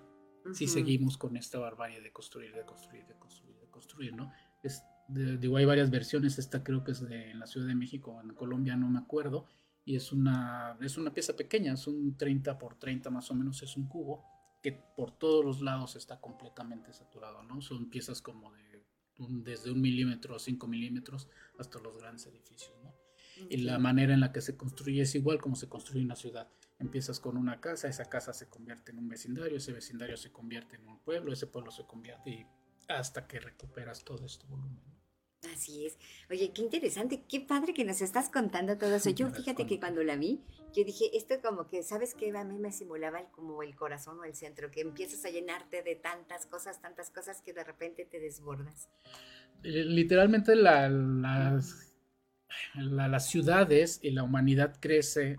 si 0.52 0.68
seguimos 0.68 1.16
con 1.16 1.36
esta 1.36 1.58
barbarie 1.58 2.00
de 2.00 2.12
construir, 2.12 2.54
de 2.54 2.64
construir, 2.64 3.04
de 3.06 3.14
construir, 3.16 3.56
de 3.58 3.68
construir, 3.68 4.14
¿no? 4.14 4.32
Es, 4.62 4.84
digo, 5.08 5.56
hay 5.56 5.64
varias 5.64 5.90
versiones, 5.90 6.38
esta 6.38 6.62
creo 6.62 6.84
que 6.84 6.92
es 6.92 7.00
de 7.00 7.30
en 7.30 7.40
la 7.40 7.46
Ciudad 7.46 7.66
de 7.66 7.74
México, 7.74 8.20
en 8.22 8.32
Colombia 8.34 8.76
no 8.76 8.88
me 8.88 8.98
acuerdo, 8.98 9.46
y 9.84 9.96
es 9.96 10.12
una, 10.12 10.76
es 10.80 10.98
una 10.98 11.12
pieza 11.12 11.34
pequeña, 11.34 11.72
es 11.72 11.86
un 11.86 12.16
30 12.16 12.58
por 12.58 12.76
30 12.76 13.10
más 13.10 13.30
o 13.30 13.34
menos, 13.34 13.62
es 13.62 13.76
un 13.76 13.88
cubo 13.88 14.24
que 14.62 14.72
por 14.72 15.12
todos 15.12 15.44
los 15.44 15.60
lados 15.60 15.96
está 15.96 16.20
completamente 16.20 16.92
saturado, 16.92 17.42
¿no? 17.42 17.60
Son 17.60 17.88
piezas 17.88 18.20
como 18.20 18.52
de 18.52 18.75
desde 19.18 19.70
un 19.70 19.80
milímetro 19.80 20.36
a 20.36 20.38
cinco 20.38 20.66
milímetros 20.66 21.28
hasta 21.58 21.78
los 21.80 21.96
grandes 21.96 22.26
edificios. 22.26 22.72
¿no? 22.82 22.94
Y 23.48 23.58
la 23.58 23.78
manera 23.78 24.14
en 24.14 24.20
la 24.20 24.32
que 24.32 24.40
se 24.40 24.56
construye 24.56 25.02
es 25.02 25.14
igual 25.14 25.40
como 25.40 25.56
se 25.56 25.68
construye 25.68 26.04
una 26.04 26.16
ciudad. 26.16 26.48
Empiezas 26.78 27.20
con 27.20 27.36
una 27.36 27.60
casa, 27.60 27.88
esa 27.88 28.06
casa 28.06 28.32
se 28.32 28.48
convierte 28.48 28.92
en 28.92 28.98
un 28.98 29.08
vecindario, 29.08 29.56
ese 29.56 29.72
vecindario 29.72 30.16
se 30.16 30.30
convierte 30.30 30.76
en 30.76 30.86
un 30.86 30.98
pueblo, 31.00 31.32
ese 31.32 31.46
pueblo 31.46 31.70
se 31.70 31.86
convierte 31.86 32.30
y 32.30 32.46
hasta 32.88 33.26
que 33.26 33.40
recuperas 33.40 34.04
todo 34.04 34.26
este 34.26 34.46
volumen. 34.46 34.95
Así 35.52 35.86
es. 35.86 35.98
Oye, 36.30 36.52
qué 36.52 36.62
interesante, 36.62 37.24
qué 37.28 37.40
padre 37.40 37.74
que 37.74 37.84
nos 37.84 38.00
estás 38.00 38.28
contando 38.28 38.78
todo 38.78 38.96
eso. 38.96 39.10
Yo 39.10 39.30
fíjate 39.30 39.66
que 39.66 39.78
cuando 39.78 40.02
la 40.02 40.16
vi, 40.16 40.40
yo 40.74 40.84
dije, 40.84 41.16
esto 41.16 41.34
como 41.42 41.68
que, 41.68 41.82
¿sabes 41.82 42.14
qué? 42.14 42.36
A 42.36 42.44
mí 42.44 42.58
me 42.58 42.72
simulaba 42.72 43.30
como 43.30 43.62
el 43.62 43.74
corazón 43.76 44.18
o 44.18 44.24
el 44.24 44.34
centro, 44.34 44.70
que 44.70 44.80
empiezas 44.80 45.24
a 45.24 45.30
llenarte 45.30 45.82
de 45.82 45.94
tantas 45.94 46.46
cosas, 46.46 46.80
tantas 46.80 47.10
cosas 47.10 47.42
que 47.42 47.52
de 47.52 47.64
repente 47.64 48.04
te 48.04 48.18
desbordas. 48.18 48.88
Eh, 49.62 49.84
literalmente 49.84 50.56
la, 50.56 50.88
las, 50.88 51.94
las 52.74 53.28
ciudades 53.28 54.00
y 54.02 54.10
la 54.10 54.22
humanidad 54.22 54.76
crece 54.80 55.36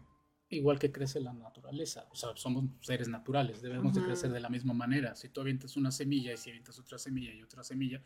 igual 0.49 0.79
que 0.79 0.91
crece 0.91 1.19
la 1.19 1.33
naturaleza. 1.33 2.07
O 2.09 2.15
sea, 2.15 2.29
somos 2.35 2.65
seres 2.81 3.09
naturales, 3.09 3.61
debemos 3.61 3.93
de 3.93 4.03
crecer 4.03 4.31
de 4.31 4.39
la 4.39 4.49
misma 4.49 4.73
manera. 4.73 5.15
Si 5.15 5.29
tú 5.29 5.41
avientas 5.41 5.75
una 5.75 5.91
semilla 5.91 6.33
y 6.33 6.37
si 6.37 6.49
avientas 6.49 6.79
otra 6.79 6.97
semilla 6.97 7.33
y 7.33 7.41
otra 7.41 7.63
semilla, 7.63 8.01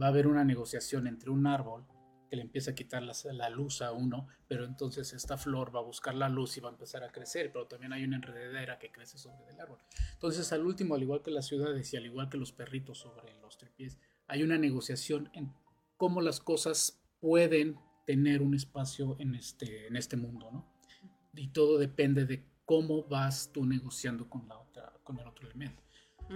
va 0.00 0.06
a 0.06 0.08
haber 0.10 0.26
una 0.26 0.44
negociación 0.44 1.06
entre 1.06 1.30
un 1.30 1.46
árbol 1.46 1.86
que 2.30 2.36
le 2.36 2.42
empieza 2.42 2.70
a 2.70 2.74
quitar 2.74 3.02
la, 3.02 3.50
luz 3.50 3.82
a 3.82 3.90
uno, 3.90 4.28
pero 4.46 4.64
entonces 4.64 5.12
esta 5.12 5.36
flor 5.36 5.74
va 5.74 5.80
a 5.80 5.82
buscar 5.82 6.14
la 6.14 6.28
luz 6.28 6.56
y 6.56 6.60
va 6.60 6.68
a 6.68 6.72
empezar 6.72 7.02
a 7.02 7.10
crecer, 7.10 7.50
pero 7.52 7.66
también 7.66 7.92
hay 7.92 8.04
una 8.04 8.16
enredadera 8.16 8.78
que 8.78 8.92
crece 8.92 9.18
sobre 9.18 9.50
el 9.50 9.60
árbol. 9.60 9.78
Entonces, 10.12 10.52
al 10.52 10.64
último, 10.64 10.94
al 10.94 11.02
igual 11.02 11.22
que 11.22 11.32
las 11.32 11.46
ciudades 11.46 11.92
y 11.92 11.96
al 11.96 12.06
igual 12.06 12.28
que 12.28 12.38
los 12.38 12.52
perritos 12.52 12.98
sobre 12.98 13.34
los 13.40 13.58
tripies, 13.58 13.98
hay 14.28 14.44
una 14.44 14.58
negociación 14.58 15.28
en 15.32 15.52
cómo 15.96 16.20
las 16.20 16.38
cosas 16.38 17.02
pueden 17.18 17.80
tener 18.06 18.42
un 18.42 18.54
espacio 18.54 19.16
en 19.18 19.34
este, 19.34 19.88
en 19.88 19.96
este 19.96 20.16
mundo, 20.16 20.50
¿no? 20.52 20.72
Y 21.34 21.48
todo 21.48 21.78
depende 21.78 22.26
de 22.26 22.44
cómo 22.64 23.02
vas 23.08 23.50
tú 23.52 23.66
negociando 23.66 24.30
con, 24.30 24.46
la 24.46 24.56
otra, 24.56 24.92
con 25.02 25.18
el 25.18 25.26
otro 25.26 25.48
elemento. 25.48 25.82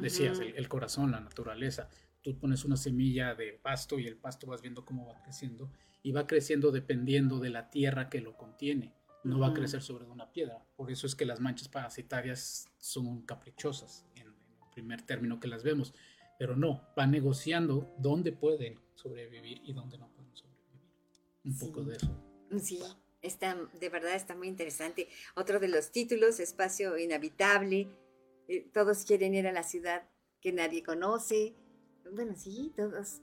Decías, 0.00 0.40
el 0.40 0.68
corazón, 0.68 1.12
la 1.12 1.20
naturaleza 1.20 1.88
tú 2.24 2.38
pones 2.38 2.64
una 2.64 2.76
semilla 2.76 3.34
de 3.34 3.52
pasto 3.52 3.98
y 3.98 4.06
el 4.06 4.16
pasto 4.16 4.46
vas 4.46 4.62
viendo 4.62 4.84
cómo 4.84 5.06
va 5.06 5.22
creciendo 5.22 5.70
y 6.02 6.10
va 6.10 6.26
creciendo 6.26 6.72
dependiendo 6.72 7.38
de 7.38 7.50
la 7.50 7.70
tierra 7.70 8.08
que 8.08 8.20
lo 8.20 8.36
contiene. 8.36 8.94
No 9.24 9.38
va 9.38 9.48
a 9.48 9.54
crecer 9.54 9.82
sobre 9.82 10.04
una 10.04 10.32
piedra. 10.32 10.66
Por 10.76 10.90
eso 10.90 11.06
es 11.06 11.14
que 11.14 11.24
las 11.24 11.40
manchas 11.40 11.68
parasitarias 11.68 12.66
son 12.78 13.22
caprichosas 13.22 14.04
en, 14.16 14.26
el 14.26 14.34
primer 14.72 15.02
término 15.02 15.38
que 15.38 15.48
las 15.48 15.62
vemos. 15.62 15.94
Pero 16.38 16.56
no, 16.56 16.82
va 16.98 17.06
negociando 17.06 17.94
dónde 17.98 18.32
pueden 18.32 18.80
sobrevivir 18.94 19.62
y 19.64 19.72
dónde 19.72 19.96
no 19.96 20.08
pueden 20.08 20.34
sobrevivir. 20.34 20.82
Un 21.44 21.58
poco 21.58 21.84
de 21.84 21.96
eso. 21.96 22.10
Sí, 22.60 22.80
está, 23.22 23.56
de 23.80 23.88
verdad 23.88 24.14
está 24.14 24.34
muy 24.34 24.48
interesante. 24.48 25.08
Otro 25.36 25.58
de 25.58 25.68
los 25.68 25.90
títulos, 25.90 26.40
Espacio 26.40 26.98
Inhabitable. 26.98 27.88
Eh, 28.48 28.68
todos 28.72 29.04
quieren 29.04 29.34
ir 29.34 29.46
a 29.46 29.52
la 29.52 29.62
ciudad 29.62 30.06
que 30.40 30.52
nadie 30.52 30.82
conoce 30.82 31.54
bueno, 32.12 32.34
sí, 32.36 32.72
todos, 32.76 33.22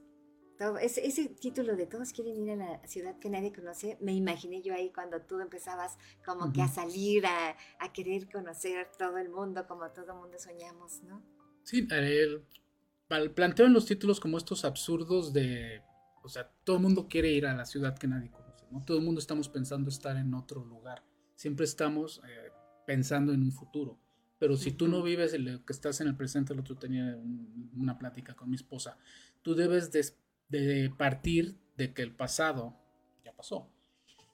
ese, 0.82 1.30
título 1.30 1.76
de 1.76 1.88
todos 1.88 2.12
quieren 2.12 2.38
ir 2.38 2.52
a 2.52 2.56
la 2.56 2.88
ciudad 2.88 3.18
que 3.20 3.30
nadie 3.30 3.52
conoce, 3.52 3.98
me 4.02 4.14
imaginé 4.14 4.62
yo 4.62 4.74
ahí 4.74 4.92
cuando 4.92 5.22
tú 5.22 5.40
empezabas 5.40 5.98
como 6.24 6.54
que 6.54 6.62
a 6.62 6.68
salir, 6.68 7.26
a, 7.26 7.56
querer 7.94 8.30
conocer 8.30 8.90
todo 8.98 9.18
el 9.18 9.30
mundo, 9.30 9.66
como 9.68 9.90
todo 9.90 10.12
el 10.12 10.20
mundo 10.20 10.38
soñamos, 10.38 11.02
¿no? 11.04 11.24
Sí, 11.64 11.88
el, 11.90 12.44
planteo 13.34 13.66
en 13.66 13.74
los 13.74 13.86
títulos 13.86 14.20
como 14.20 14.38
estos 14.38 14.64
absurdos 14.64 15.34
de, 15.34 15.82
o 16.24 16.30
sea, 16.30 16.50
todo 16.64 16.78
el 16.78 16.84
mundo 16.84 17.08
quiere 17.10 17.32
ir 17.32 17.46
a 17.46 17.56
la 17.56 17.66
ciudad 17.66 17.98
que 17.98 18.08
nadie 18.08 18.30
conoce, 18.30 18.66
¿no? 18.72 18.84
Todo 18.86 18.98
el 18.98 19.04
mundo 19.04 19.20
estamos 19.20 19.50
pensando 19.50 19.90
estar 19.90 20.16
en 20.16 20.34
otro 20.34 20.64
lugar, 20.64 21.04
siempre 21.36 21.66
estamos 21.66 22.22
eh, 22.28 22.52
pensando 22.86 23.34
en 23.34 23.42
un 23.42 23.52
futuro. 23.52 23.98
Pero 24.42 24.58
si 24.58 24.72
tú 24.72 24.88
no 24.88 25.04
vives 25.04 25.40
lo 25.40 25.64
que 25.64 25.72
estás 25.72 26.02
en 26.02 26.08
el 26.08 26.16
presente, 26.16 26.54
el 26.54 26.60
otro 26.60 26.76
tenía 26.76 27.16
una 27.78 28.00
plática 28.00 28.34
con 28.34 28.50
mi 28.50 28.56
esposa, 28.56 28.98
tú 29.44 29.54
debes 29.54 29.92
de, 29.92 30.92
partir 30.98 31.60
de 31.78 31.94
que 31.94 32.02
el 32.02 32.12
pasado 32.12 32.76
ya 33.24 33.36
pasó. 33.36 33.70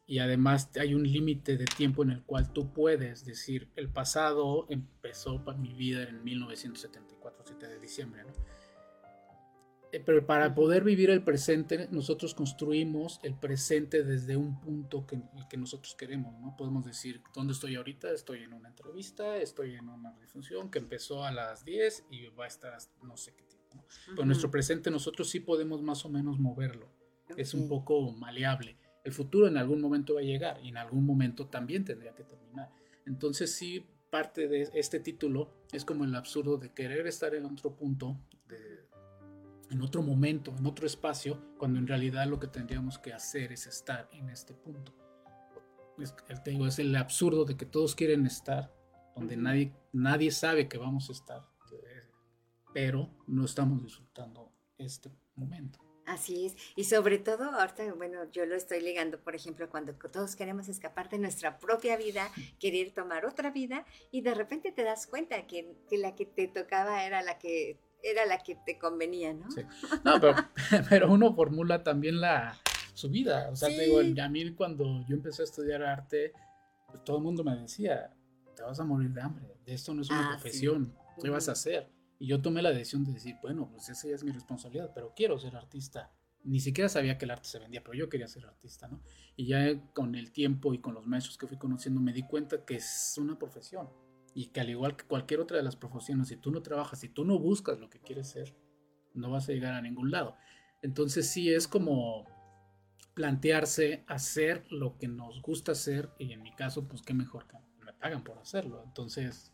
Y 0.06 0.20
además 0.20 0.70
hay 0.80 0.94
un 0.94 1.04
límite 1.04 1.58
de 1.58 1.66
tiempo 1.66 2.04
en 2.04 2.12
el 2.12 2.24
cual 2.24 2.54
tú 2.54 2.72
puedes 2.72 3.26
decir, 3.26 3.68
el 3.76 3.90
pasado 3.90 4.66
empezó 4.70 5.44
para 5.44 5.58
mi 5.58 5.74
vida 5.74 6.04
en 6.04 6.24
1974, 6.24 7.44
7 7.46 7.68
de 7.68 7.78
diciembre, 7.78 8.24
¿no? 8.24 8.57
Eh, 9.98 10.04
pero 10.06 10.28
para 10.28 10.54
poder 10.54 10.84
vivir 10.84 11.10
el 11.10 11.24
presente, 11.24 11.88
nosotros 11.90 12.36
construimos 12.36 13.20
el 13.24 13.34
presente 13.34 14.04
desde 14.04 14.38
un 14.38 14.62
punto 14.62 15.08
que, 15.08 15.20
que 15.50 15.58
nosotros 15.58 15.96
queremos, 15.96 16.40
¿no? 16.40 16.56
Podemos 16.56 16.86
decir, 16.86 17.24
¿dónde 17.34 17.54
estoy 17.54 17.76
ahorita? 17.76 18.12
Estoy 18.12 18.44
en 18.44 18.54
una 18.54 18.70
entrevista, 18.70 19.38
estoy 19.38 19.74
en 19.74 19.90
una 19.90 20.14
difusión 20.20 20.70
que 20.70 20.78
empezó 20.78 21.24
a 21.24 21.32
las 21.32 21.66
10 21.66 22.06
y 22.12 22.28
va 22.28 22.44
a 22.44 22.48
estar 22.48 22.76
hasta 22.76 22.94
no 23.04 23.18
sé 23.18 23.34
qué 23.36 23.44
tiempo, 23.46 23.76
¿no? 23.76 23.84
Pero 24.10 24.26
nuestro 24.26 24.52
presente 24.52 24.92
nosotros 24.92 25.32
sí 25.32 25.40
podemos 25.40 25.82
más 25.82 26.06
o 26.06 26.10
menos 26.10 26.38
moverlo. 26.38 26.92
Es 27.36 27.56
un 27.56 27.68
poco 27.68 28.12
maleable. 28.12 28.78
El 29.04 29.14
futuro 29.14 29.48
en 29.48 29.58
algún 29.58 29.82
momento 29.82 30.14
va 30.14 30.20
a 30.20 30.24
llegar 30.24 30.60
y 30.64 30.70
en 30.70 30.78
algún 30.78 31.08
momento 31.08 31.48
también 31.48 31.86
tendría 31.86 32.14
que 32.14 32.24
terminar. 32.24 32.70
Entonces 33.08 33.52
sí, 33.56 33.84
parte 34.12 34.48
de 34.48 34.70
este 34.76 35.00
título 35.00 35.50
es 35.72 35.86
como 35.86 36.06
el 36.06 36.14
absurdo 36.14 36.58
de 36.58 36.72
querer 36.72 37.08
estar 37.08 37.34
en 37.34 37.46
otro 37.46 37.76
punto, 37.76 38.20
en 39.70 39.82
otro 39.82 40.02
momento, 40.02 40.54
en 40.58 40.66
otro 40.66 40.86
espacio, 40.86 41.42
cuando 41.58 41.80
en 41.80 41.88
realidad 41.88 42.26
lo 42.28 42.40
que 42.40 42.48
tendríamos 42.48 42.98
que 43.00 43.14
hacer 43.14 43.52
es 43.52 43.68
estar 43.68 44.10
en 44.14 44.30
este 44.30 44.54
punto. 44.54 44.94
Es, 46.00 46.16
te 46.44 46.52
digo, 46.52 46.68
es 46.68 46.80
el 46.80 46.96
absurdo 46.96 47.46
de 47.46 47.58
que 47.58 47.66
todos 47.66 47.96
quieren 47.96 48.26
estar 48.26 48.74
donde 49.16 49.36
nadie, 49.36 49.74
nadie 49.92 50.32
sabe 50.32 50.68
que 50.68 50.78
vamos 50.78 51.10
a 51.10 51.14
estar, 51.14 51.48
pero 52.74 53.10
no 53.26 53.46
estamos 53.46 53.84
disfrutando 53.84 54.52
este 54.78 55.12
momento. 55.36 55.80
Así 56.06 56.46
es. 56.46 56.56
Y 56.78 56.86
sobre 56.86 57.18
todo, 57.18 57.52
ahorita, 57.52 57.94
bueno, 57.96 58.32
yo 58.32 58.46
lo 58.46 58.56
estoy 58.56 58.80
ligando, 58.80 59.20
por 59.20 59.36
ejemplo, 59.36 59.70
cuando 59.70 59.94
todos 59.94 60.38
queremos 60.38 60.70
escapar 60.70 61.10
de 61.10 61.18
nuestra 61.18 61.60
propia 61.60 61.98
vida, 61.98 62.32
querer 62.60 62.92
tomar 62.92 63.26
otra 63.26 63.52
vida, 63.52 63.86
y 64.10 64.22
de 64.22 64.34
repente 64.34 64.72
te 64.72 64.84
das 64.84 65.06
cuenta 65.06 65.48
que, 65.48 65.76
que 65.90 65.98
la 65.98 66.16
que 66.16 66.26
te 66.26 66.48
tocaba 66.48 67.04
era 67.04 67.22
la 67.24 67.38
que 67.38 67.78
era 68.04 68.26
la 68.26 68.40
que 68.40 68.56
te 68.56 68.78
convenía, 68.78 69.34
¿no? 69.34 69.50
Sí. 69.52 69.62
No, 70.04 70.20
pero, 70.90 71.12
uno 71.12 71.34
formula 71.34 71.84
también 71.84 72.22
la, 72.22 72.58
su 72.94 73.10
vida. 73.10 73.50
O 73.52 73.56
sea, 73.56 73.70
te 73.70 73.84
digo, 73.84 74.00
a 74.00 74.30
mí 74.30 74.54
cuando 74.54 75.06
yo 75.08 75.16
empecé 75.16 75.44
a 75.44 75.46
estudiar 75.46 75.84
arte, 75.84 76.34
pues 76.88 77.04
todo 77.04 77.18
el 77.18 77.24
mundo 77.24 77.44
me 77.44 77.56
decía, 77.56 78.14
te 78.56 78.64
vas 78.64 78.80
a 78.80 78.86
morir 78.86 79.12
de 79.12 79.22
hambre, 79.22 79.46
esto 79.66 79.94
no 79.94 80.02
es 80.02 80.10
una 80.10 80.28
ah, 80.28 80.30
profesión, 80.32 80.96
¿qué 81.22 81.30
vas 81.30 81.50
a 81.50 81.54
hacer? 81.54 81.92
Y 82.20 82.28
yo 82.28 82.42
tomé 82.42 82.62
la 82.62 82.72
decisión 82.72 83.04
de 83.04 83.14
decir, 83.14 83.36
bueno, 83.42 83.70
pues 83.70 83.90
esa 83.90 84.08
ya 84.08 84.16
es 84.16 84.24
mi 84.24 84.32
responsabilidad, 84.32 84.92
pero 84.96 85.14
quiero 85.16 85.38
ser 85.38 85.56
artista. 85.56 86.12
Ni 86.44 86.60
siquiera 86.60 86.88
sabía 86.88 87.18
que 87.18 87.26
el 87.26 87.32
arte 87.32 87.48
se 87.48 87.60
vendía, 87.60 87.84
pero 87.84 87.94
yo 87.94 88.10
quería 88.10 88.28
ser 88.28 88.46
artista, 88.46 88.88
¿no? 88.88 89.02
Y 89.36 89.48
ya 89.48 89.80
con 89.94 90.16
el 90.16 90.32
tiempo 90.32 90.74
y 90.74 90.80
con 90.80 90.94
los 90.94 91.06
maestros 91.06 91.38
que 91.38 91.46
fui 91.46 91.58
conociendo 91.58 92.00
me 92.00 92.14
di 92.14 92.24
cuenta 92.24 92.64
que 92.64 92.76
es 92.76 93.16
una 93.18 93.38
profesión 93.38 93.90
y 94.38 94.50
que 94.50 94.60
al 94.60 94.70
igual 94.70 94.96
que 94.96 95.04
cualquier 95.04 95.40
otra 95.40 95.58
de 95.58 95.64
las 95.64 95.76
profesiones, 95.76 96.28
si 96.28 96.38
tú 96.38 96.52
no 96.52 96.62
trabajas, 96.62 97.00
si 97.00 97.10
tú 97.10 97.26
no 97.26 97.40
buscas 97.40 97.80
lo 97.80 97.90
que 97.90 98.00
quieres 98.00 98.30
ser, 98.30 98.56
no 99.16 99.32
vas 99.32 99.50
a 99.50 99.52
llegar 99.52 99.74
a 99.74 99.82
ningún 99.82 100.12
lado. 100.12 100.38
Entonces 100.84 101.28
sí 101.28 101.52
es 101.52 101.68
como 101.68 102.28
plantearse 103.16 104.04
hacer 104.06 104.64
lo 104.72 105.00
que 105.00 105.08
nos 105.08 105.42
gusta 105.42 105.72
hacer 105.72 106.12
y 106.20 106.34
en 106.34 106.44
mi 106.44 106.54
caso, 106.54 106.88
pues 106.88 107.02
qué 107.02 107.16
mejor 107.16 107.48
que 107.48 107.58
me 107.84 107.94
pagan 107.94 108.24
por 108.24 108.38
hacerlo. 108.38 108.84
Entonces... 108.86 109.54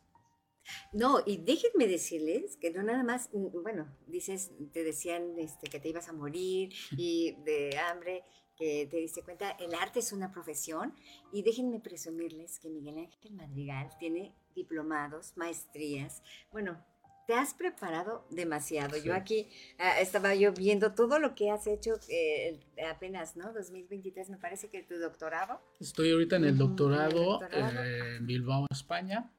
No, 0.91 1.19
y 1.25 1.37
déjenme 1.37 1.87
decirles 1.87 2.57
que 2.57 2.71
no 2.71 2.83
nada 2.83 3.03
más, 3.05 3.29
mm, 3.31 3.63
bueno, 3.63 3.87
dices, 4.07 4.51
te 4.73 4.83
decían 4.83 5.39
este, 5.39 5.69
que 5.69 5.79
te 5.79 5.87
ibas 5.87 6.09
a 6.09 6.13
morir 6.13 6.73
y 6.97 7.37
de 7.45 7.77
hambre, 7.77 8.25
que 8.57 8.85
te 8.91 8.97
diste 8.97 9.23
cuenta, 9.23 9.51
el 9.51 9.73
arte 9.75 9.99
es 9.99 10.11
una 10.11 10.29
profesión 10.29 10.93
y 11.31 11.41
déjenme 11.41 11.79
presumirles 11.79 12.59
que 12.59 12.69
Miguel 12.69 12.97
Ángel 12.97 13.31
Madrigal 13.31 13.89
tiene 13.97 14.35
diplomados, 14.55 15.33
maestrías, 15.35 16.21
bueno, 16.51 16.83
te 17.25 17.33
has 17.33 17.53
preparado 17.53 18.25
demasiado. 18.29 18.97
Yo 18.97 19.13
aquí 19.13 19.47
ah, 19.79 19.99
estaba 20.01 20.35
yo 20.35 20.51
viendo 20.53 20.93
todo 20.93 21.19
lo 21.19 21.35
que 21.35 21.51
has 21.51 21.67
hecho 21.67 21.93
eh, 22.09 22.59
apenas, 22.89 23.37
¿no? 23.37 23.53
2023 23.53 24.29
me 24.29 24.37
parece 24.37 24.69
que 24.69 24.83
tu 24.83 24.97
doctorado. 24.97 25.61
Estoy 25.79 26.11
ahorita 26.11 26.35
en 26.35 26.45
el 26.45 26.57
doctorado, 26.57 27.41
eh, 27.43 28.17
en 28.17 28.27
Bilbao, 28.27 28.67
España. 28.69 29.31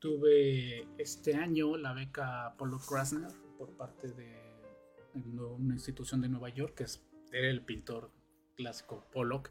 Tuve 0.00 0.88
este 0.98 1.34
año 1.34 1.76
la 1.76 1.92
beca 1.92 2.54
Polo 2.56 2.78
Krasner 2.78 3.30
por 3.58 3.76
parte 3.76 4.08
de 4.08 4.40
una 5.14 5.74
institución 5.74 6.20
de 6.20 6.28
Nueva 6.28 6.48
York, 6.48 6.74
que 6.74 6.84
es, 6.84 7.02
era 7.32 7.48
el 7.48 7.62
pintor 7.62 8.10
clásico 8.56 9.04
Pollock. 9.12 9.50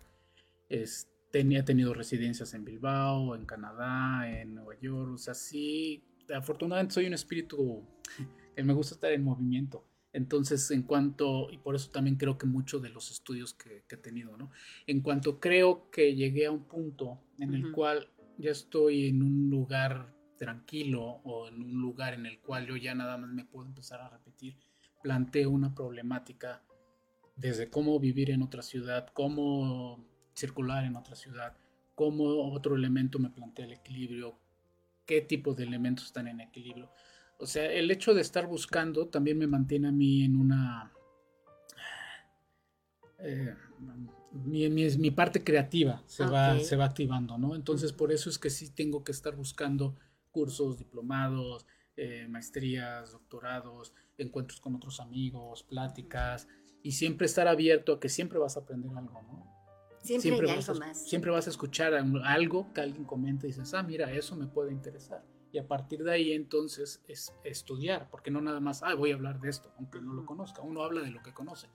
Es, 0.70 1.10
tenía 1.32 1.64
tenido 1.64 1.94
residencias 1.94 2.54
en 2.54 2.66
Bilbao, 2.66 3.36
en 3.36 3.46
Canadá, 3.46 4.30
en 4.30 4.56
Nueva 4.56 4.80
York, 4.80 5.14
o 5.14 5.18
sea, 5.18 5.34
sí 5.34 6.04
afortunadamente 6.34 6.94
soy 6.94 7.06
un 7.06 7.14
espíritu 7.14 7.84
que 8.56 8.64
me 8.64 8.74
gusta 8.74 8.96
estar 8.96 9.12
en 9.12 9.24
movimiento. 9.24 9.86
Entonces, 10.12 10.72
en 10.72 10.84
cuanto, 10.84 11.50
y 11.52 11.60
por 11.60 11.76
eso 11.76 11.92
también 11.92 12.16
creo 12.16 12.38
que 12.38 12.48
muchos 12.48 12.82
de 12.82 12.90
los 12.90 13.12
estudios 13.12 13.54
que, 13.54 13.84
he 13.90 13.98
tenido, 13.98 14.36
¿no? 14.38 14.50
En 14.88 15.02
cuanto 15.02 15.40
creo 15.40 15.90
que 15.92 16.16
llegué 16.16 16.48
a 16.48 16.52
un 16.52 16.64
punto 16.64 17.22
en 17.38 17.54
el 17.54 17.72
cual 17.72 18.10
ya 18.38 18.52
estoy 18.52 19.08
en 19.08 19.22
un 19.22 19.50
lugar 19.50 20.16
tranquilo 20.38 21.04
o 21.24 21.48
en 21.48 21.62
un 21.62 21.82
lugar 21.82 22.16
en 22.16 22.26
el 22.26 22.40
cual 22.40 22.66
yo 22.66 22.76
ya 22.76 22.96
nada 22.96 23.18
más 23.18 23.30
me 23.30 23.46
puedo 23.46 23.68
empezar 23.68 24.02
a 24.02 24.10
repetir, 24.10 24.58
planteo 25.04 25.52
una 25.52 25.76
problemática 25.76 26.64
desde 27.36 27.70
cómo 27.70 28.00
vivir 28.00 28.32
en 28.32 28.42
otra 28.42 28.62
ciudad, 28.62 29.08
cómo 29.14 30.09
circular 30.40 30.84
en 30.86 30.96
otra 30.96 31.16
ciudad, 31.16 31.56
cómo 31.96 32.52
otro 32.52 32.76
elemento 32.76 33.20
me 33.20 33.30
plantea 33.30 33.66
el 33.66 33.74
equilibrio, 33.74 34.40
qué 35.06 35.22
tipo 35.22 35.54
de 35.54 35.64
elementos 35.64 36.06
están 36.06 36.28
en 36.28 36.42
equilibrio. 36.42 36.92
O 37.38 37.46
sea, 37.46 37.72
el 37.72 37.90
hecho 37.92 38.14
de 38.14 38.22
estar 38.22 38.48
buscando 38.48 39.08
también 39.08 39.38
me 39.38 39.48
mantiene 39.48 39.88
a 39.88 39.92
mí 39.92 40.24
en 40.24 40.36
una... 40.36 40.92
Eh, 43.20 43.54
mi, 44.32 45.12
parte 45.12 45.44
creativa 45.44 46.04
se, 46.06 46.26
va, 46.26 46.58
se 46.60 46.76
va 46.76 46.86
activando, 46.86 47.38
¿no? 47.38 47.56
Entonces 47.56 47.92
por 47.92 48.12
eso 48.12 48.30
es 48.30 48.38
que 48.38 48.50
sí 48.50 48.70
tengo 48.70 49.04
que 49.04 49.12
estar 49.12 49.36
buscando 49.36 49.96
cursos, 50.32 50.78
diplomados, 50.78 51.66
eh, 51.98 52.28
maestrías, 52.30 53.12
doctorados, 53.12 53.94
encuentros 54.18 54.62
con 54.62 54.76
otros 54.76 55.00
amigos, 55.00 55.64
pláticas, 55.64 56.48
y 56.82 56.94
siempre 56.94 57.26
estar 57.26 57.48
abierto 57.48 57.94
a 57.94 58.00
que 58.00 58.08
siempre 58.08 58.40
vas 58.40 58.56
a 58.56 58.62
aprender 58.62 58.92
algo, 58.96 59.22
¿no? 59.24 59.59
Siempre, 60.02 60.50
hay 60.50 60.58
algo 60.58 60.76
más. 60.76 61.08
Siempre 61.08 61.32
vas 61.32 61.48
a 61.48 61.50
escuchar 61.50 61.94
algo 61.94 62.74
que 62.74 62.82
alguien 62.82 63.06
comenta 63.06 63.46
y 63.46 63.50
dices, 63.50 63.74
ah, 63.74 63.84
mira, 63.84 64.12
eso 64.12 64.36
me 64.36 64.48
puede 64.48 64.72
interesar. 64.72 65.24
Y 65.52 65.58
a 65.58 65.68
partir 65.68 66.04
de 66.04 66.12
ahí 66.12 66.34
entonces 66.34 67.02
es 67.08 67.34
estudiar, 67.44 68.10
porque 68.10 68.32
no 68.32 68.40
nada 68.42 68.60
más, 68.60 68.84
ah, 68.84 68.94
voy 68.94 69.12
a 69.12 69.16
hablar 69.16 69.40
de 69.40 69.50
esto, 69.50 69.74
aunque 69.78 70.00
no 70.00 70.14
lo 70.14 70.26
conozca. 70.26 70.62
Uno 70.62 70.84
habla 70.84 71.02
de 71.02 71.12
lo 71.12 71.22
que 71.24 71.34
conoce. 71.34 71.68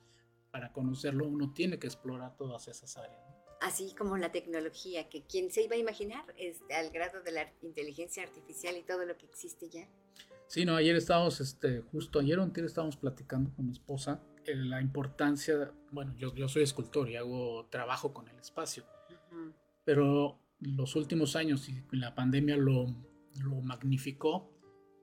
Para 0.51 0.71
conocerlo 0.71 1.27
uno 1.27 1.53
tiene 1.53 1.77
que 1.77 1.87
explorar 1.87 2.35
todas 2.37 2.67
esas 2.67 2.97
áreas. 2.97 3.19
Así 3.61 3.93
como 3.97 4.17
la 4.17 4.31
tecnología, 4.31 5.09
que 5.09 5.23
quien 5.23 5.51
se 5.51 5.63
iba 5.63 5.75
a 5.75 5.79
imaginar 5.79 6.23
es 6.37 6.61
al 6.69 6.91
grado 6.91 7.21
de 7.21 7.31
la 7.31 7.53
inteligencia 7.61 8.23
artificial 8.23 8.77
y 8.77 8.83
todo 8.83 9.05
lo 9.05 9.17
que 9.17 9.25
existe 9.25 9.69
ya. 9.69 9.87
Sí, 10.47 10.65
no, 10.65 10.75
ayer 10.75 10.95
estábamos, 10.95 11.41
este, 11.41 11.81
justo 11.81 12.19
ayer 12.19 12.37
o 12.39 12.43
antes 12.43 12.63
estábamos 12.63 12.95
platicando 12.95 13.53
con 13.55 13.65
mi 13.65 13.71
esposa 13.71 14.21
la 14.53 14.81
importancia, 14.81 15.71
bueno, 15.91 16.13
yo, 16.17 16.33
yo 16.35 16.47
soy 16.47 16.63
escultor 16.63 17.09
y 17.09 17.15
hago 17.15 17.67
trabajo 17.69 18.13
con 18.13 18.27
el 18.27 18.37
espacio, 18.37 18.83
pero 19.83 20.39
los 20.59 20.95
últimos 20.95 21.35
años 21.35 21.69
y 21.69 21.83
la 21.91 22.15
pandemia 22.15 22.57
lo, 22.57 22.85
lo, 23.43 23.61
magnificó, 23.61 24.51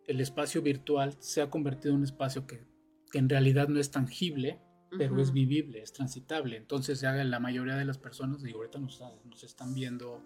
el 0.07 0.21
espacio 0.21 0.63
virtual 0.63 1.15
se 1.19 1.43
ha 1.43 1.51
convertido 1.51 1.91
en 1.91 1.99
un 1.99 2.05
espacio 2.05 2.47
que, 2.47 2.67
que 3.11 3.19
en 3.19 3.29
realidad 3.29 3.69
no 3.69 3.81
es 3.81 3.91
tangible, 3.91 4.61
pero 4.99 5.21
es 5.23 5.33
vivible, 5.33 5.81
es 5.81 5.93
transitable. 5.95 6.57
Entonces 6.59 7.01
ya 7.01 7.13
la 7.13 7.41
mayoría 7.41 7.77
de 7.77 7.87
las 7.87 7.97
personas, 7.97 8.45
y 8.45 8.53
ahorita 8.53 8.79
nos, 8.79 9.03
nos 9.25 9.43
están 9.43 9.75
viendo 9.75 10.23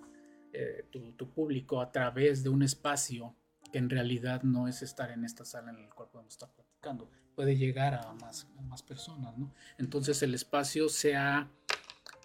eh, 0.53 0.87
tu, 0.91 1.13
tu, 1.13 1.31
público 1.31 1.81
a 1.81 1.93
través 1.93 2.43
de 2.43 2.49
un 2.49 2.63
espacio 2.63 3.37
que 3.71 3.79
en 3.79 3.91
realidad 3.91 4.43
no 4.43 4.67
es 4.67 4.83
estar 4.83 5.11
en 5.11 5.25
esta 5.25 5.45
sala 5.45 5.71
en 5.71 5.83
la 5.83 5.91
cual 5.91 6.09
podemos 6.11 6.33
estar 6.33 6.51
platicando, 6.53 7.11
puede 7.37 7.57
llegar 7.57 7.95
a 7.95 8.13
más, 8.15 8.49
más 8.63 8.83
personas, 8.83 9.39
¿no? 9.39 9.53
Entonces 9.79 10.23
el 10.23 10.35
espacio 10.35 10.89
se 10.89 11.15
ha 11.15 11.49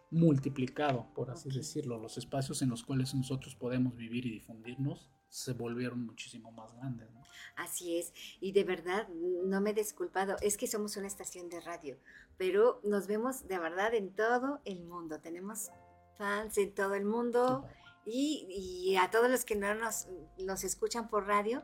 multiplicado, 0.09 1.07
por 1.13 1.29
así 1.29 1.49
decirlo. 1.49 1.99
Los 1.99 2.17
espacios 2.17 2.61
en 2.61 2.69
los 2.69 2.83
cuales 2.83 3.13
nosotros 3.13 3.55
podemos 3.55 3.95
vivir 3.95 4.25
y 4.25 4.31
difundirnos 4.31 5.11
se 5.31 5.53
volvieron 5.53 6.05
muchísimo 6.05 6.51
más 6.51 6.75
grandes. 6.75 7.09
¿no? 7.11 7.21
Así 7.55 7.97
es, 7.97 8.13
y 8.39 8.51
de 8.51 8.63
verdad, 8.63 9.07
no 9.09 9.61
me 9.61 9.71
he 9.71 9.73
disculpado, 9.73 10.35
es 10.41 10.57
que 10.57 10.67
somos 10.67 10.97
una 10.97 11.07
estación 11.07 11.49
de 11.49 11.61
radio, 11.61 11.97
pero 12.37 12.81
nos 12.83 13.07
vemos 13.07 13.47
de 13.47 13.57
verdad 13.57 13.93
en 13.93 14.13
todo 14.13 14.61
el 14.65 14.83
mundo, 14.83 15.21
tenemos 15.21 15.71
fans 16.17 16.57
en 16.57 16.73
todo 16.73 16.95
el 16.95 17.05
mundo 17.05 17.65
y, 18.05 18.45
y, 18.49 18.97
a 18.97 19.09
todos 19.09 19.29
los 19.29 19.45
que 19.45 19.55
no 19.55 19.73
nos, 19.73 20.07
nos 20.37 20.63
escuchan 20.63 21.07
por 21.07 21.27
radio, 21.27 21.63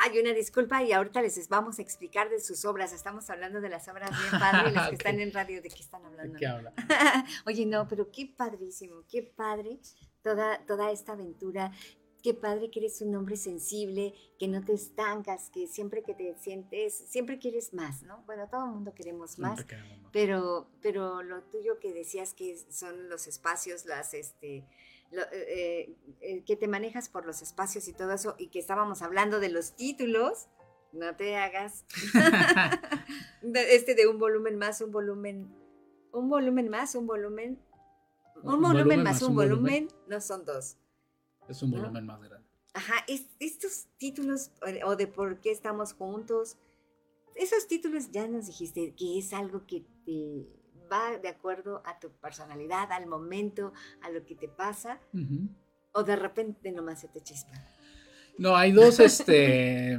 hay 0.00 0.18
una 0.18 0.32
disculpa 0.32 0.82
y 0.82 0.92
ahorita 0.92 1.22
les 1.22 1.48
vamos 1.48 1.78
a 1.78 1.82
explicar 1.82 2.30
de 2.30 2.40
sus 2.40 2.64
obras. 2.64 2.92
Estamos 2.92 3.28
hablando 3.30 3.60
de 3.60 3.68
las 3.68 3.88
obras 3.88 4.10
bien 4.10 4.30
padres, 4.40 4.72
las 4.72 4.88
que 4.88 4.94
están 4.96 5.20
en 5.20 5.32
radio, 5.32 5.62
¿de 5.62 5.68
qué 5.68 5.82
están 5.82 6.04
hablando? 6.04 6.34
¿De 6.34 6.38
qué 6.38 6.46
habla? 6.46 6.72
Oye, 7.46 7.66
no, 7.66 7.86
pero 7.88 8.10
qué 8.10 8.26
padrísimo, 8.26 9.04
qué 9.08 9.22
padre 9.22 9.78
toda, 10.22 10.64
toda 10.66 10.90
esta 10.90 11.12
aventura. 11.12 11.72
Qué 12.22 12.34
padre 12.34 12.70
que 12.70 12.78
eres 12.78 13.02
un 13.02 13.16
hombre 13.16 13.36
sensible, 13.36 14.14
que 14.38 14.46
no 14.46 14.64
te 14.64 14.72
estancas, 14.74 15.50
que 15.50 15.66
siempre 15.66 16.04
que 16.04 16.14
te 16.14 16.36
sientes, 16.36 16.94
siempre 16.94 17.40
quieres 17.40 17.74
más, 17.74 18.04
¿no? 18.04 18.22
Bueno, 18.26 18.48
todo 18.48 18.64
el 18.66 18.70
mundo 18.70 18.94
queremos 18.94 19.40
más, 19.40 19.64
queremos 19.64 19.98
más. 20.02 20.10
Pero, 20.12 20.68
pero 20.80 21.24
lo 21.24 21.42
tuyo 21.42 21.80
que 21.80 21.92
decías 21.92 22.32
que 22.32 22.56
son 22.70 23.08
los 23.08 23.26
espacios, 23.26 23.86
las, 23.86 24.14
este, 24.14 24.64
eh, 25.12 25.26
eh, 25.32 25.96
eh, 26.20 26.44
que 26.44 26.56
te 26.56 26.68
manejas 26.68 27.10
por 27.10 27.26
los 27.26 27.42
espacios 27.42 27.86
y 27.86 27.92
todo 27.92 28.12
eso, 28.12 28.34
y 28.38 28.48
que 28.48 28.58
estábamos 28.58 29.02
hablando 29.02 29.40
de 29.40 29.50
los 29.50 29.76
títulos, 29.76 30.48
no 30.92 31.14
te 31.16 31.36
hagas 31.36 31.84
este 33.42 33.94
de 33.94 34.06
un 34.06 34.18
volumen 34.18 34.56
más, 34.56 34.80
un 34.80 34.90
volumen, 34.90 35.54
un 36.12 36.30
volumen 36.30 36.68
más, 36.70 36.94
un 36.94 37.06
volumen, 37.06 37.58
un, 38.42 38.62
volumen, 38.62 39.02
más, 39.02 39.20
un 39.22 39.34
volumen, 39.34 39.88
no 40.08 40.20
son 40.20 40.46
dos. 40.46 40.76
Es 41.46 41.62
un 41.62 41.72
volumen 41.72 42.06
más 42.06 42.22
grande. 42.22 42.48
Ajá, 42.72 43.04
estos 43.38 43.88
títulos 43.98 44.50
o 44.86 44.96
de 44.96 45.06
por 45.06 45.40
qué 45.40 45.50
estamos 45.50 45.92
juntos, 45.92 46.56
esos 47.34 47.66
títulos 47.66 48.10
ya 48.10 48.26
nos 48.28 48.46
dijiste 48.46 48.94
que 48.94 49.18
es 49.18 49.34
algo 49.34 49.66
que 49.66 49.84
te 50.06 50.46
va 50.92 51.16
de 51.18 51.28
acuerdo 51.28 51.82
a 51.86 51.98
tu 51.98 52.10
personalidad, 52.10 52.92
al 52.92 53.06
momento, 53.06 53.72
a 54.02 54.10
lo 54.10 54.24
que 54.26 54.34
te 54.34 54.48
pasa, 54.48 55.00
o 55.92 56.02
de 56.02 56.16
repente 56.16 56.70
nomás 56.70 57.00
se 57.00 57.08
te 57.08 57.20
chispa. 57.20 57.52
No, 58.38 58.56
hay 58.56 58.72
dos, 58.72 59.00
este, 59.00 59.98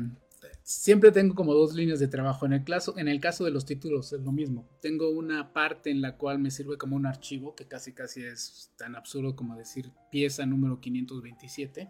siempre 0.64 1.12
tengo 1.12 1.36
como 1.36 1.54
dos 1.54 1.74
líneas 1.74 2.00
de 2.00 2.08
trabajo. 2.08 2.46
En 2.46 2.54
el, 2.54 2.64
caso, 2.64 2.98
en 2.98 3.08
el 3.08 3.20
caso 3.20 3.44
de 3.46 3.52
los 3.52 3.66
títulos 3.66 4.14
es 4.14 4.22
lo 4.22 4.32
mismo. 4.32 4.68
Tengo 4.82 5.10
una 5.10 5.54
parte 5.54 5.92
en 5.92 6.02
la 6.02 6.18
cual 6.18 6.40
me 6.40 6.52
sirve 6.52 6.78
como 6.78 6.96
un 6.96 7.06
archivo, 7.06 7.56
que 7.56 7.68
casi 7.68 7.94
casi 7.94 8.24
es 8.24 8.72
tan 8.78 8.96
absurdo 8.96 9.36
como 9.36 9.56
decir 9.56 9.92
pieza 10.12 10.46
número 10.46 10.80
527, 10.80 11.90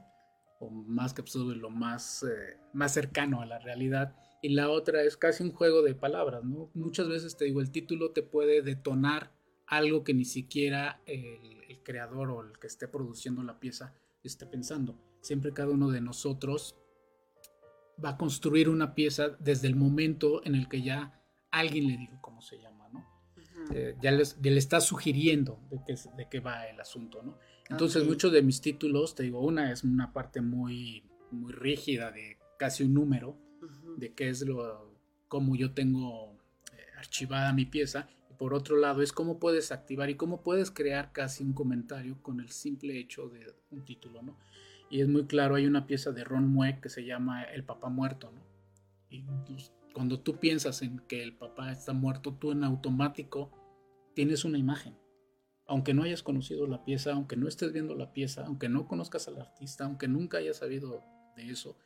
o 0.59 0.69
más 0.69 1.13
que 1.13 1.21
absurdo, 1.21 1.53
lo 1.55 1.69
más, 1.69 2.23
eh, 2.23 2.57
más 2.73 2.93
cercano 2.93 3.41
a 3.41 3.45
la 3.45 3.59
realidad 3.59 4.15
y 4.43 4.49
la 4.49 4.69
otra 4.69 5.03
es 5.03 5.15
casi 5.15 5.41
un 5.41 5.53
juego 5.53 5.81
de 5.81 5.95
palabras, 5.95 6.43
¿no? 6.43 6.69
Muchas 6.73 7.07
veces 7.07 7.37
te 7.37 7.45
digo, 7.45 7.61
el 7.61 7.71
título 7.71 8.11
te 8.11 8.23
puede 8.23 8.61
detonar 8.61 9.31
algo 9.67 10.03
que 10.03 10.13
ni 10.13 10.25
siquiera 10.25 11.01
el, 11.05 11.81
creador 11.81 12.29
o 12.29 12.41
el 12.41 12.59
que 12.59 12.67
esté 12.67 12.87
produciendo 12.87 13.41
la 13.43 13.59
pieza 13.59 13.93
esté 14.21 14.45
pensando. 14.45 14.97
Siempre 15.21 15.53
cada 15.53 15.71
uno 15.71 15.89
de 15.89 16.01
nosotros 16.01 16.75
va 18.03 18.09
a 18.09 18.17
construir 18.17 18.67
una 18.67 18.95
pieza 18.95 19.29
desde 19.39 19.67
el 19.67 19.75
momento 19.75 20.45
en 20.45 20.55
el 20.55 20.67
que 20.67 20.81
ya 20.81 21.21
alguien 21.51 21.87
le 21.87 21.97
dijo 21.97 22.17
cómo 22.21 22.41
se 22.41 22.59
llama, 22.61 22.89
¿no? 22.89 23.05
Eh, 23.73 23.95
ya, 24.01 24.11
le 24.11 24.57
está 24.57 24.81
sugiriendo 24.81 25.59
de 25.69 25.79
qué, 25.85 25.95
de 26.17 26.27
qué 26.29 26.39
va 26.41 26.67
el 26.67 26.79
asunto, 26.81 27.21
¿no? 27.23 27.37
Entonces 27.69 28.05
muchos 28.05 28.31
de 28.33 28.41
mis 28.41 28.59
títulos, 28.59 29.15
te 29.15 29.23
digo, 29.23 29.39
una 29.39 29.71
es 29.71 29.85
una 29.85 30.11
parte 30.11 30.41
muy, 30.41 31.09
muy 31.31 31.53
rígida 31.53 32.11
de 32.11 32.37
casi 32.57 32.83
un 32.83 32.93
número, 32.93 33.37
de 33.97 34.13
qué 34.13 34.29
es 34.29 34.41
lo, 34.41 34.93
cómo 35.27 35.55
yo 35.55 35.73
tengo 35.73 36.37
eh, 36.71 36.77
archivada 36.97 37.53
mi 37.53 37.65
pieza. 37.65 38.07
Y 38.29 38.33
por 38.35 38.53
otro 38.53 38.77
lado 38.77 39.01
es 39.01 39.11
cómo 39.11 39.39
puedes 39.39 39.71
activar 39.71 40.09
y 40.09 40.15
cómo 40.15 40.43
puedes 40.43 40.71
crear 40.71 41.11
casi 41.11 41.43
un 41.43 41.53
comentario 41.53 42.21
con 42.21 42.39
el 42.39 42.49
simple 42.49 42.99
hecho 42.99 43.29
de 43.29 43.53
un 43.71 43.83
título, 43.85 44.21
¿no? 44.21 44.37
Y 44.89 45.01
es 45.01 45.07
muy 45.07 45.25
claro, 45.25 45.55
hay 45.55 45.65
una 45.65 45.87
pieza 45.87 46.11
de 46.11 46.23
Ron 46.23 46.47
Mueck 46.47 46.81
que 46.81 46.89
se 46.89 47.03
llama 47.03 47.43
El 47.43 47.63
papá 47.63 47.89
muerto, 47.89 48.31
¿no? 48.31 48.43
Y 49.09 49.23
pues, 49.47 49.71
cuando 49.93 50.19
tú 50.19 50.39
piensas 50.39 50.81
en 50.81 50.99
que 50.99 51.23
el 51.23 51.33
papá 51.35 51.71
está 51.71 51.93
muerto, 51.93 52.33
tú 52.33 52.51
en 52.51 52.63
automático 52.63 53.51
tienes 54.13 54.45
una 54.45 54.57
imagen. 54.57 54.95
Aunque 55.65 55.93
no 55.93 56.03
hayas 56.03 56.21
conocido 56.21 56.67
la 56.67 56.83
pieza, 56.83 57.13
aunque 57.13 57.37
no 57.37 57.47
estés 57.47 57.71
viendo 57.71 57.95
la 57.95 58.11
pieza, 58.11 58.43
aunque 58.45 58.69
no 58.69 58.87
conozcas 58.87 59.27
al 59.27 59.39
artista, 59.39 59.85
aunque 59.85 60.07
nunca 60.07 60.37
hayas 60.37 60.57
sabido 60.57 61.01
de 61.35 61.49
eso, 61.49 61.77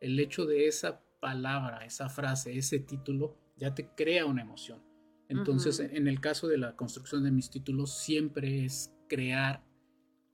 el 0.00 0.18
hecho 0.18 0.46
de 0.46 0.66
esa 0.66 1.00
palabra, 1.20 1.84
esa 1.84 2.08
frase, 2.08 2.56
ese 2.56 2.78
título, 2.78 3.36
ya 3.56 3.74
te 3.74 3.88
crea 3.94 4.26
una 4.26 4.42
emoción. 4.42 4.82
Entonces, 5.28 5.80
en 5.80 6.06
el 6.06 6.20
caso 6.20 6.46
de 6.46 6.58
la 6.58 6.76
construcción 6.76 7.24
de 7.24 7.32
mis 7.32 7.50
títulos, 7.50 7.98
siempre 7.98 8.64
es 8.64 8.94
crear 9.08 9.64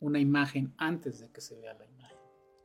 una 0.00 0.18
imagen 0.18 0.74
antes 0.76 1.20
de 1.20 1.30
que 1.30 1.40
se 1.40 1.56
vea 1.56 1.74
la 1.74 1.86
imagen. 1.86 2.02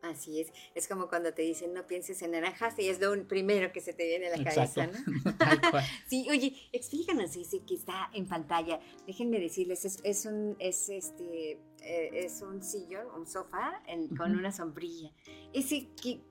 Así 0.02 0.40
es, 0.40 0.54
es 0.76 0.88
como 0.88 1.10
cuando 1.10 1.34
te 1.34 1.42
dicen 1.42 1.74
no 1.74 1.86
pienses 1.86 2.22
en 2.22 2.32
naranjas 2.32 2.78
y 2.80 2.88
es 2.88 3.00
lo 3.02 3.28
primero 3.28 3.72
que 3.72 3.82
se 3.82 3.94
te 3.94 4.06
viene 4.06 4.28
a 4.28 4.38
la 4.38 4.44
cabeza, 4.44 4.88
¿no? 4.88 4.94
sí, 6.08 6.28
oye, 6.30 6.56
explícanos 6.72 7.36
ese 7.36 7.64
que 7.64 7.76
está 7.76 8.10
en 8.14 8.28
pantalla. 8.28 8.80
Déjenme 9.06 9.40
decirles, 9.40 9.86
es, 9.86 10.26
un, 10.26 10.56
es 10.60 10.90
este, 10.90 11.60
eh, 11.82 12.10
es 12.14 12.42
un 12.42 12.64
sillón, 12.64 13.08
un 13.16 13.26
sofá 13.28 13.82
con 14.18 14.36
una 14.36 14.52
sombrilla. 14.52 15.12
Ese, 15.54 15.90
¿qué, 16.02 16.22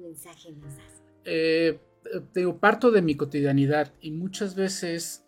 mensaje 0.00 0.52
nos 0.52 0.76
das? 0.76 1.03
Eh, 1.24 1.78
digo, 2.34 2.58
parto 2.58 2.90
de 2.90 3.02
mi 3.02 3.16
cotidianidad 3.16 3.92
y 4.00 4.10
muchas 4.10 4.54
veces 4.54 5.24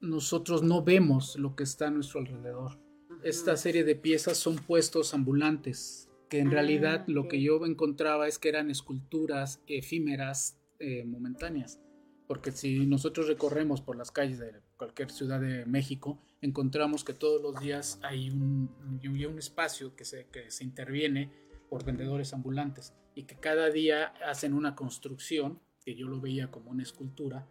nosotros 0.00 0.62
no 0.62 0.82
vemos 0.82 1.36
lo 1.36 1.54
que 1.54 1.64
está 1.64 1.88
a 1.88 1.90
nuestro 1.90 2.20
alrededor. 2.20 2.78
Esta 3.22 3.56
serie 3.56 3.84
de 3.84 3.94
piezas 3.94 4.36
son 4.36 4.56
puestos 4.56 5.14
ambulantes, 5.14 6.08
que 6.28 6.40
en 6.40 6.50
realidad 6.50 7.02
ah, 7.02 7.04
lo 7.06 7.28
que 7.28 7.40
yo 7.40 7.64
encontraba 7.66 8.26
es 8.26 8.38
que 8.38 8.48
eran 8.48 8.70
esculturas 8.70 9.62
efímeras 9.68 10.58
eh, 10.80 11.04
momentáneas. 11.04 11.80
Porque 12.26 12.50
si 12.50 12.86
nosotros 12.86 13.28
recorremos 13.28 13.80
por 13.80 13.96
las 13.96 14.10
calles 14.10 14.38
de 14.38 14.52
cualquier 14.76 15.10
ciudad 15.10 15.40
de 15.40 15.66
México, 15.66 16.20
encontramos 16.40 17.04
que 17.04 17.12
todos 17.12 17.40
los 17.42 17.60
días 17.60 18.00
hay 18.02 18.30
un, 18.30 18.70
un 18.82 19.38
espacio 19.38 19.94
que 19.94 20.04
se, 20.04 20.26
que 20.28 20.50
se 20.50 20.64
interviene 20.64 21.30
por 21.72 21.86
vendedores 21.86 22.34
ambulantes 22.34 22.92
y 23.14 23.22
que 23.22 23.36
cada 23.36 23.70
día 23.70 24.08
hacen 24.26 24.52
una 24.52 24.74
construcción, 24.74 25.58
que 25.82 25.94
yo 25.94 26.06
lo 26.06 26.20
veía 26.20 26.50
como 26.50 26.70
una 26.70 26.82
escultura, 26.82 27.48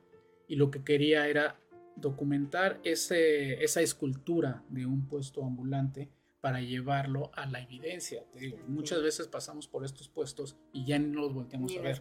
y 0.47 0.57
lo 0.57 0.69
que 0.69 0.83
quería 0.83 1.27
era 1.27 1.59
documentar 1.95 2.79
ese, 2.83 3.63
esa 3.63 3.81
escultura 3.81 4.63
de 4.69 4.85
un 4.85 5.07
puesto 5.07 5.43
ambulante 5.43 6.11
para 6.39 6.61
llevarlo 6.61 7.31
a 7.33 7.47
la 7.47 7.63
evidencia. 7.63 8.23
Te 8.31 8.41
digo, 8.41 8.59
muchas 8.67 9.01
veces 9.01 9.27
pasamos 9.27 9.67
por 9.67 9.83
estos 9.83 10.07
puestos 10.07 10.55
y 10.71 10.85
ya 10.85 10.99
no 10.99 11.21
los 11.21 11.33
volteamos, 11.33 11.75
a 11.75 11.81
ver. 11.81 11.99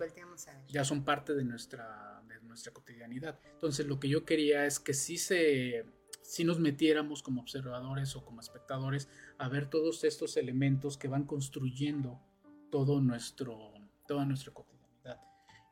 Ya 0.69 0.85
son 0.85 1.07
parte 1.07 1.35
de 1.35 1.45
nuestra, 1.45 2.23
de 2.29 2.39
nuestra 2.43 2.75
cotidianidad. 2.75 3.39
Entonces 3.51 3.87
lo 3.87 3.99
que 3.99 4.11
yo 4.11 4.27
quería 4.27 4.67
es 4.67 4.79
que 4.79 4.93
sí, 4.93 5.17
se, 5.17 5.87
si 6.31 6.45
nos 6.45 6.61
metiéramos 6.61 7.25
como 7.25 7.41
observadores 7.41 8.15
o 8.15 8.25
como 8.25 8.41
espectadores 8.41 9.09
a 9.37 9.49
ver 9.49 9.69
todos 9.69 10.05
estos 10.05 10.37
elementos 10.37 10.97
que 10.97 11.09
van 11.09 11.25
construyendo 11.25 12.21
todo 12.71 13.01
nuestro, 13.01 13.73
toda 14.07 14.25
nuestra 14.25 14.55
cotidianidad 14.55 15.21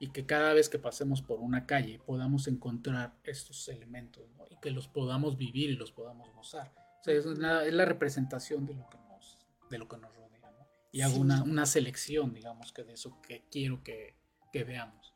y 0.00 0.10
que 0.10 0.26
cada 0.26 0.52
vez 0.54 0.68
que 0.68 0.80
pasemos 0.80 1.22
por 1.22 1.38
una 1.38 1.64
calle 1.64 2.00
podamos 2.04 2.48
encontrar 2.48 3.14
estos 3.22 3.68
elementos 3.68 4.24
y 4.50 4.56
que 4.58 4.72
los 4.72 4.88
podamos 4.88 5.36
vivir 5.36 5.70
y 5.70 5.76
los 5.76 5.92
podamos 5.92 6.28
gozar. 6.34 6.72
O 7.00 7.04
sea, 7.04 7.14
es, 7.14 7.24
la 7.38 7.84
representación 7.84 8.66
de 8.66 8.74
lo 8.74 8.90
que 8.90 8.98
nos, 8.98 9.38
de 9.70 9.78
lo 9.78 9.86
que 9.86 9.96
nos 9.96 10.12
rodea. 10.12 10.28
Y 10.90 11.02
hago 11.02 11.18
una, 11.18 11.44
una, 11.44 11.66
selección, 11.66 12.34
digamos, 12.34 12.72
que 12.72 12.82
de 12.82 12.94
eso 12.94 13.20
que 13.22 13.44
quiero 13.48 13.84
que, 13.84 14.16
que, 14.52 14.64
veamos. 14.64 15.14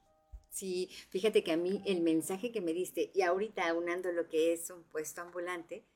Sí, 0.53 0.91
fíjate 1.09 1.43
que 1.43 1.53
a 1.53 1.57
mí 1.57 1.83
el 1.87 2.03
mensaje 2.03 2.53
que 2.53 2.61
me 2.61 2.75
diste, 2.75 3.11
y 3.15 3.23
ahorita 3.23 3.71
aunando 3.71 4.13
lo 4.13 4.29
que 4.29 4.53
es 4.53 4.69
un 4.69 4.83
puesto 4.85 5.23
ambulante, 5.23 5.87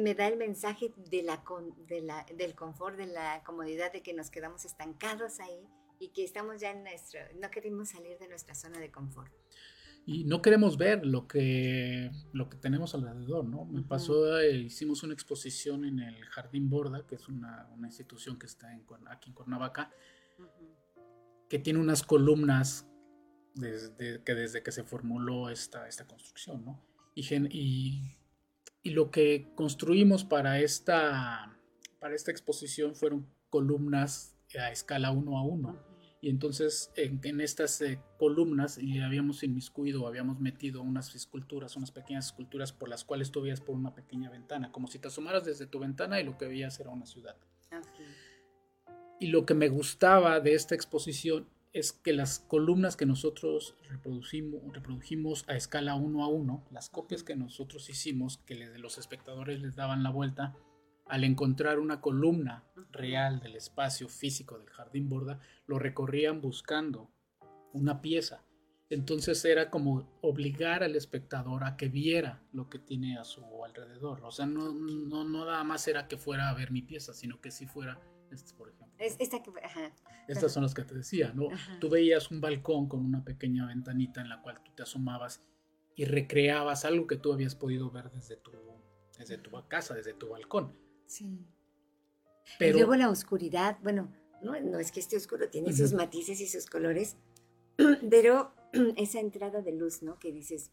me 0.00 0.16
da 0.16 0.26
el 0.26 0.36
mensaje 0.36 0.92
de 0.96 1.22
la, 1.22 1.44
de 1.86 2.00
la, 2.00 2.26
del 2.36 2.56
confort, 2.56 2.96
de 2.96 3.06
la 3.06 3.44
comodidad, 3.46 3.92
de 3.92 4.02
que 4.02 4.12
nos 4.12 4.30
quedamos 4.30 4.64
estancados 4.64 5.38
ahí 5.38 5.68
y 6.00 6.08
que 6.08 6.24
estamos 6.24 6.60
ya 6.60 6.72
en 6.72 6.82
nuestro, 6.82 7.20
no 7.40 7.48
queremos 7.52 7.90
salir 7.90 8.18
de 8.18 8.26
nuestra 8.26 8.56
zona 8.56 8.80
de 8.80 8.90
confort. 8.90 9.32
Y 10.06 10.24
no 10.24 10.42
queremos 10.42 10.76
ver 10.76 11.06
lo 11.06 11.28
que, 11.28 12.10
lo 12.32 12.50
que 12.50 12.56
tenemos 12.56 12.96
alrededor, 12.96 13.44
¿no? 13.44 13.64
Me 13.64 13.82
pasó, 13.82 14.40
eh, 14.40 14.56
hicimos 14.56 15.04
una 15.04 15.14
exposición 15.14 15.84
en 15.84 16.00
el 16.00 16.24
Jardín 16.24 16.68
Borda, 16.68 17.06
que 17.06 17.14
es 17.14 17.28
una, 17.28 17.70
una 17.72 17.86
institución 17.86 18.40
que 18.40 18.46
está 18.46 18.72
en, 18.72 18.84
aquí 19.06 19.30
en 19.30 19.36
Cuernavaca, 19.36 19.92
que 21.48 21.60
tiene 21.60 21.78
unas 21.78 22.02
columnas 22.02 22.90
desde, 23.54 24.22
que 24.22 24.34
desde 24.34 24.62
que 24.62 24.72
se 24.72 24.84
formuló 24.84 25.50
esta, 25.50 25.88
esta 25.88 26.06
construcción, 26.06 26.64
¿no? 26.64 26.84
Y, 27.14 27.22
y, 27.50 28.16
y 28.82 28.90
lo 28.90 29.10
que 29.10 29.52
construimos 29.54 30.24
para 30.24 30.60
esta, 30.60 31.58
para 32.00 32.14
esta 32.14 32.30
exposición 32.30 32.94
fueron 32.94 33.28
columnas 33.50 34.36
a 34.58 34.70
escala 34.70 35.10
uno 35.10 35.38
a 35.38 35.42
uno 35.42 35.94
y 36.24 36.30
entonces 36.30 36.90
en, 36.96 37.42
estas 37.42 37.82
eh, 37.82 38.00
columnas 38.18 38.78
y 38.78 38.98
habíamos 39.00 39.42
inmiscuido, 39.42 40.06
habíamos 40.06 40.40
metido 40.40 40.80
unas 40.80 41.14
esculturas, 41.14 41.76
unas 41.76 41.90
pequeñas 41.90 42.24
esculturas 42.24 42.72
por 42.72 42.88
las 42.88 43.04
cuales 43.04 43.30
tú 43.30 43.42
veías 43.42 43.60
por 43.60 43.74
una 43.74 43.94
pequeña 43.94 44.30
ventana, 44.30 44.72
como 44.72 44.86
si 44.86 44.98
te 44.98 45.08
asomaras 45.08 45.44
desde 45.44 45.66
tu 45.66 45.80
ventana 45.80 46.18
y 46.18 46.24
lo 46.24 46.38
que 46.38 46.46
veías 46.46 46.80
era 46.80 46.88
una 46.88 47.04
ciudad. 47.04 47.36
Y 49.20 49.26
lo 49.26 49.44
que 49.44 49.52
me 49.52 49.68
gustaba 49.68 50.40
de 50.40 50.54
esta 50.54 50.74
exposición 50.74 51.46
es 51.74 51.92
que 51.92 52.12
las 52.12 52.38
columnas 52.38 52.96
que 52.96 53.04
nosotros 53.04 53.76
reproducimos, 53.90 54.62
reprodujimos 54.72 55.44
a 55.48 55.56
escala 55.56 55.96
uno 55.96 56.22
a 56.22 56.28
uno, 56.28 56.64
las 56.70 56.88
copias 56.88 57.24
que 57.24 57.34
nosotros 57.34 57.90
hicimos, 57.90 58.38
que 58.38 58.54
los 58.78 58.96
espectadores 58.96 59.60
les 59.60 59.74
daban 59.74 60.04
la 60.04 60.10
vuelta, 60.10 60.56
al 61.06 61.24
encontrar 61.24 61.80
una 61.80 62.00
columna 62.00 62.64
real 62.92 63.40
del 63.40 63.56
espacio 63.56 64.08
físico 64.08 64.56
del 64.56 64.70
jardín 64.70 65.08
borda, 65.08 65.40
lo 65.66 65.80
recorrían 65.80 66.40
buscando 66.40 67.10
una 67.72 68.00
pieza. 68.00 68.44
Entonces 68.88 69.44
era 69.44 69.68
como 69.68 70.16
obligar 70.22 70.84
al 70.84 70.94
espectador 70.94 71.64
a 71.64 71.76
que 71.76 71.88
viera 71.88 72.40
lo 72.52 72.70
que 72.70 72.78
tiene 72.78 73.18
a 73.18 73.24
su 73.24 73.42
alrededor. 73.64 74.22
O 74.24 74.30
sea, 74.30 74.46
no, 74.46 74.72
no, 74.72 75.24
no 75.24 75.44
nada 75.44 75.64
más 75.64 75.88
era 75.88 76.06
que 76.06 76.18
fuera 76.18 76.50
a 76.50 76.54
ver 76.54 76.70
mi 76.70 76.82
pieza, 76.82 77.12
sino 77.12 77.40
que 77.40 77.50
si 77.50 77.66
fuera, 77.66 77.98
este, 78.30 78.54
por 78.54 78.68
ejemplo. 78.68 78.83
Estas 78.98 80.52
son 80.52 80.62
las 80.62 80.74
que 80.74 80.84
te 80.84 80.94
decía, 80.94 81.32
¿no? 81.34 81.48
Tú 81.80 81.88
veías 81.88 82.30
un 82.30 82.40
balcón 82.40 82.88
con 82.88 83.04
una 83.04 83.24
pequeña 83.24 83.66
ventanita 83.66 84.20
en 84.20 84.28
la 84.28 84.40
cual 84.42 84.62
tú 84.62 84.72
te 84.74 84.82
asomabas 84.82 85.40
y 85.96 86.04
recreabas 86.04 86.84
algo 86.84 87.06
que 87.06 87.16
tú 87.16 87.32
habías 87.32 87.54
podido 87.54 87.90
ver 87.90 88.10
desde 88.10 88.36
tu, 88.36 88.52
desde 89.18 89.38
tu 89.38 89.50
casa, 89.68 89.94
desde 89.94 90.14
tu 90.14 90.28
balcón. 90.28 90.76
Sí. 91.06 91.46
Pero, 92.58 92.76
y 92.76 92.80
luego 92.80 92.96
la 92.96 93.10
oscuridad, 93.10 93.78
bueno, 93.82 94.12
no, 94.42 94.58
no 94.60 94.78
es 94.78 94.92
que 94.92 95.00
esté 95.00 95.16
oscuro, 95.16 95.48
tiene 95.48 95.72
sus 95.72 95.92
matices 95.92 96.40
y 96.40 96.46
sus 96.46 96.66
colores, 96.66 97.16
pero 98.10 98.52
esa 98.96 99.20
entrada 99.20 99.62
de 99.62 99.72
luz, 99.72 100.02
¿no? 100.02 100.18
Que 100.18 100.32
dices... 100.32 100.70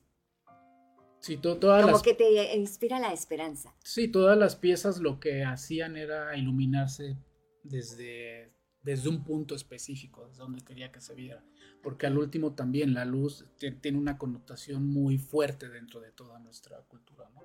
Sí, 1.20 1.38
todas 1.38 1.86
como 1.86 2.02
que 2.02 2.16
te 2.16 2.56
inspira 2.56 2.98
la 2.98 3.14
esperanza. 3.14 3.76
Sí, 3.84 4.08
todas 4.08 4.36
las 4.36 4.56
piezas 4.56 4.98
lo 4.98 5.20
que 5.20 5.44
hacían 5.44 5.96
era 5.96 6.36
iluminarse 6.36 7.16
desde, 7.64 8.54
desde 8.84 9.10
un 9.10 9.24
punto 9.24 9.56
específico, 9.56 10.28
desde 10.28 10.40
donde 10.40 10.64
quería 10.64 10.92
que 10.92 11.02
se 11.02 11.16
viera. 11.16 11.44
Porque 11.82 12.08
al 12.08 12.18
último 12.18 12.54
también 12.54 12.94
la 12.94 13.06
luz 13.06 13.46
tiene 13.58 13.98
una 13.98 14.18
connotación 14.18 14.88
muy 14.88 15.18
fuerte 15.18 15.70
dentro 15.70 16.00
de 16.00 16.12
toda 16.12 16.40
nuestra 16.40 16.82
cultura, 16.84 17.30
¿no? 17.34 17.42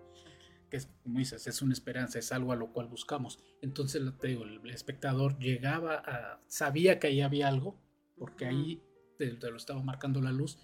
que 0.68 0.78
es, 0.78 0.88
como 1.02 1.18
dices, 1.18 1.46
es 1.46 1.62
una 1.62 1.72
esperanza, 1.72 2.18
es 2.18 2.32
algo 2.32 2.52
a 2.52 2.56
lo 2.56 2.72
cual 2.72 2.88
buscamos. 2.88 3.38
Entonces, 3.62 4.02
te 4.18 4.28
digo, 4.28 4.44
el 4.44 4.70
espectador 4.70 5.38
llegaba 5.38 5.96
a, 5.96 6.40
sabía 6.48 6.98
que 6.98 7.08
ahí 7.08 7.20
había 7.20 7.48
algo, 7.48 7.78
porque 8.16 8.46
ahí 8.46 8.82
te, 9.18 9.32
lo 9.32 9.56
estaba 9.56 9.82
marcando 9.82 10.20
la 10.20 10.32
luz, 10.32 10.58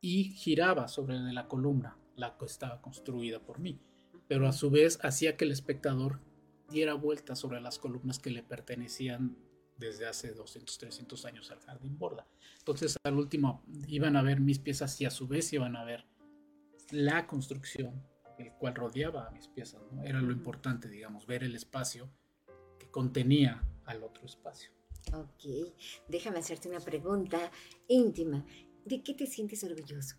y 0.00 0.24
giraba 0.34 0.88
sobre 0.88 1.18
la 1.18 1.48
columna, 1.48 1.96
la 2.16 2.36
que 2.36 2.44
estaba 2.44 2.80
construida 2.80 3.40
por 3.40 3.58
mí. 3.58 3.80
Pero 4.28 4.48
a 4.48 4.52
su 4.52 4.70
vez 4.70 4.98
hacía 5.02 5.36
que 5.36 5.44
el 5.44 5.52
espectador 5.52 6.20
diera 6.72 6.94
vueltas 6.94 7.38
sobre 7.38 7.60
las 7.60 7.78
columnas 7.78 8.18
que 8.18 8.30
le 8.30 8.42
pertenecían 8.42 9.36
desde 9.76 10.06
hace 10.06 10.32
200, 10.32 10.78
300 10.78 11.24
años 11.24 11.50
al 11.50 11.60
jardín 11.60 11.98
borda. 11.98 12.26
Entonces, 12.58 12.96
al 13.04 13.18
último, 13.18 13.64
iban 13.88 14.16
a 14.16 14.22
ver 14.22 14.40
mis 14.40 14.58
piezas 14.58 15.00
y 15.00 15.04
a 15.04 15.10
su 15.10 15.28
vez 15.28 15.52
iban 15.52 15.76
a 15.76 15.84
ver 15.84 16.06
la 16.90 17.26
construcción 17.26 18.02
el 18.38 18.52
cual 18.52 18.74
rodeaba 18.74 19.26
a 19.26 19.30
mis 19.30 19.48
piezas. 19.48 19.80
¿no? 19.90 20.02
Era 20.02 20.20
lo 20.20 20.32
importante, 20.32 20.88
digamos, 20.88 21.26
ver 21.26 21.44
el 21.44 21.54
espacio 21.54 22.10
que 22.78 22.90
contenía 22.90 23.62
al 23.84 24.02
otro 24.02 24.26
espacio. 24.26 24.70
Ok, 25.14 25.74
déjame 26.08 26.38
hacerte 26.38 26.68
una 26.68 26.80
pregunta 26.80 27.50
íntima. 27.88 28.44
¿De 28.84 29.02
qué 29.02 29.14
te 29.14 29.26
sientes 29.26 29.62
orgulloso? 29.64 30.16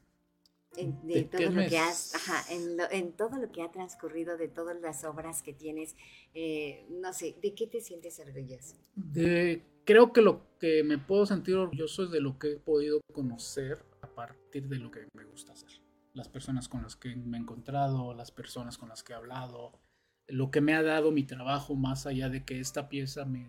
En, 0.75 1.07
de 1.07 1.23
todo 1.23 1.51
lo 1.51 1.67
que 1.67 1.77
has, 1.77 2.15
ajá, 2.15 2.43
en, 2.49 3.13
todo 3.13 3.37
lo 3.37 3.51
que 3.51 3.61
ha 3.61 3.71
transcurrido, 3.71 4.37
de 4.37 4.47
todas 4.47 4.79
las 4.81 5.03
obras 5.03 5.43
que 5.43 5.53
tienes, 5.53 5.95
eh, 6.33 6.87
no 6.89 7.13
sé, 7.13 7.35
¿de 7.41 7.53
qué 7.53 7.67
te 7.67 7.79
sientes 7.79 8.19
orgulloso? 8.19 8.75
De, 8.95 9.63
creo 9.85 10.13
que 10.13 10.21
lo 10.21 10.57
que 10.59 10.83
me 10.83 10.97
puedo 10.97 11.25
sentir 11.25 11.55
orgulloso 11.55 12.05
es 12.05 12.11
de 12.11 12.21
lo 12.21 12.39
que 12.39 12.53
he 12.53 12.57
podido 12.57 13.01
conocer 13.13 13.85
a 14.01 14.07
partir 14.07 14.67
de 14.67 14.77
lo 14.77 14.89
que 14.89 15.07
me 15.13 15.25
gusta 15.25 15.53
hacer. 15.53 15.69
Las 16.13 16.27
personas 16.27 16.67
con 16.67 16.83
las 16.83 16.95
que 16.95 17.15
me 17.15 17.37
he 17.37 17.41
encontrado, 17.41 18.13
las 18.13 18.31
personas 18.31 18.77
con 18.77 18.89
las 18.89 19.03
que 19.03 19.13
he 19.13 19.15
hablado, 19.15 19.79
lo 20.27 20.51
que 20.51 20.61
me 20.61 20.73
ha 20.73 20.83
dado 20.83 21.11
mi 21.11 21.23
trabajo, 21.23 21.75
más 21.75 22.05
allá 22.05 22.29
de 22.29 22.45
que 22.45 22.59
esta 22.59 22.89
pieza 22.89 23.25
me, 23.25 23.47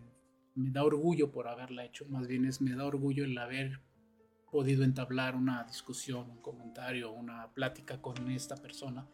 me 0.55 0.71
da 0.71 0.85
orgullo 0.85 1.31
por 1.31 1.49
haberla 1.49 1.85
hecho, 1.85 2.07
más 2.07 2.27
bien 2.27 2.45
es 2.45 2.61
me 2.61 2.75
da 2.75 2.85
orgullo 2.85 3.25
el 3.25 3.37
haber 3.39 3.81
podido 4.55 4.85
entablar 4.85 5.35
una 5.35 5.65
discusión, 5.65 6.31
un 6.31 6.41
comentario, 6.41 7.11
una 7.11 7.53
plática 7.53 8.01
con 8.01 8.31
esta 8.31 8.55
persona, 8.55 9.05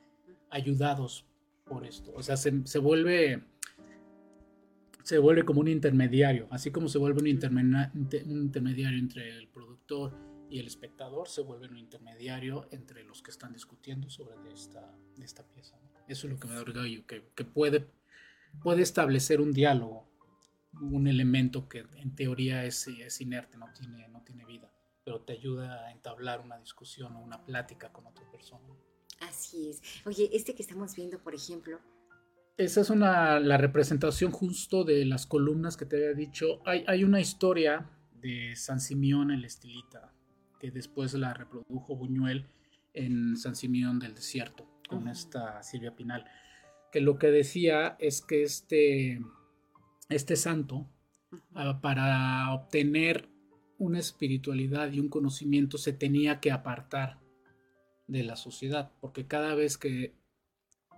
ayudados 0.51 1.25
por 1.65 1.87
esto. 1.87 2.13
O 2.15 2.23
sea, 2.23 2.37
se, 2.37 2.51
vuelve 2.79 3.43
se 5.03 5.17
vuelve 5.17 5.47
como 5.47 5.61
un 5.61 5.69
intermediario, 5.69 6.47
así 6.51 6.71
como 6.71 6.89
se 6.89 6.99
vuelve 6.99 7.23
un, 7.23 7.27
intermediario 7.27 8.99
entre 8.99 9.31
el 9.31 9.49
productor 9.49 10.15
y 10.51 10.59
el 10.59 10.67
espectador, 10.67 11.27
se 11.27 11.41
vuelve 11.41 11.69
un 11.69 11.79
intermediario 11.79 12.69
entre 12.71 13.03
los 13.05 13.23
que 13.23 13.31
están 13.31 13.55
discutiendo 13.55 14.11
sobre 14.11 14.35
esta, 14.53 14.95
esta 15.23 15.43
pieza. 15.49 15.81
Eso 16.07 16.27
es 16.27 16.35
lo 16.35 16.39
que 16.39 16.49
me 16.49 16.55
da 16.55 16.61
orgullo, 16.61 17.07
que, 17.07 17.31
que 17.35 17.47
puede, 17.47 17.89
puede 18.63 18.83
establecer 18.83 19.41
un 19.41 19.55
diálogo, 19.55 20.07
un 20.83 21.07
elemento 21.07 21.67
que 21.67 21.87
en 21.97 22.15
teoría 22.15 22.67
es, 22.67 22.87
es 22.89 23.23
inerte, 23.23 23.57
no 23.57 23.73
tiene, 23.73 24.07
no 24.11 24.21
tiene 24.23 24.45
vida 24.45 24.71
pero 25.05 25.21
te 25.23 25.33
ayuda 25.33 25.87
a 25.87 25.93
entablar 25.93 26.41
una 26.41 26.59
discusión 26.59 27.17
o 27.17 27.21
una 27.21 27.45
plática 27.45 27.93
con 27.93 28.07
otra 28.07 28.29
persona. 28.31 28.65
Así 29.21 29.71
es. 29.71 29.83
Oye, 30.07 30.31
este 30.33 30.55
que 30.55 30.63
estamos 30.63 30.95
viendo, 30.95 31.19
por 31.19 31.35
ejemplo. 31.35 31.79
Esa 32.57 32.81
es 32.83 32.91
una, 32.91 33.41
la 33.41 33.57
representación 33.57 34.33
justo 34.33 34.85
de 34.85 35.05
las 35.05 35.27
columnas 35.27 35.77
que 35.77 35.87
te 35.87 35.97
había 35.97 36.15
dicho. 36.15 36.61
Hay, 36.67 36.85
hay 36.87 37.05
una 37.05 37.21
historia 37.21 37.91
de 38.21 38.55
San 38.57 38.81
Simeón 38.81 39.31
el 39.31 39.45
Estilita, 39.45 40.13
que 40.59 40.71
después 40.71 41.15
la 41.15 41.33
reprodujo 41.33 41.97
Buñuel 41.97 42.49
en 42.93 43.37
San 43.37 43.57
Simeón 43.57 43.99
del 43.99 44.15
Desierto, 44.15 44.67
con 44.89 45.09
esta 45.09 45.63
Silvia 45.63 45.95
Pinal, 45.97 46.27
que 46.93 47.01
lo 47.01 47.19
que 47.19 47.29
decía 47.29 47.97
es 47.99 48.21
que 48.21 48.43
este, 48.43 49.21
este 50.09 50.37
santo, 50.37 50.87
ah, 51.55 51.81
para 51.81 52.53
obtener 52.53 53.29
una 53.81 53.99
espiritualidad 53.99 54.93
y 54.93 55.01
un 55.01 55.09
conocimiento 55.09 55.79
se 55.79 55.95
tenía 55.95 56.39
que 56.39 56.53
apartar 56.53 57.19
de 58.07 58.23
la 58.23 58.37
sociedad, 58.37 58.93
porque 59.01 59.27
cada 59.27 59.55
vez 59.55 59.79
que 59.79 60.15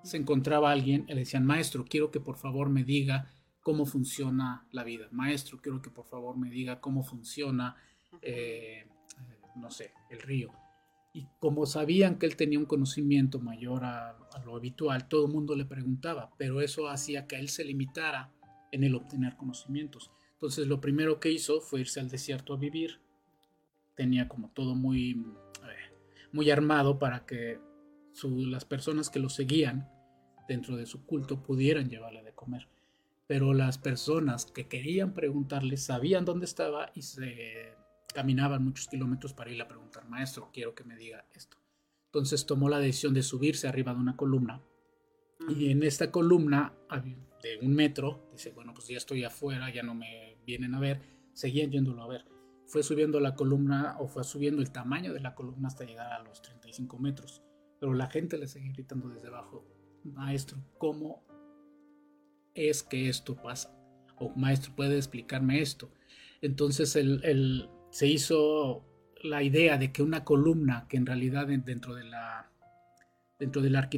se 0.02 0.16
encontraba 0.16 0.72
alguien, 0.72 1.04
le 1.06 1.14
decían, 1.14 1.46
maestro, 1.46 1.84
quiero 1.88 2.10
que 2.10 2.18
por 2.18 2.36
favor 2.36 2.70
me 2.70 2.82
diga 2.82 3.30
cómo 3.62 3.86
funciona 3.86 4.66
la 4.72 4.82
vida, 4.82 5.06
maestro, 5.12 5.60
quiero 5.62 5.80
que 5.80 5.90
por 5.90 6.06
favor 6.06 6.36
me 6.36 6.50
diga 6.50 6.80
cómo 6.80 7.04
funciona, 7.04 7.76
eh, 8.20 8.88
no 9.54 9.70
sé, 9.70 9.92
el 10.10 10.20
río. 10.20 10.50
Y 11.14 11.28
como 11.38 11.66
sabían 11.66 12.18
que 12.18 12.26
él 12.26 12.34
tenía 12.34 12.58
un 12.58 12.66
conocimiento 12.66 13.38
mayor 13.38 13.84
a, 13.84 14.10
a 14.10 14.44
lo 14.44 14.56
habitual, 14.56 15.06
todo 15.06 15.26
el 15.26 15.32
mundo 15.32 15.54
le 15.54 15.66
preguntaba, 15.66 16.32
pero 16.36 16.60
eso 16.60 16.88
hacía 16.88 17.28
que 17.28 17.36
él 17.36 17.48
se 17.48 17.64
limitara 17.64 18.32
en 18.72 18.82
el 18.82 18.96
obtener 18.96 19.36
conocimientos. 19.36 20.10
Entonces 20.42 20.66
lo 20.66 20.80
primero 20.80 21.20
que 21.20 21.30
hizo 21.30 21.60
fue 21.60 21.82
irse 21.82 22.00
al 22.00 22.08
desierto 22.08 22.52
a 22.52 22.56
vivir. 22.56 22.98
Tenía 23.94 24.26
como 24.26 24.50
todo 24.50 24.74
muy, 24.74 25.12
eh, 25.12 25.94
muy 26.32 26.50
armado 26.50 26.98
para 26.98 27.24
que 27.24 27.60
las 28.24 28.64
personas 28.64 29.08
que 29.08 29.20
lo 29.20 29.28
seguían 29.28 29.88
dentro 30.48 30.74
de 30.74 30.86
su 30.86 31.06
culto 31.06 31.44
pudieran 31.44 31.88
llevarle 31.88 32.24
de 32.24 32.32
comer. 32.32 32.66
Pero 33.28 33.54
las 33.54 33.78
personas 33.78 34.46
que 34.46 34.66
querían 34.66 35.14
preguntarle 35.14 35.76
sabían 35.76 36.24
dónde 36.24 36.46
estaba 36.46 36.90
y 36.92 37.02
se 37.02 37.76
caminaban 38.12 38.64
muchos 38.64 38.88
kilómetros 38.88 39.34
para 39.34 39.52
ir 39.52 39.62
a 39.62 39.68
preguntar, 39.68 40.08
maestro, 40.08 40.50
quiero 40.52 40.74
que 40.74 40.82
me 40.82 40.96
diga 40.96 41.24
esto. 41.34 41.56
Entonces 42.06 42.46
tomó 42.46 42.68
la 42.68 42.80
decisión 42.80 43.14
de 43.14 43.22
subirse 43.22 43.68
arriba 43.68 43.94
de 43.94 44.00
una 44.00 44.16
columna. 44.16 44.60
Y 45.48 45.70
en 45.70 45.84
esta 45.84 46.10
columna 46.10 46.74
de 47.42 47.58
un 47.62 47.76
metro, 47.76 48.28
dice, 48.32 48.50
bueno, 48.50 48.74
pues 48.74 48.88
ya 48.88 48.96
estoy 48.96 49.22
afuera, 49.22 49.72
ya 49.72 49.84
no 49.84 49.94
me 49.94 50.21
vienen 50.46 50.74
a 50.74 50.80
ver, 50.80 51.00
seguían 51.32 51.70
yéndolo 51.70 52.02
a 52.02 52.08
ver. 52.08 52.24
Fue 52.66 52.82
subiendo 52.82 53.20
la 53.20 53.34
columna 53.34 53.96
o 53.98 54.08
fue 54.08 54.24
subiendo 54.24 54.62
el 54.62 54.70
tamaño 54.70 55.12
de 55.12 55.20
la 55.20 55.34
columna 55.34 55.68
hasta 55.68 55.84
llegar 55.84 56.12
a 56.12 56.22
los 56.22 56.40
35 56.42 56.98
metros. 56.98 57.42
Pero 57.80 57.94
la 57.94 58.08
gente 58.08 58.38
le 58.38 58.46
seguía 58.46 58.72
gritando 58.72 59.08
desde 59.08 59.28
abajo, 59.28 59.66
maestro, 60.04 60.58
¿cómo 60.78 61.24
es 62.54 62.82
que 62.82 63.08
esto 63.08 63.36
pasa? 63.36 63.76
O 64.16 64.30
maestro, 64.36 64.74
¿puede 64.74 64.96
explicarme 64.96 65.60
esto? 65.60 65.90
Entonces 66.40 66.96
él, 66.96 67.68
se 67.90 68.06
hizo 68.06 68.84
la 69.22 69.42
idea 69.42 69.78
de 69.78 69.92
que 69.92 70.02
una 70.02 70.24
columna 70.24 70.86
que 70.88 70.96
en 70.96 71.06
realidad 71.06 71.46
dentro 71.46 71.94
de 71.94 72.04
la, 72.04 72.50
dentro 73.38 73.62
de 73.62 73.70
la, 73.70 73.88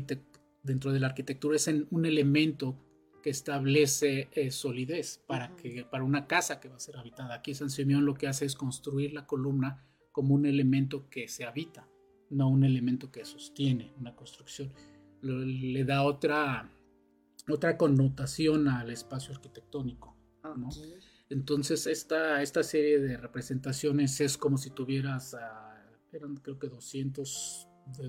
dentro 0.63 0.93
de 0.93 1.01
la 1.01 1.07
arquitectura 1.07 1.57
es 1.57 1.69
un 1.91 2.07
elemento 2.07 2.84
que 3.25 3.31
establece 3.31 4.29
eh, 4.33 4.51
solidez 4.51 5.25
para, 5.27 5.57
que, 5.57 5.87
para 5.91 6.05
una 6.05 6.27
casa 6.27 6.61
que 6.61 6.69
va 6.69 6.77
a 6.77 6.79
ser 6.79 6.99
habitada. 6.99 7.37
Aquí 7.37 7.55
San 7.55 7.71
Simeón 7.71 8.05
lo 8.05 8.13
que 8.13 8.27
hace 8.27 8.45
es 8.45 8.55
construir 8.55 9.15
la 9.15 9.27
columna 9.27 9.83
como 10.13 10.35
un 10.35 10.45
elemento 10.45 11.09
que 11.09 11.27
se 11.27 11.47
habita, 11.47 11.89
no 12.29 12.51
un 12.51 12.65
elemento 12.65 13.11
que 13.11 13.25
sostiene 13.25 13.95
una 13.99 14.15
construcción. 14.15 14.75
le 15.23 15.85
da 15.85 16.03
otra, 16.03 16.71
otra 17.49 17.79
connotación 17.79 18.69
al 18.69 18.91
espacio 18.91 19.35
arquitectónico. 19.35 20.15
Entonces 21.31 21.87
esta, 21.87 22.43
esta 22.43 22.63
serie 22.63 22.99
de 22.99 23.17
representaciones 23.17 24.21
es 24.21 24.37
como 24.37 24.59
si 24.59 24.69
tuvieras, 24.69 25.35
eran 26.13 26.37
creo 26.37 26.59
que 26.59 26.69
200, 26.69 27.69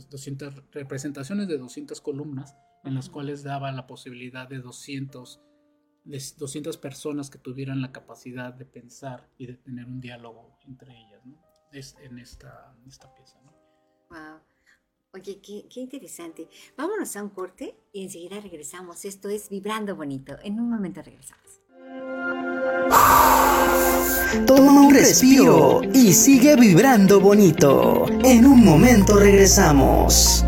200 0.09 0.71
representaciones 0.73 1.47
de 1.47 1.57
200 1.57 2.01
columnas 2.01 2.53
en 2.86 2.95
las 2.95 3.10
cuales 3.10 3.44
daba 3.44 3.72
la 3.72 3.88
posibilidad 3.88 4.48
de 4.48 4.60
200, 4.60 5.41
de 6.06 6.24
200 6.38 6.78
personas 6.78 7.30
que 7.30 7.38
tuvieran 7.38 7.82
la 7.82 7.91
capacidad 7.91 8.53
de 8.53 8.66
pensar 8.66 9.30
y 9.38 9.48
de 9.48 9.56
tener 9.56 9.86
un 9.86 9.99
diálogo 9.99 10.57
entre 10.68 10.94
ellas, 10.94 11.26
¿no? 11.26 11.41
Es 11.72 11.98
en 12.02 12.20
esta, 12.20 12.76
esta 12.88 13.14
pieza, 13.14 13.41
¿no? 13.44 13.52
Wow. 14.10 14.40
Oye, 15.14 15.41
qué, 15.41 15.68
qué, 15.70 15.80
interesante. 15.80 16.48
Vámonos 16.78 17.16
a 17.16 17.24
un 17.24 17.30
corte 17.30 17.76
y 17.91 18.03
enseguida 18.03 18.40
regresamos. 18.40 19.06
Esto 19.06 19.30
es 19.30 19.49
Vibrando 19.49 19.95
Bonito. 19.95 20.38
En 20.44 20.60
un 20.60 20.70
momento 20.70 21.02
regresamos. 21.02 21.62
Toma 24.45 24.82
un 24.82 24.94
respiro 24.94 25.82
y 25.94 26.14
sigue 26.14 26.56
vibrando 26.56 27.20
bonito. 27.20 28.06
En 28.24 28.45
un 28.45 28.64
momento 28.64 29.18
regresamos. 29.18 30.45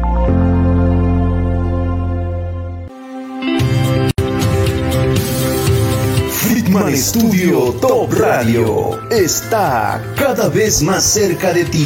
Friedman 6.87 7.03
Studio 7.03 7.73
Top 7.81 8.13
Radio 8.13 8.97
está 9.11 10.01
cada 10.15 10.47
vez 10.47 10.81
más 10.81 11.03
cerca 11.03 11.51
de 11.51 11.65
ti. 11.65 11.85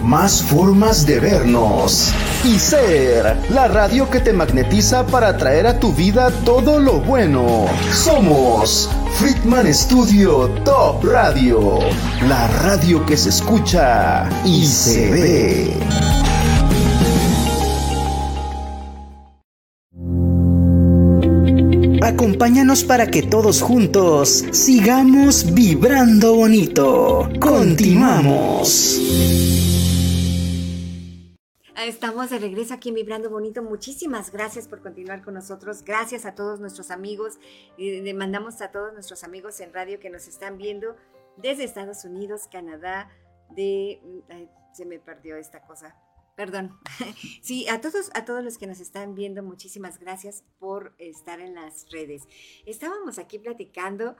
Más 0.03 0.41
formas 0.41 1.05
de 1.05 1.19
vernos 1.19 2.13
y 2.43 2.57
ser 2.57 3.37
la 3.49 3.67
radio 3.67 4.09
que 4.09 4.19
te 4.19 4.33
magnetiza 4.33 5.05
para 5.05 5.37
traer 5.37 5.67
a 5.67 5.79
tu 5.79 5.93
vida 5.93 6.31
todo 6.43 6.79
lo 6.79 6.99
bueno. 7.01 7.67
Somos 7.93 8.89
Friedman 9.19 9.73
Studio 9.73 10.49
Top 10.63 11.03
Radio, 11.03 11.79
la 12.27 12.47
radio 12.63 13.05
que 13.05 13.17
se 13.17 13.29
escucha 13.29 14.29
y 14.45 14.65
se 14.65 15.11
ve. 15.11 15.73
Acompáñanos 22.01 22.83
para 22.83 23.07
que 23.07 23.21
todos 23.21 23.61
juntos 23.61 24.43
sigamos 24.51 25.53
vibrando 25.53 26.35
bonito. 26.35 27.29
Continuamos. 27.39 28.99
Estamos 31.87 32.29
de 32.29 32.37
regreso 32.37 32.75
aquí 32.75 32.89
en 32.89 32.95
Vibrando 32.95 33.31
Bonito. 33.31 33.63
Muchísimas 33.63 34.31
gracias 34.31 34.67
por 34.67 34.83
continuar 34.83 35.23
con 35.23 35.33
nosotros. 35.33 35.83
Gracias 35.83 36.25
a 36.25 36.35
todos 36.35 36.59
nuestros 36.59 36.91
amigos. 36.91 37.39
le 37.75 38.13
mandamos 38.13 38.61
a 38.61 38.69
todos 38.71 38.93
nuestros 38.93 39.23
amigos 39.23 39.59
en 39.61 39.73
radio 39.73 39.99
que 39.99 40.11
nos 40.11 40.27
están 40.27 40.59
viendo 40.59 40.95
desde 41.37 41.63
Estados 41.63 42.05
Unidos, 42.05 42.47
Canadá, 42.51 43.09
de... 43.49 43.99
se 44.73 44.85
me 44.85 44.99
perdió 44.99 45.37
esta 45.37 45.61
cosa. 45.61 45.95
Perdón. 46.35 46.77
Sí, 47.41 47.67
a 47.67 47.81
todos, 47.81 48.11
a 48.13 48.25
todos 48.25 48.43
los 48.43 48.59
que 48.59 48.67
nos 48.67 48.79
están 48.79 49.15
viendo, 49.15 49.41
muchísimas 49.41 49.97
gracias 49.97 50.43
por 50.59 50.93
estar 50.99 51.39
en 51.39 51.55
las 51.55 51.89
redes. 51.89 52.27
Estábamos 52.67 53.17
aquí 53.17 53.39
platicando 53.39 54.15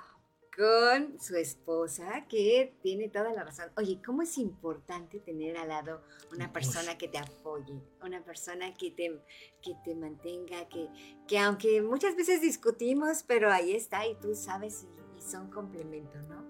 con 0.55 1.19
su 1.19 1.37
esposa, 1.37 2.25
que 2.27 2.75
tiene 2.81 3.07
toda 3.07 3.31
la 3.31 3.43
razón. 3.43 3.71
Oye, 3.77 4.01
¿cómo 4.05 4.21
es 4.21 4.37
importante 4.37 5.19
tener 5.19 5.57
al 5.57 5.69
lado 5.69 6.01
una 6.33 6.51
persona 6.51 6.97
que 6.97 7.07
te 7.07 7.17
apoye, 7.17 7.81
una 8.03 8.23
persona 8.23 8.73
que 8.73 8.91
te, 8.91 9.21
que 9.61 9.75
te 9.85 9.95
mantenga, 9.95 10.67
que, 10.67 10.89
que 11.27 11.39
aunque 11.39 11.81
muchas 11.81 12.15
veces 12.15 12.41
discutimos, 12.41 13.23
pero 13.23 13.49
ahí 13.49 13.73
está 13.73 14.05
y 14.05 14.15
tú 14.15 14.35
sabes 14.35 14.83
y, 14.83 15.21
son 15.21 15.51
complemento, 15.51 16.19
¿no? 16.23 16.43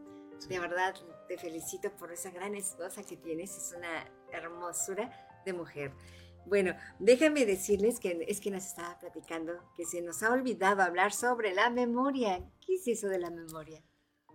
De 0.48 0.60
verdad, 0.60 0.96
te 1.28 1.38
felicito 1.38 1.92
por 1.98 2.12
esa 2.12 2.32
gran 2.32 2.56
esposa 2.56 3.04
que 3.04 3.18
tienes, 3.18 3.56
es 3.56 3.76
una 3.78 4.10
hermosura 4.32 5.12
de 5.46 5.54
mujer. 5.54 5.92
Bueno, 6.46 6.74
déjenme 6.98 7.46
decirles 7.46 8.00
que 8.00 8.26
es 8.28 8.40
que 8.40 8.50
nos 8.50 8.66
estaba 8.66 8.98
platicando 8.98 9.54
que 9.76 9.86
se 9.86 10.02
nos 10.02 10.24
ha 10.24 10.32
olvidado 10.32 10.82
hablar 10.82 11.12
sobre 11.12 11.54
la 11.54 11.70
memoria. 11.70 12.44
¿Qué 12.66 12.76
es 12.76 12.88
eso 12.88 13.10
de 13.10 13.20
la 13.20 13.30
memoria? 13.30 13.84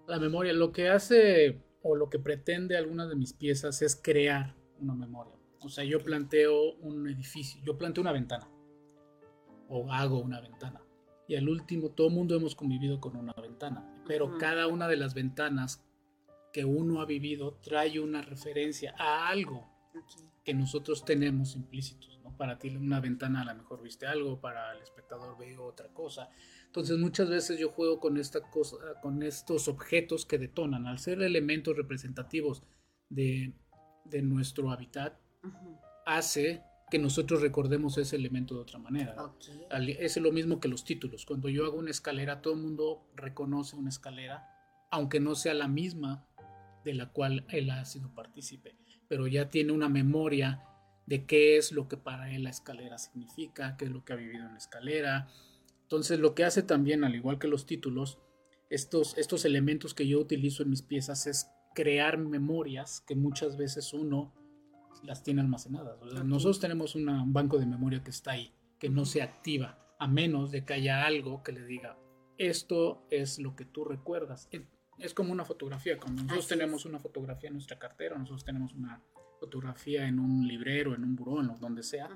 La 0.06 0.18
memoria, 0.18 0.52
lo 0.52 0.72
que 0.72 0.88
hace 0.88 1.60
o 1.82 1.96
lo 1.96 2.08
que 2.08 2.18
pretende 2.18 2.76
algunas 2.76 3.08
de 3.08 3.16
mis 3.16 3.32
piezas 3.32 3.82
es 3.82 3.96
crear 3.96 4.54
una 4.80 4.94
memoria. 4.94 5.34
O 5.60 5.68
sea, 5.68 5.84
yo 5.84 6.02
planteo 6.02 6.74
un 6.76 7.08
edificio, 7.08 7.60
yo 7.64 7.76
planteo 7.76 8.02
una 8.02 8.12
ventana 8.12 8.48
o 9.68 9.90
hago 9.92 10.20
una 10.20 10.40
ventana. 10.40 10.80
Y 11.28 11.34
al 11.34 11.48
último, 11.48 11.90
todo 11.90 12.08
mundo 12.08 12.36
hemos 12.36 12.54
convivido 12.54 13.00
con 13.00 13.16
una 13.16 13.32
ventana, 13.32 14.02
pero 14.06 14.38
cada 14.38 14.68
una 14.68 14.86
de 14.86 14.96
las 14.96 15.14
ventanas 15.14 15.84
que 16.52 16.64
uno 16.64 17.00
ha 17.00 17.04
vivido 17.04 17.58
trae 17.62 17.98
una 17.98 18.22
referencia 18.22 18.94
a 18.96 19.28
algo 19.28 19.68
que 20.44 20.54
nosotros 20.54 21.04
tenemos 21.04 21.56
implícitos. 21.56 22.20
¿no? 22.22 22.36
Para 22.36 22.58
ti 22.58 22.68
una 22.68 23.00
ventana 23.00 23.42
a 23.42 23.44
lo 23.44 23.54
mejor 23.56 23.82
viste 23.82 24.06
algo, 24.06 24.40
para 24.40 24.72
el 24.72 24.82
espectador 24.82 25.36
veo 25.36 25.64
otra 25.64 25.88
cosa. 25.88 26.30
Entonces 26.76 26.98
muchas 26.98 27.30
veces 27.30 27.58
yo 27.58 27.70
juego 27.70 27.98
con, 28.00 28.18
esta 28.18 28.42
cosa, 28.42 28.76
con 29.00 29.22
estos 29.22 29.66
objetos 29.66 30.26
que 30.26 30.36
detonan, 30.36 30.86
al 30.86 30.98
ser 30.98 31.22
elementos 31.22 31.74
representativos 31.74 32.64
de, 33.08 33.54
de 34.04 34.20
nuestro 34.20 34.70
hábitat, 34.70 35.18
hace 36.04 36.62
que 36.90 36.98
nosotros 36.98 37.40
recordemos 37.40 37.96
ese 37.96 38.16
elemento 38.16 38.54
de 38.54 38.60
otra 38.60 38.78
manera. 38.78 39.16
Es 39.70 40.18
lo 40.18 40.32
mismo 40.32 40.60
que 40.60 40.68
los 40.68 40.84
títulos. 40.84 41.24
Cuando 41.24 41.48
yo 41.48 41.64
hago 41.64 41.78
una 41.78 41.90
escalera, 41.90 42.42
todo 42.42 42.52
el 42.52 42.60
mundo 42.60 43.08
reconoce 43.14 43.74
una 43.74 43.88
escalera, 43.88 44.46
aunque 44.90 45.18
no 45.18 45.34
sea 45.34 45.54
la 45.54 45.68
misma 45.68 46.26
de 46.84 46.92
la 46.92 47.08
cual 47.08 47.46
él 47.48 47.70
ha 47.70 47.86
sido 47.86 48.14
partícipe, 48.14 48.76
pero 49.08 49.26
ya 49.26 49.48
tiene 49.48 49.72
una 49.72 49.88
memoria 49.88 50.62
de 51.06 51.24
qué 51.24 51.56
es 51.56 51.72
lo 51.72 51.88
que 51.88 51.96
para 51.96 52.30
él 52.32 52.42
la 52.42 52.50
escalera 52.50 52.98
significa, 52.98 53.78
qué 53.78 53.86
es 53.86 53.90
lo 53.90 54.04
que 54.04 54.12
ha 54.12 54.16
vivido 54.16 54.44
en 54.44 54.52
la 54.52 54.58
escalera, 54.58 55.30
entonces 55.86 56.18
lo 56.18 56.34
que 56.34 56.42
hace 56.42 56.64
también, 56.64 57.04
al 57.04 57.14
igual 57.14 57.38
que 57.38 57.46
los 57.46 57.64
títulos, 57.64 58.18
estos, 58.70 59.16
estos 59.18 59.44
elementos 59.44 59.94
que 59.94 60.08
yo 60.08 60.18
utilizo 60.18 60.64
en 60.64 60.70
mis 60.70 60.82
piezas 60.82 61.28
es 61.28 61.48
crear 61.76 62.18
memorias 62.18 63.04
que 63.06 63.14
muchas 63.14 63.56
veces 63.56 63.92
uno 63.92 64.34
las 65.04 65.22
tiene 65.22 65.42
almacenadas. 65.42 66.02
Nosotros 66.24 66.58
tenemos 66.58 66.96
un 66.96 67.32
banco 67.32 67.58
de 67.58 67.66
memoria 67.66 68.02
que 68.02 68.10
está 68.10 68.32
ahí, 68.32 68.52
que 68.80 68.88
no 68.88 69.04
se 69.04 69.22
activa, 69.22 69.78
a 70.00 70.08
menos 70.08 70.50
de 70.50 70.64
que 70.64 70.74
haya 70.74 71.06
algo 71.06 71.44
que 71.44 71.52
le 71.52 71.64
diga, 71.64 71.96
esto 72.36 73.06
es 73.08 73.38
lo 73.38 73.54
que 73.54 73.64
tú 73.64 73.84
recuerdas. 73.84 74.48
Es 74.98 75.14
como 75.14 75.30
una 75.30 75.44
fotografía, 75.44 76.00
como 76.00 76.14
nosotros 76.14 76.48
tenemos 76.48 76.84
una 76.84 76.98
fotografía 76.98 77.46
en 77.46 77.54
nuestra 77.54 77.78
cartera, 77.78 78.18
nosotros 78.18 78.44
tenemos 78.44 78.74
una 78.74 79.00
fotografía 79.38 80.08
en 80.08 80.18
un 80.18 80.48
librero, 80.48 80.96
en 80.96 81.04
un 81.04 81.14
buró, 81.14 81.40
en 81.40 81.60
donde 81.60 81.84
sea. 81.84 82.08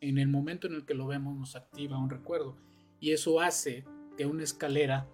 En 0.00 0.18
el 0.18 0.28
momento 0.28 0.68
en 0.68 0.74
el 0.74 0.86
que 0.86 0.94
lo 0.94 1.08
vemos 1.08 1.36
nos 1.36 1.56
activa 1.56 1.98
un 1.98 2.10
recuerdo 2.10 2.68
y 3.00 3.12
eso 3.12 3.40
hace 3.40 3.84
que 4.16 4.26
una 4.26 4.42
escalera 4.42 5.08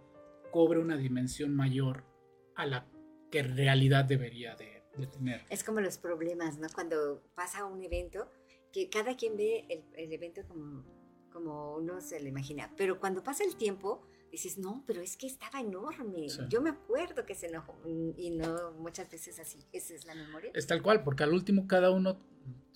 cobre 0.50 0.78
una 0.78 0.96
dimensión 0.96 1.54
mayor 1.54 2.04
a 2.54 2.66
la 2.66 2.86
que 3.30 3.40
en 3.40 3.56
realidad 3.56 4.04
debería 4.04 4.54
de, 4.56 4.82
tener. 5.12 5.44
Es 5.50 5.64
como 5.64 5.80
los 5.80 5.98
problemas, 5.98 6.58
¿no? 6.58 6.68
Cuando 6.72 7.20
pasa 7.34 7.64
un 7.64 7.82
evento, 7.82 8.30
que 8.72 8.88
cada 8.88 9.16
quien 9.16 9.36
ve 9.36 9.66
el, 9.96 10.12
evento 10.12 10.42
como, 10.46 10.84
como 11.32 11.74
uno 11.74 12.00
se 12.00 12.20
lo 12.20 12.28
imagina, 12.28 12.72
pero 12.76 13.00
cuando 13.00 13.24
pasa 13.24 13.42
el 13.42 13.56
tiempo, 13.56 14.06
dices, 14.30 14.58
no, 14.58 14.84
pero 14.86 15.00
es 15.00 15.16
que 15.16 15.26
estaba 15.26 15.60
enorme. 15.60 16.28
Yo 16.48 16.60
me 16.60 16.70
acuerdo 16.70 17.26
que 17.26 17.34
se 17.34 17.46
enojó 17.46 17.76
y 18.16 18.30
no 18.30 18.72
muchas 18.78 19.10
veces 19.10 19.38
así. 19.38 19.66
Esa 19.72 19.94
es 19.94 20.06
la 20.06 20.14
memoria. 20.14 20.50
Es 20.54 20.66
tal 20.66 20.82
cual, 20.82 21.02
porque 21.02 21.24
al 21.24 21.32
último 21.32 21.66
cada 21.66 21.90
uno, 21.90 22.20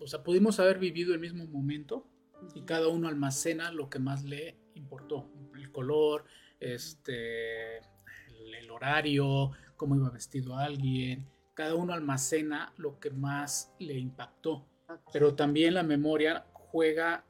o 0.00 0.06
sea, 0.06 0.22
pudimos 0.22 0.58
haber 0.60 0.78
vivido 0.78 1.14
el 1.14 1.20
mismo 1.20 1.46
momento 1.46 2.06
y 2.54 2.62
cada 2.62 2.88
uno 2.88 3.08
almacena 3.08 3.72
lo 3.72 3.90
que 3.90 3.98
más 3.98 4.24
le 4.24 4.56
importó. 4.78 5.30
El 5.54 5.70
color, 5.70 6.24
este, 6.60 7.78
el, 7.78 8.70
horario, 8.70 9.50
cómo 9.76 9.96
iba 9.96 10.10
vestido 10.10 10.56
alguien. 10.56 11.26
Cada 11.54 11.74
uno 11.74 11.92
almacena 11.92 12.72
lo 12.76 13.00
que 13.00 13.10
más 13.10 13.72
le 13.78 13.98
impactó. 13.98 14.66
Pero 15.12 15.34
también 15.34 15.74
la 15.74 15.82
memoria 15.82 16.46
juega 16.52 17.24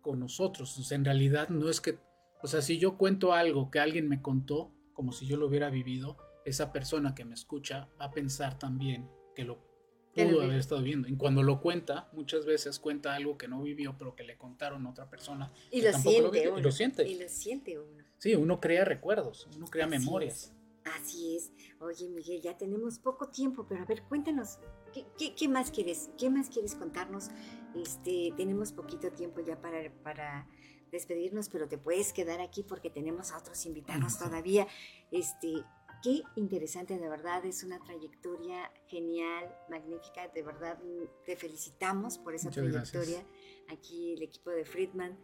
con 0.00 0.20
nosotros. 0.20 0.78
O 0.78 0.82
sea, 0.82 0.96
en 0.96 1.04
realidad 1.04 1.48
no 1.48 1.68
es 1.68 1.80
que, 1.80 1.98
o 2.42 2.46
sea, 2.46 2.62
si 2.62 2.78
yo 2.78 2.96
cuento 2.96 3.32
algo 3.32 3.70
que 3.70 3.80
alguien 3.80 4.08
me 4.08 4.22
contó, 4.22 4.72
como 4.92 5.12
si 5.12 5.26
yo 5.26 5.36
lo 5.36 5.46
hubiera 5.46 5.70
vivido, 5.70 6.16
esa 6.44 6.72
persona 6.72 7.14
que 7.14 7.24
me 7.24 7.34
escucha 7.34 7.88
va 8.00 8.06
a 8.06 8.10
pensar 8.12 8.58
también 8.58 9.10
que 9.34 9.44
lo 9.44 9.73
pudo 10.14 10.42
haber 10.42 10.58
estado 10.58 10.82
viendo. 10.82 11.08
Y 11.08 11.16
cuando 11.16 11.42
lo 11.42 11.60
cuenta, 11.60 12.08
muchas 12.12 12.46
veces 12.46 12.78
cuenta 12.78 13.14
algo 13.14 13.36
que 13.36 13.48
no 13.48 13.62
vivió, 13.62 13.96
pero 13.98 14.14
que 14.14 14.24
le 14.24 14.36
contaron 14.36 14.86
a 14.86 14.90
otra 14.90 15.10
persona. 15.10 15.52
Y 15.70 15.82
lo 15.82 15.92
siente, 15.92 16.48
uno. 16.48 16.58
Y 16.58 16.62
lo 16.62 16.72
siente. 16.72 17.08
Y 17.08 17.18
lo 17.18 17.28
siente 17.28 17.78
uno. 17.78 18.04
Sí, 18.18 18.34
uno 18.34 18.60
crea 18.60 18.84
recuerdos, 18.84 19.48
uno 19.56 19.66
crea 19.66 19.86
memorias. 19.86 20.52
Así 20.84 21.36
es. 21.36 21.50
Oye, 21.80 22.08
Miguel, 22.08 22.42
ya 22.42 22.56
tenemos 22.56 22.98
poco 22.98 23.28
tiempo, 23.28 23.66
pero 23.66 23.82
a 23.82 23.86
ver, 23.86 24.02
cuéntanos, 24.02 24.58
¿qué, 24.92 25.34
qué, 25.34 25.48
más 25.48 25.70
quieres? 25.70 26.10
¿Qué 26.18 26.28
más 26.30 26.50
quieres 26.50 26.74
contarnos? 26.74 27.30
Este, 27.74 28.32
tenemos 28.36 28.72
poquito 28.72 29.10
tiempo 29.10 29.40
ya 29.40 29.60
para, 29.60 29.90
para 30.02 30.46
despedirnos, 30.92 31.48
pero 31.48 31.68
te 31.68 31.78
puedes 31.78 32.12
quedar 32.12 32.40
aquí 32.40 32.62
porque 32.62 32.90
tenemos 32.90 33.32
a 33.32 33.38
otros 33.38 33.64
invitados 33.66 34.18
todavía. 34.18 34.66
Este, 35.10 35.64
Qué 36.04 36.22
interesante, 36.36 36.98
de 36.98 37.08
verdad, 37.08 37.46
es 37.46 37.64
una 37.64 37.82
trayectoria 37.82 38.70
genial, 38.88 39.50
magnífica, 39.70 40.28
de 40.34 40.42
verdad 40.42 40.78
te 41.24 41.34
felicitamos 41.34 42.18
por 42.18 42.34
esa 42.34 42.50
trayectoria. 42.50 43.24
Aquí 43.70 44.12
el 44.12 44.22
equipo 44.22 44.50
de 44.50 44.66
Friedman, 44.66 45.18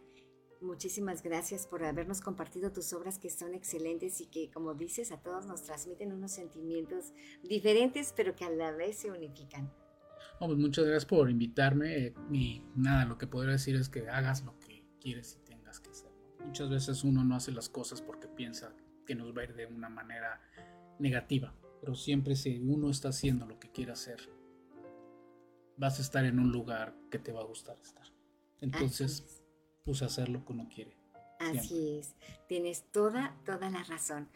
muchísimas 0.59 1.21
gracias 1.21 1.67
por 1.67 1.83
habernos 1.83 2.19
compartido 2.19 2.71
tus 2.71 2.93
obras 2.93 3.19
que 3.19 3.29
son 3.29 3.53
excelentes 3.53 4.21
y 4.21 4.25
que, 4.25 4.49
como 4.49 4.73
dices, 4.73 5.11
a 5.11 5.21
todos 5.21 5.45
nos 5.45 5.61
transmiten 5.61 6.13
unos 6.13 6.31
sentimientos 6.31 7.13
diferentes, 7.43 8.11
pero 8.17 8.35
que 8.35 8.45
a 8.45 8.49
la 8.49 8.71
vez 8.71 8.97
se 8.97 9.11
unifican. 9.11 9.71
Pues 10.39 10.57
muchas 10.57 10.85
gracias 10.85 11.05
por 11.05 11.29
invitarme 11.29 12.15
y 12.31 12.65
nada, 12.75 13.05
lo 13.05 13.19
que 13.19 13.27
podría 13.27 13.51
decir 13.51 13.75
es 13.75 13.87
que 13.87 14.09
hagas 14.09 14.43
lo 14.43 14.57
que 14.57 14.83
quieres 14.99 15.37
y 15.39 15.45
tengas 15.45 15.79
que 15.79 15.91
hacer. 15.91 16.09
Muchas 16.43 16.71
veces 16.71 17.03
uno 17.03 17.23
no 17.23 17.35
hace 17.35 17.51
las 17.51 17.69
cosas 17.69 18.01
porque 18.01 18.27
piensa 18.27 18.75
que 19.05 19.15
nos 19.15 19.35
va 19.35 19.41
a 19.41 19.45
ir 19.45 19.55
de 19.55 19.65
una 19.65 19.89
manera 19.89 20.41
negativa, 20.99 21.53
pero 21.79 21.95
siempre 21.95 22.35
si 22.35 22.59
uno 22.59 22.89
está 22.89 23.09
haciendo 23.09 23.45
lo 23.45 23.59
que 23.59 23.71
quiere 23.71 23.91
hacer, 23.91 24.19
vas 25.77 25.99
a 25.99 26.01
estar 26.01 26.25
en 26.25 26.39
un 26.39 26.51
lugar 26.51 26.95
que 27.09 27.19
te 27.19 27.31
va 27.31 27.41
a 27.41 27.45
gustar 27.45 27.77
estar. 27.79 28.05
Entonces, 28.59 29.43
pues 29.83 30.01
hacer 30.01 30.29
lo 30.29 30.45
que 30.45 30.53
uno 30.53 30.69
quiere. 30.73 30.95
Así 31.39 31.97
es, 31.97 32.15
tienes 32.47 32.85
toda, 32.91 33.35
toda 33.45 33.69
la 33.69 33.83
razón. 33.83 34.29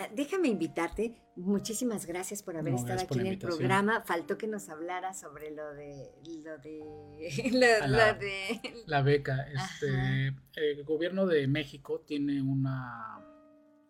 Ah, 0.00 0.08
déjame 0.14 0.48
invitarte. 0.48 1.14
Muchísimas 1.36 2.06
gracias 2.06 2.42
por 2.42 2.56
haber 2.56 2.74
estado 2.74 3.00
aquí 3.02 3.18
en 3.18 3.26
el 3.26 3.38
programa. 3.38 4.02
Faltó 4.02 4.38
que 4.38 4.46
nos 4.46 4.68
hablara 4.68 5.12
sobre 5.12 5.50
lo 5.50 5.74
de 5.74 6.10
lo 6.42 6.58
de, 6.58 7.50
la, 7.86 8.14
de... 8.14 8.60
la 8.86 9.02
beca. 9.02 9.46
Este, 9.52 10.34
el 10.54 10.84
gobierno 10.84 11.26
de 11.26 11.46
México 11.46 12.00
tiene 12.00 12.40
una, 12.40 13.24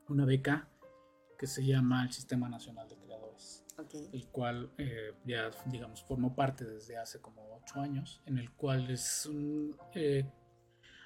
una 0.08 0.24
beca 0.24 0.68
que 1.40 1.46
se 1.46 1.64
llama 1.64 2.02
el 2.02 2.12
Sistema 2.12 2.50
Nacional 2.50 2.86
de 2.86 2.96
Creadores, 2.98 3.64
el 4.12 4.26
cual 4.26 4.70
eh, 4.76 5.14
ya, 5.24 5.50
digamos, 5.64 6.04
formó 6.04 6.36
parte 6.36 6.66
desde 6.66 6.98
hace 6.98 7.18
como 7.22 7.56
ocho 7.56 7.80
años, 7.80 8.20
en 8.26 8.36
el 8.36 8.50
cual 8.50 8.90
es 8.90 9.24
un, 9.24 9.74
eh, 9.94 10.30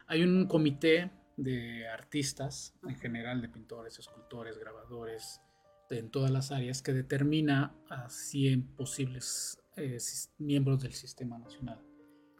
hay 0.09 0.25
un 0.25 0.49
comité 0.49 1.13
de 1.37 1.87
artistas, 1.87 2.75
en 2.83 2.97
general 2.97 3.43
de 3.43 3.49
pintores, 3.49 4.01
escultores, 4.01 4.59
grabadores, 4.59 5.41
en 5.89 6.11
todas 6.11 6.33
las 6.33 6.51
áreas, 6.51 6.83
que 6.83 6.93
determina 6.93 7.73
a 7.89 8.11
100 8.11 8.75
posibles 8.75 9.63
eh, 9.77 9.99
miembros 10.39 10.83
del 10.83 10.95
sistema 10.95 11.39
nacional. 11.39 11.79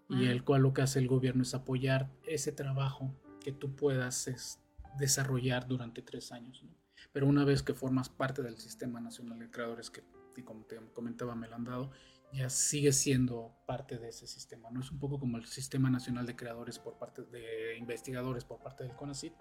Y 0.09 0.27
el 0.27 0.43
cual 0.43 0.63
lo 0.63 0.75
que 0.75 0.83
hace 0.83 0.99
el 0.99 1.07
gobierno 1.07 1.45
es 1.45 1.55
apoyar 1.55 2.11
ese 2.27 2.51
trabajo 2.51 3.15
que 3.41 3.53
tú 3.53 3.77
puedas 3.77 4.59
desarrollar 4.99 5.69
durante 5.69 6.03
tres 6.03 6.33
años. 6.33 6.65
Pero 7.13 7.27
una 7.27 7.45
vez 7.45 7.63
que 7.63 7.75
formas 7.75 8.09
parte 8.09 8.43
del 8.43 8.59
Sistema 8.59 9.01
Nacional 9.01 9.39
de 9.39 9.51
Creadores, 9.51 9.91
que 9.91 10.03
como 10.45 10.65
te 10.65 10.77
comentaba 10.93 11.35
me 11.35 11.49
lo 11.49 11.55
han 11.55 11.65
dado, 11.65 11.91
ya 12.33 12.51
sigue 12.51 12.93
siendo 12.93 13.55
parte 13.67 13.99
de 13.99 14.09
ese 14.09 14.27
sistema. 14.27 14.71
No 14.71 14.81
es 14.81 14.91
un 14.91 14.99
poco 14.99 15.21
como 15.21 15.37
el 15.37 15.47
Sistema 15.47 15.91
Nacional 15.91 16.27
de 16.27 16.35
Creadores 16.35 16.79
por 16.79 16.99
parte 16.99 17.23
de 17.23 17.77
investigadores 17.79 18.45
por 18.45 18.61
parte 18.61 18.83
del 18.83 18.97
CONACYT, 18.97 19.35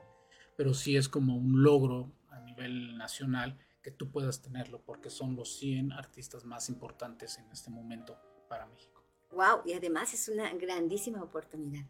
pero 0.55 0.73
sí 0.73 0.95
es 0.95 1.09
como 1.09 1.35
un 1.35 1.63
logro 1.63 2.13
a 2.29 2.39
nivel 2.41 2.95
nacional 2.97 3.57
que 3.81 3.91
tú 3.91 4.11
puedas 4.11 4.41
tenerlo 4.41 4.83
porque 4.85 5.09
son 5.09 5.35
los 5.35 5.57
100 5.57 5.91
artistas 5.91 6.45
más 6.45 6.69
importantes 6.69 7.37
en 7.39 7.51
este 7.51 7.71
momento 7.71 8.17
para 8.47 8.67
México. 8.67 9.03
Wow, 9.31 9.61
y 9.65 9.73
además 9.73 10.13
es 10.13 10.29
una 10.29 10.53
grandísima 10.53 11.23
oportunidad. 11.23 11.85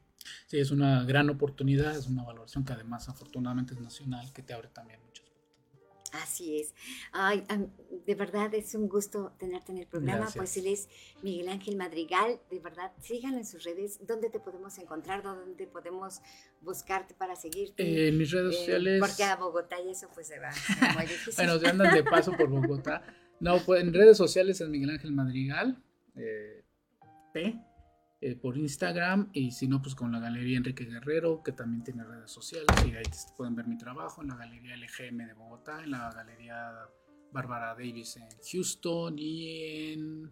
Sí, 0.47 0.57
es 0.57 0.71
una 0.71 1.03
gran 1.03 1.29
oportunidad, 1.29 1.95
es 1.97 2.07
una 2.07 2.23
valoración 2.23 2.63
que 2.63 2.71
además 2.71 3.09
afortunadamente 3.09 3.73
es 3.73 3.81
nacional, 3.81 4.31
que 4.31 4.41
te 4.41 4.53
abre 4.53 4.69
también 4.69 5.01
muchas 5.03 5.29
Así 6.13 6.59
es. 6.59 6.75
Ay, 7.11 7.43
de 8.05 8.15
verdad 8.15 8.53
es 8.53 8.75
un 8.75 8.87
gusto 8.87 9.33
tenerte 9.39 9.71
en 9.71 9.79
el 9.79 9.87
programa. 9.87 10.27
Pues 10.35 10.55
él 10.57 10.67
es 10.67 10.87
Miguel 11.23 11.49
Ángel 11.49 11.75
Madrigal. 11.75 12.39
De 12.51 12.59
verdad, 12.59 12.91
síganlo 13.01 13.39
en 13.39 13.45
sus 13.45 13.63
redes. 13.63 13.99
¿Dónde 14.05 14.29
te 14.29 14.39
podemos 14.39 14.77
encontrar? 14.77 15.23
¿Dónde 15.23 15.65
podemos 15.65 16.21
buscarte 16.61 17.15
para 17.15 17.35
seguirte? 17.35 17.81
Eh, 17.81 18.09
en 18.09 18.17
mis 18.19 18.29
redes 18.29 18.53
eh, 18.53 18.57
sociales. 18.59 18.99
Porque 18.99 19.23
a 19.23 19.35
Bogotá 19.37 19.81
y 19.81 19.89
eso 19.89 20.07
pues 20.13 20.27
se 20.27 20.37
va 20.39 20.51
muy 20.93 21.01
difícil. 21.07 21.33
bueno, 21.35 21.59
se 21.59 21.67
andan 21.67 21.95
de 21.95 22.03
paso 22.03 22.31
por 22.31 22.47
Bogotá. 22.47 23.03
No, 23.39 23.57
pues 23.65 23.81
en 23.81 23.91
redes 23.91 24.15
sociales 24.15 24.61
es 24.61 24.69
Miguel 24.69 24.91
Ángel 24.91 25.13
Madrigal. 25.13 25.83
Eh, 26.15 26.63
P 27.33 27.59
eh, 28.25 28.37
por 28.37 28.57
Instagram 28.57 29.27
y 29.33 29.51
si 29.51 29.67
no, 29.67 29.81
pues 29.81 29.95
con 29.95 30.09
la 30.13 30.19
Galería 30.19 30.55
Enrique 30.55 30.85
Guerrero, 30.85 31.43
que 31.43 31.51
también 31.51 31.83
tiene 31.83 32.05
redes 32.05 32.31
sociales 32.31 32.69
y 32.87 32.95
ahí 32.95 33.03
pueden 33.35 33.53
ver 33.53 33.67
mi 33.67 33.77
trabajo 33.77 34.21
en 34.21 34.29
la 34.29 34.37
Galería 34.37 34.77
LGM 34.77 35.27
de 35.27 35.33
Bogotá, 35.33 35.83
en 35.83 35.91
la 35.91 36.09
Galería 36.09 36.71
Bárbara 37.33 37.75
Davis 37.75 38.15
en 38.15 38.29
Houston 38.49 39.19
y 39.19 39.91
en 39.91 40.31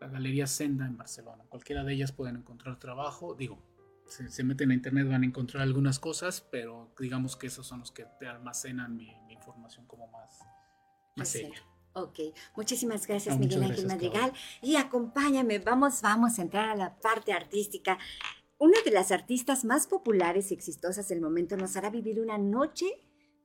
la 0.00 0.08
Galería 0.08 0.48
Senda 0.48 0.88
en 0.88 0.96
Barcelona. 0.96 1.44
Cualquiera 1.48 1.84
de 1.84 1.92
ellas 1.92 2.10
pueden 2.10 2.34
encontrar 2.34 2.80
trabajo, 2.80 3.36
digo, 3.36 3.62
si 4.08 4.28
se 4.28 4.42
meten 4.42 4.72
a 4.72 4.74
internet 4.74 5.08
van 5.08 5.22
a 5.22 5.26
encontrar 5.26 5.62
algunas 5.62 6.00
cosas, 6.00 6.40
pero 6.50 6.92
digamos 6.98 7.36
que 7.36 7.46
esos 7.46 7.64
son 7.64 7.78
los 7.78 7.92
que 7.92 8.06
te 8.18 8.26
almacenan 8.26 8.96
mi, 8.96 9.14
información 9.30 9.86
como 9.86 10.08
más, 10.08 10.40
más 11.14 11.28
seria. 11.28 11.62
Ok, 11.92 12.18
muchísimas 12.56 13.06
gracias 13.06 13.38
Miguel 13.38 13.64
Ángel 13.64 13.86
Madrigal. 13.86 14.32
Y 14.62 14.76
acompáñame, 14.76 15.58
vamos, 15.58 16.02
vamos 16.02 16.38
a 16.38 16.42
entrar 16.42 16.68
a 16.68 16.76
la 16.76 16.96
parte 17.00 17.32
artística. 17.32 17.98
Una 18.58 18.80
de 18.84 18.90
las 18.90 19.10
artistas 19.10 19.64
más 19.64 19.86
populares 19.86 20.50
y 20.50 20.54
exitosas 20.54 21.08
del 21.08 21.20
momento 21.20 21.56
nos 21.56 21.76
hará 21.76 21.90
vivir 21.90 22.20
una 22.20 22.38
noche 22.38 22.86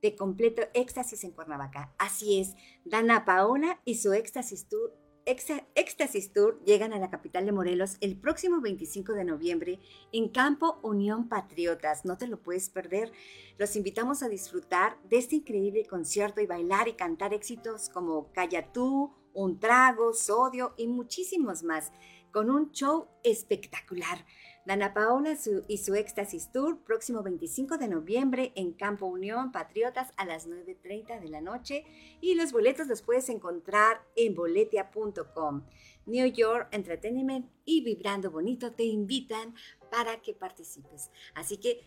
de 0.02 0.16
completo 0.16 0.62
éxtasis 0.74 1.24
en 1.24 1.32
Cuernavaca. 1.32 1.96
Así 1.98 2.40
es, 2.40 2.56
Dana 2.84 3.26
Paola 3.26 3.82
y 3.86 3.96
su 3.96 4.14
éxtasis 4.14 4.68
tour 4.68 5.05
Éxtasis 5.26 6.34
Tour 6.34 6.62
llegan 6.66 6.94
a 6.94 7.00
la 7.00 7.10
capital 7.10 7.48
de 7.48 7.52
Morelos 7.52 7.98
el 8.00 8.16
próximo 8.16 8.62
25 8.62 9.14
de 9.14 9.26
noviembre 9.26 9.80
en 10.12 10.30
Campo 10.30 10.78
Unión 10.84 11.28
Patriotas. 11.28 12.06
No 12.06 12.16
te 12.16 12.28
lo 12.28 12.40
puedes 12.40 12.70
perder. 12.70 13.12
Los 13.58 13.76
invitamos 13.76 14.22
a 14.22 14.30
disfrutar 14.30 15.02
de 15.10 15.18
este 15.18 15.38
increíble 15.38 15.84
concierto 15.88 16.42
y 16.42 16.46
bailar 16.46 16.88
y 16.88 16.94
cantar 16.94 17.34
éxitos 17.34 17.90
como 17.90 18.32
Calla 18.34 18.72
tú, 18.72 19.16
Un 19.34 19.60
Trago, 19.60 20.14
Sodio 20.14 20.76
y 20.78 20.88
muchísimos 20.88 21.64
más, 21.64 21.92
con 22.32 22.52
un 22.52 22.72
show 22.72 23.08
espectacular. 23.24 24.24
Dana 24.66 24.96
Paola 24.96 25.38
y 25.68 25.78
su 25.78 25.94
Éxtasis 25.94 26.52
Tour, 26.52 26.80
próximo 26.84 27.22
25 27.22 27.78
de 27.78 27.88
noviembre 27.88 28.52
en 28.56 28.74
Campo 28.74 29.06
Unión 29.06 29.52
Patriotas 29.52 30.12
a 30.18 30.26
las 30.26 30.48
9.30 30.48 31.20
de 31.22 31.30
la 31.30 31.40
noche. 31.40 31.86
Y 32.20 32.34
los 32.34 32.52
boletos 32.52 32.88
los 32.88 33.04
puedes 33.04 33.30
encontrar 33.30 34.02
en 34.16 34.34
boletia.com. 34.34 35.64
New 36.08 36.26
York 36.32 36.68
Entertainment 36.72 37.48
y 37.64 37.84
Vibrando 37.84 38.32
Bonito 38.32 38.72
te 38.72 38.84
invitan 38.84 39.54
para 39.92 40.20
que 40.22 40.34
participes. 40.34 41.12
Así 41.36 41.58
que 41.58 41.86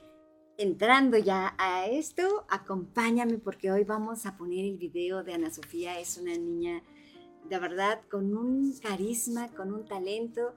entrando 0.56 1.18
ya 1.18 1.56
a 1.58 1.86
esto, 1.86 2.46
acompáñame 2.48 3.38
porque 3.38 3.72
hoy 3.72 3.82
vamos 3.82 4.24
a 4.24 4.36
poner 4.36 4.64
el 4.64 4.78
video 4.78 5.24
de 5.24 5.34
Ana 5.34 5.50
Sofía. 5.50 5.98
Es 5.98 6.16
una 6.16 6.36
niña 6.36 6.82
de 7.48 7.58
verdad 7.58 8.00
con 8.10 8.36
un 8.36 8.72
carisma, 8.80 9.48
con 9.54 9.72
un 9.72 9.84
talento 9.84 10.54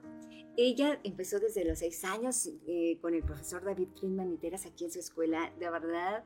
ella 0.56 1.00
empezó 1.02 1.40
desde 1.40 1.64
los 1.64 1.78
seis 1.78 2.04
años 2.04 2.50
eh, 2.66 2.98
con 3.00 3.14
el 3.14 3.22
profesor 3.22 3.64
David 3.64 3.88
Friedman 3.98 4.30
Niteras 4.30 4.66
aquí 4.66 4.84
en 4.84 4.92
su 4.92 4.98
escuela. 4.98 5.50
De 5.58 5.70
verdad, 5.70 6.24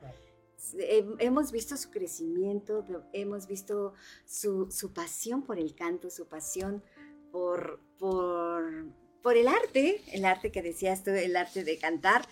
hemos 1.19 1.51
visto 1.51 1.77
su 1.77 1.89
crecimiento, 1.91 2.85
hemos 3.13 3.47
visto 3.47 3.93
su, 4.25 4.91
pasión 4.93 5.43
por 5.43 5.59
el 5.59 5.75
canto, 5.75 6.09
su 6.09 6.27
pasión 6.27 6.83
por, 7.31 7.79
por, 7.97 8.87
por 9.23 9.37
el 9.37 9.47
arte, 9.47 10.01
el 10.11 10.25
arte 10.25 10.51
que 10.51 10.61
decías 10.61 11.03
tú, 11.03 11.11
el 11.11 11.35
arte 11.35 11.63
de 11.63 11.77
cantar. 11.77 12.27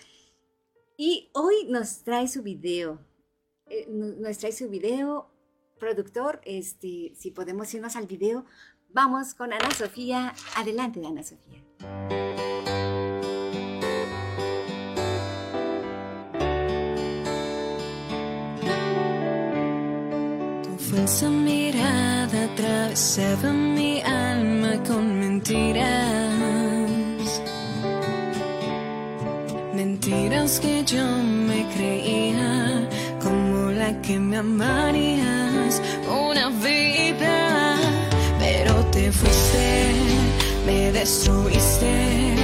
Y 0.98 1.30
hoy 1.32 1.66
nos 1.68 2.02
trae 2.02 2.28
su 2.28 2.42
video, 2.42 2.98
eh, 3.66 3.86
nos 3.88 4.36
trae 4.36 4.52
su 4.52 4.68
video, 4.68 5.30
productor, 5.78 6.40
este, 6.44 7.12
si 7.16 7.30
podemos 7.30 7.72
irnos 7.74 7.96
al 7.96 8.06
video, 8.06 8.44
vamos 8.90 9.34
con 9.34 9.52
Ana 9.52 9.70
Sofía. 9.70 10.34
Adelante, 10.56 11.04
Ana 11.06 11.22
Sofía. 11.22 11.62
Tu 20.62 20.78
falsa 20.78 21.28
mirada 21.28 22.44
atravesaba 22.44 23.52
mi 23.52 24.00
alma 24.02 24.82
con 24.84 25.18
mentiras. 25.20 26.90
Mentiras 29.74 30.58
que 30.60 30.82
yo 30.84 31.04
me 31.04 31.66
creía 31.74 32.88
que 33.94 34.18
me 34.18 34.38
amarías 34.38 35.80
una 36.08 36.48
vida, 36.48 37.78
pero 38.38 38.74
te 38.86 39.12
fuiste 39.12 39.92
me 40.66 40.90
destruiste. 40.90 42.34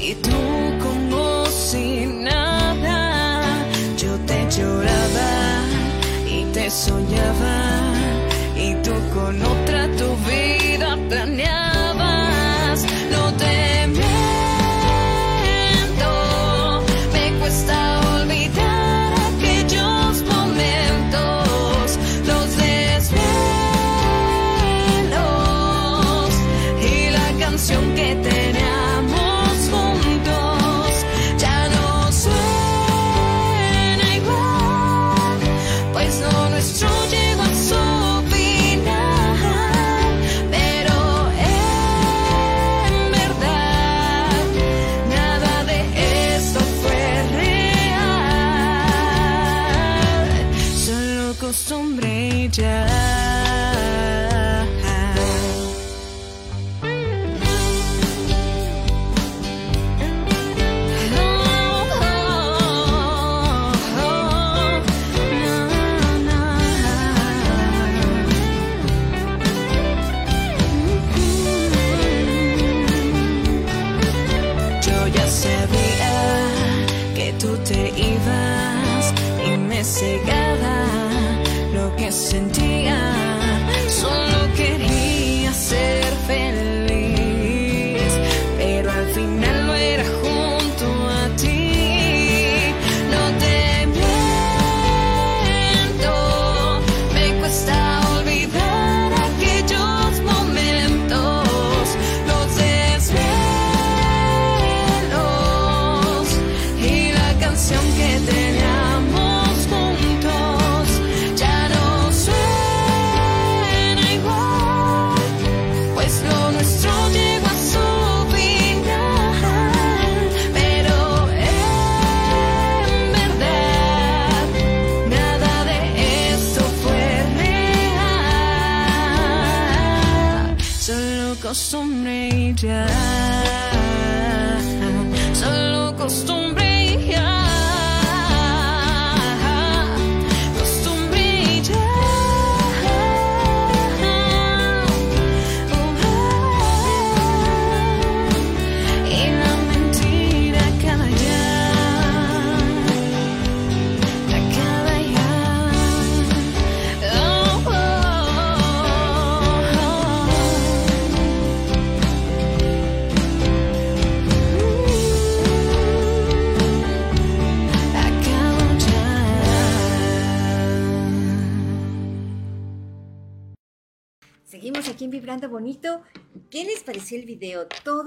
Y 0.00 0.14
tú 0.16 0.36
como 0.82 1.46
si 1.46 2.06
nada 2.06 3.42
yo 3.96 4.18
te 4.26 4.48
lloraba 4.50 5.62
y 6.28 6.44
te 6.52 6.68
soñaba. 6.68 7.92
Y 8.56 8.74
tú 8.82 8.92
con 9.14 9.40
otra 9.40 9.86
tu 9.96 10.16
vida 10.28 10.98
planeabas 11.08 11.53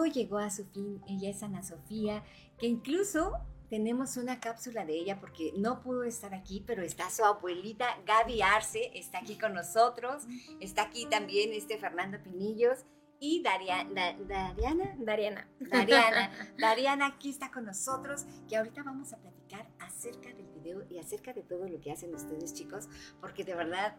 llegó 0.08 0.38
a 0.40 0.50
su 0.50 0.66
fin. 0.66 1.02
Ella 1.08 1.30
es 1.30 1.44
Ana 1.44 1.64
Sofía, 1.64 2.24
que 2.58 2.68
incluso 2.68 3.34
tenemos 3.70 4.16
una 4.18 4.40
cápsula 4.40 4.86
de 4.86 4.94
ella 4.94 5.20
porque 5.20 5.52
no 5.58 5.82
pudo 5.82 6.04
estar 6.04 6.34
aquí, 6.34 6.64
pero 6.66 6.84
está 6.84 7.10
su 7.10 7.24
abuelita 7.26 7.86
Gaby 8.06 8.42
Arce, 8.42 8.92
está 8.98 9.20
aquí 9.20 9.38
con 9.38 9.54
nosotros. 9.54 10.24
Está 10.62 10.84
aquí 10.84 11.06
también 11.06 11.52
este 11.54 11.78
Fernando 11.78 12.18
Pinillos 12.24 12.80
y 13.20 13.42
Daria- 13.44 13.88
Da- 13.94 14.14
Dariana. 14.14 14.96
Dariana. 15.00 15.50
Dariana. 15.60 16.32
Dariana 16.60 17.06
aquí 17.08 17.30
está 17.30 17.52
con 17.52 17.66
nosotros, 17.66 18.26
que 18.48 18.56
ahorita 18.58 18.84
vamos 18.84 19.12
a 19.12 19.18
platicar 19.18 19.68
acerca 19.80 20.30
del 20.34 20.48
video 20.54 20.84
y 20.90 21.00
acerca 21.00 21.34
de 21.34 21.42
todo 21.44 21.68
lo 21.68 21.80
que 21.82 21.92
hacen 21.92 22.14
ustedes, 22.16 22.54
chicos, 22.54 22.88
porque 23.20 23.44
de 23.44 23.56
verdad 23.56 23.98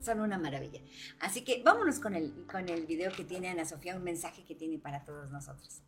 son 0.00 0.20
una 0.20 0.38
maravilla. 0.38 0.80
Así 1.20 1.44
que 1.44 1.62
vámonos 1.62 2.00
con 2.00 2.14
el, 2.14 2.46
con 2.50 2.68
el 2.68 2.86
video 2.86 3.12
que 3.12 3.24
tiene 3.24 3.48
Ana 3.48 3.64
Sofía, 3.64 3.96
un 3.96 4.04
mensaje 4.04 4.44
que 4.44 4.54
tiene 4.54 4.78
para 4.78 5.04
todos 5.04 5.30
nosotros. 5.30 5.82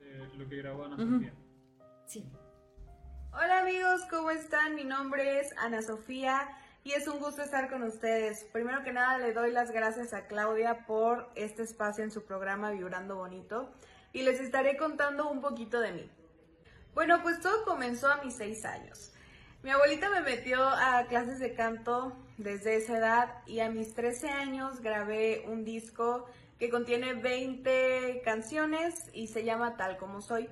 Eh, 0.00 0.28
lo 0.36 0.48
que 0.48 0.56
grabó 0.56 0.84
Ana. 0.84 0.96
Sofía. 0.96 1.34
Sí. 2.06 2.24
Hola 3.32 3.60
amigos, 3.60 4.02
¿cómo 4.08 4.30
están? 4.30 4.74
Mi 4.74 4.84
nombre 4.84 5.40
es 5.40 5.52
Ana 5.58 5.82
Sofía 5.82 6.48
y 6.84 6.92
es 6.92 7.08
un 7.08 7.18
gusto 7.18 7.42
estar 7.42 7.68
con 7.68 7.82
ustedes. 7.82 8.44
Primero 8.52 8.82
que 8.82 8.92
nada 8.92 9.18
le 9.18 9.32
doy 9.32 9.52
las 9.52 9.72
gracias 9.72 10.14
a 10.14 10.26
Claudia 10.26 10.86
por 10.86 11.30
este 11.34 11.62
espacio 11.62 12.04
en 12.04 12.10
su 12.10 12.24
programa 12.24 12.70
Vibrando 12.70 13.16
Bonito 13.16 13.72
y 14.12 14.22
les 14.22 14.40
estaré 14.40 14.76
contando 14.76 15.28
un 15.28 15.40
poquito 15.40 15.80
de 15.80 15.92
mí. 15.92 16.10
Bueno, 16.94 17.22
pues 17.22 17.40
todo 17.40 17.64
comenzó 17.64 18.08
a 18.08 18.22
mis 18.22 18.36
seis 18.36 18.64
años. 18.64 19.12
Mi 19.66 19.72
abuelita 19.72 20.08
me 20.10 20.20
metió 20.20 20.62
a 20.62 21.06
clases 21.08 21.40
de 21.40 21.52
canto 21.52 22.16
desde 22.38 22.76
esa 22.76 22.98
edad 22.98 23.34
y 23.46 23.58
a 23.58 23.68
mis 23.68 23.94
13 23.94 24.28
años 24.28 24.80
grabé 24.80 25.44
un 25.48 25.64
disco 25.64 26.26
que 26.60 26.70
contiene 26.70 27.14
20 27.14 28.22
canciones 28.24 29.10
y 29.12 29.26
se 29.26 29.42
llama 29.42 29.76
Tal 29.76 29.96
como 29.96 30.20
soy. 30.20 30.48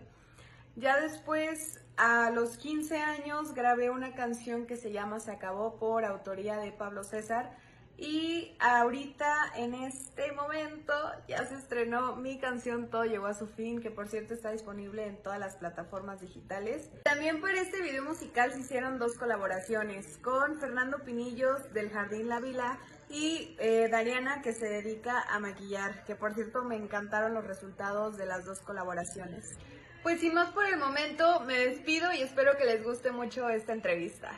Ya 0.74 0.98
después, 0.98 1.78
a 1.96 2.30
los 2.30 2.56
15 2.56 2.98
años, 2.98 3.54
grabé 3.54 3.88
una 3.88 4.16
canción 4.16 4.66
que 4.66 4.76
se 4.76 4.90
llama 4.90 5.20
Se 5.20 5.30
acabó 5.30 5.76
por 5.76 6.04
autoría 6.04 6.56
de 6.56 6.72
Pablo 6.72 7.04
César. 7.04 7.56
Y 7.96 8.56
ahorita, 8.58 9.52
en 9.56 9.74
este 9.74 10.32
momento, 10.32 10.92
ya 11.28 11.46
se 11.46 11.54
estrenó 11.54 12.16
mi 12.16 12.38
canción 12.38 12.90
Todo 12.90 13.04
llegó 13.04 13.26
a 13.26 13.34
su 13.34 13.46
fin, 13.46 13.80
que 13.80 13.90
por 13.90 14.08
cierto 14.08 14.34
está 14.34 14.50
disponible 14.50 15.06
en 15.06 15.22
todas 15.22 15.38
las 15.38 15.56
plataformas 15.56 16.20
digitales. 16.20 16.90
También 17.04 17.40
para 17.40 17.60
este 17.60 17.82
video 17.82 18.02
musical 18.02 18.52
se 18.52 18.60
hicieron 18.60 18.98
dos 18.98 19.16
colaboraciones 19.16 20.18
con 20.18 20.58
Fernando 20.58 20.98
Pinillos 21.04 21.72
del 21.72 21.90
Jardín 21.90 22.28
La 22.28 22.40
Vila 22.40 22.78
y 23.08 23.54
eh, 23.60 23.88
Dariana 23.90 24.42
que 24.42 24.52
se 24.52 24.66
dedica 24.66 25.22
a 25.22 25.38
maquillar, 25.38 26.04
que 26.04 26.16
por 26.16 26.34
cierto 26.34 26.64
me 26.64 26.76
encantaron 26.76 27.34
los 27.34 27.46
resultados 27.46 28.16
de 28.16 28.26
las 28.26 28.44
dos 28.44 28.60
colaboraciones. 28.60 29.56
Pues 30.02 30.20
sin 30.20 30.34
más 30.34 30.50
por 30.50 30.66
el 30.66 30.76
momento, 30.76 31.40
me 31.40 31.58
despido 31.66 32.12
y 32.12 32.22
espero 32.22 32.56
que 32.58 32.64
les 32.64 32.84
guste 32.84 33.10
mucho 33.10 33.48
esta 33.48 33.72
entrevista. 33.72 34.32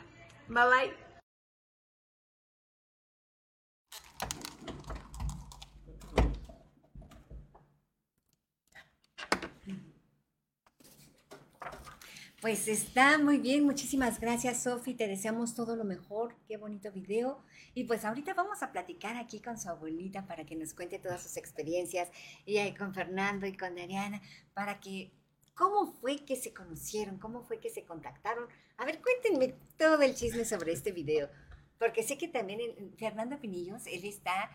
Bye 0.47 0.63
bye. 0.63 1.06
Pues 12.47 12.69
está 12.69 13.17
muy 13.17 13.39
bien, 13.39 13.65
muchísimas 13.65 14.21
gracias 14.21 14.63
Sofi, 14.63 14.93
te 14.93 15.05
deseamos 15.05 15.53
todo 15.53 15.75
lo 15.75 15.83
mejor, 15.83 16.33
qué 16.47 16.55
bonito 16.55 16.93
video. 16.93 17.43
Y 17.73 17.83
pues 17.83 18.05
ahorita 18.05 18.35
vamos 18.35 18.63
a 18.63 18.71
platicar 18.71 19.17
aquí 19.17 19.41
con 19.41 19.59
su 19.59 19.67
abuelita 19.67 20.25
para 20.25 20.45
que 20.45 20.55
nos 20.55 20.73
cuente 20.73 20.97
todas 20.97 21.21
sus 21.21 21.35
experiencias 21.35 22.09
y 22.45 22.57
ahí 22.59 22.73
con 22.73 22.93
Fernando 22.93 23.47
y 23.47 23.57
con 23.57 23.75
Dariana, 23.75 24.21
para 24.53 24.79
que, 24.79 25.11
¿cómo 25.55 25.91
fue 25.99 26.23
que 26.23 26.37
se 26.37 26.53
conocieron? 26.53 27.17
¿Cómo 27.19 27.41
fue 27.43 27.59
que 27.59 27.69
se 27.69 27.83
contactaron? 27.83 28.47
A 28.77 28.85
ver, 28.85 29.01
cuéntenme 29.01 29.53
todo 29.77 30.01
el 30.01 30.15
chisme 30.15 30.45
sobre 30.45 30.71
este 30.71 30.93
video, 30.93 31.29
porque 31.77 32.01
sé 32.01 32.17
que 32.17 32.29
también 32.29 32.61
el- 32.61 32.93
Fernando 32.97 33.37
Pinillos, 33.41 33.85
él 33.87 34.05
está 34.05 34.49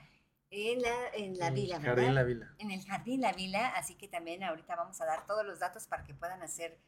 en 0.48 0.80
la, 0.80 1.08
en 1.12 1.38
la 1.38 1.48
En 1.48 1.54
vila, 1.56 1.78
¿verdad? 1.78 1.96
Jardín 1.96 2.14
La 2.14 2.22
Vila. 2.22 2.54
En 2.58 2.70
el 2.70 2.82
Jardín 2.86 3.20
La 3.20 3.34
Vila, 3.34 3.68
así 3.76 3.96
que 3.96 4.08
también 4.08 4.42
ahorita 4.44 4.76
vamos 4.76 4.98
a 5.02 5.04
dar 5.04 5.26
todos 5.26 5.44
los 5.44 5.58
datos 5.58 5.86
para 5.88 6.04
que 6.04 6.14
puedan 6.14 6.40
hacer 6.40 6.78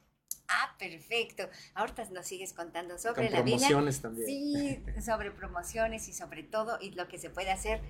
Ah, 0.48 0.76
perfecto. 0.78 1.50
Ahorita 1.74 2.06
nos 2.12 2.28
sigues 2.28 2.54
contando 2.54 2.98
sobre 2.98 3.26
Con 3.28 3.34
la 3.34 3.42
vila. 3.42 3.58
promociones 3.58 4.02
también. 4.02 4.28
Sí, 4.28 4.84
sobre 5.04 5.32
promociones 5.32 6.08
y 6.08 6.14
sobre 6.14 6.44
todo 6.44 6.78
y 6.82 6.92
lo 6.92 7.08
que 7.08 7.18
se 7.18 7.30
puede 7.30 7.52
hacer, 7.52 7.82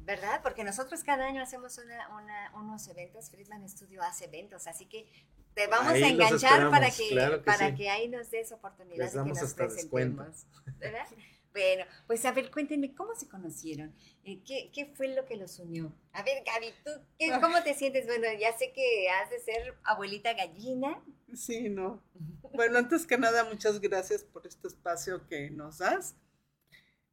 ¿verdad? 0.00 0.40
Porque 0.42 0.62
nosotros 0.64 1.02
cada 1.04 1.26
año 1.26 1.42
hacemos 1.42 1.78
una, 1.78 2.08
una- 2.16 2.52
unos 2.54 2.86
eventos, 2.88 3.30
Friedman 3.30 3.68
Studio 3.68 4.02
hace 4.02 4.26
eventos, 4.26 4.66
así 4.66 4.86
que 4.86 5.06
te 5.54 5.66
vamos 5.66 5.92
Ahí 5.92 6.02
a 6.04 6.08
enganchar 6.08 6.70
para 6.70 6.90
que, 6.90 7.08
claro 7.10 7.38
que 7.38 7.44
para 7.44 7.68
sí. 7.70 7.74
que 7.76 7.90
ahí 7.90 8.08
nos 8.08 8.30
des 8.30 8.52
oportunidad 8.52 8.96
Les 9.04 9.12
de 9.12 9.18
damos 9.18 9.36
que 9.38 9.42
nos 9.42 9.50
hasta 9.50 9.66
descuento. 9.68 10.22
presentemos, 10.24 10.78
¿verdad? 10.78 11.06
Bueno, 11.52 11.84
pues 12.06 12.24
a 12.24 12.32
ver, 12.32 12.50
cuéntenme, 12.50 12.94
¿cómo 12.94 13.14
se 13.14 13.28
conocieron? 13.28 13.94
Eh, 14.24 14.42
¿Qué, 14.44 14.70
qué 14.72 14.86
fue 14.94 15.08
lo 15.08 15.26
que 15.26 15.36
los 15.36 15.58
unió? 15.58 15.92
A 16.12 16.22
ver, 16.22 16.42
Gaby, 16.46 16.72
¿tú 16.84 16.90
qué- 17.18 17.30
cómo 17.40 17.62
te 17.62 17.74
sientes? 17.74 18.06
Bueno, 18.06 18.26
ya 18.40 18.56
sé 18.56 18.72
que 18.72 19.08
has 19.10 19.28
de 19.30 19.38
ser 19.38 19.74
abuelita 19.84 20.32
gallina. 20.32 21.02
Sí, 21.34 21.68
no. 21.68 22.02
Bueno, 22.54 22.78
antes 22.78 23.06
que 23.06 23.16
nada, 23.18 23.44
muchas 23.44 23.80
gracias 23.80 24.24
por 24.24 24.46
este 24.46 24.68
espacio 24.68 25.26
que 25.26 25.50
nos 25.50 25.78
das. 25.78 26.14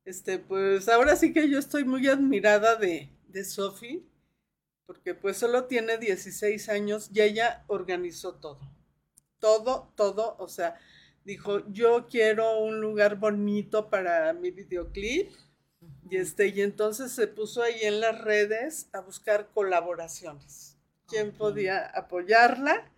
Este, 0.05 0.39
pues 0.39 0.89
ahora 0.89 1.15
sí 1.15 1.33
que 1.33 1.49
yo 1.49 1.59
estoy 1.59 1.83
muy 1.85 2.07
admirada 2.07 2.75
de, 2.75 3.09
de 3.27 3.43
Sofi, 3.45 4.05
porque 4.85 5.15
pues 5.15 5.37
solo 5.37 5.65
tiene 5.65 5.97
16 5.97 6.69
años 6.69 7.09
y 7.13 7.21
ella 7.21 7.63
organizó 7.67 8.35
todo. 8.35 8.59
Todo, 9.39 9.93
todo, 9.95 10.35
o 10.39 10.47
sea, 10.49 10.79
dijo, 11.25 11.63
yo 11.71 12.07
quiero 12.07 12.59
un 12.59 12.79
lugar 12.81 13.15
bonito 13.17 13.89
para 13.89 14.33
mi 14.33 14.51
videoclip. 14.51 15.31
Y 16.09 16.17
este, 16.17 16.47
y 16.47 16.61
entonces 16.61 17.11
se 17.11 17.27
puso 17.27 17.61
ahí 17.61 17.81
en 17.83 18.01
las 18.01 18.19
redes 18.21 18.89
a 18.93 18.99
buscar 19.01 19.49
colaboraciones. 19.53 20.77
¿Quién 21.07 21.31
podía 21.31 21.85
apoyarla? 21.87 22.91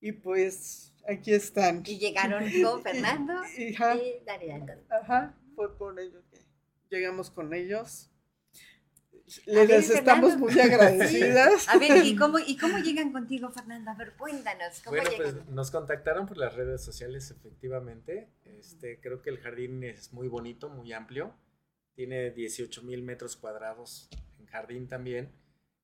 Y 0.00 0.12
pues 0.12 0.92
aquí 1.08 1.32
están. 1.32 1.82
Y 1.86 1.98
llegaron 1.98 2.44
con 2.62 2.82
Fernando 2.82 3.34
Y- 3.56 3.74
ajá, 3.74 3.94
y 3.96 4.22
Dariana. 4.24 4.78
ajá, 4.90 5.34
fue 5.54 5.76
por 5.78 5.98
ello 6.00 6.22
que 6.30 6.38
llegamos 6.90 7.30
con 7.30 7.54
ellos. 7.54 8.10
A 9.46 9.50
ver, 9.54 9.68
Les 9.68 9.90
estamos 9.90 10.32
Fernando. 10.32 10.38
muy 10.52 10.60
agradecidas. 10.60 11.68
A 11.68 11.78
ver, 11.78 12.04
¿y 12.04 12.16
cómo, 12.16 12.38
¿y 12.38 12.56
cómo 12.56 12.78
llegan 12.78 13.12
contigo, 13.12 13.50
Fernando? 13.50 13.90
A 13.90 13.94
ver, 13.94 14.12
cuéntanos, 14.16 14.80
¿cómo 14.84 14.96
Bueno, 14.96 15.10
llegan? 15.10 15.32
pues 15.34 15.48
nos 15.48 15.70
contactaron 15.70 16.26
por 16.26 16.36
las 16.36 16.54
redes 16.54 16.82
sociales, 16.82 17.30
efectivamente. 17.30 18.28
Este, 18.44 19.00
creo 19.00 19.22
que 19.22 19.30
el 19.30 19.38
jardín 19.38 19.84
es 19.84 20.12
muy 20.12 20.28
bonito, 20.28 20.68
muy 20.68 20.92
amplio. 20.92 21.34
Tiene 21.94 22.30
18 22.30 22.82
mil 22.82 23.02
metros 23.02 23.36
cuadrados 23.36 24.08
en 24.38 24.46
jardín 24.46 24.88
también. 24.88 25.30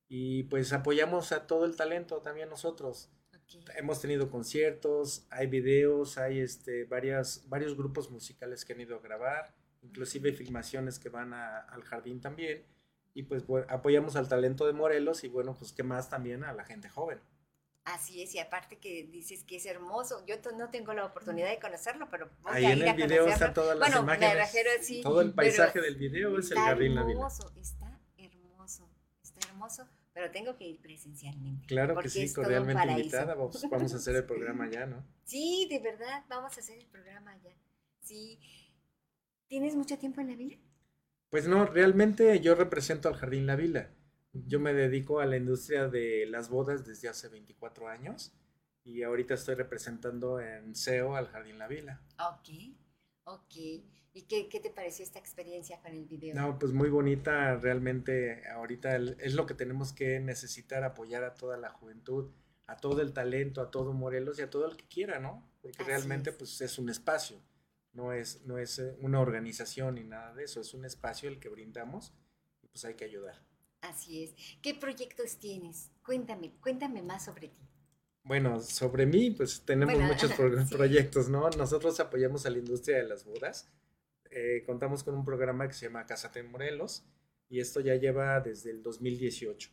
Y 0.09 0.43
pues 0.43 0.71
apoyamos 0.73 1.31
a 1.31 1.47
todo 1.47 1.65
el 1.65 1.75
talento 1.75 2.21
también 2.21 2.49
nosotros. 2.49 3.11
Ok. 3.35 3.63
Hemos 3.77 4.01
tenido 4.01 4.29
conciertos, 4.29 5.25
hay 5.29 5.47
videos, 5.47 6.17
hay 6.17 6.39
este, 6.39 6.85
varias, 6.85 7.47
varios 7.49 7.75
grupos 7.77 8.09
musicales 8.09 8.63
que 8.65 8.73
han 8.73 8.81
ido 8.81 8.95
a 8.97 9.01
grabar, 9.01 9.53
inclusive 9.81 10.33
filmaciones 10.33 10.97
que 10.99 11.09
van 11.09 11.33
a- 11.33 11.59
al 11.59 11.83
jardín 11.83 12.19
también. 12.21 12.65
Y 13.17 13.23
pues 13.23 13.47
bu- 13.47 13.65
apoyamos 13.67 14.15
al 14.15 14.27
talento 14.29 14.67
de 14.67 14.73
Morelos 14.73 15.23
y 15.23 15.27
bueno, 15.27 15.55
pues 15.55 15.73
qué 15.73 15.81
más 15.81 16.07
también 16.07 16.43
a 16.43 16.53
la 16.53 16.63
gente 16.65 16.87
joven. 16.87 17.19
Así 17.83 18.21
es, 18.21 18.35
y 18.35 18.39
aparte 18.39 18.77
que 18.77 19.07
dices 19.07 19.43
que 19.43 19.55
es 19.55 19.65
hermoso. 19.65 20.23
Yo 20.27 20.35
no 20.55 20.69
tengo 20.69 20.93
la 20.93 21.05
oportunidad 21.05 21.49
de 21.49 21.57
conocerlo, 21.57 22.09
pero 22.11 22.29
voy 22.43 22.51
Ahí 22.53 22.65
a 22.65 22.71
en 22.73 22.77
ir 22.79 22.83
el 22.83 22.89
a 22.89 22.93
video 22.93 23.07
conocerlo. 23.23 23.33
están 23.33 23.53
todas 23.55 23.77
las 23.77 23.87
bueno, 23.89 24.03
imágenes. 24.03 24.89
me. 24.91 25.01
Todo 25.01 25.21
el 25.21 25.33
paisaje 25.33 25.81
del 25.81 25.95
video 25.95 26.37
es 26.37 26.51
el 26.51 26.57
está 26.57 26.61
Jardín 26.65 26.93
La 26.95 27.01
Vila. 27.03 27.13
hermoso, 27.21 27.51
está 27.55 27.99
hermoso, 28.17 28.87
está 29.23 29.47
hermoso, 29.47 29.87
pero 30.13 30.29
tengo 30.29 30.55
que 30.55 30.65
ir 30.65 30.79
presencialmente. 30.79 31.65
Claro 31.65 31.97
que 31.97 32.09
sí, 32.09 32.31
cordialmente 32.33 32.85
invitada. 32.91 33.33
Vamos, 33.33 33.65
vamos 33.71 33.93
a 33.93 33.97
hacer 33.97 34.15
el 34.17 34.25
programa 34.25 34.69
ya, 34.71 34.85
¿no? 34.85 35.03
Sí, 35.23 35.65
de 35.71 35.79
verdad, 35.79 36.23
vamos 36.29 36.55
a 36.55 36.59
hacer 36.59 36.77
el 36.77 36.85
programa 36.85 37.35
ya. 37.43 37.55
Sí. 38.01 38.39
¿Tienes 39.47 39.75
mucho 39.75 39.97
tiempo 39.97 40.21
en 40.21 40.27
la 40.27 40.35
vila? 40.35 40.57
Pues 41.29 41.47
no, 41.47 41.65
realmente 41.65 42.39
yo 42.39 42.55
represento 42.55 43.09
al 43.09 43.15
Jardín 43.15 43.45
La 43.45 43.55
Vila. 43.55 43.89
Yo 44.33 44.59
me 44.59 44.73
dedico 44.73 45.19
a 45.19 45.25
la 45.25 45.37
industria 45.37 45.87
de 45.87 46.25
las 46.27 46.49
bodas 46.49 46.85
desde 46.85 47.09
hace 47.09 47.27
24 47.27 47.87
años 47.87 48.33
y 48.83 49.03
ahorita 49.03 49.33
estoy 49.33 49.55
representando 49.55 50.39
en 50.39 50.75
SEO 50.75 51.15
al 51.15 51.27
Jardín 51.27 51.57
La 51.59 51.67
Vila. 51.67 52.01
Ok, 52.19 52.49
ok. 53.25 53.55
¿Y 54.13 54.23
qué, 54.23 54.47
qué 54.47 54.59
te 54.59 54.69
pareció 54.69 55.03
esta 55.03 55.19
experiencia 55.19 55.79
con 55.81 55.91
el 55.91 56.05
video? 56.05 56.33
No, 56.35 56.57
pues 56.57 56.71
muy 56.71 56.89
bonita, 56.89 57.55
realmente 57.57 58.47
ahorita 58.49 58.95
es 58.95 59.33
lo 59.35 59.45
que 59.45 59.53
tenemos 59.53 59.93
que 59.93 60.19
necesitar, 60.19 60.83
apoyar 60.83 61.23
a 61.23 61.35
toda 61.35 61.57
la 61.57 61.69
juventud, 61.69 62.31
a 62.65 62.77
todo 62.77 63.01
el 63.01 63.13
talento, 63.13 63.61
a 63.61 63.69
todo 63.69 63.93
Morelos 63.93 64.39
y 64.39 64.41
a 64.41 64.49
todo 64.49 64.65
el 64.65 64.75
que 64.75 64.87
quiera, 64.87 65.19
¿no? 65.19 65.47
Porque 65.61 65.83
Así 65.83 65.91
realmente 65.91 66.31
es. 66.31 66.35
pues 66.35 66.61
es 66.61 66.79
un 66.79 66.89
espacio, 66.89 67.37
no 67.97 68.13
es, 68.13 68.45
no 68.45 68.59
es 68.59 68.77
eh, 68.77 68.95
una 69.01 69.19
organización 69.19 69.95
ni 69.95 70.03
nada 70.03 70.33
de 70.35 70.43
eso, 70.43 70.61
es 70.61 70.73
un 70.75 70.85
espacio 70.85 71.27
el 71.29 71.39
que 71.39 71.49
brindamos 71.49 72.13
y 72.61 72.67
pues 72.67 72.85
hay 72.85 72.93
que 72.93 73.05
ayudar. 73.05 73.43
Así 73.81 74.23
es. 74.23 74.35
¿Qué 74.61 74.75
proyectos 74.75 75.37
tienes? 75.39 75.91
Cuéntame, 76.05 76.53
cuéntame 76.61 77.01
más 77.01 77.25
sobre 77.25 77.47
ti. 77.49 77.67
Bueno, 78.23 78.59
sobre 78.61 79.05
mí, 79.07 79.31
pues 79.31 79.63
tenemos 79.65 79.95
Bueno, 79.95 80.09
muchos 80.13 80.31
pro- 80.37 80.63
sí. 80.65 80.75
proyectos, 80.75 81.27
¿no? 81.27 81.49
Nosotros 81.49 81.99
apoyamos 81.99 82.45
a 82.45 82.49
la 82.51 82.59
industria 82.59 82.97
de 82.97 83.03
las 83.07 83.25
bodas. 83.25 83.67
Eh, 84.29 84.63
contamos 84.65 85.03
con 85.03 85.15
un 85.15 85.25
programa 85.25 85.67
que 85.67 85.73
se 85.73 85.87
llama 85.87 86.05
Cásate 86.05 86.39
en 86.41 86.51
Morelos 86.51 87.03
y 87.49 87.61
esto 87.61 87.79
ya 87.79 87.95
lleva 87.95 88.39
desde 88.41 88.69
el 88.71 88.83
2018. 88.83 89.71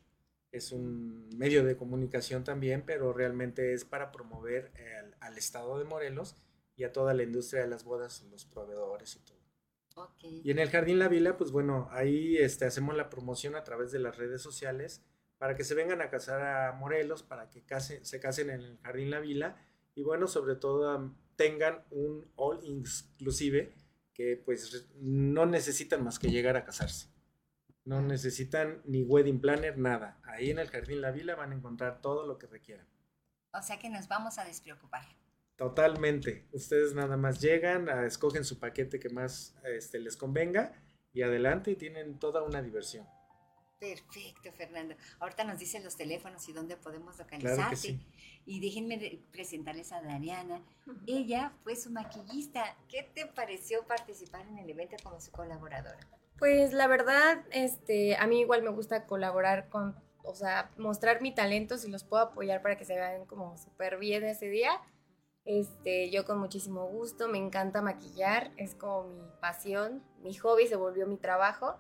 Es 0.53 0.73
un 0.73 1.29
medio 1.37 1.63
de 1.65 1.77
comunicación 1.77 2.45
también, 2.45 2.85
pero 2.87 3.13
realmente 3.13 3.75
es 3.75 3.85
para 3.85 4.13
promover 4.13 4.73
al 5.21 5.37
estado 5.37 5.79
de 5.79 5.85
Morelos 5.85 6.37
y 6.77 6.85
a 6.85 6.93
toda 6.93 7.15
la 7.15 7.23
industria 7.23 7.63
de 7.63 7.69
las 7.69 7.85
bodas, 7.85 8.23
los 8.31 8.45
proveedores 8.45 9.17
y 9.17 9.21
todo. 9.21 9.39
Y 10.45 10.51
en 10.51 10.59
el 10.59 10.71
Jardín 10.71 10.99
La 10.99 11.09
Vila, 11.09 11.37
pues 11.37 11.53
bueno, 11.53 11.89
ahí 11.93 12.37
este, 12.37 12.65
hacemos 12.65 12.97
la 12.97 13.11
promoción 13.11 13.55
a 13.55 13.63
través 13.63 13.93
de 13.93 14.01
las 14.01 14.17
redes 14.17 14.43
sociales 14.43 15.05
para 15.39 15.55
que 15.57 15.63
se 15.65 15.75
vengan 15.75 16.01
a 16.03 16.11
casar 16.11 16.43
a 16.43 16.73
Morelos, 16.73 17.23
para 17.23 17.49
que 17.51 17.63
case- 17.65 18.05
se 18.05 18.19
casen 18.19 18.51
en 18.51 18.61
el 18.61 18.79
Jardín 18.79 19.11
La 19.11 19.21
Vila 19.21 19.57
y 19.95 20.03
bueno, 20.03 20.27
sobre 20.27 20.57
todo 20.57 21.15
tengan 21.37 21.85
un 21.91 22.29
all 22.37 22.59
inclusive 22.65 23.73
que 24.13 24.41
pues 24.45 24.89
no 25.01 25.47
necesitan 25.47 26.03
más 26.03 26.19
que 26.19 26.31
llegar 26.31 26.57
a 26.57 26.65
casarse. 26.65 27.09
No 27.85 28.01
necesitan 28.01 28.81
ni 28.87 29.03
wedding 29.03 29.41
planner, 29.41 29.77
nada. 29.77 30.19
Ahí 30.25 30.51
en 30.51 30.59
el 30.59 30.69
Jardín 30.71 31.01
La 31.03 31.11
Vila 31.11 31.35
van 31.35 31.53
a 31.53 31.55
encontrar 31.55 32.01
todo 32.01 32.27
lo 32.27 32.39
que 32.39 32.47
requieran. 32.47 32.87
O 33.53 33.61
sea 33.63 33.79
que 33.79 33.91
nos 33.91 34.09
vamos 34.09 34.39
a 34.39 34.45
despreocupar. 34.45 35.05
Totalmente. 35.57 36.47
Ustedes 36.53 36.95
nada 36.95 37.17
más 37.17 37.41
llegan, 37.41 37.89
a- 37.89 38.07
escogen 38.07 38.45
su 38.45 38.59
paquete 38.59 38.99
que 38.99 39.09
más 39.09 39.55
este, 39.65 39.99
les 40.01 40.17
convenga 40.17 40.73
y 41.13 41.23
adelante 41.23 41.71
y 41.71 41.77
tienen 41.77 42.19
toda 42.19 42.43
una 42.43 42.61
diversión. 42.61 43.07
Perfecto, 43.79 44.51
Fernando. 44.57 44.95
Ahorita 45.21 45.45
nos 45.45 45.59
dicen 45.59 45.85
los 45.85 45.97
teléfonos 45.97 46.49
y 46.49 46.53
dónde 46.53 46.77
podemos 46.77 47.17
Claro 47.17 47.31
localizarte. 47.31 47.71
que 47.71 47.77
sí. 47.77 48.07
Y 48.47 48.61
déjenme 48.61 49.21
presentarles 49.31 49.93
a 49.93 50.01
Dariana. 50.03 50.63
Ella 51.07 51.53
fue 51.63 51.77
su 51.77 51.91
maquillista. 51.91 52.77
¿Qué 52.89 53.03
te 53.15 53.27
pareció 53.27 53.87
participar 53.87 54.47
en 54.47 54.59
el 54.59 54.71
evento 54.71 54.97
como 55.03 55.21
su 55.21 55.31
colaboradora? 55.33 55.99
Pues 56.39 56.73
la 56.73 56.87
verdad, 56.89 57.45
este, 57.53 58.17
a 58.17 58.27
mí 58.27 58.41
igual 58.41 58.63
me 58.63 58.71
gusta 58.71 59.07
colaborar 59.07 59.69
con, 59.69 59.95
o 60.23 60.35
sea, 60.35 60.71
mostrar 60.79 61.21
mi 61.23 61.35
talento 61.35 61.77
si 61.79 61.91
los 61.91 62.05
puedo 62.05 62.23
apoyar 62.23 62.61
para 62.63 62.77
que 62.77 62.85
se 62.85 62.95
vean 62.95 63.25
como 63.27 63.57
súper 63.59 63.99
bien 63.99 64.25
ese 64.25 64.49
día. 64.49 64.73
Este, 65.45 66.11
yo 66.11 66.25
con 66.25 66.39
muchísimo 66.39 66.87
gusto, 66.87 67.29
me 67.29 67.39
encanta 67.39 67.83
maquillar, 67.83 68.53
es 68.57 68.75
como 68.75 69.05
mi 69.09 69.29
pasión, 69.41 70.03
mi 70.23 70.35
hobby 70.35 70.67
se 70.67 70.77
volvió 70.77 71.07
mi 71.07 71.17
trabajo. 71.19 71.79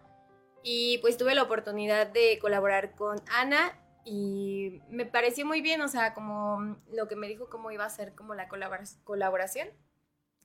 Y 0.62 0.98
pues 0.98 1.16
tuve 1.16 1.34
la 1.34 1.42
oportunidad 1.42 2.06
de 2.06 2.38
colaborar 2.40 2.94
con 2.94 3.20
Ana 3.30 3.78
y 4.04 4.80
me 4.90 5.06
pareció 5.06 5.46
muy 5.46 5.60
bien, 5.60 5.80
o 5.80 5.88
sea, 5.88 6.14
como 6.14 6.76
lo 6.92 7.08
que 7.08 7.16
me 7.16 7.26
dijo 7.28 7.48
cómo 7.48 7.70
iba 7.70 7.84
a 7.84 7.90
ser 7.90 8.14
como 8.14 8.34
la 8.34 8.48
colabora- 8.48 8.84
colaboración. 9.04 9.68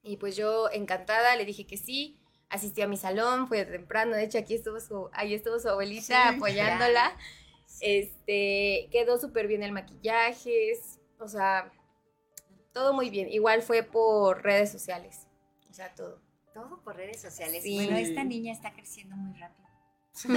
Y 0.02 0.18
pues 0.18 0.36
yo 0.38 0.70
encantada 0.72 1.36
le 1.36 1.46
dije 1.46 1.68
que 1.68 1.76
sí, 1.78 2.22
asistí 2.50 2.82
a 2.82 2.88
mi 2.88 2.96
salón, 2.98 3.48
fue 3.48 3.66
temprano, 3.66 4.16
de 4.16 4.24
hecho 4.24 4.38
aquí 4.38 4.56
estuvo 4.56 4.80
su, 4.80 5.10
ahí 5.14 5.34
estuvo 5.34 5.60
su 5.60 5.70
abuelita 5.70 6.32
Sí, 6.32 6.36
apoyándola. 6.38 7.18
Este, 7.82 8.88
quedó 8.92 9.18
súper 9.18 9.48
bien 9.48 9.64
el 9.64 9.72
maquillaje, 9.72 10.72
o 11.20 11.28
sea, 11.28 11.72
todo 12.80 12.94
muy 12.94 13.10
bien. 13.10 13.28
Igual 13.30 13.62
fue 13.62 13.84
por 13.84 14.42
redes 14.42 14.72
sociales, 14.72 15.28
o 15.70 15.74
sea, 15.74 15.94
todo. 15.96 16.22
Todo 16.54 16.82
por 16.82 16.96
redes 16.96 17.22
sociales. 17.22 17.62
Sí. 17.64 17.76
Bueno, 17.76 17.98
esta 17.98 18.24
niña 18.24 18.54
está 18.54 18.72
creciendo 18.74 19.16
muy 19.18 19.38
rápido. 19.38 19.68
Sí, 20.14 20.28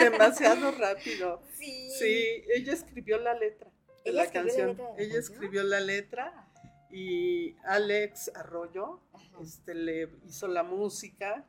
demasiado 0.00 0.70
rápido. 0.72 1.42
Sí. 1.58 1.90
Sí, 1.98 2.44
ella 2.54 2.72
escribió 2.72 3.18
la 3.18 3.34
letra 3.34 3.70
de 4.04 4.10
¿Ella 4.10 4.24
la 4.24 4.30
canción. 4.30 4.68
letra 4.68 4.84
de 4.86 4.92
la 4.96 5.02
ella 5.02 5.14
canción? 5.14 5.34
escribió 5.34 5.62
la 5.64 5.80
letra 5.80 6.48
y 6.90 7.56
Alex 7.64 8.30
Arroyo 8.34 9.00
Ajá. 9.12 9.38
este, 9.42 9.74
le 9.74 10.10
hizo 10.26 10.48
la 10.48 10.62
música. 10.62 11.46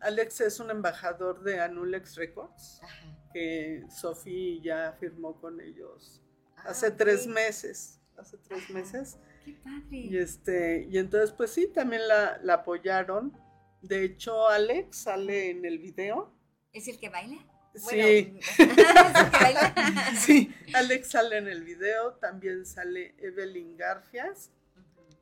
Alex 0.00 0.40
es 0.42 0.60
un 0.60 0.70
embajador 0.70 1.42
de 1.42 1.60
Anulex 1.60 2.14
Records, 2.16 2.80
Ajá. 2.82 3.18
que 3.32 3.84
Sophie 3.90 4.60
ya 4.60 4.94
firmó 5.00 5.40
con 5.40 5.60
ellos 5.62 6.22
Ah, 6.56 6.68
hace 6.70 6.90
tres 6.90 7.26
meses. 7.26 8.00
Hace 8.16 8.38
tres 8.38 8.62
Ajá. 8.64 8.72
meses. 8.72 9.18
Qué 9.46 9.52
padre. 9.64 9.86
Y 9.90 10.18
este, 10.18 10.86
y 10.90 10.98
entonces, 10.98 11.30
pues 11.32 11.52
sí, 11.52 11.68
también 11.72 12.06
la, 12.08 12.38
la 12.42 12.54
apoyaron. 12.54 13.32
De 13.80 14.02
hecho, 14.04 14.48
Alex 14.48 14.96
sale 15.04 15.50
en 15.50 15.64
el 15.64 15.78
video. 15.78 16.34
¿Es 16.72 16.88
el 16.88 16.98
que 16.98 17.08
baila? 17.08 17.38
Sí. 17.74 18.38
¿es 18.40 18.58
el 18.60 18.74
que 18.74 19.38
baila? 19.40 19.74
Sí, 20.16 20.52
Alex 20.74 21.10
sale 21.10 21.36
en 21.38 21.46
el 21.48 21.62
video, 21.62 22.14
también 22.14 22.66
sale 22.66 23.14
Evelyn 23.18 23.76
Garfias 23.76 24.50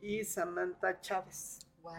y 0.01 0.24
Samantha 0.24 1.01
Chávez. 1.01 1.59
Wow. 1.82 1.92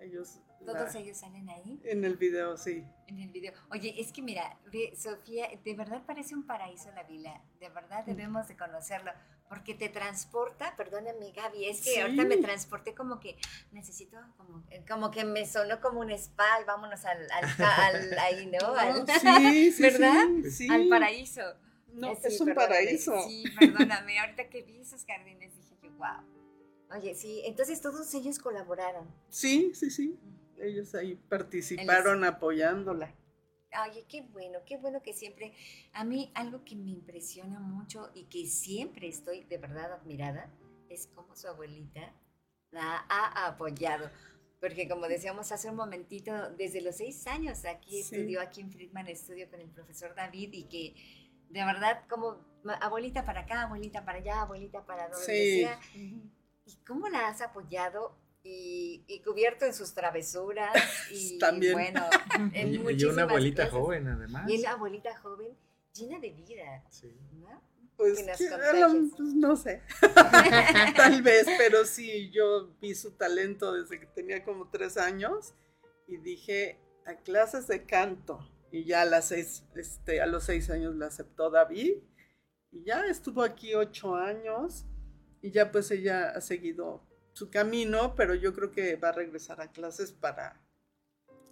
Ellos 0.00 0.40
Todos 0.64 0.94
la- 0.94 1.00
ellos 1.00 1.16
salen 1.18 1.48
ahí 1.50 1.80
en 1.84 2.04
el 2.04 2.16
video, 2.16 2.56
sí. 2.56 2.84
en 3.06 3.20
el 3.20 3.30
video. 3.30 3.52
Oye, 3.70 3.94
es 4.00 4.12
que 4.12 4.22
mira, 4.22 4.58
Sofía, 4.96 5.48
de 5.64 5.74
verdad 5.74 6.02
parece 6.06 6.34
un 6.34 6.46
paraíso 6.46 6.90
la 6.92 7.02
vila. 7.04 7.40
De 7.60 7.68
verdad 7.68 8.04
debemos 8.04 8.48
de 8.48 8.56
conocerlo. 8.56 9.12
Porque 9.48 9.74
te 9.74 9.88
transporta, 9.88 10.76
perdóname 10.76 11.32
Gaby, 11.32 11.66
es 11.66 11.80
que 11.82 11.94
Sí. 11.94 12.00
ahorita 12.00 12.24
me 12.26 12.36
transporté 12.36 12.94
como 12.94 13.18
que 13.18 13.38
necesito, 13.72 14.18
como, 14.36 14.62
como 14.86 15.10
que 15.10 15.24
me 15.24 15.46
sonó 15.46 15.80
como 15.80 16.00
un 16.00 16.10
spa 16.10 16.60
y 16.60 16.64
vámonos 16.64 17.04
al, 17.06 17.26
al, 17.30 17.44
al- 17.58 18.18
ahí, 18.18 18.46
¿no? 18.46 18.74
Al, 18.74 19.06
sí, 19.20 19.72
sí, 19.72 19.82
¿Verdad? 19.82 20.24
sí, 20.50 20.68
al 20.70 20.88
paraíso. 20.88 21.40
No, 21.94 22.12
Eh, 22.12 22.18
es 22.22 22.36
sí, 22.36 22.42
un 22.42 22.48
perdóname. 22.48 22.54
paraíso. 22.74 23.22
Sí, 23.26 23.44
perdóname. 23.58 24.18
Ahorita 24.20 24.48
que 24.50 24.62
vi 24.62 24.80
esos 24.80 25.04
jardines 25.06 25.56
dije 25.56 25.76
yo, 25.82 25.90
wow. 25.92 26.96
Oye, 26.96 27.14
sí, 27.14 27.42
entonces 27.46 27.80
todos 27.80 28.12
ellos 28.14 28.38
colaboraron. 28.38 29.06
Sí, 29.30 29.72
sí, 29.74 29.90
sí. 29.90 30.18
Ellos 30.58 30.94
ahí 30.94 31.14
participaron 31.28 32.24
apoyándola. 32.24 33.14
Oye, 33.86 34.06
qué 34.08 34.22
bueno, 34.22 34.60
qué 34.66 34.76
bueno 34.78 35.02
que 35.02 35.12
siempre, 35.12 35.52
a 35.92 36.04
mí 36.04 36.32
algo 36.34 36.64
que 36.64 36.74
me 36.74 36.90
impresiona 36.90 37.60
mucho 37.60 38.10
y 38.14 38.24
que 38.24 38.46
siempre 38.46 39.08
estoy 39.08 39.44
de 39.44 39.58
verdad 39.58 39.92
admirada 39.92 40.50
es 40.88 41.06
cómo 41.14 41.36
su 41.36 41.48
abuelita 41.48 42.12
la 42.70 43.04
ha 43.08 43.46
apoyado. 43.46 44.10
Porque 44.60 44.88
como 44.88 45.06
decíamos 45.06 45.52
hace 45.52 45.70
un 45.70 45.76
momentito, 45.76 46.50
desde 46.56 46.80
los 46.80 46.96
seis 46.96 47.26
años 47.26 47.64
aquí 47.64 48.02
Sí. 48.02 48.16
estudió, 48.16 48.40
aquí 48.40 48.60
en 48.62 48.72
Friedman 48.72 49.06
estudio 49.06 49.48
con 49.50 49.60
el 49.60 49.70
profesor 49.70 50.14
David 50.14 50.50
y 50.52 50.64
que 50.64 50.94
de 51.50 51.64
verdad 51.64 52.04
como 52.08 52.44
abuelita 52.80 53.24
para 53.24 53.42
acá, 53.42 53.62
abuelita 53.62 54.04
para 54.04 54.18
allá, 54.18 54.40
abuelita 54.42 54.84
para 54.84 55.08
donde 55.08 55.24
Sí. 55.24 55.60
sea. 55.60 55.80
¿Y 56.64 56.76
cómo 56.86 57.08
la 57.08 57.28
has 57.28 57.40
apoyado 57.40 58.16
y, 58.48 59.04
y 59.06 59.20
cubierto 59.20 59.64
en 59.66 59.74
sus 59.74 59.92
travesuras? 59.94 60.72
Y 61.12 61.38
También. 61.38 61.72
bueno, 61.74 62.08
en 62.54 62.74
Y, 62.74 62.76
y 63.02 63.04
una 63.04 63.22
abuelita 63.24 63.64
cosas. 63.64 63.78
joven 63.80 64.08
además. 64.08 64.48
Y 64.50 64.58
la 64.58 64.72
abuelita 64.72 65.16
joven 65.18 65.56
llena 65.94 66.18
de 66.20 66.30
vida, 66.30 66.84
Sí. 66.90 67.12
¿no? 67.32 67.62
Pues, 67.96 68.20
Que 68.38 68.48
lo- 68.48 69.10
pues, 69.16 69.34
no 69.34 69.56
sé. 69.56 69.82
Tal 70.96 71.20
vez, 71.22 71.46
pero 71.58 71.84
sí, 71.84 72.30
yo 72.30 72.72
vi 72.80 72.94
su 72.94 73.10
talento 73.16 73.72
desde 73.72 73.98
que 73.98 74.06
tenía 74.06 74.44
como 74.44 74.70
tres 74.70 74.96
años 74.96 75.52
y 76.06 76.16
dije 76.18 76.78
a 77.06 77.16
clases 77.16 77.66
de 77.66 77.84
canto. 77.86 78.38
Y 78.70 78.84
ya 78.84 79.02
a, 79.02 79.04
las 79.04 79.28
seis, 79.28 79.64
este, 79.74 80.20
a 80.20 80.26
los 80.26 80.44
seis 80.44 80.70
años 80.70 80.94
la 80.94 81.06
aceptó 81.06 81.50
David. 81.50 81.94
Y 82.70 82.84
ya 82.84 83.04
estuvo 83.06 83.42
aquí 83.42 83.74
ocho 83.74 84.14
años. 84.14 84.84
Y 85.42 85.50
ya 85.50 85.72
pues 85.72 85.90
ella 85.90 86.30
ha 86.30 86.40
seguido 86.40 87.02
su 87.38 87.50
camino, 87.50 88.14
pero 88.16 88.34
yo 88.34 88.52
creo 88.52 88.70
que 88.70 88.96
va 88.96 89.10
a 89.10 89.12
regresar 89.12 89.60
a 89.60 89.70
clases 89.70 90.12
para, 90.12 90.60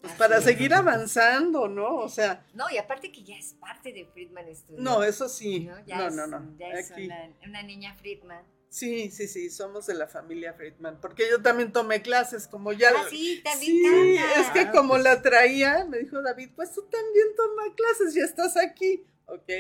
pues, 0.01 0.13
Así 0.13 0.19
para 0.19 0.41
seguir 0.41 0.75
avanzando, 0.75 1.69
¿no? 1.69 1.97
O 1.97 2.09
sea, 2.09 2.45
No, 2.55 2.69
y 2.71 2.77
aparte 2.79 3.13
que 3.13 3.23
ya 3.23 3.37
es 3.37 3.55
parte 3.55 3.93
de 3.93 4.05
Friedman 4.07 4.55
Studio. 4.55 4.83
no, 4.83 5.03
eso 5.03 5.29
sí. 5.29 5.61
¿no? 5.61 5.85
Ya 5.87 5.97
No, 5.99 6.07
es, 6.09 6.15
no, 6.15 6.27
no. 6.27 6.57
Ya 6.59 6.69
es 6.73 6.91
Aquí. 6.91 7.07
una, 7.07 7.31
una 7.47 7.63
niña 7.63 7.95
Friedman. 7.95 8.45
Sí, 8.69 9.11
sí, 9.11 9.29
sí, 9.29 9.49
somos 9.49 9.87
de 9.87 9.95
la 9.95 10.07
familia 10.09 10.53
Friedman, 10.53 11.01
porque 11.01 11.23
yo 11.31 11.41
también 11.41 11.73
tomé 11.73 12.03
clases, 12.03 12.47
como 12.49 12.73
ya... 12.73 12.91
Ah, 12.95 13.07
sí, 13.09 13.41
también 13.43 13.73
Sí, 13.77 13.83
canta. 14.19 14.41
es 14.41 14.51
que 14.51 14.61
Ah, 14.69 14.73
como 14.73 14.91
pues. 14.91 15.05
la 15.05 15.23
traía, 15.23 15.85
me 15.89 15.99
dijo 16.01 16.21
David, 16.21 16.51
pues 16.57 16.73
tú 16.75 16.83
también 16.83 17.27
toma 17.37 17.63
clases, 17.77 18.13
ya 18.13 18.25
estás 18.25 18.57
aquí, 18.57 19.07
¿ok? 19.27 19.51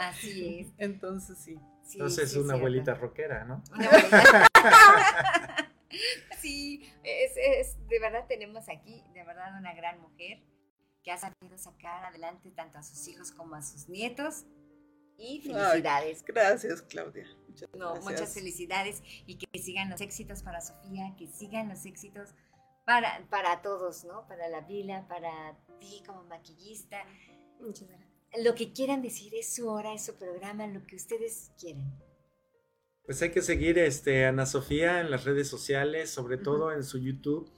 Así 0.00 0.58
es. 0.60 0.68
Entonces 0.78 1.38
sí. 1.38 1.56
Sí, 1.86 1.98
Entonces 1.98 2.30
sí 2.30 2.36
es 2.38 2.44
una 2.44 2.54
cierto. 2.54 2.58
abuelita 2.58 2.94
rockera, 2.94 3.44
¿no? 3.44 3.62
Una 3.74 3.86
abuelita. 3.86 4.48
sí, 6.40 6.82
es, 7.04 7.32
es- 7.36 7.88
de 7.88 8.00
verdad 8.00 8.26
tenemos 8.28 8.68
aquí, 8.68 9.04
de 9.14 9.24
verdad, 9.24 9.56
una 9.58 9.72
gran 9.74 10.00
mujer 10.00 10.42
que 11.04 11.12
ha 11.12 11.18
sabido 11.18 11.56
sacar 11.56 12.04
adelante 12.04 12.50
tanto 12.50 12.78
a 12.78 12.82
sus 12.82 13.06
hijos 13.08 13.30
como 13.30 13.54
a 13.54 13.62
sus 13.62 13.88
nietos. 13.88 14.44
Y 15.18 15.40
felicidades. 15.40 16.22
Gracias, 16.26 16.82
Claudia. 16.82 17.26
Muchas 17.48 17.70
No, 17.72 17.92
gracias. 17.94 18.04
muchas 18.04 18.34
felicidades 18.34 19.02
y 19.26 19.38
que 19.38 19.46
sigan 19.58 19.88
los 19.88 20.00
éxitos 20.02 20.42
para 20.42 20.60
Sofía, 20.60 21.14
que 21.16 21.26
sigan 21.28 21.68
los 21.70 21.86
éxitos 21.86 22.34
para, 22.84 23.24
para 23.30 23.62
todos, 23.62 24.04
¿no? 24.04 24.26
Para 24.28 24.48
la 24.48 24.60
vila, 24.60 25.06
para 25.08 25.56
ti 25.78 26.02
como 26.06 26.24
maquillista. 26.24 26.98
Muchas 27.60 27.88
gracias. 27.88 28.05
Lo 28.42 28.54
que 28.54 28.72
quieran 28.72 29.02
decir 29.02 29.34
es 29.34 29.54
su 29.54 29.68
hora, 29.68 29.94
es 29.94 30.04
su 30.04 30.14
programa, 30.14 30.66
lo 30.66 30.86
que 30.86 30.96
ustedes 30.96 31.52
quieran. 31.58 31.98
Pues 33.04 33.22
hay 33.22 33.30
que 33.30 33.40
seguir 33.40 33.78
este, 33.78 34.26
a 34.26 34.30
Ana 34.30 34.46
Sofía 34.46 35.00
en 35.00 35.10
las 35.10 35.24
redes 35.24 35.48
sociales, 35.48 36.10
sobre 36.10 36.38
todo 36.38 36.72
en 36.72 36.82
su 36.82 36.98
YouTube, 36.98 37.50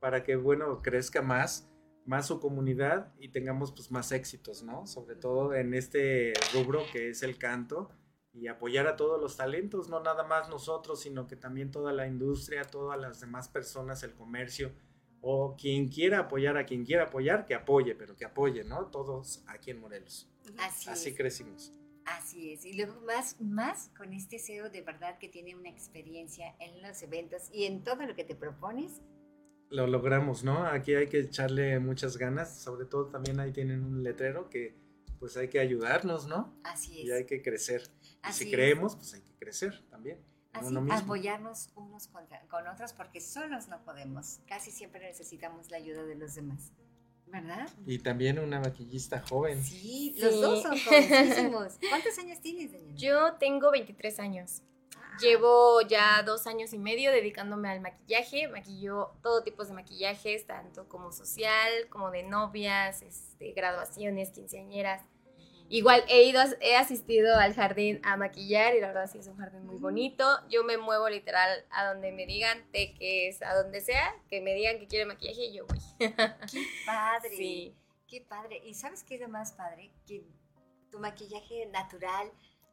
para 0.00 0.24
que, 0.24 0.36
bueno, 0.36 0.82
crezca 0.82 1.22
más, 1.22 1.70
más 2.04 2.26
su 2.26 2.40
comunidad 2.40 3.14
y 3.18 3.30
tengamos 3.30 3.72
pues 3.72 3.90
más 3.90 4.12
éxitos, 4.12 4.62
¿no? 4.62 4.86
Sobre 4.86 5.14
todo 5.14 5.54
en 5.54 5.74
este 5.74 6.32
rubro 6.52 6.82
que 6.92 7.10
es 7.10 7.22
el 7.22 7.38
canto 7.38 7.90
y 8.32 8.48
apoyar 8.48 8.86
a 8.86 8.96
todos 8.96 9.20
los 9.20 9.36
talentos, 9.36 9.88
no 9.88 10.00
nada 10.00 10.24
más 10.24 10.48
nosotros, 10.48 11.00
sino 11.00 11.26
que 11.26 11.36
también 11.36 11.70
toda 11.70 11.92
la 11.92 12.06
industria, 12.06 12.64
todas 12.64 13.00
las 13.00 13.20
demás 13.20 13.48
personas, 13.48 14.02
el 14.02 14.14
comercio, 14.14 14.72
o 15.20 15.56
quien 15.56 15.88
quiera 15.88 16.20
apoyar 16.20 16.56
a 16.56 16.66
quien 16.66 16.84
quiera 16.84 17.04
apoyar, 17.04 17.46
que 17.46 17.54
apoye, 17.54 17.94
pero 17.94 18.14
que 18.16 18.24
apoye, 18.24 18.64
¿no? 18.64 18.86
Todos 18.86 19.42
aquí 19.48 19.70
en 19.70 19.80
Morelos. 19.80 20.30
Así, 20.58 20.88
Así 20.90 21.08
es. 21.10 21.16
crecimos. 21.16 21.72
Así 22.04 22.52
es. 22.52 22.64
Y 22.64 22.74
luego 22.74 23.00
más, 23.00 23.40
más 23.40 23.90
con 23.96 24.12
este 24.12 24.38
CEO 24.38 24.70
de 24.70 24.82
verdad 24.82 25.18
que 25.18 25.28
tiene 25.28 25.56
una 25.56 25.68
experiencia 25.68 26.54
en 26.60 26.80
los 26.82 27.02
eventos 27.02 27.50
y 27.52 27.64
en 27.64 27.82
todo 27.82 28.06
lo 28.06 28.14
que 28.14 28.22
te 28.24 28.36
propones. 28.36 29.00
lo 29.70 29.88
logramos, 29.88 30.44
¿no? 30.44 30.64
Aquí 30.66 30.94
hay 30.94 31.08
que 31.08 31.18
echarle 31.18 31.80
muchas 31.80 32.16
ganas, 32.16 32.60
sobre 32.62 32.86
todo 32.86 33.06
también 33.06 33.40
ahí 33.40 33.52
tienen 33.52 33.82
un 33.82 34.04
letrero 34.04 34.48
que 34.48 34.76
pues 35.18 35.36
hay 35.36 35.48
que 35.48 35.58
ayudarnos, 35.58 36.28
¿no? 36.28 36.56
Así 36.62 37.00
es. 37.00 37.06
Y 37.06 37.10
hay 37.10 37.26
que 37.26 37.42
crecer. 37.42 37.82
Y 38.02 38.18
Así 38.22 38.44
si 38.44 38.50
es. 38.50 38.54
creemos, 38.54 38.94
pues 38.94 39.14
hay 39.14 39.22
que 39.22 39.34
crecer 39.34 39.82
también. 39.90 40.18
Así, 40.58 40.66
uno 40.66 40.80
mismo. 40.82 40.98
apoyarnos 40.98 41.70
unos 41.76 42.08
contra- 42.08 42.40
con 42.48 42.66
otros 42.66 42.92
porque 42.92 43.20
solos 43.20 43.68
no 43.68 43.82
podemos. 43.84 44.40
Casi 44.46 44.70
siempre 44.70 45.00
necesitamos 45.00 45.70
la 45.70 45.76
ayuda 45.78 46.04
de 46.04 46.14
los 46.16 46.34
demás. 46.34 46.72
¿Verdad? 47.28 47.68
Y 47.86 47.98
también 47.98 48.38
una 48.38 48.60
maquillista 48.60 49.20
joven. 49.28 49.62
Sí, 49.64 50.14
Sí. 50.16 50.22
los 50.22 50.40
dos 50.40 50.62
son 50.62 50.78
jovencísimos. 50.78 51.78
¿Cuántos 51.90 52.16
años 52.18 52.40
tienes, 52.40 52.72
Daniela? 52.72 52.96
Yo 52.96 53.34
tengo 53.34 53.70
23 53.72 54.20
años. 54.20 54.62
Llevo 55.20 55.80
ya 55.80 56.22
dos 56.22 56.46
años 56.46 56.72
y 56.74 56.78
medio 56.78 57.10
dedicándome 57.10 57.68
al 57.70 57.80
maquillaje. 57.80 58.48
Maquillo 58.48 59.12
todo 59.22 59.42
tipo 59.42 59.64
de 59.64 59.72
maquillajes, 59.72 60.46
tanto 60.46 60.88
como 60.88 61.10
social, 61.10 61.88
como 61.88 62.10
de 62.10 62.22
novias, 62.22 63.02
este, 63.02 63.52
graduaciones, 63.52 64.30
quinceañeras. 64.30 65.02
Igual 65.68 66.04
he 66.08 66.22
ido, 66.22 66.40
he 66.60 66.76
asistido 66.76 67.34
al 67.36 67.54
jardín 67.54 68.00
a 68.04 68.16
maquillar 68.16 68.74
y 68.76 68.80
la 68.80 68.88
verdad 68.88 69.10
sí 69.10 69.18
es 69.18 69.26
un 69.26 69.36
jardín 69.36 69.66
muy 69.66 69.76
bonito. 69.76 70.24
Yo 70.48 70.62
me 70.64 70.76
muevo 70.78 71.08
literal 71.08 71.64
a 71.70 71.86
donde 71.86 72.12
me 72.12 72.24
digan, 72.26 72.64
teques, 72.72 73.42
a 73.42 73.54
donde 73.54 73.80
sea, 73.80 74.14
que 74.28 74.40
me 74.40 74.54
digan 74.54 74.78
que 74.78 74.86
quiere 74.86 75.06
maquillaje 75.06 75.46
y 75.46 75.54
yo 75.54 75.66
voy. 75.66 75.78
Qué 75.98 76.64
padre. 76.86 77.30
Sí. 77.36 77.74
Qué 78.08 78.20
padre. 78.20 78.62
¿Y 78.64 78.74
sabes 78.74 79.02
qué 79.02 79.16
es 79.16 79.20
lo 79.20 79.28
más 79.28 79.52
padre? 79.52 79.90
Que 80.06 80.22
tu 80.90 80.98
maquillaje 81.00 81.66
natural. 81.66 82.30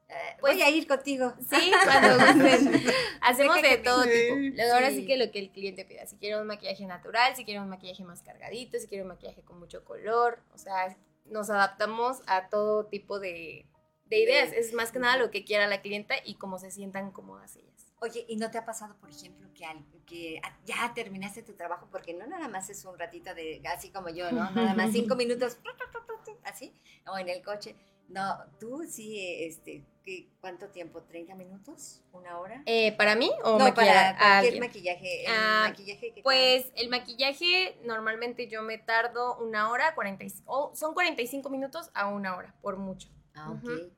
eh, 0.10 0.38
Pues- 0.40 0.54
voy 0.54 0.62
a 0.62 0.70
ir 0.70 0.88
contigo. 0.88 1.34
Sí, 1.50 1.72
cuando 1.84 2.14
gusten. 2.26 2.84
Hacemos 3.22 3.56
de 3.56 3.62
que 3.70 3.78
todo 3.78 4.04
tipo. 4.04 4.36
Luego, 4.36 4.74
Ahora 4.76 4.90
sí 4.92 4.98
Sí. 4.98 5.06
que 5.08 5.18
lo 5.18 5.32
que 5.32 5.40
el 5.40 5.50
cliente 5.52 5.86
pida. 5.86 6.06
Si 6.06 6.18
quiere 6.18 6.40
un 6.40 6.46
maquillaje 6.46 6.86
natural, 6.86 7.36
si 7.36 7.44
quiere 7.46 7.60
un 7.60 7.70
maquillaje 7.70 8.04
más 8.04 8.22
cargadito, 8.22 8.78
si 8.78 8.88
quiere 8.88 9.02
un 9.02 9.08
maquillaje 9.08 9.42
con 9.42 9.58
mucho 9.60 9.84
color. 9.84 10.40
O 10.54 10.58
sea, 10.60 10.96
nos 11.34 11.50
adaptamos 11.50 12.22
a 12.28 12.48
todo 12.50 12.86
tipo 12.86 13.20
de, 13.20 13.68
de 14.06 14.20
ideas. 14.20 14.54
Es 14.54 14.74
más 14.74 14.92
que 14.92 15.00
nada 15.00 15.18
lo 15.18 15.32
que 15.32 15.44
quiera 15.44 15.68
la 15.68 15.82
clienta 15.82 16.16
y 16.24 16.36
cómo 16.36 16.60
se 16.60 16.72
sientan 16.72 17.12
cómodas 17.12 17.56
ellas. 17.58 17.92
Oye, 18.00 18.26
¿y 18.28 18.36
no 18.36 18.52
te 18.52 18.58
ha 18.58 18.66
pasado, 18.66 18.96
por 19.00 19.10
ejemplo, 19.10 19.48
que, 19.54 19.66
al- 19.66 19.86
que 20.06 20.42
ya 20.66 20.94
terminaste 20.94 21.42
tu 21.42 21.54
trabajo? 21.54 21.88
Porque 21.92 22.14
no 22.14 22.28
nada 22.28 22.48
más 22.50 22.70
es 22.70 22.84
un 22.86 22.98
ratito 23.00 23.34
de, 23.34 23.62
así 23.74 23.92
como 23.92 24.10
yo, 24.10 24.30
¿no? 24.32 24.50
Nada 24.52 24.74
más 24.74 24.92
cinco 24.92 25.16
minutos, 25.16 25.58
así, 26.44 26.74
o 27.08 27.18
en 27.18 27.30
el 27.30 27.42
coche. 27.44 27.76
No, 28.14 28.38
tú 28.60 28.84
sí, 28.88 29.20
eh, 29.20 29.48
este, 29.48 29.84
¿qué, 30.04 30.30
¿cuánto 30.40 30.68
tiempo? 30.70 31.02
¿30 31.02 31.34
minutos? 31.36 32.04
¿Una 32.12 32.40
hora? 32.40 32.62
Eh, 32.68 32.92
¿Para 32.96 33.16
mí 33.16 33.32
o 33.44 33.58
no, 33.58 33.66
maquillar 33.66 34.16
para 34.16 34.36
a 34.36 34.40
cualquier 34.40 34.60
maquillaje. 34.60 35.22
El 35.26 35.32
Ah, 35.36 35.66
maquillaje 35.70 36.14
que 36.14 36.22
Pues 36.22 36.72
el 36.76 36.90
maquillaje 36.90 37.76
normalmente 37.84 38.48
yo 38.48 38.62
me 38.62 38.78
tardo 38.78 39.38
una 39.40 39.72
hora, 39.72 39.96
40, 39.96 40.26
y- 40.26 40.34
o 40.46 40.72
son 40.76 40.94
45 40.94 41.50
minutos 41.50 41.90
a 41.96 42.08
una 42.08 42.36
hora, 42.36 42.54
por 42.62 42.78
mucho. 42.78 43.10
Ah, 43.34 43.52
ok. 43.52 43.90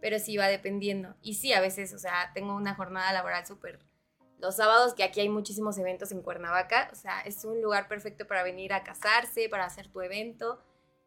pero 0.00 0.18
sí 0.18 0.36
va 0.36 0.48
dependiendo. 0.48 1.14
Y 1.22 1.34
sí, 1.34 1.52
a 1.52 1.60
veces, 1.60 1.94
o 1.94 1.98
sea, 1.98 2.32
tengo 2.34 2.54
una 2.56 2.74
jornada 2.74 3.12
laboral 3.12 3.46
súper... 3.46 3.78
Los 4.38 4.56
sábados, 4.56 4.94
que 4.94 5.04
aquí 5.04 5.20
hay 5.20 5.28
muchísimos 5.28 5.76
eventos 5.78 6.10
en 6.12 6.22
Cuernavaca, 6.22 6.88
o 6.92 6.96
sea, 6.96 7.20
es 7.20 7.44
un 7.44 7.60
lugar 7.62 7.86
perfecto 7.86 8.26
para 8.26 8.42
venir 8.42 8.72
a 8.72 8.82
casarse, 8.82 9.48
para 9.50 9.66
hacer 9.66 9.88
tu 9.88 10.00
evento. 10.00 10.60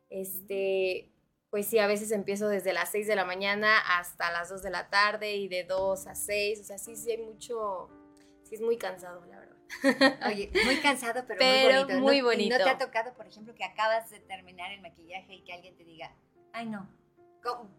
Este, 0.09 1.11
pues 1.53 1.67
sí, 1.67 1.77
a 1.77 1.85
veces 1.85 2.09
empiezo 2.09 2.47
desde 2.47 2.73
las 2.73 2.89
6 2.89 3.05
de 3.05 3.15
la 3.15 3.25
mañana 3.25 3.77
hasta 3.99 4.31
las 4.31 4.49
2 4.49 4.63
de 4.63 4.71
la 4.71 4.89
tarde 4.89 5.35
y 5.35 5.47
de 5.47 5.65
2 5.65 6.07
a 6.07 6.15
6, 6.15 6.59
o 6.61 6.63
sea, 6.63 6.79
sí, 6.79 6.95
sí 6.95 7.11
hay 7.11 7.19
mucho, 7.19 7.91
sí 8.41 8.55
es 8.55 8.61
muy 8.61 8.75
cansado, 8.79 9.23
la 9.27 9.37
verdad. 9.37 10.17
Oye, 10.27 10.49
muy 10.65 10.77
cansado, 10.77 11.23
pero, 11.27 11.37
Pero 11.37 11.85
muy 11.85 11.93
bonito. 11.93 11.99
muy 11.99 12.01
¿No- 12.01 12.13
y 12.13 12.19
¿No 12.21 12.25
bonito. 12.25 12.57
te 12.57 12.69
ha 12.71 12.77
tocado, 12.79 13.13
por 13.13 13.27
ejemplo, 13.27 13.53
que 13.53 13.63
acabas 13.63 14.09
de 14.09 14.19
terminar 14.21 14.71
el 14.71 14.81
maquillaje 14.81 15.31
y 15.35 15.43
que 15.43 15.53
alguien 15.53 15.77
te 15.77 15.83
diga, 15.83 16.11
ay, 16.53 16.65
no? 16.65 16.89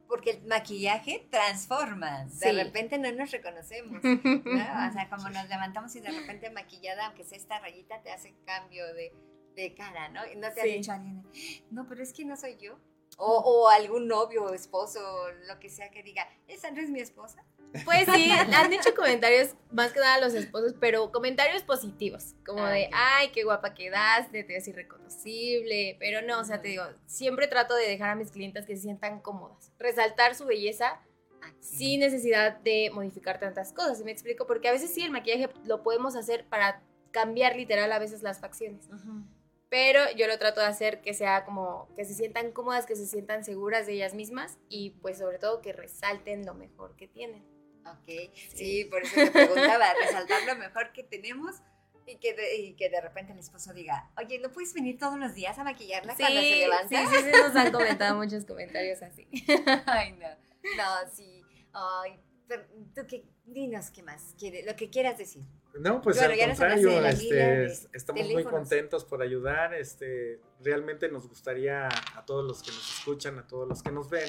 Porque 0.07 0.31
el 0.31 0.45
maquillaje 0.45 1.27
transforma. 1.31 2.27
De 2.27 2.31
Sí. 2.31 2.53
repente 2.53 2.97
no 2.99 3.11
nos 3.11 3.33
reconocemos. 3.33 4.05
¿no? 4.05 4.43
O 4.45 4.93
sea, 4.93 5.09
como 5.11 5.29
nos 5.31 5.49
levantamos 5.49 5.97
y 5.97 6.01
de 6.01 6.13
repente 6.13 6.49
maquillada, 6.51 7.07
aunque 7.07 7.25
sea 7.25 7.39
esta 7.39 7.59
rayita, 7.59 8.01
te 8.03 8.13
hace 8.13 8.37
cambio 8.47 8.87
de, 8.95 9.13
de 9.57 9.75
cara, 9.75 10.11
¿no? 10.11 10.21
Y 10.31 10.37
no 10.37 10.53
te 10.53 10.61
ha 10.61 10.65
Sí. 10.65 10.71
dicho 10.75 10.93
alguien, 10.93 11.25
no, 11.73 11.89
pero 11.89 12.05
es 12.05 12.13
que 12.13 12.25
no 12.25 12.37
soy 12.37 12.57
yo. 12.57 12.79
O, 13.16 13.39
o 13.39 13.69
algún 13.69 14.09
novio 14.09 14.45
o 14.45 14.55
esposo, 14.55 15.01
lo 15.47 15.61
que 15.61 15.70
sea 15.70 15.91
que 15.91 16.03
diga, 16.03 16.27
esa 16.49 16.70
no 16.73 16.81
es 16.81 16.91
mi 16.91 17.01
esposa. 17.01 17.45
Pues 17.85 18.07
sí, 18.12 18.31
han 18.31 18.73
hecho 18.73 18.95
comentarios, 18.95 19.55
más 19.73 19.93
que 19.93 20.01
nada 20.01 20.20
los 20.20 20.35
esposos, 20.35 20.74
pero 20.81 21.11
comentarios 21.12 21.62
positivos, 21.62 22.35
como 22.47 22.65
Ah, 22.65 22.70
de, 22.70 22.86
ok. 22.86 22.93
ay, 22.93 23.28
qué 23.31 23.43
guapa 23.45 23.74
quedaste, 23.74 24.45
te 24.45 24.53
ves 24.53 24.66
irreconocible, 24.69 25.97
pero 25.99 26.23
no, 26.23 26.41
o 26.41 26.45
sea, 26.45 26.61
te 26.61 26.69
digo, 26.69 26.85
siempre 27.07 27.47
trato 27.49 27.74
de 27.74 27.89
dejar 27.89 28.11
a 28.11 28.15
mis 28.15 28.31
clientas 28.31 28.66
que 28.66 28.77
se 28.77 28.82
sientan 28.82 29.20
cómodas, 29.20 29.73
resaltar 29.78 30.35
su 30.35 30.45
belleza 30.47 31.01
sin 31.61 32.01
necesidad 32.01 32.57
de 32.61 32.91
modificar 32.93 33.39
tantas 33.39 33.73
cosas, 33.73 33.99
¿sí 33.99 34.05
me 34.05 34.12
explico? 34.12 34.47
Porque 34.47 34.69
a 34.69 34.73
veces 34.73 34.93
sí, 34.95 35.03
el 35.03 35.11
maquillaje 35.11 35.51
lo 35.65 35.82
podemos 35.82 36.16
hacer 36.16 36.47
para 36.47 36.81
cambiar 37.11 37.55
literal 37.57 37.93
a 37.93 37.99
veces 37.99 38.23
las 38.23 38.41
facciones, 38.41 38.89
pero 39.75 40.09
yo 40.13 40.29
lo 40.29 40.39
trato 40.39 40.61
de 40.61 40.69
hacer 40.69 41.01
que 41.01 41.15
sea 41.15 41.45
como, 41.45 41.89
que 41.97 42.05
se 42.05 42.15
sientan 42.15 42.53
cómodas, 42.53 42.87
que 42.87 42.95
se 42.95 43.09
sientan 43.09 43.45
seguras 43.45 43.89
de 43.89 43.95
ellas 43.95 44.15
mismas 44.15 44.57
y 44.69 44.91
pues 45.03 45.19
sobre 45.19 45.41
todo 45.41 45.63
que 45.63 45.73
resalten 45.73 46.47
lo 46.47 46.55
mejor 46.55 46.95
que 46.95 47.09
tienen. 47.09 47.45
Ok, 47.85 48.33
sí, 48.55 48.85
por 48.85 49.03
eso 49.03 49.17
te 49.17 49.33
preguntaba, 49.33 49.93
resaltar 49.95 50.45
lo 50.45 50.55
mejor 50.55 50.93
que 50.93 51.03
tenemos 51.03 51.57
y 52.07 52.19
que, 52.19 52.35
de, 52.35 52.57
y 52.57 52.75
que 52.75 52.89
de 52.89 53.01
repente 53.01 53.33
el 53.33 53.41
esposo 53.41 53.73
diga, 53.73 54.13
oye, 54.17 54.39
¿no 54.39 54.53
puedes 54.53 54.73
venir 54.75 54.97
todos 54.97 55.19
los 55.19 55.35
días 55.35 55.59
a 55.59 55.65
maquillarla 55.65 56.15
cuando 56.15 56.41
se 56.41 56.57
levanta? 56.57 56.89
Sí, 56.89 57.07
sí, 57.11 57.25
sí, 57.25 57.43
nos 57.43 57.57
han 57.57 57.73
comentado 57.73 58.15
muchos 58.15 58.45
comentarios 58.45 59.03
así. 59.03 59.27
Ay, 59.87 60.13
no, 60.13 60.29
no, 60.77 61.11
sí. 61.13 61.43
Ay, 61.73 62.21
pero 62.47 62.63
tú 62.95 63.09
qué, 63.09 63.25
dinos 63.45 63.91
qué 63.91 64.05
más, 64.05 64.37
quiere, 64.39 64.63
lo 64.63 64.77
que 64.77 64.89
quieras 64.89 65.19
decir. 65.19 65.43
No, 65.81 66.01
pues 66.01 66.17
Bueno, 66.17 66.33
al 66.33 66.49
contrario, 66.49 67.07
este, 67.07 67.65
estamos 67.93 68.31
muy 68.31 68.45
contentos 68.45 69.05
por 69.05 69.21
ayudar. 69.23 69.75
Este, 69.75 70.41
realmente 70.61 71.09
nos 71.09 71.29
gustaría 71.29 71.89
a 71.89 72.25
todos 72.25 72.45
los 72.45 72.63
que 72.63 72.71
nos 72.71 72.99
escuchan, 72.99 73.39
a 73.39 73.47
todos 73.47 73.69
los 73.69 73.83
que 73.83 73.91
nos 73.91 74.09
ven, 74.09 74.29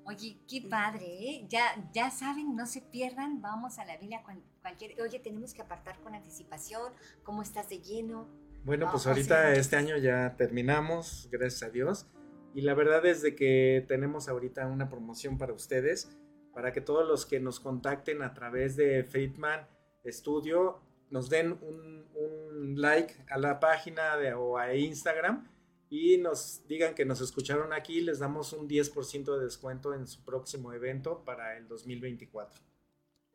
Oye, 0.06 0.40
qué 0.50 0.62
padre, 0.70 1.06
¿eh? 1.06 1.46
Ya, 1.48 1.90
ya 1.94 2.10
saben, 2.10 2.56
no 2.56 2.66
se 2.66 2.82
pierdan, 2.82 3.42
vamos 3.42 3.80
a 3.80 3.86
la 3.86 3.98
vila 3.98 4.22
cual- 4.24 4.44
cualquier. 4.62 5.00
Oye, 5.02 5.20
tenemos 5.20 5.54
que 5.54 5.62
apartar 5.62 6.00
con 6.02 6.16
anticipación, 6.16 6.92
¿cómo 7.24 7.42
estás 7.42 7.70
de 7.70 7.80
lleno? 7.80 8.28
Bueno, 8.66 8.88
pues 8.92 9.06
Ah, 9.06 9.10
ahorita 9.12 9.54
este 9.54 9.76
año 9.76 9.98
ya 9.98 10.36
terminamos, 10.38 11.28
gracias 11.32 11.64
a 11.64 11.70
Dios. 11.70 12.08
Y 12.56 12.62
la 12.62 12.74
verdad 12.74 13.06
es 13.06 13.22
de 13.22 13.36
que 13.36 13.86
tenemos 13.88 14.28
ahorita 14.30 14.68
una 14.68 14.90
promoción 14.90 15.38
para 15.38 15.54
ustedes, 15.54 16.10
para 16.54 16.72
que 16.72 16.82
todos 16.82 17.08
los 17.08 17.26
que 17.26 17.40
nos 17.40 17.60
contacten 17.60 18.22
a 18.22 18.34
través 18.34 18.76
de 18.76 19.04
Friedman 19.04 19.68
Studio 20.06 20.80
nos 21.10 21.30
den 21.30 21.54
un, 21.62 22.08
un 22.16 22.82
like 22.82 23.16
a 23.30 23.38
la 23.38 23.60
página 23.60 24.18
de, 24.18 24.34
o 24.34 24.58
a 24.58 24.74
Instagram 24.76 25.48
y 25.90 26.18
nos 26.18 26.66
digan 26.68 26.96
que 26.96 27.06
nos 27.06 27.22
escucharon 27.22 27.72
aquí, 27.72 28.02
les 28.02 28.18
damos 28.18 28.52
un 28.54 28.68
10% 28.68 29.38
de 29.38 29.44
descuento 29.44 29.94
en 29.94 30.08
su 30.08 30.24
próximo 30.26 30.74
evento 30.74 31.24
para 31.24 31.56
el 31.56 31.68
2024. 31.68 32.64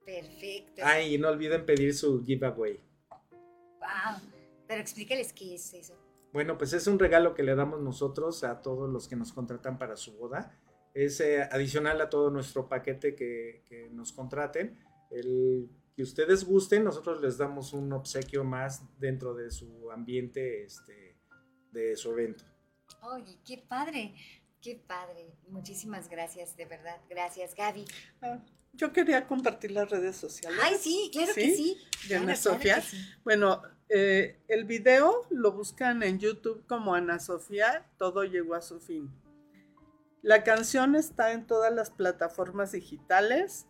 Perfecto. 0.04 0.82
Ah, 0.84 1.00
y 1.00 1.18
no 1.18 1.28
olviden 1.28 1.64
pedir 1.64 1.94
su 1.94 2.24
giveaway. 2.24 2.80
Wow. 3.10 4.20
Pero 4.66 4.80
explícales 4.80 5.32
qué 5.32 5.54
es 5.54 5.72
eso. 5.72 5.94
Bueno, 6.32 6.58
pues 6.58 6.72
es 6.72 6.86
un 6.88 6.98
regalo 6.98 7.34
que 7.34 7.42
le 7.42 7.54
damos 7.54 7.80
nosotros 7.80 8.42
a 8.42 8.60
todos 8.60 8.90
los 8.90 9.06
que 9.06 9.14
nos 9.14 9.32
contratan 9.32 9.78
para 9.78 9.96
su 9.96 10.16
boda. 10.16 10.58
Es 10.94 11.20
eh, 11.20 11.42
adicional 11.42 12.00
a 12.00 12.08
todo 12.10 12.30
nuestro 12.30 12.68
paquete 12.68 13.14
que, 13.14 13.62
que 13.68 13.88
nos 13.90 14.12
contraten. 14.12 14.78
El 15.10 15.68
que 15.94 16.02
ustedes 16.02 16.44
gusten, 16.44 16.84
nosotros 16.84 17.20
les 17.20 17.38
damos 17.38 17.72
un 17.72 17.92
obsequio 17.92 18.44
más 18.44 18.82
dentro 18.98 19.34
de 19.34 19.50
su 19.50 19.90
ambiente 19.90 20.64
este, 20.64 21.16
de 21.72 21.96
su 21.96 22.12
evento. 22.12 22.44
Oye, 23.02 23.38
qué 23.44 23.58
padre, 23.58 24.14
qué 24.60 24.76
padre. 24.86 25.34
Muchísimas 25.48 26.08
gracias, 26.08 26.56
de 26.56 26.66
verdad. 26.66 27.00
Gracias, 27.08 27.54
Gaby. 27.54 27.84
Ah, 28.22 28.38
Yo 28.72 28.92
quería 28.92 29.26
compartir 29.26 29.72
las 29.72 29.90
redes 29.90 30.16
sociales. 30.16 30.58
Ay, 30.62 30.76
sí, 30.78 31.10
claro 31.12 31.32
que 31.34 31.54
sí. 31.54 31.76
De 32.02 32.08
Claro, 32.08 32.22
Ana 32.24 32.34
claro 32.34 32.56
Sofía. 32.56 32.80
sí. 32.80 32.96
Bueno, 33.24 33.62
eh, 33.88 34.40
el 34.48 34.64
video 34.64 35.26
lo 35.30 35.52
buscan 35.52 36.02
en 36.02 36.18
YouTube 36.18 36.64
como 36.66 36.94
Ana 36.94 37.18
Sofía, 37.18 37.86
todo 37.98 38.24
llegó 38.24 38.54
a 38.54 38.62
su 38.62 38.78
fin. 38.80 39.10
La 40.22 40.42
canción 40.44 40.94
está 40.96 41.32
en 41.32 41.46
todas 41.46 41.72
las 41.72 41.90
plataformas 41.90 42.72
digitales. 42.72 43.66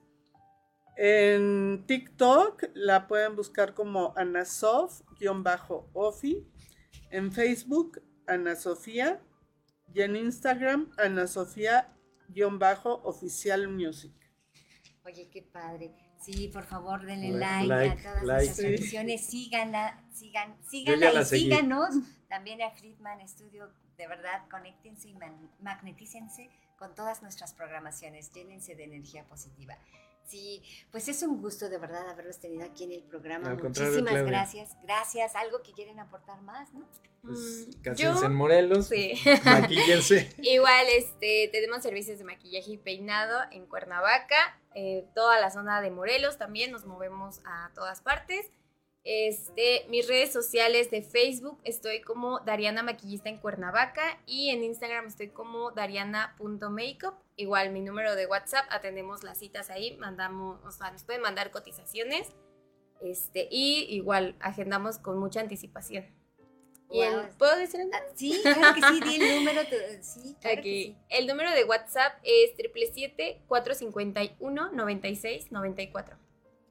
En 0.96 1.84
TikTok 1.86 2.64
la 2.74 3.06
pueden 3.06 3.36
buscar 3.36 3.74
como 3.74 4.12
Anasof-Ofi. 4.16 6.44
En 7.10 7.30
Facebook, 7.32 8.02
Ana 8.26 8.56
Sofía. 8.56 9.22
Y 9.94 10.02
en 10.02 10.16
Instagram, 10.16 10.90
Ana 10.98 11.26
Sofía-Oficial 11.26 13.68
Music. 13.68 14.12
Oye, 15.04 15.30
qué 15.30 15.40
padre. 15.42 15.94
Sí, 16.20 16.48
por 16.48 16.64
favor, 16.64 17.06
denle 17.06 17.30
Like, 17.30 17.72
a 17.72 17.96
todas 17.96 18.24
like. 18.24 18.26
nuestras 18.26 18.56
Sí. 18.56 18.62
transmisiones. 18.62 19.24
Síganla, 19.26 20.04
sigan, 20.12 20.56
síganla 20.68 21.12
la 21.12 21.22
y 21.22 21.24
síganos. 21.24 21.88
También 22.28 22.60
a 22.60 22.70
Friedman 22.72 23.26
Studio. 23.26 23.72
De 23.98 24.06
verdad, 24.06 24.42
conéctense 24.50 25.08
y 25.08 25.14
man- 25.14 25.50
magnetícense 25.60 26.48
con 26.78 26.94
todas 26.94 27.20
nuestras 27.22 27.52
programaciones. 27.52 28.32
Llénense 28.32 28.74
de 28.76 28.84
energía 28.84 29.24
positiva. 29.24 29.76
Sí, 30.24 30.62
pues 30.92 31.08
es 31.08 31.22
un 31.22 31.40
gusto 31.40 31.68
de 31.70 31.78
verdad 31.78 32.08
haberlos 32.10 32.38
tenido 32.38 32.64
aquí 32.64 32.84
en 32.84 32.92
el 32.92 33.02
programa. 33.02 33.48
Al 33.50 33.62
Muchísimas 33.62 34.22
gracias. 34.24 34.76
Gracias. 34.82 35.34
¿Algo 35.34 35.62
que 35.62 35.72
quieren 35.72 35.98
aportar 36.00 36.40
más, 36.42 36.72
no? 36.74 36.86
Pues, 37.22 37.66
Mm, 37.68 37.82
cásense 37.82 38.26
en 38.26 38.34
Morelos, 38.34 38.86
Sí. 38.88 39.14
maquíllense. 39.44 40.32
Igual, 40.38 40.86
este, 40.96 41.48
tenemos 41.50 41.82
servicios 41.82 42.18
de 42.18 42.24
maquillaje 42.24 42.72
y 42.72 42.76
peinado 42.76 43.40
en 43.50 43.66
Cuernavaca, 43.66 44.36
eh, 44.74 45.04
toda 45.14 45.40
la 45.40 45.50
zona 45.50 45.80
de 45.80 45.90
Morelos 45.90 46.38
también, 46.38 46.70
nos 46.70 46.84
movemos 46.86 47.40
a 47.44 47.72
todas 47.74 48.00
partes. 48.02 48.46
Este, 49.10 49.86
mis 49.88 50.06
redes 50.06 50.30
sociales 50.34 50.90
de 50.90 51.00
Facebook 51.00 51.58
estoy 51.64 52.02
como 52.02 52.40
Dariana 52.40 52.82
Maquillista 52.82 53.30
en 53.30 53.38
Cuernavaca 53.38 54.20
y 54.26 54.50
en 54.50 54.62
Instagram 54.62 55.06
estoy 55.06 55.28
como 55.28 55.70
dariana.makeup. 55.70 57.14
Igual 57.36 57.70
mi 57.72 57.80
número 57.80 58.14
de 58.16 58.26
WhatsApp, 58.26 58.66
atendemos 58.68 59.24
las 59.24 59.38
citas 59.38 59.70
ahí, 59.70 59.96
mandamos, 59.96 60.62
o 60.62 60.70
sea, 60.70 60.90
nos 60.90 61.04
pueden 61.04 61.22
mandar 61.22 61.50
cotizaciones. 61.50 62.28
Este, 63.00 63.48
y 63.50 63.86
igual 63.88 64.36
agendamos 64.40 64.98
con 64.98 65.16
mucha 65.18 65.40
anticipación. 65.40 66.04
Y 66.90 67.00
el-. 67.00 67.30
¿Puedo 67.38 67.56
decir 67.56 67.80
Ah, 67.90 68.02
sí, 68.14 68.38
claro 68.42 68.74
que 68.74 68.82
sí, 68.82 69.00
di 69.00 69.24
el 69.24 69.36
número. 69.38 69.62
sí, 70.02 70.36
claro 70.38 70.54
que 70.56 70.60
Aquí. 70.60 70.84
sí. 70.84 70.96
El 71.08 71.26
número 71.26 71.50
de 71.52 71.64
WhatsApp 71.64 72.12
es 72.24 72.54
777-451-96-94. 73.48 76.18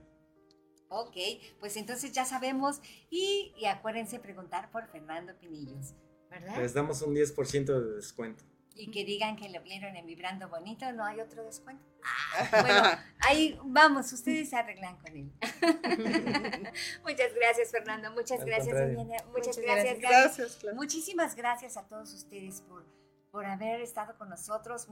Ok, 0.89 1.17
pues 1.59 1.75
entonces 1.75 2.13
ya 2.13 2.25
sabemos. 2.25 2.79
Y, 3.09 3.55
y 3.57 3.65
acuérdense 3.65 4.19
preguntar 4.19 4.69
por 4.71 4.85
Fernando 4.87 5.35
Pinillos, 5.39 5.95
¿verdad? 6.29 6.59
Les 6.59 6.75
damos 6.75 7.01
un 7.01 7.15
10% 7.15 7.65
de 7.65 7.95
descuento. 7.95 8.43
Y 8.79 8.91
que 8.91 9.03
digan 9.03 9.35
que 9.35 9.49
lo 9.49 9.61
vieron 9.61 9.95
en 9.95 10.05
Vibrando 10.05 10.47
Bonito, 10.49 10.91
no 10.93 11.03
hay 11.03 11.19
otro 11.19 11.43
descuento. 11.43 11.83
Ah, 12.03 12.47
bueno, 12.61 12.83
ahí 13.27 13.59
vamos, 13.63 14.11
ustedes 14.13 14.49
se 14.49 14.55
arreglan 14.55 14.97
con 14.97 15.17
él. 15.17 15.31
muchas 17.03 17.33
gracias, 17.33 17.71
Fernando. 17.71 18.11
Muchas 18.11 18.39
Al 18.39 18.45
gracias. 18.45 18.75
Daniela. 18.75 19.23
Muchas, 19.31 19.57
Muchas 19.57 19.57
gracias, 19.57 19.99
gracias. 19.99 20.63
Gaby. 20.63 20.75
Muchísimas 20.75 21.35
gracias 21.35 21.75
a 21.75 21.87
todos 21.87 22.13
ustedes 22.13 22.61
por, 22.61 22.85
por 23.31 23.45
haber 23.45 23.81
estado 23.81 24.15
con 24.17 24.29
nosotros. 24.29 24.87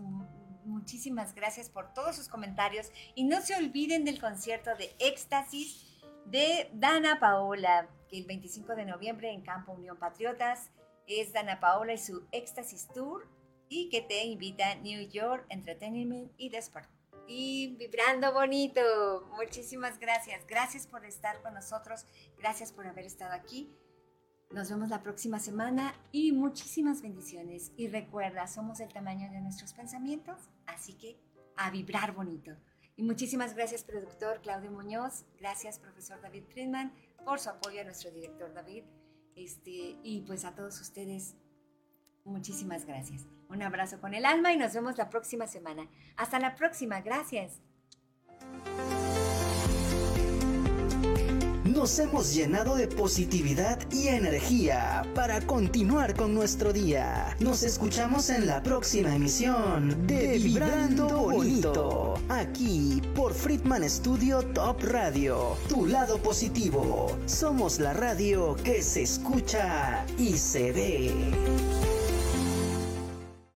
Muchísimas 0.66 1.36
gracias 1.36 1.70
por 1.70 1.94
todos 1.94 2.16
sus 2.16 2.28
comentarios. 2.28 2.92
Y 3.14 3.26
no 3.26 3.40
se 3.42 3.56
olviden 3.56 4.04
del 4.04 4.20
concierto 4.20 4.76
de 4.76 4.92
Éxtasis 5.00 5.86
de 6.26 6.72
Dana 6.74 7.20
Paola, 7.20 7.88
que 8.10 8.18
el 8.18 8.26
25 8.26 8.76
de 8.76 8.86
noviembre 8.86 9.32
en 9.32 9.42
Campo 9.42 9.74
Unión 9.74 9.98
Patriotas 9.98 10.72
es 11.08 11.34
Dana 11.34 11.60
Paola 11.60 11.94
y 11.94 11.98
su 12.00 12.28
Éxtasis 12.32 12.88
Tour 12.88 13.28
y 13.70 13.90
que 13.90 14.02
te 14.02 14.24
invita 14.24 14.76
New 14.76 15.08
York 15.10 15.46
Entertainment 15.50 16.32
y 16.38 16.50
Desport. 16.50 16.90
Y 17.28 17.76
vibrando 17.78 18.34
bonito. 18.34 19.28
Muchísimas 19.36 20.00
gracias. 20.00 20.46
Gracias 20.48 20.86
por 20.86 21.06
estar 21.06 21.42
con 21.42 21.54
nosotros. 21.56 22.06
Gracias 22.38 22.72
por 22.72 22.86
haber 22.86 23.06
estado 23.06 23.34
aquí. 23.34 23.72
Nos 24.52 24.70
vemos 24.70 24.90
la 24.90 25.02
próxima 25.02 25.40
semana 25.40 25.96
y 26.12 26.32
muchísimas 26.32 27.02
bendiciones. 27.02 27.72
Y 27.78 27.88
recuerda, 27.88 28.48
somos 28.48 28.78
del 28.78 28.94
tamaño 28.94 29.30
de 29.32 29.42
nuestros 29.42 29.74
pensamientos, 29.74 30.40
así 30.68 30.94
que 30.94 31.20
a 31.58 31.72
vibrar 31.72 32.14
bonito. 32.14 32.52
Y 32.96 33.04
muchísimas 33.04 33.56
gracias, 33.56 33.84
productor 33.84 34.42
Claudio 34.42 34.72
Muñoz. 34.72 35.26
Gracias, 35.40 35.80
profesor 35.80 36.22
David 36.22 36.46
Friedman, 36.48 36.94
por 37.26 37.40
su 37.40 37.50
apoyo 37.50 37.82
a 37.82 37.84
nuestro 37.84 38.12
director 38.12 38.54
David. 38.54 38.84
Este, 39.36 39.98
y 40.04 40.24
pues 40.26 40.46
a 40.46 40.56
todos 40.56 40.80
ustedes, 40.80 41.36
muchísimas 42.26 42.86
gracias. 42.86 43.26
Un 43.50 43.62
abrazo 43.62 44.02
con 44.02 44.14
el 44.14 44.26
alma 44.26 44.52
y 44.52 44.58
nos 44.58 44.74
vemos 44.74 44.98
la 44.98 45.10
próxima 45.10 45.48
semana. 45.48 45.88
Hasta 46.18 46.40
la 46.40 46.56
próxima. 46.56 47.02
Gracias. 47.02 47.62
nos 51.86 52.00
hemos 52.00 52.34
llenado 52.34 52.78
de 52.78 52.88
positividad 52.88 53.80
y 53.92 54.08
energía 54.08 55.04
para 55.14 55.40
continuar 55.42 56.16
con 56.16 56.34
nuestro 56.34 56.74
día. 56.74 57.36
Nos 57.40 57.64
escuchamos 57.64 58.30
en 58.30 58.48
la 58.48 58.64
próxima 58.64 59.14
emisión 59.16 60.08
de 60.08 60.40
Vibrando 60.40 61.08
Bonito, 61.08 62.16
aquí 62.30 63.02
por 63.14 63.34
Friedman 63.34 63.88
Studio 63.90 64.42
Top 64.42 64.82
Radio, 64.84 65.58
tu 65.68 65.86
lado 65.86 66.18
positivo. 66.18 67.16
Somos 67.28 67.80
la 67.80 67.94
radio 67.94 68.56
que 68.64 68.82
se 68.82 69.04
escucha 69.04 70.06
y 70.18 70.38
se 70.38 70.72
ve. 70.72 71.95